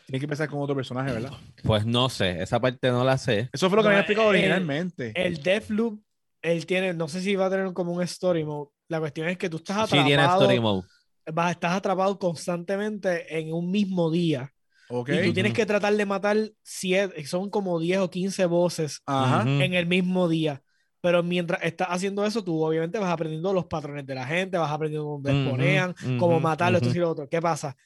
Tienes 0.07 0.21
que 0.21 0.25
empezar 0.25 0.49
con 0.49 0.59
otro 0.59 0.75
personaje, 0.75 1.11
¿verdad? 1.13 1.31
Pues 1.63 1.85
no 1.85 2.09
sé, 2.09 2.41
esa 2.41 2.59
parte 2.59 2.89
no 2.89 3.03
la 3.03 3.17
sé. 3.17 3.49
Eso 3.53 3.69
fue 3.69 3.77
lo 3.77 3.83
que 3.83 3.89
No, 3.89 3.89
me 3.89 3.95
había 3.95 4.01
explicado 4.01 4.29
el- 4.31 4.37
originalmente. 4.37 5.11
El 5.15 5.41
Deathloop, 5.41 5.99
él 6.41 6.65
tiene, 6.65 6.93
no 6.93 7.07
sé 7.07 7.21
si 7.21 7.35
va 7.35 7.45
a 7.45 7.49
tener 7.49 7.71
como 7.73 7.93
un 7.93 8.01
story 8.03 8.43
mode. 8.43 8.69
La 8.87 8.99
cuestión 8.99 9.27
es 9.29 9.37
que 9.37 9.49
tú 9.49 9.57
estás 9.57 9.87
Sí, 9.89 9.95
tiene 10.03 10.13
atrapado, 10.15 10.41
story 10.41 10.59
mode. 10.59 10.87
Vas, 11.33 11.51
estás 11.51 11.73
atrapado 11.73 12.17
constantemente 12.19 13.37
en 13.39 13.53
un 13.53 13.71
mismo 13.71 14.11
día. 14.11 14.53
ok. 14.87 15.09
Y 15.09 15.19
tú 15.21 15.33
tienes 15.33 15.53
que 15.53 15.65
tratar 15.65 15.95
de 15.95 16.05
matar 16.05 16.37
siete, 16.63 17.25
son 17.27 17.49
como 17.49 17.79
10 17.79 17.99
o 17.99 18.09
15 18.09 18.45
voces 18.45 19.01
Ajá. 19.05 19.51
En 19.57 19.73
el 19.73 19.85
mismo 19.87 20.27
día. 20.29 20.63
Pero 21.01 21.21
mientras 21.23 21.63
estás 21.63 21.87
haciendo 21.91 22.25
eso, 22.25 22.43
tú 22.43 22.63
obviamente 22.63 22.97
vas 22.99 23.11
aprendiendo 23.11 23.53
los 23.53 23.65
patrones 23.67 24.05
de 24.07 24.15
la 24.15 24.25
gente, 24.25 24.57
vas 24.57 24.71
aprendiendo 24.71 25.07
dónde 25.09 25.31
Ujú, 25.31 25.31
exponean, 25.33 25.95
cómo 26.15 26.39
ujú, 26.39 26.41
matarlo, 26.41 26.77
esto 26.79 26.89
ujú. 26.89 26.91
y 26.91 26.95
lo 26.95 27.11
otro. 27.11 27.29
¿Qué 27.29 27.41
pasa? 27.41 27.77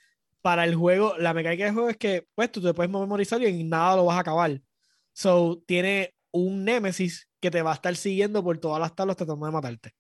Para 0.41 0.63
el 0.65 0.75
juego, 0.75 1.17
la 1.17 1.33
mecánica 1.33 1.65
del 1.65 1.73
juego 1.73 1.89
es 1.89 1.97
que 1.97 2.27
pues 2.35 2.51
tú 2.51 2.61
te 2.61 2.73
puedes 2.73 2.91
memorizar 2.91 3.41
y 3.41 3.47
en 3.47 3.69
nada 3.69 3.97
lo 3.97 4.05
vas 4.05 4.17
a 4.17 4.21
acabar. 4.21 4.61
So, 5.13 5.61
tiene 5.67 6.15
un 6.31 6.63
némesis 6.63 7.29
que 7.41 7.51
te 7.51 7.61
va 7.61 7.71
a 7.71 7.75
estar 7.75 7.95
siguiendo 7.95 8.43
por 8.43 8.57
todas 8.59 8.79
las 8.79 8.95
tablas 8.95 9.17
tratando 9.17 9.45
de 9.45 9.51
matarte. 9.51 9.91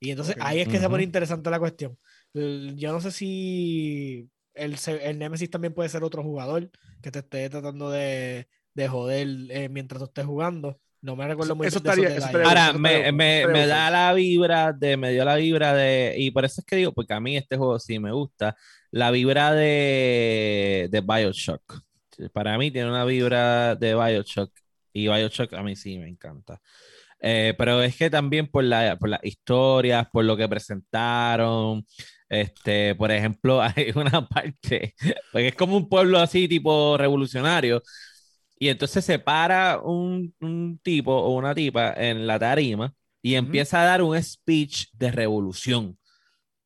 Y 0.00 0.10
entonces 0.10 0.36
Ok. 0.36 0.38
ahí 0.40 0.60
es 0.60 0.68
que 0.68 0.78
se 0.80 0.88
pone 0.88 1.02
interesante 1.04 1.50
la 1.50 1.58
cuestión. 1.60 1.98
Yo 2.34 2.92
no 2.92 3.00
sé 3.00 3.10
si 3.10 4.28
el, 4.54 4.76
el 5.02 5.18
némesis 5.18 5.50
también 5.50 5.74
puede 5.74 5.88
ser 5.88 6.02
otro 6.04 6.22
jugador 6.22 6.70
que 7.02 7.10
te 7.10 7.18
esté 7.20 7.48
tratando 7.50 7.90
de, 7.90 8.48
de 8.74 8.88
joder 8.88 9.28
eh, 9.50 9.68
mientras 9.68 9.98
tú 10.00 10.04
estés 10.06 10.24
jugando. 10.24 10.78
No 11.02 11.16
me 11.16 11.26
recuerdo 11.26 11.56
muy 11.56 11.66
Eso 11.66 11.80
bien 11.80 11.84
de 11.96 12.02
estaría- 12.02 12.16
eso 12.16 12.26
detalles. 12.28 12.46
estaría- 12.46 12.48
Ahora, 12.48 12.70
eso 12.70 12.78
me, 12.78 13.12
me, 13.12 13.46
me 13.48 13.66
da 13.66 13.90
la 13.90 14.12
vibra 14.14 14.72
de, 14.72 14.96
me 14.96 15.10
dio 15.10 15.24
la 15.24 15.34
vibra 15.34 15.74
de, 15.74 16.14
y 16.16 16.30
por 16.30 16.44
eso 16.44 16.60
es 16.60 16.64
que 16.64 16.76
digo, 16.76 16.92
porque 16.92 17.12
a 17.12 17.20
mí 17.20 17.36
este 17.36 17.56
juego 17.56 17.78
sí 17.80 17.98
me 17.98 18.12
gusta, 18.12 18.56
la 18.92 19.10
vibra 19.10 19.52
de, 19.52 20.88
de 20.90 21.00
Bioshock. 21.00 21.80
Para 22.32 22.56
mí 22.56 22.70
tiene 22.70 22.88
una 22.88 23.04
vibra 23.04 23.74
de 23.74 23.94
Bioshock 23.96 24.52
y 24.92 25.08
Bioshock 25.08 25.52
a 25.54 25.62
mí 25.64 25.74
sí 25.74 25.98
me 25.98 26.08
encanta. 26.08 26.60
Eh, 27.20 27.54
pero 27.58 27.82
es 27.82 27.96
que 27.96 28.10
también 28.10 28.48
por, 28.48 28.64
la, 28.64 28.96
por 28.96 29.08
las 29.08 29.20
historias, 29.24 30.06
por 30.12 30.24
lo 30.24 30.36
que 30.36 30.48
presentaron, 30.48 31.84
este, 32.32 32.94
por 32.94 33.12
ejemplo, 33.12 33.60
hay 33.62 33.92
una 33.94 34.26
parte, 34.26 34.94
porque 35.30 35.48
es 35.48 35.54
como 35.54 35.76
un 35.76 35.88
pueblo 35.88 36.18
así 36.18 36.48
tipo 36.48 36.96
revolucionario, 36.96 37.82
y 38.58 38.68
entonces 38.68 39.04
se 39.04 39.18
para 39.18 39.80
un, 39.80 40.34
un 40.40 40.78
tipo 40.82 41.14
o 41.14 41.36
una 41.36 41.54
tipa 41.54 41.92
en 41.92 42.26
la 42.26 42.38
tarima 42.38 42.94
y 43.20 43.34
empieza 43.34 43.82
a 43.82 43.84
dar 43.84 44.02
un 44.02 44.20
speech 44.20 44.86
de 44.94 45.10
revolución, 45.10 45.98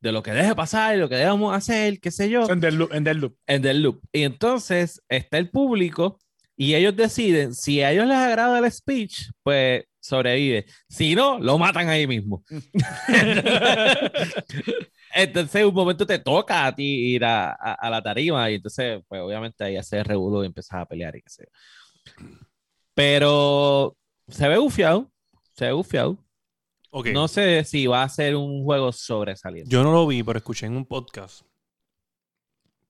de 0.01 0.12
lo 0.12 0.23
que 0.23 0.31
debe 0.33 0.55
pasar 0.55 0.95
y 0.95 1.01
lo 1.01 1.09
que 1.09 1.17
debemos 1.17 1.57
hacer, 1.57 1.99
qué 1.99 2.12
sé 2.12 2.31
yo, 2.31 2.49
En 2.49 2.61
Deadloop. 2.61 2.93
En 2.95 3.03
Deadloop. 3.03 3.37
en 3.47 3.62
The 3.62 3.75
Loop. 3.75 4.01
Y 4.12 4.23
entonces 4.23 5.03
está 5.09 5.39
el 5.39 5.51
público 5.51 6.21
y 6.57 6.75
ellos 6.75 6.95
deciden, 6.95 7.55
si 7.55 7.83
a 7.83 7.91
ellos 7.91 8.07
les 8.07 8.17
agrada 8.17 8.61
el 8.61 8.71
speech, 8.71 9.31
pues 9.43 9.85
sobrevive. 9.99 10.67
Si 10.89 11.17
no, 11.17 11.41
lo 11.41 11.59
matan 11.59 11.89
ahí 11.89 12.07
mismo. 12.07 12.45
entonces, 15.17 15.64
un 15.64 15.75
momento 15.75 16.07
te 16.07 16.19
toca 16.19 16.67
a 16.67 16.75
ti 16.75 17.14
ir 17.14 17.25
a, 17.25 17.51
a- 17.51 17.75
a 17.75 17.91
la 17.91 18.03
tarima 18.03 18.51
y 18.51 18.55
entonces, 18.57 19.03
pues 19.09 19.21
obviamente 19.23 19.64
ahí 19.64 19.77
hace 19.77 20.03
revuelo 20.05 20.43
y 20.43 20.47
empiezas 20.47 20.81
a 20.81 20.87
pelear 20.87 21.17
y 21.17 21.23
qué 21.23 21.29
sé 21.31 21.45
yo. 21.47 22.25
Pero 22.95 23.97
se 24.29 24.49
ve 24.49 24.59
bufiado, 24.59 25.11
se 25.53 25.67
ve 25.67 25.73
bufiado. 25.73 26.19
Ok. 26.91 27.09
No 27.09 27.29
sé 27.29 27.64
si 27.64 27.87
va 27.87 28.03
a 28.03 28.09
ser 28.09 28.37
un 28.37 28.64
juego 28.64 28.91
sobresaliente. 28.93 29.71
Yo 29.71 29.83
no 29.83 29.93
lo 29.93 30.07
vi, 30.07 30.23
pero 30.23 30.39
escuché 30.39 30.67
en 30.67 30.77
un 30.77 30.87
podcast. 30.87 31.43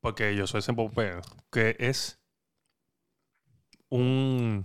Porque 0.00 0.36
yo 0.36 0.46
soy 0.46 0.60
ese 0.60 0.72
popero. 0.74 1.22
Que 1.50 1.74
es 1.80 2.20
un 3.88 4.64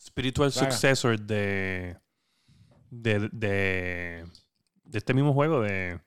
spiritual 0.00 0.50
Saga. 0.50 0.70
successor 0.72 1.20
de, 1.20 1.96
de, 2.90 3.28
de, 3.32 4.24
de 4.88 4.98
este 4.98 5.14
mismo 5.14 5.32
juego 5.32 5.60
de... 5.60 6.00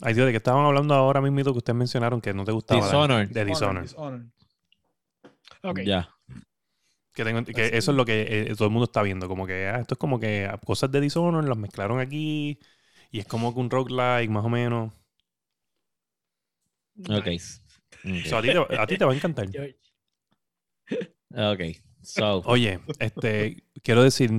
Ay, 0.00 0.14
Dios, 0.14 0.26
¿de 0.26 0.32
qué 0.32 0.38
estaban 0.38 0.64
hablando 0.66 0.94
ahora 0.94 1.20
mismo 1.20 1.52
que 1.52 1.58
ustedes 1.58 1.76
mencionaron 1.76 2.20
que 2.20 2.34
no 2.34 2.44
te 2.44 2.52
gustaba? 2.52 2.84
Dishonored. 2.84 3.28
De 3.30 3.44
Dishonored. 3.44 3.82
Dishonored. 3.82 4.26
Ok. 5.62 5.80
Ya. 5.80 6.08
Que, 7.12 7.24
tengo- 7.24 7.44
que 7.44 7.76
eso 7.76 7.92
es 7.92 7.96
lo 7.96 8.04
que 8.04 8.22
eh, 8.28 8.54
todo 8.56 8.66
el 8.66 8.72
mundo 8.72 8.84
está 8.84 9.02
viendo. 9.02 9.28
Como 9.28 9.46
que 9.46 9.68
ah, 9.68 9.78
esto 9.80 9.94
es 9.94 9.98
como 9.98 10.18
que 10.18 10.50
cosas 10.64 10.90
de 10.90 11.00
Dishonored 11.00 11.48
las 11.48 11.56
mezclaron 11.58 12.00
aquí. 12.00 12.58
Y 13.10 13.20
es 13.20 13.26
como 13.26 13.54
que 13.54 13.60
un 13.60 13.70
roguelike, 13.70 14.30
más 14.30 14.44
o 14.44 14.48
menos. 14.48 14.92
Ok. 17.08 17.26
Nice. 17.26 17.60
Ok. 18.04 18.10
O 18.26 18.28
sea, 18.28 18.38
a, 18.38 18.42
ti 18.42 18.48
te, 18.48 18.76
a 18.78 18.86
ti 18.86 18.98
te 18.98 19.04
va 19.04 19.12
a 19.12 19.14
encantar. 19.14 19.48
Ok, 21.36 21.60
so. 22.02 22.42
Oye, 22.44 22.78
este, 23.00 23.64
quiero 23.82 24.04
decir, 24.04 24.30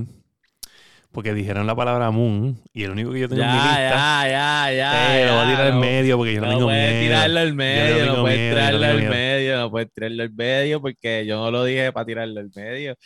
porque 1.16 1.32
dijeron 1.34 1.66
la 1.66 1.74
palabra 1.74 2.10
Moon 2.12 2.62
y 2.72 2.84
el 2.84 2.90
único 2.92 3.10
que 3.10 3.20
yo 3.20 3.28
tengo 3.28 3.42
en 3.42 3.48
mi 3.48 3.54
Ya, 3.56 3.62
lista, 3.64 4.28
ya, 4.28 4.70
ya, 4.70 4.72
ya. 4.76 5.18
eh, 5.22 5.26
lo 5.26 5.32
voy 5.32 5.40
a 5.40 5.44
ya, 5.44 5.50
tirar 5.50 5.66
en 5.68 5.74
no- 5.74 5.80
medio 5.80 6.16
porque 6.18 6.34
yo 6.34 6.40
no, 6.42 6.46
No 6.46 6.52
tengo 6.52 6.66
puedes 6.66 6.90
miedo. 6.92 7.02
tirarlo 7.04 7.40
al 7.40 7.48
Yo 7.48 7.54
medio, 7.54 8.06
no 8.06 8.16
no 8.16 8.20
puedes 8.22 8.38
miedo, 8.38 8.50
yo 8.50 8.54
no 8.54 8.60
tirarlo 8.60 8.86
al 8.86 9.02
medio, 9.08 9.56
no 9.56 9.70
puedes 9.70 9.92
tirarlo 9.92 10.22
al 10.22 10.32
medio 10.34 10.80
porque 10.82 11.26
yo 11.26 11.36
no 11.38 11.50
lo 11.50 11.64
dije 11.64 11.92
para 11.92 12.06
tirarlo 12.06 12.40
al 12.40 12.50
medio. 12.54 12.96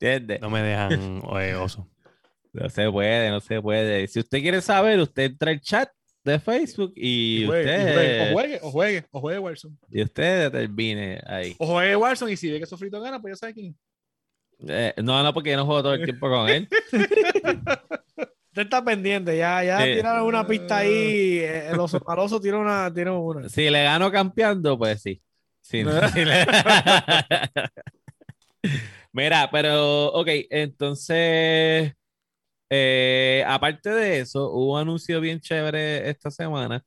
¿Entiendes? 0.00 0.40
No 0.40 0.48
me 0.50 0.62
dejan 0.62 1.22
eh, 1.40 1.54
oso. 1.56 1.88
No 2.52 2.70
se 2.70 2.90
puede, 2.90 3.28
no 3.28 3.40
se 3.40 3.60
puede. 3.60 4.06
Si 4.06 4.18
usted 4.18 4.40
quiere 4.40 4.62
saber, 4.62 4.98
usted 4.98 5.24
entra 5.24 5.50
al 5.50 5.60
chat 5.60 5.90
de 6.24 6.38
Facebook 6.38 6.94
y, 6.96 7.42
Y 7.42 7.46
juegue, 7.46 7.64
y 7.64 7.82
juegue, 7.82 7.90
usted, 7.90 8.30
o 8.30 8.32
juegue, 8.32 8.58
o 8.62 8.70
juegue, 8.70 9.04
o 9.10 9.20
juegue 9.20 9.38
Warzone. 9.40 9.76
y 9.90 10.02
usted 10.02 10.50
determine 10.50 11.20
ahí. 11.26 11.54
O 11.58 11.66
juegue 11.66 11.96
Warzone 11.96 12.32
y 12.32 12.36
si 12.38 12.50
ve 12.50 12.58
que 12.58 12.64
Sofrito 12.64 12.98
gana, 13.02 13.20
pues 13.20 13.32
ya 13.32 13.36
sabe 13.36 13.52
quién. 13.52 13.76
Eh, 14.66 14.94
no, 15.02 15.22
no, 15.22 15.34
porque 15.34 15.50
yo 15.50 15.56
no 15.56 15.66
juego 15.66 15.82
todo 15.82 15.94
el 15.94 16.04
tiempo 16.04 16.28
con 16.30 16.48
él. 16.48 16.68
Usted 18.56 18.62
está 18.62 18.82
pendiente, 18.82 19.36
ya, 19.36 19.62
ya 19.62 19.84
Sí. 19.84 19.94
tiraron 19.96 20.26
una 20.26 20.46
pista 20.46 20.78
ahí. 20.78 21.38
eh, 21.40 21.68
El 21.68 21.78
oso 21.78 22.00
maloso 22.06 22.40
tiene 22.40 22.56
una, 22.56 22.92
tiene 22.92 23.10
una. 23.10 23.48
Si 23.50 23.68
le 23.68 23.82
gano 23.84 24.10
campeando, 24.10 24.78
pues 24.78 25.02
sí. 25.02 25.20
Sí, 25.60 25.82
le- 25.84 26.00
Mira, 29.12 29.48
pero, 29.50 30.06
ok, 30.12 30.28
entonces, 30.50 31.92
eh, 32.70 33.44
aparte 33.46 33.90
de 33.90 34.20
eso, 34.20 34.50
hubo 34.50 34.74
un 34.74 34.80
anuncio 34.80 35.20
bien 35.20 35.40
chévere 35.40 36.08
esta 36.08 36.30
semana, 36.30 36.84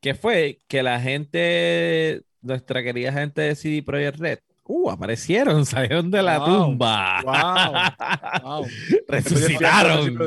que 0.00 0.14
fue 0.14 0.60
que 0.68 0.82
la 0.82 1.00
gente, 1.00 2.22
nuestra 2.40 2.82
querida 2.82 3.12
gente 3.12 3.42
de 3.42 3.54
CD 3.54 3.82
Projekt 3.82 4.18
Red, 4.18 4.38
uh, 4.74 4.90
aparecieron, 4.90 5.64
salieron 5.66 6.10
de 6.10 6.22
la 6.22 6.38
Wow, 6.38 6.46
tumba, 6.66 7.22
Wow. 7.22 8.42
wow. 8.60 8.66
resucitaron. 9.08 10.18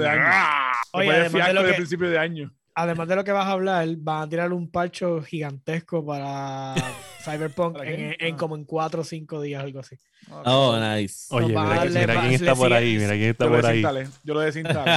Oye, 0.94 1.12
además 1.12 1.48
de 1.48 1.54
lo 1.54 1.64
que- 1.64 1.74
principio 1.74 2.10
de 2.10 2.20
año. 2.20 2.52
Además 2.78 3.08
de 3.08 3.16
lo 3.16 3.24
que 3.24 3.32
vas 3.32 3.46
a 3.46 3.52
hablar, 3.52 3.88
van 4.00 4.24
a 4.24 4.28
tirar 4.30 4.52
un 4.52 4.70
parcho 4.70 5.22
gigantesco 5.22 6.06
para 6.06 6.76
Cyberpunk 7.24 7.78
¿Para 7.78 7.90
en, 7.90 8.16
Ah. 8.34 8.38
como 8.38 8.58
en 8.58 8.66
4 8.66 9.00
o 9.00 9.04
5 9.06 9.42
días, 9.42 9.64
algo 9.64 9.80
así. 9.80 9.96
Oh, 10.44 10.78
nice. 10.78 11.28
Oye, 11.30 11.48
mira, 11.48 11.64
darle 11.64 12.00
mira 12.02 12.14
pa- 12.16 12.20
quién 12.22 12.34
está 12.34 12.54
por 12.54 12.74
ahí, 12.74 12.98
mira 12.98 13.12
quién 13.14 13.30
está 13.30 13.46
Yo 13.46 13.50
lo 13.52 13.56
por 13.62 13.66
ahí. 13.66 13.82
Yo 14.26 14.34
lo 14.34 14.40
desinstalé. 14.42 14.92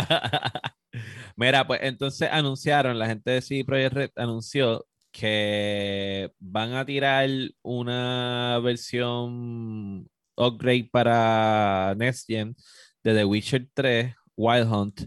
Mira, 1.36 1.66
pues 1.68 1.78
entonces 1.84 2.28
anunciaron, 2.32 2.99
la 2.99 3.07
gente 3.07 3.30
de 3.30 3.42
CD 3.42 3.64
Projekt 3.64 3.92
Red 3.94 4.11
anunció 4.16 4.84
que 5.19 6.33
van 6.39 6.75
a 6.75 6.85
tirar 6.87 7.29
una 7.62 8.61
versión 8.62 10.09
upgrade 10.37 10.89
para 10.93 11.95
Next 11.99 12.27
Gen 12.27 12.55
de 13.03 13.14
The 13.14 13.25
Witcher 13.25 13.69
3 13.75 14.14
Wild 14.37 14.73
Hunt, 14.73 15.01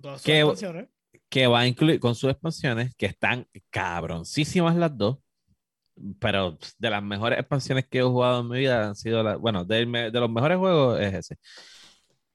Todas 0.00 0.20
sus 0.20 0.26
¿Qué- 0.26 0.40
expansiones. 0.40 0.88
que 1.30 1.46
va 1.46 1.60
a 1.60 1.66
incluir 1.66 1.98
con 2.00 2.14
sus 2.14 2.30
expansiones, 2.30 2.94
que 2.96 3.06
están 3.06 3.46
cabroncísimas 3.70 4.76
las 4.76 4.96
dos, 4.96 5.18
pero 6.20 6.58
de 6.78 6.90
las 6.90 7.02
mejores 7.02 7.38
expansiones 7.38 7.86
que 7.88 7.98
he 8.00 8.02
jugado 8.02 8.42
en 8.42 8.48
mi 8.48 8.58
vida 8.58 8.88
han 8.88 8.96
sido 8.96 9.22
las, 9.22 9.38
bueno, 9.38 9.64
me- 9.64 10.10
de, 10.10 10.20
los 10.20 10.30
mejores 10.30 10.58
juegos 10.58 11.00
es 11.00 11.14
ese. 11.14 11.36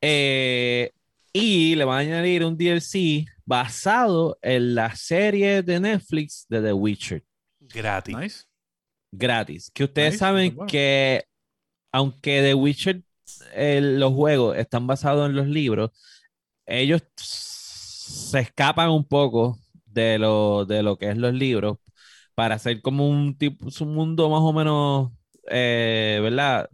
Eh, 0.02 0.92
y 1.34 1.76
le 1.76 1.86
van 1.86 1.98
a 1.98 2.00
añadir 2.00 2.44
un 2.44 2.58
DLC 2.58 3.26
basado 3.52 4.38
en 4.42 4.76
la 4.76 4.96
serie 4.96 5.64
de 5.64 5.80
Netflix 5.80 6.46
de 6.50 6.62
The 6.62 6.74
Witcher, 6.74 7.24
Gratis. 7.60 8.16
nice. 8.16 8.46
gratis. 9.12 9.72
Que 9.74 9.86
ustedes 9.86 10.16
Nice, 10.16 10.20
saben 10.20 10.56
bueno. 10.56 10.68
que 10.68 11.24
aunque 11.92 12.42
The 12.42 12.54
Witcher, 12.56 13.04
eh, 13.54 13.82
los 13.82 14.14
juegos 14.14 14.58
están 14.58 14.88
basados 14.88 15.30
en 15.30 15.36
los 15.36 15.48
libros, 15.48 15.92
ellos 16.66 17.04
se 17.18 18.40
escapan 18.42 18.90
un 18.92 19.06
poco 19.06 19.60
de 19.86 20.20
lo, 20.20 20.66
de 20.66 20.84
lo 20.84 20.98
que 20.98 21.10
es 21.12 21.18
los 21.18 21.34
libros 21.34 21.78
para 22.36 22.56
hacer 22.56 22.82
como 22.82 23.10
un 23.10 23.38
tipo, 23.38 23.68
un 23.82 23.94
mundo 23.96 24.30
más 24.30 24.42
o 24.42 24.54
menos, 24.54 25.12
eh, 25.50 26.20
¿verdad? 26.24 26.70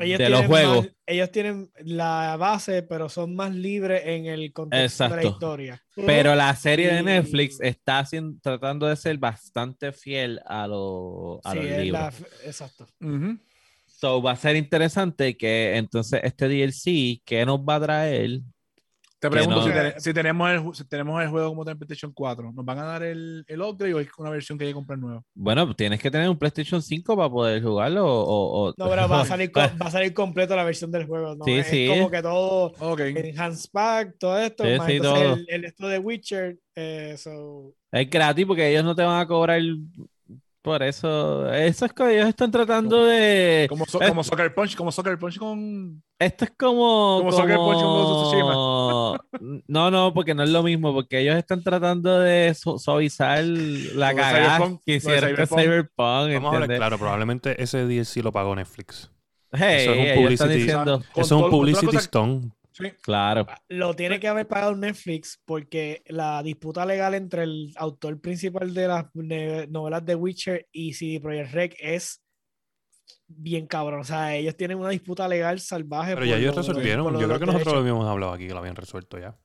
Ellos 0.00 0.18
de 0.18 0.28
los 0.28 0.40
tienen 0.40 0.46
juegos. 0.48 0.84
más- 0.86 0.94
ellos 1.06 1.30
tienen 1.32 1.70
la 1.84 2.36
base, 2.36 2.82
pero 2.82 3.08
son 3.08 3.34
más 3.34 3.54
libres 3.54 4.02
en 4.04 4.26
el 4.26 4.52
contexto 4.52 5.04
de 5.04 5.08
la 5.10 5.16
Exacto. 5.16 5.28
historia. 5.34 5.82
Pero 6.06 6.34
la 6.34 6.54
serie 6.54 6.92
de 6.92 7.00
Y- 7.00 7.04
Netflix 7.04 7.58
está 7.60 8.06
tratando 8.42 8.86
de 8.86 8.96
ser 8.96 9.16
bastante 9.18 9.92
fiel 9.92 10.40
a, 10.46 10.66
lo- 10.66 11.40
a 11.44 11.52
Sí, 11.52 11.58
los 11.58 11.66
libros. 11.66 11.92
la- 11.92 12.12
exacto. 12.48 12.86
Ujú. 13.00 13.38
So, 13.86 14.22
va 14.22 14.32
a 14.32 14.36
ser 14.36 14.54
interesante 14.54 15.36
que 15.36 15.76
entonces 15.76 16.20
este 16.22 16.46
DLC, 16.48 17.20
¿qué 17.24 17.44
nos 17.44 17.58
va 17.60 17.76
a 17.76 17.80
traer? 17.80 18.40
Te 19.20 19.28
pregunto 19.28 19.56
no- 19.60 19.66
si, 19.66 19.72
te- 19.72 20.00
si 20.00 20.14
tenemos 20.14 20.48
el, 20.50 20.74
si 20.74 20.84
tenemos 20.88 21.20
el 21.20 21.28
juego 21.28 21.48
como 21.48 21.62
está 21.62 21.72
en 21.72 21.78
PlayStation 21.78 22.12
4. 22.12 22.52
¿Nos 22.52 22.64
van 22.64 22.78
a 22.78 22.84
dar 22.84 23.02
el, 23.02 23.44
el 23.48 23.60
upgrade 23.62 23.94
o 23.94 23.98
es 24.00 24.08
una 24.18 24.30
versión 24.30 24.56
que 24.56 24.64
hay 24.64 24.70
que 24.70 24.74
comprar 24.74 24.98
nueva? 24.98 25.22
Bueno, 25.34 25.74
tienes 25.74 26.00
que 26.00 26.10
tener 26.10 26.28
un 26.28 26.38
PlayStation 26.38 26.80
5 26.80 27.16
para 27.16 27.28
poder 27.28 27.62
jugarlo 27.62 28.06
o... 28.06 28.22
o- 28.22 28.68
o- 28.68 28.74
No, 28.76 28.88
pero 28.88 29.08
va 29.08 29.22
a 29.22 29.24
salir, 29.26 29.50
va 29.56 29.72
a 29.80 29.90
salir 29.90 30.14
completo 30.14 30.54
la 30.54 30.62
versión 30.64 30.92
del 30.92 31.06
juego. 31.06 31.34
¿no? 31.34 31.44
Sí, 31.44 31.52
es 31.54 31.66
sí. 31.66 31.88
como 31.88 32.10
que 32.10 32.22
todo 32.22 32.72
Ok. 32.78 33.00
Enhanced 33.00 33.70
Pack, 33.72 34.16
todo 34.18 34.38
esto. 34.38 34.64
Sí, 34.64 34.70
más 34.78 34.86
sí, 34.86 34.92
entonces 34.96 35.24
todo. 35.24 35.34
El, 35.34 35.46
el 35.48 35.64
esto 35.64 35.88
de 35.88 35.98
Witcher. 35.98 36.58
eh, 36.76 37.14
so- 37.18 37.74
Es 37.90 38.08
gratis 38.08 38.46
porque 38.46 38.68
ellos 38.70 38.84
no 38.84 38.94
te 38.94 39.02
van 39.02 39.20
a 39.20 39.26
cobrar 39.26 39.60
por 40.68 40.82
eso. 40.82 41.52
Eso 41.52 41.86
es 41.86 41.92
que 41.92 42.14
ellos 42.16 42.28
están 42.28 42.50
tratando 42.50 43.04
de... 43.06 43.66
Como, 43.68 43.86
so- 43.86 43.98
como 43.98 44.22
Soccer 44.22 44.54
Punch, 44.54 44.76
como 44.76 44.92
Soccer 44.92 45.18
Punch 45.18 45.38
con. 45.38 46.02
Esto 46.18 46.44
es 46.44 46.52
como... 46.58 47.16
Como 47.18 47.32
Soccer 47.32 47.56
Punch 47.56 47.80
con 47.80 49.62
No, 49.66 49.90
no, 49.90 50.12
porque 50.14 50.34
no 50.34 50.42
es 50.42 50.50
lo 50.50 50.62
mismo, 50.62 50.92
porque 50.92 51.20
ellos 51.20 51.36
están 51.36 51.62
tratando 51.62 52.20
de 52.20 52.54
su- 52.54 52.78
suavizar 52.78 53.42
la 53.44 54.14
cagada 54.14 54.56
Cyberpunk, 54.56 54.82
que 54.84 54.94
hicieron 54.96 55.20
con 55.36 55.46
Cyberpunk. 55.46 55.60
Cyberpunk. 55.60 55.96
Vamos 55.96 56.28
a 56.28 56.34
hablar 56.34 56.62
¿entiendes? 56.62 56.78
claro, 56.78 56.98
probablemente 56.98 57.62
ese 57.62 57.84
DLC 57.86 58.16
lo 58.22 58.32
pagó 58.32 58.54
Netflix. 58.54 59.10
Hey, 59.50 59.82
Eso 59.82 59.92
es 59.94 60.18
un 60.18 60.24
publicity- 60.24 60.48
diciendo... 60.54 61.02
Con 61.12 61.22
Eso 61.22 61.22
es 61.22 61.32
un 61.32 61.40
con 61.42 61.50
publicity 61.50 61.96
stone. 61.96 62.50
Sí. 62.78 62.90
Claro. 63.02 63.46
Lo 63.68 63.94
tiene 63.94 64.20
que 64.20 64.28
haber 64.28 64.46
pagado 64.46 64.76
Netflix 64.76 65.40
porque 65.44 66.02
la 66.06 66.42
disputa 66.42 66.86
legal 66.86 67.14
entre 67.14 67.42
el 67.42 67.72
autor 67.76 68.20
principal 68.20 68.72
de 68.72 68.86
las 68.88 69.06
novelas 69.14 70.04
de 70.04 70.14
Witcher 70.14 70.68
y 70.72 70.92
CD 70.94 71.20
Projekt 71.20 71.52
Red 71.52 71.72
es 71.80 72.22
bien 73.26 73.66
cabrón. 73.66 74.00
O 74.00 74.04
sea, 74.04 74.34
ellos 74.36 74.56
tienen 74.56 74.78
una 74.78 74.90
disputa 74.90 75.26
legal 75.28 75.58
salvaje. 75.60 76.14
Pero 76.14 76.24
ya 76.26 76.36
ellos 76.36 76.54
lo- 76.54 76.62
resolvieron. 76.62 77.18
Yo 77.18 77.26
creo 77.26 77.38
que 77.40 77.46
nosotros 77.46 77.74
lo 77.74 77.80
habíamos 77.80 78.06
hablado 78.06 78.32
aquí, 78.32 78.46
que 78.46 78.52
lo 78.54 78.60
habían 78.60 78.76
resuelto 78.76 79.18
ya. 79.18 79.36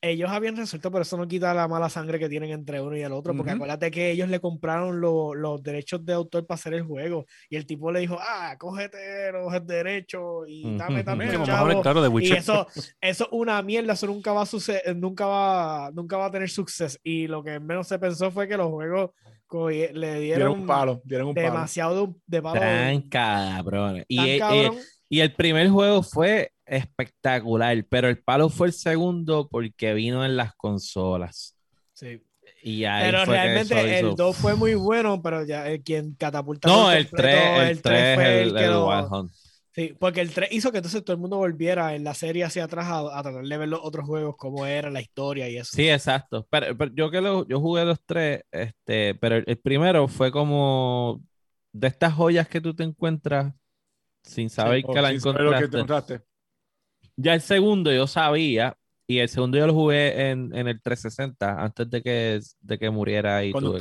Ellos 0.00 0.30
habían 0.30 0.56
resuelto, 0.56 0.90
pero 0.92 1.02
eso 1.02 1.16
no 1.16 1.26
quita 1.26 1.52
la 1.54 1.66
mala 1.66 1.88
sangre 1.88 2.18
que 2.20 2.28
tienen 2.28 2.50
entre 2.50 2.80
uno 2.80 2.96
y 2.96 3.02
el 3.02 3.12
otro. 3.12 3.34
Porque 3.34 3.50
Ujú. 3.50 3.56
acuérdate 3.56 3.90
que 3.90 4.10
ellos 4.12 4.28
le 4.28 4.38
compraron 4.40 5.00
lo- 5.00 5.34
los 5.34 5.60
derechos 5.62 6.04
de 6.06 6.12
autor 6.12 6.46
para 6.46 6.54
hacer 6.56 6.74
el 6.74 6.82
juego. 6.84 7.26
Y 7.50 7.56
el 7.56 7.66
tipo 7.66 7.90
le 7.90 8.00
dijo, 8.00 8.16
ah, 8.20 8.54
cógete 8.58 9.32
los 9.32 9.66
derechos 9.66 10.44
y 10.46 10.76
dame 10.76 11.00
a 11.00 11.44
chavo". 11.44 11.56
hablar 11.58 11.80
claro 11.82 12.02
de 12.02 12.24
Y 12.24 12.32
eso, 12.32 12.66
eso 13.00 13.24
es 13.24 13.28
una 13.32 13.60
mierda, 13.62 13.94
eso 13.94 14.06
nunca 14.06 14.32
va 14.32 14.42
a 14.42 14.46
suceder, 14.46 14.96
nunca 14.96 15.26
va, 15.26 15.90
nunca 15.92 16.16
va 16.16 16.26
a 16.26 16.30
tener 16.30 16.48
suceso. 16.48 16.96
Y 17.02 17.26
lo 17.26 17.42
que 17.42 17.58
menos 17.58 17.88
se 17.88 17.98
pensó 17.98 18.30
fue 18.30 18.46
que 18.46 18.56
los 18.56 18.68
juegos 18.68 19.10
le 19.50 19.88
Dieron 19.92 20.20
dieron 20.20 20.60
un 20.60 20.66
palo. 20.66 21.00
Dieron 21.04 21.28
un 21.28 21.34
palo. 21.34 21.46
demasiado 21.46 22.14
de 22.26 22.42
palo. 22.42 22.60
Tan. 22.60 22.94
Y, 24.06 24.16
tan 24.16 24.26
y- 24.28 24.38
cabrón. 24.38 24.76
Y 25.08 25.20
el 25.20 25.32
primer 25.34 25.68
juego 25.70 26.02
fue 26.02 26.52
espectacular, 26.66 27.84
pero 27.88 28.08
el 28.08 28.18
palo 28.22 28.48
fue 28.48 28.68
el 28.68 28.72
segundo 28.72 29.48
porque 29.50 29.94
vino 29.94 30.24
en 30.24 30.36
las 30.36 30.54
consolas. 30.54 31.56
Sí. 31.94 32.22
Y 32.62 32.84
ahí 32.84 33.04
Pero 33.10 33.24
fue 33.24 33.34
que 33.34 33.40
realmente 33.40 33.74
eso 33.78 33.86
el 33.86 34.06
hizo- 34.06 34.14
2 34.16 34.36
fue 34.36 34.54
muy 34.56 34.74
bueno, 34.74 35.22
pero 35.22 35.44
ya 35.46 35.68
el 35.68 35.82
quien 35.82 36.14
catapulta 36.14 36.68
No, 36.68 36.90
el 36.90 37.08
completo, 37.08 37.38
3, 37.38 37.70
el 37.70 37.82
3 37.82 38.14
fue 38.16 38.42
el, 38.42 38.54
que 38.54 38.64
el 38.64 38.70
lo-. 38.70 39.28
Sí, 39.72 39.94
porque 39.98 40.20
el 40.20 40.32
3 40.32 40.48
hizo 40.50 40.72
que 40.72 40.78
entonces 40.78 41.04
todo 41.04 41.14
el 41.14 41.20
mundo 41.20 41.36
volviera 41.36 41.94
en 41.94 42.02
la 42.02 42.12
serie 42.14 42.42
hacia 42.42 42.64
atrás 42.64 42.86
a, 42.88 43.16
a 43.16 43.22
tratar 43.22 43.44
de 43.44 43.56
ver 43.58 43.68
los 43.68 43.78
otros 43.82 44.06
juegos, 44.06 44.34
cómo 44.36 44.66
era 44.66 44.90
la 44.90 45.00
historia 45.00 45.48
y 45.48 45.56
eso. 45.56 45.70
Sí, 45.76 45.88
exacto. 45.88 46.46
Pero, 46.50 46.76
pero 46.76 46.92
yo 46.94 47.10
que 47.12 47.20
lo, 47.20 47.46
yo 47.46 47.60
jugué 47.60 47.84
los 47.84 48.00
tres, 48.04 48.42
este, 48.50 49.14
pero 49.14 49.36
el, 49.36 49.44
el 49.46 49.58
primero 49.58 50.08
fue 50.08 50.32
como 50.32 51.22
de 51.72 51.86
estas 51.86 52.12
joyas 52.12 52.48
que 52.48 52.60
tú 52.60 52.74
te 52.74 52.82
encuentras 52.82 53.54
sin 54.28 54.50
saber 54.50 54.82
que 54.84 55.00
la 55.00 55.10
que 55.10 55.64
encontraste. 55.64 56.20
Ya 57.16 57.34
el 57.34 57.40
segundo 57.40 57.92
yo 57.92 58.06
sabía, 58.06 58.76
y 59.10 59.20
el 59.20 59.28
segundo 59.30 59.56
yo 59.56 59.66
lo 59.66 59.72
jugué 59.72 60.28
en, 60.30 60.54
en 60.54 60.68
el 60.68 60.82
360 60.82 61.64
antes 61.64 61.88
de 61.88 62.02
que, 62.02 62.40
de 62.60 62.78
que 62.78 62.90
muriera 62.90 63.42
y 63.42 63.52
cuando 63.52 63.76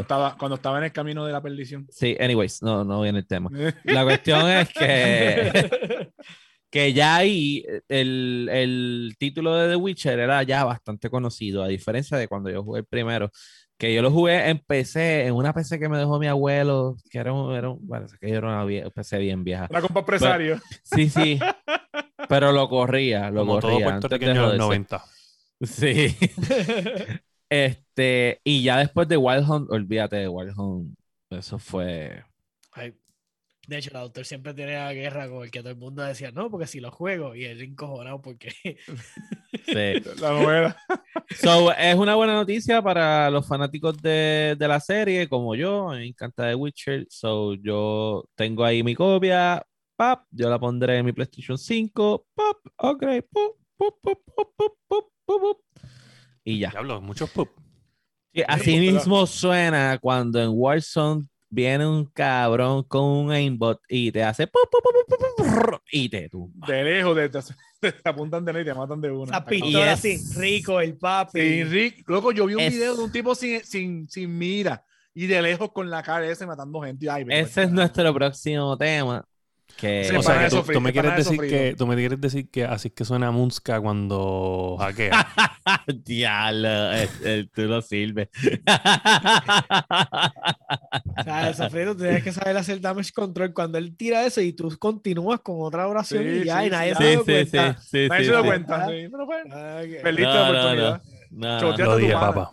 estaba, 0.00 0.36
cuando 0.38 0.54
estaba 0.54 0.78
en 0.78 0.84
el 0.84 0.92
camino 0.92 1.26
de 1.26 1.32
la 1.32 1.42
perdición. 1.42 1.86
Sí, 1.90 2.16
anyways, 2.18 2.62
no, 2.62 2.82
no 2.82 3.02
viene 3.02 3.18
el 3.18 3.26
tema. 3.26 3.50
La 3.84 4.02
cuestión 4.02 4.48
es 4.48 4.70
que, 4.70 6.10
que 6.70 6.92
ya 6.94 7.16
ahí 7.16 7.66
el, 7.86 8.48
el 8.50 9.14
título 9.18 9.54
de 9.54 9.68
The 9.68 9.76
Witcher 9.76 10.18
era 10.18 10.42
ya 10.42 10.64
bastante 10.64 11.10
conocido, 11.10 11.62
a 11.62 11.68
diferencia 11.68 12.16
de 12.16 12.26
cuando 12.26 12.48
yo 12.48 12.64
jugué 12.64 12.80
el 12.80 12.86
primero, 12.86 13.30
Que 13.82 13.92
yo 13.92 14.00
lo 14.00 14.12
jugué 14.12 14.48
en 14.48 14.60
PC, 14.60 15.26
en 15.26 15.34
una 15.34 15.52
PC 15.52 15.80
que 15.80 15.88
me 15.88 15.98
dejó 15.98 16.20
mi 16.20 16.28
abuelo, 16.28 16.94
que 17.10 17.18
era 17.18 17.32
un, 17.32 17.52
era 17.52 17.68
un- 17.70 17.84
parece 17.88 18.16
que 18.16 18.30
era 18.30 18.46
una 18.46 18.64
vie- 18.64 18.88
PC 18.92 19.18
bien 19.18 19.42
vieja. 19.42 19.66
Una 19.70 19.80
compa 19.80 19.98
empresario. 20.00 20.60
Sí, 20.84 21.10
sí. 21.10 21.40
Pero 22.28 22.52
lo 22.52 22.68
corría, 22.68 23.28
lo 23.30 23.40
Como 23.40 23.58
todo 23.58 23.72
corría. 23.72 23.86
de 23.86 23.90
puertorriqueño 23.92 24.32
de 24.50 24.56
los 24.58 24.66
joderse. 24.66 24.96
90. 24.98 25.04
Sí. 25.62 26.16
Este, 27.50 28.40
y 28.44 28.62
ya 28.62 28.78
después 28.78 29.08
de 29.08 29.16
Wild 29.18 29.46
Hunt, 29.50 29.70
olvídate 29.70 30.16
de 30.16 30.28
Wild 30.28 30.56
Hunt. 30.56 30.94
Eso 31.28 31.58
fue. 31.58 32.24
Ay, 32.72 32.94
De 33.66 33.76
hecho, 33.78 33.90
el 33.90 33.96
autor 33.96 34.24
siempre 34.24 34.54
tenía 34.54 34.88
guerra 34.92 35.28
con 35.28 35.44
el 35.44 35.50
que 35.50 35.60
todo 35.60 35.70
el 35.70 35.76
mundo 35.76 36.02
decía, 36.02 36.30
no, 36.30 36.50
porque 36.50 36.66
si 36.66 36.80
lo 36.80 36.90
juego, 36.90 37.34
y 37.34 37.44
él 37.44 37.60
encojonado 37.60 38.22
porque 38.22 38.54
Sí. 39.66 40.20
La 40.20 40.30
novela. 40.30 40.76
So, 41.36 41.72
es 41.72 41.94
una 41.94 42.14
buena 42.14 42.34
noticia 42.34 42.82
para 42.82 43.30
los 43.30 43.46
fanáticos 43.46 44.00
de, 44.00 44.56
de 44.58 44.68
la 44.68 44.80
serie, 44.80 45.28
como 45.28 45.54
yo. 45.54 45.88
Me 45.88 46.06
encanta 46.06 46.48
The 46.48 46.54
Witcher. 46.54 47.06
So, 47.08 47.54
yo 47.54 48.24
tengo 48.34 48.64
ahí 48.64 48.82
mi 48.82 48.94
copia. 48.94 49.64
Pap, 49.96 50.24
yo 50.30 50.50
la 50.50 50.58
pondré 50.58 50.98
en 50.98 51.06
mi 51.06 51.12
PlayStation 51.12 51.58
5. 51.58 52.26
Pop, 52.34 52.58
ok. 52.76 53.04
Pop, 53.30 53.56
pop, 53.76 53.98
pop, 54.02 54.18
pop, 54.34 54.52
pop, 54.56 54.78
pop, 54.88 55.08
pop, 55.24 55.40
pop. 55.40 55.60
Y 56.44 56.58
ya. 56.58 56.70
Diablo, 56.70 57.00
muchos 57.00 57.30
pup. 57.30 57.48
Sí, 58.34 58.42
así 58.48 58.78
mismo 58.78 59.26
suena 59.26 59.98
cuando 59.98 60.42
en 60.42 60.50
Warzone 60.52 61.26
viene 61.54 61.86
un 61.86 62.06
cabrón 62.06 62.82
con 62.84 63.04
un 63.04 63.30
aimbot 63.30 63.78
y 63.86 64.10
te 64.10 64.22
hace 64.24 64.46
pu, 64.46 64.58
pu, 64.70 64.78
pu, 64.82 64.88
pu, 65.06 65.16
pu, 65.16 65.44
pu, 65.44 65.70
pu, 65.70 65.76
y 65.92 66.08
te 66.08 66.28
tumba. 66.30 66.66
De 66.66 66.82
lejos, 66.82 67.14
de- 67.14 67.28
te, 67.28 67.92
te 67.92 68.08
apuntan 68.08 68.42
de 68.44 68.52
lejos 68.54 68.66
y 68.66 68.70
te 68.70 68.74
matan 68.78 69.00
de 69.02 69.10
una. 69.10 69.24
Está 69.24 69.44
pistola 69.44 69.92
es- 69.92 69.98
así, 69.98 70.18
rico, 70.40 70.80
el 70.80 70.96
papi. 70.96 71.38
Sí, 71.40 71.64
Rick, 71.64 72.08
loco, 72.08 72.32
yo 72.32 72.46
vi 72.46 72.54
un 72.54 72.60
Es- 72.60 72.72
video 72.72 72.96
de 72.96 73.04
un 73.04 73.12
tipo 73.12 73.34
sin, 73.34 73.62
sin, 73.64 74.08
sin 74.08 74.36
mira 74.36 74.82
y 75.14 75.26
de 75.26 75.42
lejos 75.42 75.70
con 75.72 75.90
la 75.90 76.02
cara 76.02 76.26
ese 76.26 76.46
matando 76.46 76.80
gente. 76.80 77.10
Ay, 77.10 77.26
Ese 77.28 77.64
es 77.64 77.70
nuestro 77.70 78.14
próximo 78.14 78.76
tema. 78.78 79.22
Que 79.76 80.04
Sí, 80.04 80.14
O 80.16 80.22
sea, 80.22 80.44
que 80.44 80.50
tú, 80.50 80.62
tú 80.72 80.80
me 80.80 80.92
quieres 80.92 81.10
de 81.12 81.16
decir 81.18 81.40
que 81.40 81.74
tú 81.76 81.86
me 81.86 81.96
quieres 81.96 82.20
decir 82.20 82.48
que 82.50 82.64
así 82.64 82.88
es 82.88 82.94
que 82.94 83.04
suena 83.04 83.30
Munska 83.32 83.80
cuando 83.80 84.76
hackea. 84.78 85.26
Diablo, 86.04 86.68
tú 87.54 87.62
no 87.62 87.82
sirves. 87.82 88.28
O 91.18 91.22
sea, 91.24 91.54
sofrito 91.54 91.96
tienes 91.96 92.22
que 92.22 92.32
saber 92.32 92.56
hacer 92.56 92.80
damage 92.80 93.12
control 93.12 93.52
cuando 93.52 93.78
él 93.78 93.96
tira 93.96 94.24
eso 94.24 94.40
y 94.40 94.52
tú 94.52 94.70
continúas 94.78 95.40
con 95.40 95.56
otra 95.60 95.86
oración 95.88 96.22
Sí, 96.24 96.28
y 96.42 96.44
ya, 96.44 96.60
sí, 96.60 96.66
y 96.66 96.70
nadie 96.70 96.94
sí, 96.94 97.02
se 97.02 97.16
sí, 97.16 97.24
cuenta. 97.24 97.80
sí, 97.80 97.88
sí, 97.90 98.08
Nadie 98.08 98.20
sí, 98.20 98.24
se 98.26 98.30
dio 98.32 98.40
sí. 98.42 98.46
cuenta. 98.48 98.84
Ah. 98.84 98.88
sí, 98.88 99.08
pero 99.10 99.26
fue- 99.26 99.42
Ah, 99.50 99.80
que- 99.82 100.00
Perdiste 100.02 100.32
No, 100.32 100.34
la 100.34 100.52
no, 100.52 100.58
oportunidad. 100.60 101.02
No, 101.30 101.60
Chotea 101.60 101.86
Lo 101.86 101.92
tu 101.92 101.98
dije, 101.98 102.12
pana. 102.12 102.26
papá. 102.26 102.52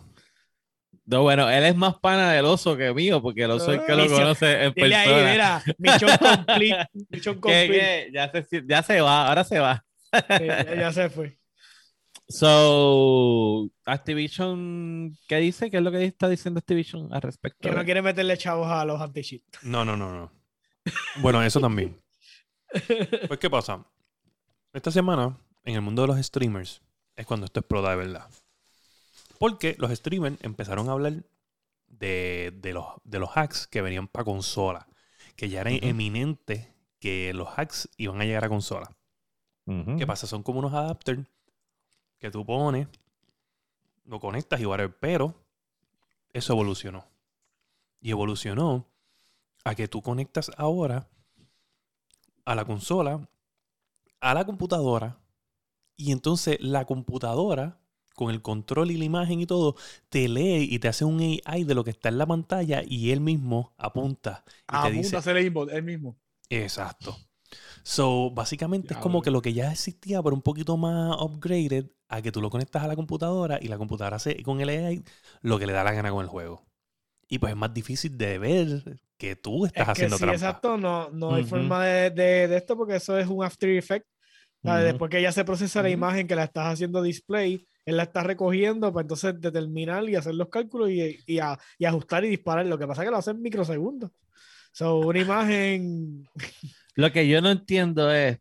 No, 1.10 1.22
bueno, 1.22 1.50
él 1.50 1.64
es 1.64 1.76
más 1.76 1.98
pana 1.98 2.32
del 2.32 2.44
oso 2.44 2.76
que 2.76 2.94
mío, 2.94 3.20
porque 3.20 3.42
el 3.42 3.50
oso 3.50 3.72
es 3.72 3.80
el 3.80 3.86
que 3.86 3.94
lo 3.96 4.06
conoce 4.08 4.64
en 4.64 4.72
Dile 4.74 4.94
ahí, 4.94 5.08
persona. 5.08 5.30
mira, 5.30 6.90
mission 7.08 7.40
complete. 7.40 8.10
Ya, 8.12 8.30
se, 8.30 8.64
ya 8.66 8.82
se 8.82 9.00
va, 9.00 9.28
ahora 9.28 9.44
se 9.44 9.58
va. 9.58 9.84
Sí, 10.12 10.46
ya, 10.46 10.74
ya 10.74 10.92
se 10.92 11.10
fue. 11.10 11.38
So, 12.28 13.68
Activision, 13.84 15.16
¿qué 15.26 15.38
dice? 15.38 15.68
¿Qué 15.68 15.78
es 15.78 15.82
lo 15.82 15.90
que 15.90 16.04
está 16.04 16.28
diciendo 16.28 16.58
Activision 16.58 17.12
al 17.12 17.22
respecto? 17.22 17.68
Que 17.68 17.74
no 17.74 17.84
quiere 17.84 18.02
meterle 18.02 18.38
chavos 18.38 18.68
a 18.70 18.84
los 18.84 19.00
anti-cheat. 19.00 19.42
No, 19.62 19.84
no, 19.84 19.96
no, 19.96 20.12
no. 20.12 20.32
Bueno, 21.16 21.42
eso 21.42 21.60
también. 21.60 22.00
Pues, 23.26 23.40
¿qué 23.40 23.50
pasa? 23.50 23.84
Esta 24.72 24.92
semana, 24.92 25.36
en 25.64 25.74
el 25.74 25.80
mundo 25.80 26.02
de 26.02 26.08
los 26.08 26.24
streamers, 26.24 26.80
es 27.16 27.26
cuando 27.26 27.46
esto 27.46 27.58
explota 27.60 27.90
de 27.90 27.96
verdad. 27.96 28.28
Porque 29.40 29.74
los 29.80 29.90
streamers 29.92 30.38
empezaron 30.44 30.88
a 30.88 30.92
hablar 30.92 31.24
de, 31.88 32.52
de 32.62 32.72
los, 32.74 32.86
de 33.04 33.18
los 33.20 33.30
hacks 33.36 33.66
que 33.66 33.82
venían 33.82 34.08
para 34.08 34.24
consola. 34.24 34.88
Que 35.36 35.48
ya 35.48 35.62
era 35.62 35.70
Ujú. 35.70 35.86
eminente 35.88 36.74
que 37.00 37.32
los 37.34 37.48
hacks 37.56 37.88
iban 37.96 38.20
a 38.20 38.26
llegar 38.26 38.44
a 38.44 38.50
consola. 38.50 38.90
¿Qué 39.96 40.06
pasa? 40.06 40.26
Son 40.26 40.42
como 40.42 40.58
unos 40.58 40.74
adapters 40.74 41.26
que 42.18 42.30
tú 42.30 42.44
pones, 42.46 42.88
lo 44.04 44.20
conectas 44.20 44.60
y 44.60 44.66
whatever, 44.66 44.94
pero 44.98 45.34
eso 46.32 46.54
evolucionó. 46.54 47.06
Y 48.00 48.10
evolucionó 48.12 48.86
a 49.64 49.74
que 49.74 49.88
tú 49.88 50.02
conectas 50.02 50.50
ahora 50.58 51.08
a 52.44 52.54
la 52.54 52.64
consola, 52.66 53.28
a 54.20 54.34
la 54.34 54.44
computadora, 54.44 55.18
y 55.96 56.12
entonces 56.12 56.58
la 56.60 56.84
computadora, 56.86 57.80
con 58.20 58.30
el 58.32 58.42
control 58.42 58.90
y 58.92 58.96
la 58.98 59.04
imagen 59.04 59.40
y 59.40 59.46
todo, 59.46 59.76
te 60.10 60.28
lee 60.28 60.68
y 60.70 60.78
te 60.78 60.88
hace 60.88 61.04
un 61.04 61.20
AI 61.20 61.64
de 61.64 61.74
lo 61.74 61.84
que 61.84 61.90
está 61.90 62.08
en 62.10 62.18
la 62.18 62.26
pantalla 62.26 62.82
y 62.86 63.10
él 63.12 63.20
mismo 63.20 63.74
apunta 63.78 64.44
y 64.70 64.78
te 64.80 64.90
Apunta 64.90 64.92
dice, 64.92 65.18
a 65.18 65.20
hacer 65.20 65.36
el 65.36 65.44
aimbot, 65.44 65.70
él 65.70 65.82
mismo. 65.82 66.16
Exacto. 66.48 67.16
So, 67.84 68.30
básicamente 68.32 68.94
es 68.94 68.98
como 68.98 69.22
que 69.22 69.30
lo 69.32 69.42
que 69.42 69.54
ya 69.54 69.72
existía, 69.72 70.22
pero 70.22 70.36
un 70.36 70.42
poquito 70.42 70.76
más 70.76 71.16
upgraded, 71.20 71.86
a 72.08 72.22
que 72.22 72.32
tú 72.32 72.40
lo 72.42 72.50
conectas 72.50 72.82
a 72.84 72.88
la 72.88 72.96
computadora 72.96 73.58
y 73.62 73.68
la 73.68 73.78
computadora 73.78 74.16
hace 74.16 74.42
con 74.44 74.60
el 74.60 74.70
AI 74.70 75.04
lo 75.42 75.58
que 75.58 75.66
le 75.66 75.72
da 75.74 75.84
la 75.84 75.92
gana 75.92 76.10
con 76.12 76.22
el 76.22 76.28
juego. 76.28 76.66
Y 77.28 77.38
pues 77.40 77.52
es 77.52 77.58
más 77.58 77.74
difícil 77.74 78.18
de 78.18 78.38
ver 78.38 79.02
que 79.18 79.36
tú 79.36 79.66
estás 79.66 79.88
Es 79.88 79.90
que 79.92 80.08
haciendo 80.08 80.18
sí, 80.18 80.28
trampa. 80.28 80.32
exacto, 80.32 80.76
no, 80.76 81.10
no 81.10 81.34
hay 81.34 81.44
forma 81.44 81.84
de, 81.84 82.10
de- 82.10 82.48
de 82.48 82.56
esto 82.56 82.76
porque 82.76 82.96
eso 82.96 83.16
es 83.18 83.28
un 83.28 83.44
After 83.44 83.68
Effect. 83.70 84.06
Después 84.62 85.10
que 85.10 85.22
ya 85.22 85.32
se 85.32 85.44
procesa 85.44 85.82
la 85.82 85.90
imagen 85.90 86.26
que 86.28 86.34
la 86.36 86.44
estás 86.44 86.74
haciendo 86.74 87.02
display, 87.02 87.66
él 87.84 87.96
la 87.96 88.02
está 88.04 88.22
recogiendo 88.22 88.92
para 88.92 89.02
entonces 89.02 89.40
determinar 89.40 90.08
y 90.08 90.16
hacer 90.16 90.34
los 90.34 90.48
cálculos 90.48 90.90
y, 90.90 91.18
y 91.26 91.38
a- 91.38 91.58
y 91.78 91.84
ajustar 91.86 92.24
y 92.24 92.28
disparar. 92.28 92.66
Lo 92.66 92.78
que 92.78 92.86
pasa 92.86 93.02
es 93.02 93.06
que 93.06 93.10
lo 93.10 93.16
hace 93.18 93.30
en 93.32 93.42
microsegundos. 93.42 94.10
So, 94.72 94.98
una 94.98 95.18
imagen. 95.20 96.28
Lo 96.94 97.10
que 97.12 97.26
yo 97.26 97.40
no 97.40 97.50
entiendo 97.50 98.12
es 98.12 98.38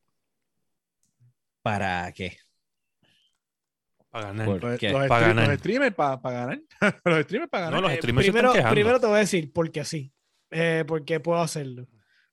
¿para 1.61 2.11
qué? 2.13 2.37
Para 4.09 4.25
ganar. 4.27 4.45
Por- 4.45 4.63
Los, 4.63 4.79
qué? 4.79 4.89
los 4.89 5.07
Pa' 5.07 5.19
stream- 5.19 5.27
ganar. 5.35 5.47
los 5.49 5.57
streamers 5.59 5.95
para 5.95 6.17
ganar. 6.31 6.61
los 7.05 7.21
streamers 7.23 7.49
para 7.51 7.65
No, 7.65 7.71
ganar. 7.71 7.81
los 7.83 7.91
Eh, 7.91 7.97
streamers 7.97 8.25
se 8.25 8.31
primero, 8.31 8.47
están 8.49 8.59
quejando. 8.61 8.75
primero 8.75 8.99
te 8.99 9.05
voy 9.07 9.15
a 9.15 9.19
decir 9.19 9.51
porque 9.53 9.85
sí. 9.85 10.11
Eh, 10.51 10.83
porque 10.87 11.19
puedo 11.19 11.39
hacerlo. 11.41 11.87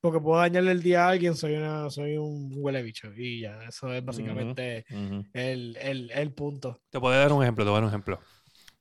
Porque 0.07 0.23
puedo 0.23 0.41
dañarle 0.41 0.73
el 0.73 0.83
día 0.83 1.07
a 1.07 1.11
alguien, 1.11 1.35
soy, 1.35 1.55
una, 1.55 1.91
soy 1.91 2.17
un 2.17 2.51
huele 2.55 2.83
bicho. 2.83 3.13
Y 3.17 3.41
ya, 3.43 3.65
eso 3.69 3.93
es 3.93 4.05
básicamente 4.05 4.85
el, 5.33 5.77
el, 5.81 6.11
el 6.11 6.33
punto. 6.33 6.81
Te 6.91 6.99
puedo 7.01 7.15
dar 7.19 7.33
un 7.33 7.43
ejemplo, 7.43 7.65
te 7.65 7.71
voy 7.71 7.79
a 7.79 7.81
dar 7.81 7.85
un 7.85 7.91
ejemplo. 7.91 8.21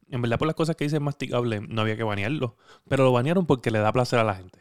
En 0.10 0.22
verdad, 0.22 0.38
por 0.38 0.46
las 0.48 0.56
cosas 0.56 0.76
que 0.76 0.84
dice 0.86 1.00
masticable, 1.00 1.62
no 1.62 1.82
había 1.82 1.98
que 1.98 2.04
banearlo. 2.04 2.58
Pero 2.88 3.04
lo 3.04 3.12
banearon 3.12 3.46
porque 3.46 3.72
le 3.72 3.80
da 3.80 3.92
placer 3.92 4.20
a 4.20 4.24
la 4.24 4.36
gente. 4.36 4.60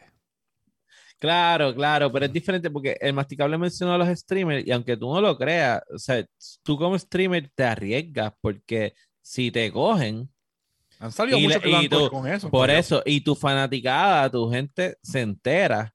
Claro, 1.17 1.73
claro, 1.73 2.11
pero 2.11 2.25
es 2.25 2.33
diferente 2.33 2.69
porque 2.69 2.97
el 2.99 3.13
masticable 3.13 3.57
mencionó 3.57 3.93
a 3.93 3.97
los 3.97 4.19
streamers 4.19 4.67
y 4.67 4.71
aunque 4.71 4.97
tú 4.97 5.13
no 5.13 5.21
lo 5.21 5.37
creas, 5.37 5.81
o 5.93 5.97
sea, 5.97 6.25
tú 6.61 6.77
como 6.77 6.99
streamer 6.99 7.49
te 7.55 7.63
arriesgas 7.63 8.33
porque 8.41 8.93
si 9.21 9.49
te 9.49 9.71
cogen, 9.71 10.29
Han 10.99 11.11
salido 11.13 11.39
muchos 11.39 12.09
con 12.09 12.27
eso. 12.27 12.49
por 12.49 12.69
eso, 12.69 13.01
y 13.05 13.21
tu 13.21 13.33
fanaticada, 13.33 14.29
tu 14.29 14.51
gente 14.51 14.97
se 15.01 15.21
entera, 15.21 15.94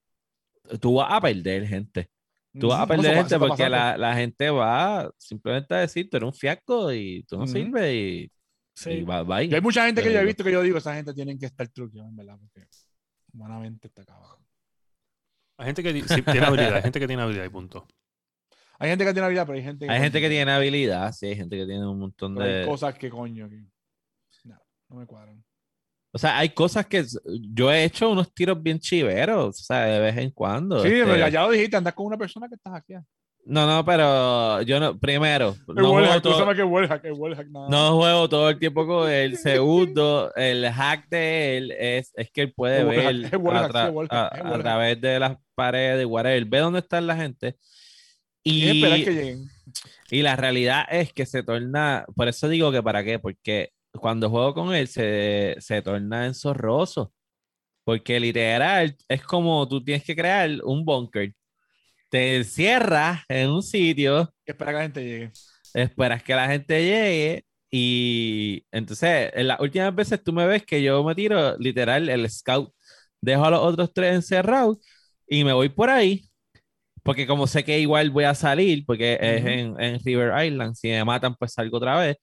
tú 0.79 0.95
vas 0.95 1.13
a 1.13 1.21
perder 1.21 1.67
gente. 1.67 2.11
Tú 2.59 2.69
vas 2.69 2.81
a 2.81 2.87
perder 2.87 3.13
eso 3.13 3.21
gente 3.23 3.39
porque 3.39 3.69
la, 3.69 3.97
la 3.97 4.15
gente 4.15 4.51
va 4.51 5.11
simplemente 5.19 5.73
a 5.75 5.79
decir, 5.79 6.11
tú 6.11 6.17
eres 6.17 6.27
un 6.27 6.35
fiasco 6.35 6.93
y 6.93 7.23
tú 7.25 7.39
no 7.39 7.47
sirves 7.47 7.95
y, 7.95 7.97
y 7.97 8.33
Sí. 8.75 9.03
va, 9.03 9.23
bye. 9.23 9.45
Y 9.45 9.55
hay 9.55 9.61
mucha 9.61 9.85
gente 9.85 10.03
que 10.03 10.13
yo 10.13 10.19
he 10.21 10.25
visto 10.25 10.43
que 10.43 10.53
yo 10.53 10.63
digo, 10.63 10.79
esa 10.79 10.95
gente 10.95 11.13
tienen 11.13 11.39
que 11.39 11.47
estar 11.47 11.69
truqueados, 11.69 12.11
en 12.11 12.17
verdad, 12.17 12.39
porque 12.39 12.67
humanamente 13.33 13.89
está 13.89 14.03
acabado. 14.03 14.39
Hay 15.59 15.67
gente 15.67 15.83
que 15.83 16.03
sí, 16.09 16.23
tiene 16.23 16.47
habilidad, 16.47 16.77
hay 16.77 16.83
gente 16.83 16.99
que 16.99 17.07
tiene 17.07 17.23
habilidad 17.23 17.45
y 17.45 17.51
punto. 17.51 17.87
Hay 18.79 18.89
gente 18.89 19.05
que 19.05 19.13
tiene 19.13 19.27
habilidad, 19.27 19.47
pero 19.47 19.59
hay 19.59 19.65
gente 19.65 19.87
que, 19.87 19.93
Hay 19.93 20.01
gente 20.01 20.21
que 20.21 20.29
tiene 20.31 20.51
habilidad, 20.51 21.13
sí, 21.13 21.27
hay 21.27 21.37
gente 21.37 21.57
que 21.59 21.67
tiene 21.67 21.87
un 21.87 21.99
montón 21.99 22.35
pero 22.35 22.47
hay 22.47 22.61
de... 22.61 22.67
cosas 22.67 22.95
que 22.95 23.11
coño, 23.11 23.49
que 23.51 23.63
no, 24.45 24.59
no 24.89 24.97
me 24.97 25.07
cuadran. 25.07 25.45
O 26.13 26.19
sea, 26.19 26.39
hay 26.39 26.49
cosas 26.51 26.87
que 26.87 27.05
yo 27.53 27.71
he 27.73 27.85
hecho 27.85 28.11
unos 28.11 28.33
tiros 28.35 28.61
bien 28.61 28.79
chiveros, 28.81 29.61
o 29.61 29.63
sea, 29.65 29.85
de 29.85 30.01
vez 30.01 30.17
en 30.19 30.31
cuando. 30.31 30.83
Sí, 30.83 30.89
este, 30.89 31.05
pero 31.05 31.29
ya, 31.29 31.43
lo 31.43 31.51
dijiste, 31.51 31.77
andas 31.77 31.95
con 31.95 32.07
una 32.07 32.19
persona 32.19 32.49
que 32.49 32.57
estás 32.57 32.75
aquí. 32.75 32.95
No, 33.47 33.67
no, 33.67 33.85
pero 33.85 34.61
yo 34.63 34.79
no, 34.79 34.99
primero, 34.99 35.57
no 35.67 35.91
juego, 35.91 36.15
tú 36.21 36.31
todo, 36.31 36.55
que 36.55 36.63
huele 36.63 36.89
nada. 36.89 37.69
no 37.71 37.97
juego 37.97 38.29
todo 38.29 38.51
el 38.51 38.59
tiempo 38.59 38.87
con 38.87 39.11
él. 39.11 39.39
Segundo, 39.39 40.31
el 40.37 40.69
hack 40.71 41.09
de 41.09 41.57
él 41.57 41.71
es, 41.73 42.13
es 42.17 42.31
que 42.31 42.43
él 42.43 42.53
puede 42.55 42.81
hack, 42.81 42.89
ver 42.89 43.01
a, 43.07 43.39
hack, 43.63 43.73
tra- 43.73 44.09
hack, 44.09 44.13
a- 44.13 44.27
a 44.27 44.31
hack. 44.53 44.61
través 44.63 45.01
de 45.01 45.19
las 45.21 45.39
paredes, 45.55 46.07
whatever, 46.07 46.45
ve 46.45 46.59
dónde 46.59 46.81
está 46.81 47.01
la 47.01 47.17
gente. 47.17 47.57
Y 48.43 48.69
Y, 48.71 49.05
que 49.05 49.39
y 50.11 50.23
la 50.23 50.37
realidad 50.37 50.85
es 50.91 51.13
que 51.13 51.25
se 51.25 51.43
torna, 51.43 52.05
por 52.17 52.29
eso 52.29 52.49
digo 52.49 52.71
que 52.73 52.83
para 52.83 53.05
qué, 53.05 53.19
porque 53.19 53.71
cuando 53.93 54.31
juego 54.31 54.55
con 54.55 54.75
él 54.75 54.89
se, 54.89 55.57
se 55.61 55.83
torna 55.83 56.27
enzorroso. 56.27 57.13
Porque 57.85 58.21
literal 58.21 58.97
es 59.09 59.25
como 59.25 59.69
tú 59.69 59.83
tienes 59.85 60.05
que 60.05 60.17
crear 60.17 60.51
un 60.65 60.85
bunker. 60.85 61.35
Te 62.11 62.37
encierras 62.39 63.23
en 63.29 63.51
un 63.51 63.63
sitio, 63.63 64.33
Que 64.45 64.53
espera 64.53 64.73
que 64.73 64.77
la 64.77 64.83
gente 64.83 65.05
llegue. 65.05 65.33
esperas 65.75 66.23
que 66.23 66.35
la 66.35 66.49
gente 66.49 66.83
llegue 66.85 67.45
Y 67.71 68.65
entonces, 68.73 69.31
en 69.35 69.49
las 69.49 69.61
últimas 69.61 69.95
veces 69.95 70.23
tú 70.23 70.33
me 70.33 70.47
ves 70.47 70.65
que 70.67 70.83
yo 70.83 71.05
me 71.05 71.15
tiro 71.15 71.57
literal 71.59 72.09
el 72.09 72.29
scout, 72.31 72.73
dejo 73.21 73.45
a 73.45 73.51
los 73.51 73.61
otros 73.61 73.93
tres 73.95 74.15
encerrados 74.15 74.79
y 75.29 75.45
me 75.45 75.53
voy 75.53 75.69
por 75.69 75.91
ahí. 75.91 76.25
Porque 77.03 77.27
como 77.27 77.47
sé 77.47 77.65
que 77.65 77.81
igual 77.81 78.11
voy 78.11 78.25
a 78.25 78.35
salir, 78.35 78.85
porque 78.87 79.15
es 79.21 79.45
Ujú. 79.45 79.47
en, 79.47 79.81
en 79.81 80.01
River 80.05 80.45
Island, 80.47 80.75
si 80.77 80.89
me 80.91 81.05
matan, 81.05 81.35
pues 81.37 81.53
salgo 81.55 81.79
otra 81.79 81.99
vez. 82.01 82.17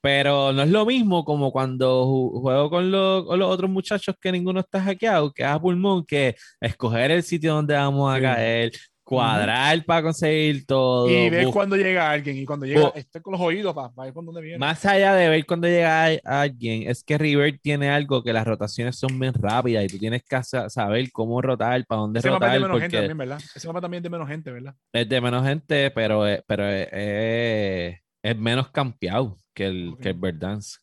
Pero 0.00 0.52
no 0.52 0.62
es 0.62 0.70
lo 0.70 0.86
mismo 0.86 1.24
como 1.24 1.50
cuando 1.50 2.06
ju- 2.06 2.40
juego 2.40 2.70
con 2.70 2.90
los, 2.90 3.24
con 3.26 3.38
los 3.38 3.50
otros 3.50 3.68
muchachos 3.70 4.14
que 4.20 4.30
ninguno 4.32 4.60
está 4.60 4.80
hackeado, 4.80 5.32
que 5.32 5.42
es 5.42 5.48
a 5.48 5.60
pulmón, 5.60 6.04
que 6.06 6.36
escoger 6.60 7.10
el 7.10 7.22
sitio 7.22 7.54
donde 7.54 7.74
vamos 7.74 8.12
a 8.12 8.16
Sí. 8.16 8.22
caer, 8.22 8.72
cuadrar 9.02 9.82
para 9.86 10.02
conseguir 10.02 10.66
todo. 10.66 11.08
Y 11.08 11.30
ver 11.30 11.46
cuando 11.48 11.76
llega 11.76 12.10
alguien. 12.10 12.36
Y 12.36 12.44
cuando 12.44 12.66
llega, 12.66 12.88
estar 12.94 13.22
con 13.22 13.32
los 13.32 13.40
oídos 13.40 13.74
para 13.74 13.90
ver 14.04 14.12
por 14.12 14.22
dónde 14.24 14.42
viene. 14.42 14.58
Más 14.58 14.84
allá 14.84 15.14
de 15.14 15.30
ver 15.30 15.46
cuando 15.46 15.66
llega 15.66 16.04
alguien, 16.24 16.88
es 16.88 17.02
que 17.02 17.16
River 17.16 17.58
tiene 17.58 17.88
algo 17.88 18.22
que 18.22 18.34
las 18.34 18.46
rotaciones 18.46 18.98
son 18.98 19.18
bien 19.18 19.32
rápidas 19.32 19.84
y 19.84 19.88
tú 19.88 19.98
tienes 19.98 20.22
que 20.22 20.42
sa- 20.44 20.68
saber 20.68 21.10
cómo 21.10 21.40
rotar, 21.40 21.84
para 21.86 22.02
dónde 22.02 22.20
Ese 22.20 22.30
mapa 22.30 22.54
es 22.54 22.60
rotar, 22.60 22.60
de 22.60 22.68
menos 22.68 22.80
gente 22.82 22.96
también, 22.98 23.18
¿verdad? 23.18 23.40
Ese 23.54 23.66
mapa 23.66 23.80
también 23.80 23.98
es 24.00 24.02
de 24.04 24.10
menos 24.10 24.28
gente, 24.28 24.50
¿verdad? 24.52 24.74
es 24.92 25.08
de 25.08 25.20
menos 25.22 25.44
gente, 25.46 25.90
pero, 25.90 26.26
es- 26.26 26.42
pero 26.46 26.68
es, 26.68 26.88
es- 26.92 27.98
es 28.22 28.36
menos 28.36 28.68
campeado 28.70 29.36
que 29.58 29.66
el, 29.66 29.96
que 30.00 30.10
el. 30.10 30.14
Verdansk. 30.14 30.80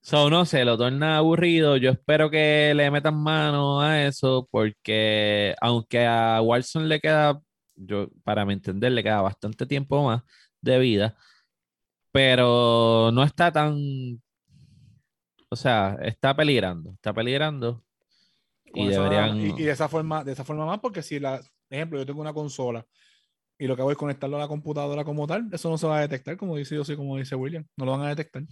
So, 0.00 0.30
no 0.30 0.44
sé, 0.46 0.64
lo 0.64 0.78
torna 0.78 1.16
aburrido. 1.18 1.76
Yo 1.76 1.90
espero 1.90 2.30
que 2.30 2.72
le 2.74 2.90
metan 2.90 3.16
mano 3.20 3.80
a 3.80 4.04
eso, 4.04 4.48
porque 4.50 5.54
aunque 5.60 6.06
a 6.06 6.40
Wilson 6.40 6.88
le 6.88 7.00
queda, 7.00 7.40
yo, 7.74 8.08
para 8.24 8.46
mi 8.46 8.54
entender, 8.54 8.92
le 8.92 9.02
queda 9.02 9.20
bastante 9.20 9.66
tiempo 9.66 10.04
más 10.04 10.22
de 10.60 10.78
vida, 10.78 11.16
pero 12.12 13.10
no 13.12 13.22
está 13.22 13.52
tan. 13.52 13.76
O 15.48 15.56
sea, 15.56 15.96
está 16.02 16.34
peligrando, 16.34 16.92
está 16.92 17.12
peligrando. 17.12 17.84
Y 18.72 18.88
esa- 18.88 19.02
deberían. 19.02 19.40
y, 19.40 19.60
y 19.60 19.64
de 19.64 19.72
esa 19.72 19.88
forma, 19.88 20.24
de 20.24 20.32
esa 20.32 20.44
forma 20.44 20.66
más, 20.66 20.80
porque 20.80 21.02
si 21.02 21.18
la, 21.18 21.40
ejemplo, 21.68 21.98
yo 21.98 22.06
tengo 22.06 22.20
una 22.20 22.32
consola 22.32 22.86
y 23.58 23.66
lo 23.66 23.74
que 23.76 23.82
hago 23.82 23.90
es 23.90 23.96
conectarlo 23.96 24.36
a 24.36 24.40
la 24.40 24.48
computadora 24.48 25.04
como 25.04 25.26
tal, 25.26 25.48
eso 25.52 25.70
no 25.70 25.78
se 25.78 25.86
va 25.86 25.98
a 25.98 26.02
detectar, 26.02 26.36
como 26.36 26.56
dice 26.56 26.74
yo 26.74 26.84
soy 26.84 26.96
como 26.96 27.16
dice 27.16 27.34
William, 27.36 27.64
no 27.76 27.84
lo 27.86 27.92
van 27.92 28.02
a 28.02 28.08
detectar. 28.08 28.42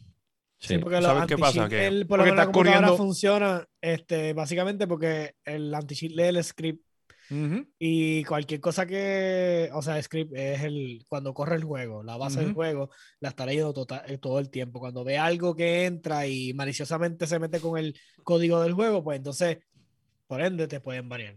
Sí, 0.59 0.69
Sí. 0.75 0.79
porque 0.79 1.03
¿Sabes 1.03 1.27
qué 1.27 1.37
pasa? 1.37 1.69
Que- 1.69 1.87
el- 1.87 2.07
por 2.07 2.19
lo 2.19 2.23
porque 2.25 2.35
la 2.37 2.43
estás 2.43 2.47
computadora 2.47 2.81
corriendo- 2.81 2.97
funciona 2.97 3.67
este, 3.83 4.33
básicamente 4.33 4.87
porque 4.87 5.35
el 5.45 5.75
anti-cheat 5.75 6.13
lee 6.13 6.23
el 6.25 6.43
script 6.45 6.83
Ujú. 7.31 7.67
y 7.79 8.23
cualquier 8.25 8.61
cosa 8.61 8.87
que, 8.87 9.69
o 9.75 9.83
sea, 9.83 9.97
el 9.99 10.03
script 10.05 10.33
es 10.35 10.63
el, 10.63 11.05
cuando 11.09 11.35
corre 11.35 11.57
el 11.57 11.65
juego, 11.65 12.03
la 12.03 12.17
base 12.17 12.39
del 12.39 12.49
Ujú. 12.49 12.55
juego, 12.55 12.91
la 13.21 13.31
está 13.31 13.45
leyendo 13.45 13.75
tota- 13.75 14.05
eh, 14.07 14.17
todo 14.17 14.39
el 14.39 14.49
tiempo. 14.49 14.79
Cuando 14.81 15.05
ve 15.05 15.19
algo 15.19 15.55
que 15.55 15.85
entra 15.85 16.27
y 16.27 16.55
maliciosamente 16.55 17.27
se 17.27 17.39
mete 17.39 17.61
con 17.61 17.77
el 17.79 17.95
código 18.23 18.61
del 18.63 18.73
juego, 18.73 19.03
pues 19.05 19.19
entonces, 19.19 19.59
por 20.27 20.41
ende, 20.41 20.67
te 20.69 20.81
pueden 20.81 21.09
variar. 21.09 21.37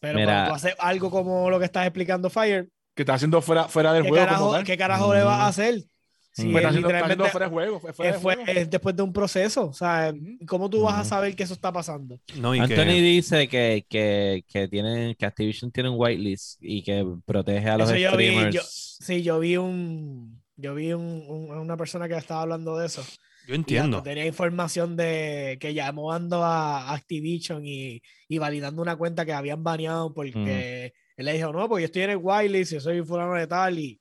Pero 0.00 0.18
Mira. 0.18 0.26
cuando 0.32 0.48
tú 0.50 0.54
haces 0.56 0.74
algo 0.78 1.10
como 1.10 1.48
lo 1.48 1.58
que 1.58 1.64
estás 1.64 1.86
explicando 1.86 2.28
Fire, 2.28 2.68
Que 2.96 3.02
está 3.02 3.14
haciendo 3.14 3.40
fuera, 3.42 3.68
fuera 3.68 3.92
del 3.92 4.02
¿qué 4.02 4.08
juego 4.08 4.24
como 4.24 4.36
carajo, 4.36 4.52
tal. 4.54 4.64
¿qué 4.64 4.76
carajo 4.76 5.14
le 5.14 5.22
vas 5.22 5.40
a 5.40 5.46
hacer? 5.46 5.84
Si 6.32 6.44
Pues 6.50 6.56
está 6.56 6.68
haciendo, 6.68 6.88
está 6.90 7.04
haciendo 7.04 7.24
fuera 7.26 7.46
de 7.46 7.52
juego. 7.52 7.80
fue 7.80 7.92
fuera 7.94 8.10
eh, 8.10 8.14
de 8.14 8.20
fue, 8.20 8.34
juego. 8.34 8.50
es 8.52 8.70
después 8.70 8.96
de 8.96 9.02
un 9.02 9.12
proceso, 9.12 9.68
o 9.68 9.72
sea. 9.72 10.12
¿cómo 10.48 10.68
tú 10.68 10.82
vas 10.82 10.96
a 10.98 11.04
saber 11.04 11.36
que 11.36 11.44
eso 11.44 11.54
está 11.54 11.72
pasando? 11.72 12.18
No, 12.38 12.54
y 12.54 12.58
Anthony 12.58 12.74
que, 12.74 13.00
dice 13.02 13.48
que, 13.48 13.86
que, 13.88 14.44
que, 14.48 14.68
tienen, 14.68 15.14
que 15.14 15.24
Activision 15.26 15.70
tiene 15.70 15.88
un 15.90 15.96
whitelist 15.98 16.58
y 16.60 16.82
que 16.82 17.06
protege 17.24 17.68
a 17.70 17.78
los 17.78 17.88
Eso 17.90 17.98
yo 17.98 18.16
vi, 18.16 18.26
streamers. 18.28 18.54
yo- 18.54 18.62
Sí, 18.64 19.22
yo 19.22 19.38
vi 19.38 19.56
un, 19.58 20.42
yo 20.56 20.74
vi 20.74 20.92
un- 20.94 21.24
un- 21.28 21.50
una 21.58 21.76
persona 21.76 22.08
que 22.08 22.16
estaba 22.16 22.42
hablando 22.42 22.76
de 22.78 22.86
eso. 22.86 23.02
yo 23.46 23.54
entiendo. 23.54 24.02
tenía 24.02 24.26
información 24.26 24.96
de 24.96 25.56
que 25.60 25.72
llamó 25.74 26.12
ando 26.12 26.42
a 26.44 26.92
Activision 26.94 27.64
y, 27.66 28.02
y 28.28 28.38
validando 28.38 28.80
una 28.82 28.96
cuenta 28.96 29.24
que 29.24 29.32
habían 29.34 29.62
baneado 29.62 30.12
porque 30.12 30.92
él 31.16 31.26
le 31.26 31.32
dijo, 31.34 31.52
no, 31.52 31.68
porque 31.68 31.82
yo 31.82 31.86
estoy 31.86 32.02
en 32.02 32.10
el 32.10 32.18
whitelist, 32.18 32.72
yo 32.72 32.80
soy 32.80 33.02
fulano 33.02 33.34
de 33.34 33.46
tal 33.46 33.78
y, 33.78 34.00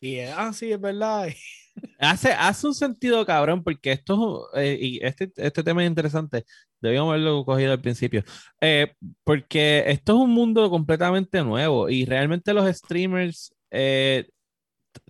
y 0.00 0.20
ah, 0.20 0.52
sí, 0.52 0.72
es 0.72 0.80
verdad. 0.80 1.28
Hace, 1.98 2.30
hace 2.30 2.68
un 2.68 2.74
sentido, 2.74 3.26
cabrón, 3.26 3.64
porque 3.64 3.90
esto, 3.90 4.48
eh, 4.54 4.78
y 4.80 5.04
este, 5.04 5.32
este 5.36 5.64
tema 5.64 5.82
es 5.82 5.88
interesante, 5.88 6.44
debíamos 6.80 7.10
haberlo 7.10 7.44
cogido 7.44 7.72
al 7.72 7.80
principio, 7.80 8.22
Eh, 8.60 8.92
porque 9.24 9.82
esto 9.88 10.12
es 10.12 10.18
un 10.20 10.30
mundo 10.30 10.70
completamente 10.70 11.42
nuevo 11.42 11.88
y 11.90 12.04
realmente 12.04 12.54
los 12.54 12.72
streamers 12.76 13.52
eh, 13.72 14.28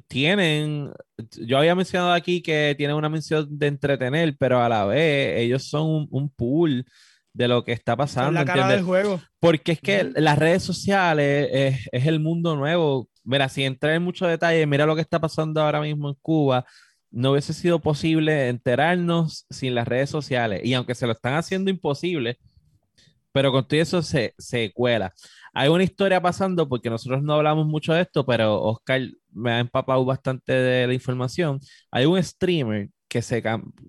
tienen, 0.07 0.91
yo 1.41 1.59
había 1.59 1.75
mencionado 1.75 2.13
aquí 2.13 2.43
que 2.43 2.75
tienen 2.77 2.97
una 2.97 3.09
misión 3.09 3.47
de 3.59 3.67
entretener, 3.67 4.37
pero 4.39 4.63
a 4.63 4.69
la 4.69 4.85
vez 4.87 5.41
ellos 5.41 5.65
son 5.69 6.07
un 6.11 6.31
pool 6.31 6.85
de 7.35 7.48
lo 7.48 7.65
que 7.65 7.73
está 7.73 7.97
pasando, 7.97 8.32
la 8.32 8.44
cara 8.44 8.62
¿entiendes? 8.62 8.77
del 8.78 8.86
juego. 8.86 9.20
Porque 9.40 9.73
es 9.73 9.81
que 9.81 10.12
las 10.16 10.39
redes 10.39 10.62
sociales 10.62 11.48
es, 11.52 11.89
es 11.93 12.06
el 12.06 12.20
mundo 12.20 12.56
nuevo. 12.56 13.09
Mira, 13.24 13.48
sin 13.48 13.65
entrar 13.65 13.94
en 13.94 14.02
mucho 14.02 14.27
detalle, 14.27 14.66
mira 14.66 14.86
lo 14.86 14.94
que 14.94 15.02
está 15.02 15.20
pasando 15.20 15.61
ahora 15.61 15.81
mismo 15.81 16.09
en 16.09 16.15
Cuba. 16.23 16.65
No 17.11 17.32
hubiese 17.32 17.52
sido 17.52 17.81
posible 17.81 18.48
enterarnos 18.48 19.47
sin 19.51 19.74
las 19.74 19.86
redes 19.86 20.11
sociales. 20.11 20.62
Y 20.65 20.74
aunque 20.74 20.94
se 20.94 21.06
lo 21.06 21.12
están 21.12 21.35
haciendo 21.35 21.70
imposible, 21.70 22.39
pero 23.32 23.51
con 23.51 23.66
todo 23.66 23.81
eso 23.81 24.01
se, 24.01 24.32
se 24.39 24.73
cuela. 24.73 25.12
Hay 25.52 25.69
una 25.69 25.82
historia 25.82 26.20
pasando, 26.20 26.69
porque 26.69 26.89
nosotros 26.89 27.23
no 27.23 27.35
hablamos 27.35 27.66
mucho 27.66 27.93
de 27.93 28.02
esto, 28.02 28.24
pero 28.24 28.62
Oscar 28.62 29.02
me 29.32 29.52
ha 29.52 29.59
empapado 29.59 30.05
bastante 30.05 30.52
de 30.52 30.86
la 30.86 30.94
información. 30.94 31.59
Hay 31.90 32.06
un 32.06 32.23
streamer 32.23 32.90
que 33.09 33.23
se 33.23 33.43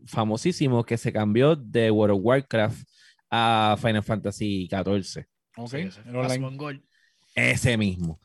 famosísimo 0.07 0.83
que 0.83 0.97
se 0.97 1.13
cambió 1.13 1.55
de 1.55 1.91
World 1.91 2.17
of 2.17 2.21
Warcraft 2.23 2.87
a 3.31 3.75
Final 3.81 4.03
Fantasy 4.03 4.67
XIV. 4.69 5.25
Ok, 5.57 5.69
Sí, 5.69 5.77
ese, 5.77 6.01
el 6.05 6.15
online. 6.15 6.81
Ese 7.35 7.77
mismo. 7.77 8.19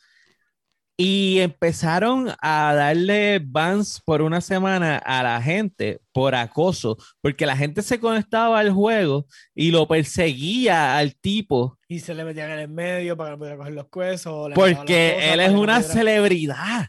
Y 0.96 1.38
empezaron 1.38 2.28
a 2.42 2.74
darle 2.74 3.40
bans 3.42 4.02
por 4.04 4.20
una 4.20 4.42
semana 4.42 4.98
a 4.98 5.22
la 5.22 5.40
gente 5.40 6.00
por 6.12 6.34
acoso, 6.34 6.98
porque 7.22 7.46
la 7.46 7.56
gente 7.56 7.80
se 7.80 7.98
conectaba 7.98 8.58
al 8.58 8.70
juego 8.70 9.24
y 9.54 9.70
lo 9.70 9.88
perseguía 9.88 10.98
al 10.98 11.16
tipo, 11.16 11.78
Y 11.88 12.00
se 12.00 12.12
le 12.14 12.22
metían 12.22 12.50
en 12.50 12.58
el 12.58 12.68
medio 12.68 13.16
para 13.16 13.30
que 13.30 13.32
no 13.32 13.38
pudiera 13.38 13.56
coger 13.56 13.72
los 13.72 13.88
cuesos. 13.88 14.50
porque 14.54 15.14
cosas 15.16 15.32
él 15.32 15.40
es 15.40 15.50
una 15.52 15.76
pudiera- 15.76 15.94
celebridad. 15.94 16.88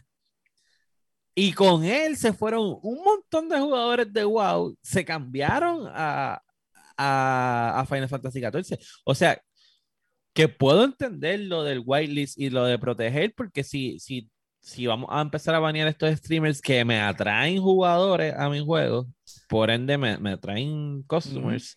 Y 1.34 1.54
con 1.54 1.82
él 1.84 2.18
se 2.18 2.34
fueron 2.34 2.78
un 2.82 3.02
montón 3.02 3.48
de 3.48 3.58
jugadores 3.58 4.12
de 4.12 4.24
WoW, 4.24 4.76
se 4.82 5.02
cambiaron 5.06 5.86
a, 5.88 6.42
a, 6.96 7.80
a 7.80 7.86
Final 7.86 8.08
Fantasy 8.08 8.40
XIV. 8.40 8.78
O 9.04 9.14
sea, 9.14 9.40
que 10.34 10.48
puedo 10.48 10.84
entender 10.84 11.40
lo 11.40 11.62
del 11.62 11.82
whitelist 11.84 12.38
y 12.38 12.50
lo 12.50 12.64
de 12.64 12.78
proteger, 12.78 13.34
porque 13.36 13.62
si, 13.64 13.98
si, 13.98 14.30
si 14.60 14.86
vamos 14.86 15.08
a 15.12 15.20
empezar 15.20 15.54
a 15.54 15.58
banear 15.58 15.88
estos 15.88 16.16
streamers 16.18 16.60
que 16.62 16.84
me 16.84 17.00
atraen 17.00 17.60
jugadores 17.60 18.34
a 18.36 18.48
mi 18.48 18.60
juego, 18.64 19.06
por 19.48 19.70
ende 19.70 19.98
me, 19.98 20.16
me 20.18 20.30
atraen 20.32 21.02
customers. 21.02 21.76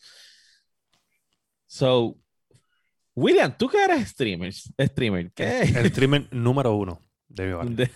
So, 1.68 2.16
William, 3.16 3.54
tú 3.58 3.68
que 3.68 3.84
eres 3.84 4.10
streamer, 4.10 4.54
streamer, 4.54 5.32
¿qué? 5.34 5.62
El 5.62 5.90
streamer 5.90 6.28
número 6.34 6.76
uno 6.76 7.00
de 7.28 7.46
mi 7.48 7.54
barrio. 7.54 7.76
De- 7.76 7.92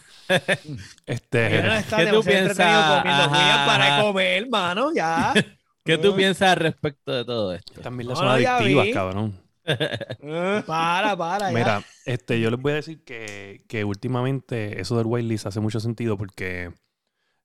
Este, 1.05 1.77
está 1.77 1.97
¿Qué 1.97 2.07
tú 2.11 2.21
piensas? 2.23 2.59
Ajá, 2.59 3.65
para 3.65 3.95
ajá. 3.95 4.01
comer, 4.03 4.43
hermano, 4.43 4.91
ya. 4.93 5.33
¿Qué 5.85 5.97
tú 5.97 6.11
Ah. 6.13 6.15
piensas 6.15 6.49
al 6.49 6.57
respecto 6.57 7.11
de 7.11 7.25
todo 7.25 7.53
esto? 7.53 7.81
también 7.81 8.07
las 8.09 8.19
No, 8.19 8.25
son 8.25 8.35
adictivas, 8.35 8.85
vi. 8.85 8.91
cabrón. 8.93 9.39
Para, 10.65 11.15
para, 11.15 11.51
ya. 11.51 11.57
Mira, 11.57 11.83
este, 12.05 12.39
yo 12.41 12.49
les 12.49 12.59
voy 12.59 12.71
a 12.71 12.75
decir 12.75 13.03
que, 13.03 13.63
que 13.67 13.83
últimamente 13.83 14.81
eso 14.81 14.97
del 14.97 15.05
whitelist 15.05 15.45
hace 15.45 15.59
mucho 15.59 15.79
sentido 15.79 16.17
porque 16.17 16.71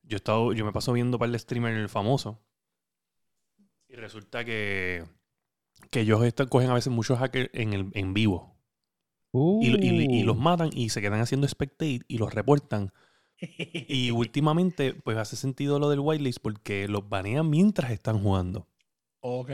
yo 0.02 0.16
he 0.16 0.19
estado, 0.19 0.52
yo 0.52 0.65
me 0.65 0.73
paso 0.73 0.93
viendo 0.93 1.19
para 1.19 1.31
el 1.32 1.39
streamer 1.39 1.89
famoso 1.89 2.40
y 3.89 3.94
resulta 3.97 4.44
que, 4.44 5.05
que 5.90 6.01
ellos 6.01 6.23
están- 6.24 6.48
cogen 6.48 6.70
a 6.70 6.74
veces 6.74 6.93
muchos 6.93 7.19
hackers 7.19 7.51
en, 7.52 7.73
el, 7.74 7.90
en 7.94 8.15
vivo 8.15 8.56
y, 9.32 9.69
y- 9.85 10.20
y 10.20 10.23
los 10.23 10.36
Uh. 10.36 10.40
matan 10.40 10.70
y 10.73 10.89
se 10.90 11.01
quedan 11.02 11.20
haciendo 11.20 11.47
spectate 11.48 12.01
y 12.09 12.19
los 12.19 12.32
reportan. 12.32 12.93
Y 13.86 14.11
últimamente, 14.11 14.93
pues 14.94 15.16
hace 15.16 15.36
sentido 15.36 15.78
lo 15.78 15.89
del 15.89 16.01
whitelist 16.01 16.39
porque 16.43 16.86
los 16.89 17.09
banean 17.09 17.48
mientras 17.48 17.90
están 17.93 18.23
jugando. 18.23 18.69
ok. 19.20 19.51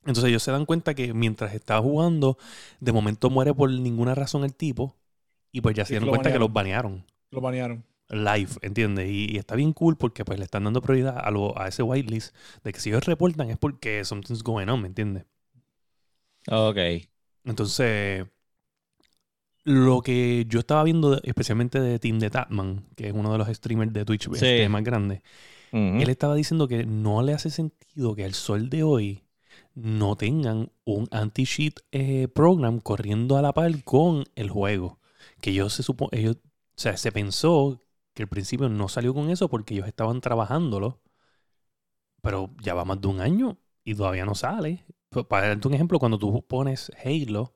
Entonces 0.00 0.24
ellos 0.30 0.42
se 0.42 0.50
dan 0.52 0.64
cuenta 0.66 0.94
que 0.94 1.12
mientras 1.14 1.54
está 1.54 1.78
jugando, 1.80 2.38
de 2.80 2.92
momento 2.92 3.28
muere 3.30 3.54
por 3.54 3.70
ninguna 3.70 4.14
razón 4.14 4.44
el 4.44 4.54
tipo. 4.54 4.96
Y 5.52 5.60
pues 5.62 5.76
ya 5.76 5.84
se 5.84 5.94
dieron 5.94 6.08
cuenta 6.08 6.32
que 6.32 6.38
los 6.38 6.52
banearon. 6.52 7.04
Lo 7.30 7.40
banearon. 7.40 7.84
Live, 8.10 8.50
¿entiendes? 8.62 9.08
Y, 9.08 9.32
y 9.32 9.36
está 9.38 9.54
bien 9.54 9.72
cool 9.72 9.96
porque 9.96 10.24
pues 10.24 10.38
le 10.38 10.44
están 10.44 10.64
dando 10.64 10.82
prioridad 10.82 11.16
a, 11.18 11.30
lo, 11.30 11.56
a 11.58 11.68
ese 11.68 11.82
whitelist 11.82 12.34
de 12.64 12.72
que 12.72 12.80
si 12.80 12.90
ellos 12.90 13.04
reportan 13.06 13.50
es 13.50 13.58
porque 13.58 14.04
something's 14.04 14.42
going 14.42 14.68
on, 14.68 14.82
¿me 14.82 14.88
entiendes? 14.88 15.26
Ok. 16.50 17.08
Entonces, 17.44 18.26
lo 19.64 20.00
que 20.02 20.46
yo 20.48 20.60
estaba 20.60 20.82
viendo, 20.84 21.20
especialmente 21.22 21.80
de 21.80 21.98
Team 21.98 22.18
de 22.18 22.30
Tatman, 22.30 22.86
que 22.96 23.08
es 23.08 23.14
uno 23.14 23.32
de 23.32 23.38
los 23.38 23.48
streamers 23.48 23.92
de 23.92 24.04
Twitch 24.04 24.24
Sí. 24.28 24.32
este, 24.34 24.68
más 24.68 24.82
grandes, 24.84 25.22
Ujú. 25.72 25.80
Él 26.02 26.08
estaba 26.10 26.34
diciendo 26.34 26.66
que 26.66 26.84
no 26.84 27.22
le 27.22 27.32
hace 27.32 27.48
sentido 27.50 28.14
que 28.16 28.24
al 28.24 28.34
sol 28.34 28.70
de 28.70 28.82
hoy 28.82 29.22
no 29.74 30.16
tengan 30.16 30.72
un 30.84 31.06
anti-cheat 31.12 31.74
eh, 31.92 32.26
program 32.28 32.80
corriendo 32.80 33.36
a 33.36 33.42
la 33.42 33.52
par 33.52 33.84
con 33.84 34.24
el 34.34 34.50
juego. 34.50 34.98
Que 35.40 35.50
ellos 35.50 35.72
se 35.74 35.82
supo, 35.84 36.08
ellos, 36.12 36.36
o 36.36 36.40
sea, 36.74 36.96
se 36.96 37.12
pensó 37.12 37.80
que 38.14 38.24
al 38.24 38.28
principio 38.28 38.68
no 38.68 38.88
salió 38.88 39.14
con 39.14 39.30
eso 39.30 39.48
porque 39.48 39.74
ellos 39.74 39.86
estaban 39.86 40.20
trabajándolo, 40.20 41.00
pero 42.22 42.50
ya 42.62 42.74
va 42.74 42.84
más 42.84 43.00
de 43.00 43.08
un 43.08 43.20
año 43.20 43.56
y 43.84 43.94
todavía 43.94 44.24
no 44.24 44.34
sale. 44.34 44.84
Pa- 45.08 45.26
Para 45.26 45.48
darte 45.48 45.68
un 45.68 45.74
ejemplo, 45.74 45.98
cuando 45.98 46.18
tú 46.18 46.44
pones 46.46 46.90
Halo 47.04 47.54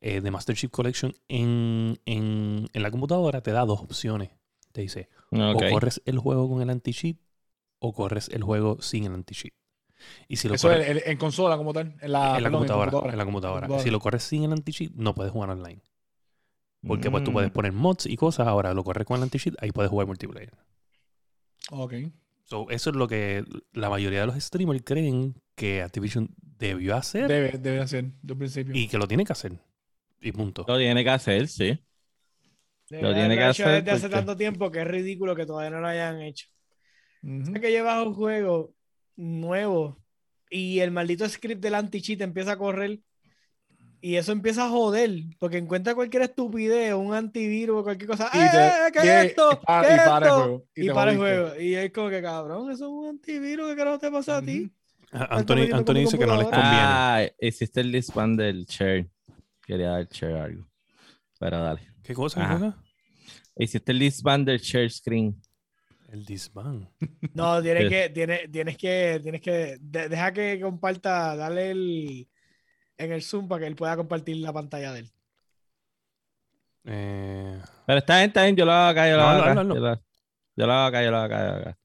eh, 0.00 0.20
de 0.20 0.30
Master 0.30 0.56
Chief 0.56 0.70
Collection 0.70 1.14
en, 1.28 1.98
en, 2.06 2.68
en 2.72 2.82
la 2.82 2.90
computadora, 2.90 3.42
te 3.42 3.52
da 3.52 3.64
dos 3.64 3.80
opciones. 3.80 4.30
Te 4.72 4.82
dice, 4.82 5.08
o 5.32 5.56
corres 5.70 6.00
el 6.06 6.18
juego 6.18 6.48
con 6.48 6.62
el 6.62 6.70
anti-cheat 6.70 7.16
o 7.80 7.92
corres 7.92 8.28
el 8.28 8.42
juego 8.42 8.80
sin 8.82 9.04
el 9.04 9.14
anti-cheat. 9.14 9.52
Y 10.28 10.36
si 10.36 10.48
lo 10.48 10.54
Eso 10.54 10.68
corres 10.68 11.02
en, 11.06 11.18
consola 11.18 11.56
como 11.56 11.72
tal. 11.72 11.96
En 12.00 12.12
la, 12.12 12.36
en 12.38 12.42
la 12.44 12.50
perdón, 12.50 12.66
computadora, 12.68 13.10
en 13.12 13.18
la 13.18 13.24
computadora. 13.24 13.78
Si 13.80 13.90
lo 13.90 14.00
corres 14.00 14.22
sin 14.22 14.44
el 14.44 14.52
anti-cheat, 14.52 14.92
no 14.94 15.14
puedes 15.14 15.32
jugar 15.32 15.50
online. 15.50 15.82
Porque 16.86 17.10
pues 17.10 17.22
tú 17.24 17.32
puedes 17.32 17.50
Mm. 17.50 17.52
poner 17.52 17.72
mods 17.72 18.06
y 18.06 18.16
cosas. 18.16 18.46
Ahora 18.46 18.72
lo 18.72 18.84
corres 18.84 19.06
con 19.06 19.18
el 19.18 19.24
anti-cheat, 19.24 19.56
ahí 19.62 19.72
puedes 19.72 19.90
jugar 19.90 20.06
multiplayer. 20.06 20.54
Ok. 21.70 21.94
So, 22.44 22.68
eso 22.70 22.90
es 22.90 22.96
lo 22.96 23.06
que 23.06 23.44
la 23.72 23.90
mayoría 23.90 24.20
de 24.20 24.26
los 24.26 24.36
streamers 24.42 24.82
creen 24.84 25.34
que 25.54 25.82
Activision 25.82 26.34
debió 26.40 26.96
hacer 26.96 27.28
Debe, 27.28 27.58
debe 27.58 27.80
hacer, 27.80 28.12
de 28.22 28.32
un 28.32 28.38
principio. 28.38 28.74
y 28.74 28.88
que 28.88 28.98
lo 28.98 29.06
tiene 29.06 29.24
que 29.24 29.32
hacer. 29.32 29.60
Y 30.20 30.32
punto. 30.32 30.64
Lo 30.68 30.76
tiene 30.78 31.02
que 31.02 31.10
hacer, 31.10 31.48
sí. 31.48 31.78
De 32.90 33.00
Lo 33.02 33.14
tiene 33.14 33.36
que 33.36 33.44
hacer 33.44 33.68
desde 33.84 33.90
hace 33.92 34.00
porque- 34.02 34.16
tanto 34.16 34.36
tiempo 34.36 34.70
que 34.70 34.80
es 34.80 34.86
ridículo 34.86 35.34
que 35.36 35.46
todavía 35.46 35.70
no 35.70 35.80
lo 35.80 35.86
hayan 35.88 36.20
hecho. 36.22 36.46
Ujú. 37.22 37.52
Es 37.54 37.60
que 37.60 37.70
llevas 37.70 38.04
un 38.06 38.14
juego 38.14 38.74
nuevo 39.16 39.98
y 40.50 40.80
el 40.80 40.90
maldito 40.90 41.28
script 41.28 41.62
del 41.62 41.74
anti-cheat 41.76 42.20
empieza 42.22 42.52
a 42.52 42.56
correr 42.58 42.98
y 44.00 44.16
eso 44.16 44.32
empieza 44.32 44.64
a 44.66 44.70
joder 44.70 45.10
porque 45.38 45.58
encuentra 45.58 45.94
cualquier 45.94 46.22
estupidez, 46.24 46.94
un 46.94 47.14
antivirus 47.14 47.80
o 47.80 47.84
cualquier 47.84 48.08
cosa. 48.10 48.30
Y 48.32 48.38
¡Eh, 48.38 48.48
te- 48.50 48.66
eh, 48.66 48.72
¿Qué 48.92 48.98
y- 49.06 49.08
es 49.08 49.24
esto? 49.26 49.50
y 49.62 49.64
pa- 49.66 49.82
¿Qué 49.82 49.88
y 49.88 49.94
es 49.94 50.02
para 50.02 50.16
el 50.16 50.22
esto? 50.24 50.36
juego, 50.42 50.66
y 50.74 50.86
Y 50.86 50.90
para 50.90 51.10
el 51.12 51.18
juego. 51.18 51.60
Y 51.60 51.74
es 51.76 51.92
como 51.92 52.08
que 52.10 52.22
cabrón, 52.22 52.70
eso 52.72 52.84
es 52.86 52.90
un 52.90 53.06
antivirus, 53.08 53.74
¿qué 53.76 53.84
no 53.84 53.98
te 53.98 54.10
pasa 54.10 54.38
a 54.38 54.42
ti? 54.42 54.70
Anthony, 55.12 55.68
Anthony 55.72 55.94
dice 55.94 56.18
que 56.18 56.26
no 56.26 56.36
les 56.36 56.44
conviene. 56.44 56.68
Ah, 56.70 57.22
hiciste 57.40 57.80
el 57.80 57.92
disband 57.92 58.38
del 58.40 58.64
share. 58.64 59.08
Quería 59.70 59.90
dar 59.90 60.08
share 60.08 60.34
algo. 60.36 60.66
Pero 61.38 61.62
dale. 61.62 61.80
¿Qué 62.02 62.12
cosa? 62.12 62.40
¿Qué 62.40 62.44
Ajá. 62.44 62.58
cosa? 62.58 62.82
Hiciste 63.54 63.92
el 63.92 64.00
disband 64.00 64.44
del 64.48 64.58
share 64.58 64.90
screen. 64.90 65.40
El 66.08 66.24
disband. 66.24 66.88
No, 67.34 67.62
tienes 67.62 67.88
que, 67.88 68.10
tienes, 68.10 68.50
tienes 68.50 68.76
que, 68.76 69.20
tienes 69.22 69.40
que, 69.40 69.78
de- 69.80 70.08
deja 70.08 70.32
que 70.32 70.58
comparta, 70.60 71.36
dale 71.36 71.70
el 71.70 72.28
en 72.98 73.12
el 73.12 73.22
Zoom 73.22 73.46
para 73.46 73.60
que 73.60 73.66
él 73.68 73.76
pueda 73.76 73.94
compartir 73.96 74.38
la 74.38 74.52
pantalla 74.52 74.92
de 74.92 74.98
él. 75.00 75.12
Eh, 76.86 77.62
Pero 77.86 77.98
está 78.00 78.16
bien, 78.16 78.30
está 78.30 78.42
bien. 78.42 78.56
Yo 78.56 78.64
lo 78.64 78.72
hago 78.72 78.88
acá, 78.90 79.08
yo 79.08 79.16
lo 79.16 79.22
hago 79.22 79.42
acá. 79.42 79.54
Yo 79.54 79.62
lo, 79.62 79.94
yo 80.56 80.66
lo 80.66 80.72
hago 80.72 80.86
acá, 80.88 81.04
yo 81.04 81.10
lo 81.12 81.16
hago 81.18 81.26
acá. 81.26 81.38
yo 81.38 81.44
lo 81.44 81.52
hago 81.52 81.60
acá. 81.60 81.78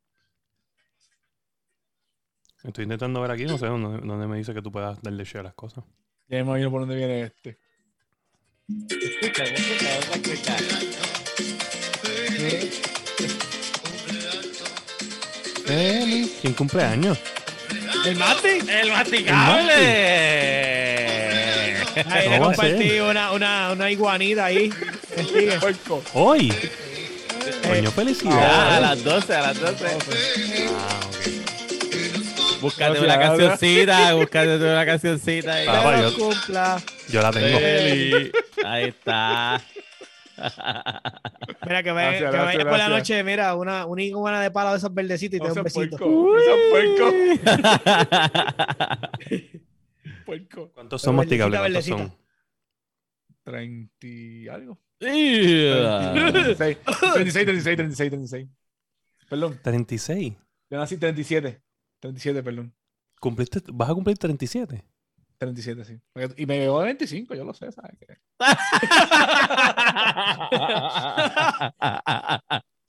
estoy 2.64 2.84
intentando 2.86 3.22
ver 3.22 3.30
aquí, 3.30 3.46
no 3.46 3.60
sé 3.60 3.68
dónde, 3.68 4.00
dónde 4.08 4.26
me 4.26 4.38
dice 4.38 4.56
que 4.56 4.62
tú 4.64 4.72
puedas 4.72 5.00
darle 5.04 5.24
share 5.24 5.42
a 5.42 5.44
las 5.44 5.54
cosas. 5.54 5.84
Ya 6.28 6.38
me 6.38 6.50
imagino 6.50 6.72
por 6.72 6.80
dónde 6.80 6.96
viene 6.96 7.22
este. 7.22 7.60
Escucha, 8.68 9.44
escucha, 9.44 10.00
escucha. 10.16 10.56
Feliz. 15.66 16.32
¿Quién 16.42 16.54
cumple 16.54 16.84
años? 16.84 17.20
¡El 18.06 18.16
Mati! 18.16 18.48
¡El 18.68 18.92
masticable! 18.92 19.74
Ahí 22.08 22.30
le 22.30 22.38
¿Cómo 22.38 22.48
va 22.48 22.54
a 22.54 22.56
compartí 22.56 23.00
una, 23.00 23.32
una, 23.32 23.72
una 23.72 23.92
iguanita 23.92 24.46
ahí. 24.46 24.72
Hoy. 26.14 26.52
Coño, 27.68 27.90
Ah, 27.90 27.92
a 27.92 27.92
felicidad. 27.92 28.82
las 28.82 29.04
12, 29.04 29.36
a 29.36 29.42
las 29.42 29.60
12. 29.60 29.86
Ah. 30.72 31.05
Búscate 32.62 33.00
una 33.00 33.18
cancioncita, 33.20 34.14
búscate 34.16 34.56
una 34.58 34.86
cancioncita. 34.86 35.56
Ah, 35.62 35.66
Papá, 35.66 35.96
que 35.96 36.02
yo- 36.02 36.18
cumpla. 36.18 36.82
Yo 37.10 37.22
la 37.22 37.32
tengo. 37.32 37.60
Feliz. 37.60 38.32
Ahí 38.64 38.84
está. 38.86 39.62
Mira, 40.38 41.82
que, 41.84 41.92
vaya- 41.92 42.12
Gracias, 42.12 42.32
que 42.32 42.38
vayas 42.38 42.42
gracias, 42.56 42.66
por 42.66 42.78
la 42.78 42.90
noche, 42.90 43.24
mira, 43.24 43.56
una, 43.56 43.86
una 43.86 44.04
iguana 44.04 44.42
de 44.42 44.52
palo 44.52 44.72
de 44.72 44.78
esas 44.78 44.94
verdecitas 44.94 45.38
y 45.38 45.40
te 45.40 45.48
No 45.48 45.54
da 45.54 45.62
un 45.62 45.64
besito. 45.64 45.98
puerco. 50.26 50.72
¿Cuántos 50.74 51.02
son 51.02 51.18
Verdecita, 51.18 51.48
masticables? 51.48 51.60
¿Cuántos 51.60 51.90
verdecita. 51.90 51.98
son? 51.98 52.14
30 53.44 54.08
y 54.08 54.48
algo. 54.48 54.80
Yeah. 55.00 56.14
36, 56.32 56.78
36, 57.14 57.46
36, 57.46 57.78
36, 57.78 58.10
36. 58.10 58.48
Perdón, 59.30 59.60
36. 59.64 60.34
yo 60.70 60.78
nací 60.78 60.98
37. 60.98 61.62
37, 62.06 62.44
perdón. 62.44 62.74
¿Cumpliste, 63.20 63.62
¿Vas 63.74 63.90
a 63.90 63.94
cumplir 63.94 64.18
37? 64.18 64.84
37, 65.38 65.84
sí. 65.86 66.00
Y 66.38 66.46
me 66.46 66.60
llegó 66.60 66.80
de 66.80 66.86
25, 66.86 67.36
yo 67.36 67.44
lo 67.44 67.54
sé, 67.54 67.72
¿sabes? 67.72 67.98
qué? 68.00 68.16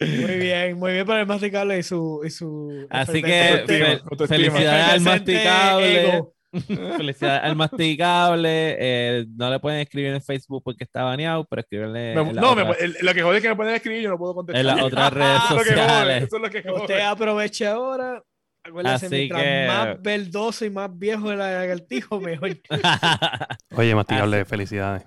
Muy 0.01 0.37
bien, 0.39 0.79
muy 0.79 0.93
bien 0.93 1.07
para 1.07 1.21
el 1.21 1.27
masticable 1.27 1.79
y 1.79 1.83
su. 1.83 2.21
Y 2.25 2.31
su 2.31 2.87
Así 2.91 3.23
que 3.23 3.65
fel- 3.67 4.29
felicidades 4.29 4.89
al 4.95 5.01
masticable. 5.01 6.23
Felicidades 6.97 7.43
al 7.45 7.57
masticable. 7.57 8.77
Eh, 8.79 9.27
no 9.37 9.51
le 9.51 9.59
pueden 9.61 9.81
escribir 9.81 10.13
en 10.15 10.23
Facebook 10.23 10.63
porque 10.65 10.85
está 10.85 11.03
baneado, 11.03 11.45
pero 11.49 11.61
escribirle 11.61 12.15
Me- 12.15 12.21
en, 12.31 12.37
la 12.37 12.41
no, 12.43 12.55
me- 12.55 12.63
el- 12.79 12.97
lo 13.03 13.13
que 13.15 13.23
jode 13.23 13.37
es 13.39 13.43
que 13.43 13.49
me 13.49 13.57
pueden 13.57 13.75
escribir 13.75 14.03
yo 14.03 14.11
no 14.11 14.19
puedo 14.19 14.35
contestar. 14.35 14.61
en 14.61 14.67
las 14.67 14.83
otras 14.83 15.13
redes 15.13 15.39
jode, 15.49 15.65
sociales. 15.65 16.23
Eso 16.25 16.37
es 16.37 16.43
lo 16.43 16.51
que 16.51 16.63
jode. 16.63 16.81
Usted 16.81 17.01
aproveche 17.01 17.67
ahora. 17.67 18.23
Así 18.85 19.07
mientras 19.11 19.43
que- 19.43 19.67
más 19.69 20.03
verdoso 20.03 20.65
y 20.65 20.71
más 20.71 20.91
viejo 20.99 21.33
el 21.33 21.39
lagartijo, 21.39 22.21
mejor. 22.21 22.57
Oye, 23.77 23.95
masticable, 23.95 24.45
felicidades. 24.45 25.05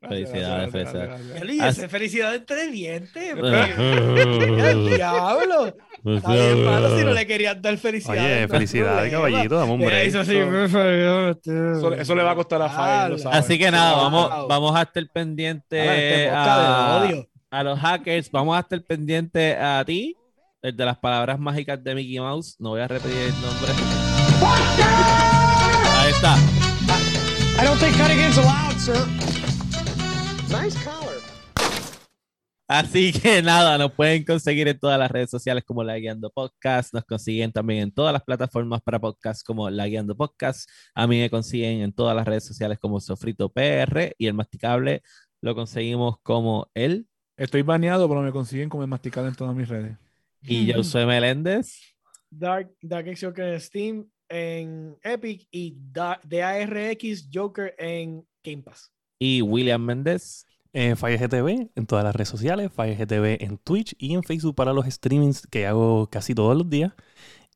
Gracias, 0.00 0.30
Felicidades, 0.30 0.70
felicidades. 0.70 1.08
gracias. 1.08 1.42
Eli, 1.42 1.60
Así- 1.60 1.80
esa 1.80 1.88
felicidad 1.88 2.34
entre 2.36 2.68
dientes. 2.68 3.34
¡El 3.36 4.86
diablo! 4.94 5.66
Está 6.04 6.32
bien 6.32 6.64
malo 6.64 6.96
si 6.96 7.04
no 7.04 7.12
le 7.12 7.26
querían 7.26 7.60
dar 7.60 7.76
felicidad. 7.78 8.14
Oye, 8.24 8.46
felicidades, 8.46 9.10
caballito, 9.12 9.56
dame 9.58 9.72
un 9.72 9.80
break. 9.80 10.06
Eso, 10.06 11.92
eso 11.92 12.14
le 12.14 12.22
va 12.22 12.30
a 12.30 12.34
costar 12.36 12.62
a 12.62 12.68
Fire, 12.68 13.10
lo 13.10 13.18
sabes. 13.18 13.38
Así 13.40 13.58
que 13.58 13.70
nada, 13.72 13.96
vamos, 13.96 14.48
vamos 14.48 14.76
a 14.76 14.82
estar 14.82 15.04
pendientes 15.12 15.84
este 15.90 16.28
a, 16.30 17.02
a 17.50 17.64
los 17.64 17.78
hackers. 17.80 18.30
Vamos 18.30 18.56
a 18.56 18.60
estar 18.60 18.80
pendientes 18.82 19.56
a 19.58 19.82
ti, 19.84 20.16
el 20.62 20.76
de 20.76 20.84
las 20.84 20.98
palabras 20.98 21.38
mágicas 21.38 21.82
de 21.82 21.94
Mickey 21.94 22.18
Mouse. 22.18 22.56
No 22.58 22.70
voy 22.70 22.80
a 22.80 22.88
repetir 22.88 23.16
el 23.16 23.32
nombre. 23.40 23.72
Ahí 25.96 26.10
está. 26.10 26.36
I 27.60 27.64
don't 27.64 27.78
think 27.80 27.96
cutting 27.96 28.20
allowed, 28.20 28.78
sir. 28.78 29.06
Nice 30.48 30.78
collar. 30.84 31.08
Así 32.70 33.12
que 33.14 33.40
nada, 33.40 33.78
nos 33.78 33.92
pueden 33.92 34.24
conseguir 34.24 34.68
en 34.68 34.78
todas 34.78 34.98
las 34.98 35.10
redes 35.10 35.30
sociales 35.30 35.64
como 35.64 35.82
La 35.82 35.96
Guiando 35.96 36.30
Podcast. 36.30 36.92
Nos 36.92 37.04
consiguen 37.04 37.50
también 37.50 37.84
en 37.84 37.92
todas 37.92 38.12
las 38.12 38.22
plataformas 38.22 38.82
para 38.82 39.00
podcast 39.00 39.42
como 39.42 39.70
La 39.70 39.86
Guiando 39.86 40.14
Podcast. 40.14 40.68
A 40.94 41.06
mí 41.06 41.18
me 41.18 41.30
consiguen 41.30 41.80
en 41.80 41.92
todas 41.94 42.14
las 42.14 42.26
redes 42.26 42.44
sociales 42.44 42.78
como 42.78 43.00
Sofrito 43.00 43.48
PR 43.48 44.14
y 44.18 44.26
el 44.26 44.34
Masticable 44.34 45.02
lo 45.40 45.54
conseguimos 45.54 46.18
como 46.22 46.68
él. 46.74 47.08
Estoy 47.38 47.62
baneado, 47.62 48.06
pero 48.06 48.20
me 48.20 48.32
consiguen 48.32 48.68
como 48.68 48.82
el 48.82 48.88
masticado 48.90 49.28
en 49.28 49.34
todas 49.34 49.54
mis 49.54 49.68
redes. 49.68 49.96
Y 50.42 50.66
yo 50.66 50.82
soy 50.84 51.06
Meléndez. 51.06 51.80
Dark, 52.30 52.70
Dark 52.82 53.08
X 53.08 53.20
Joker 53.22 53.54
en 53.54 53.60
Steam, 53.60 54.10
en 54.28 54.96
Epic 55.02 55.46
y 55.50 55.74
Da- 55.92 56.20
DARX 56.24 57.28
Joker 57.32 57.74
en 57.78 58.26
Game 58.44 58.62
Pass. 58.62 58.92
Y 59.18 59.42
William 59.42 59.82
Méndez. 59.82 60.44
Eh, 60.74 60.94
FireGTV 60.96 61.70
en 61.74 61.86
todas 61.86 62.04
las 62.04 62.14
redes 62.14 62.28
sociales, 62.28 62.70
FireGTV 62.76 63.42
en 63.42 63.56
Twitch 63.56 63.96
y 63.98 64.12
en 64.14 64.22
Facebook 64.22 64.54
para 64.54 64.74
los 64.74 64.84
streamings 64.86 65.46
que 65.46 65.66
hago 65.66 66.08
casi 66.10 66.34
todos 66.34 66.54
los 66.56 66.68
días. 66.68 66.92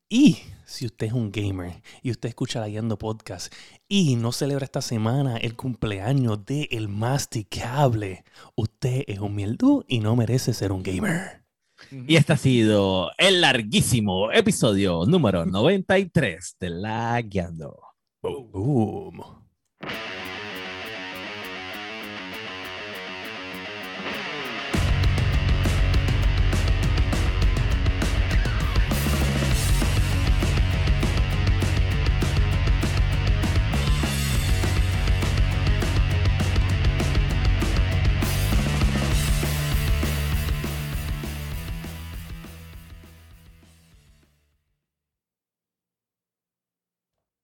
Y 0.09 0.39
si 0.65 0.87
usted 0.87 1.07
es 1.07 1.13
un 1.13 1.31
gamer 1.31 1.81
y 2.01 2.09
usted 2.09 2.29
escucha 2.29 2.59
la 2.59 2.67
Guiando 2.67 2.97
Podcast 2.97 3.53
y 3.87 4.15
no 4.15 4.31
celebra 4.31 4.65
esta 4.65 4.81
semana 4.81 5.37
el 5.37 5.55
cumpleaños 5.55 6.43
de 6.45 6.67
El 6.71 6.87
Masticable, 6.89 8.23
usted 8.55 9.03
es 9.07 9.19
un 9.19 9.35
mieldú 9.35 9.85
y 9.87 9.99
no 9.99 10.15
merece 10.15 10.53
ser 10.53 10.71
un 10.71 10.81
gamer. 10.81 11.42
Y 11.91 12.15
este 12.15 12.33
ha 12.33 12.37
sido 12.37 13.11
el 13.17 13.41
larguísimo 13.41 14.31
episodio 14.31 15.05
número 15.05 15.45
93 15.45 16.57
de 16.59 16.69
La 16.69 17.21
Guiando. 17.21 17.75
Boom. 18.21 19.21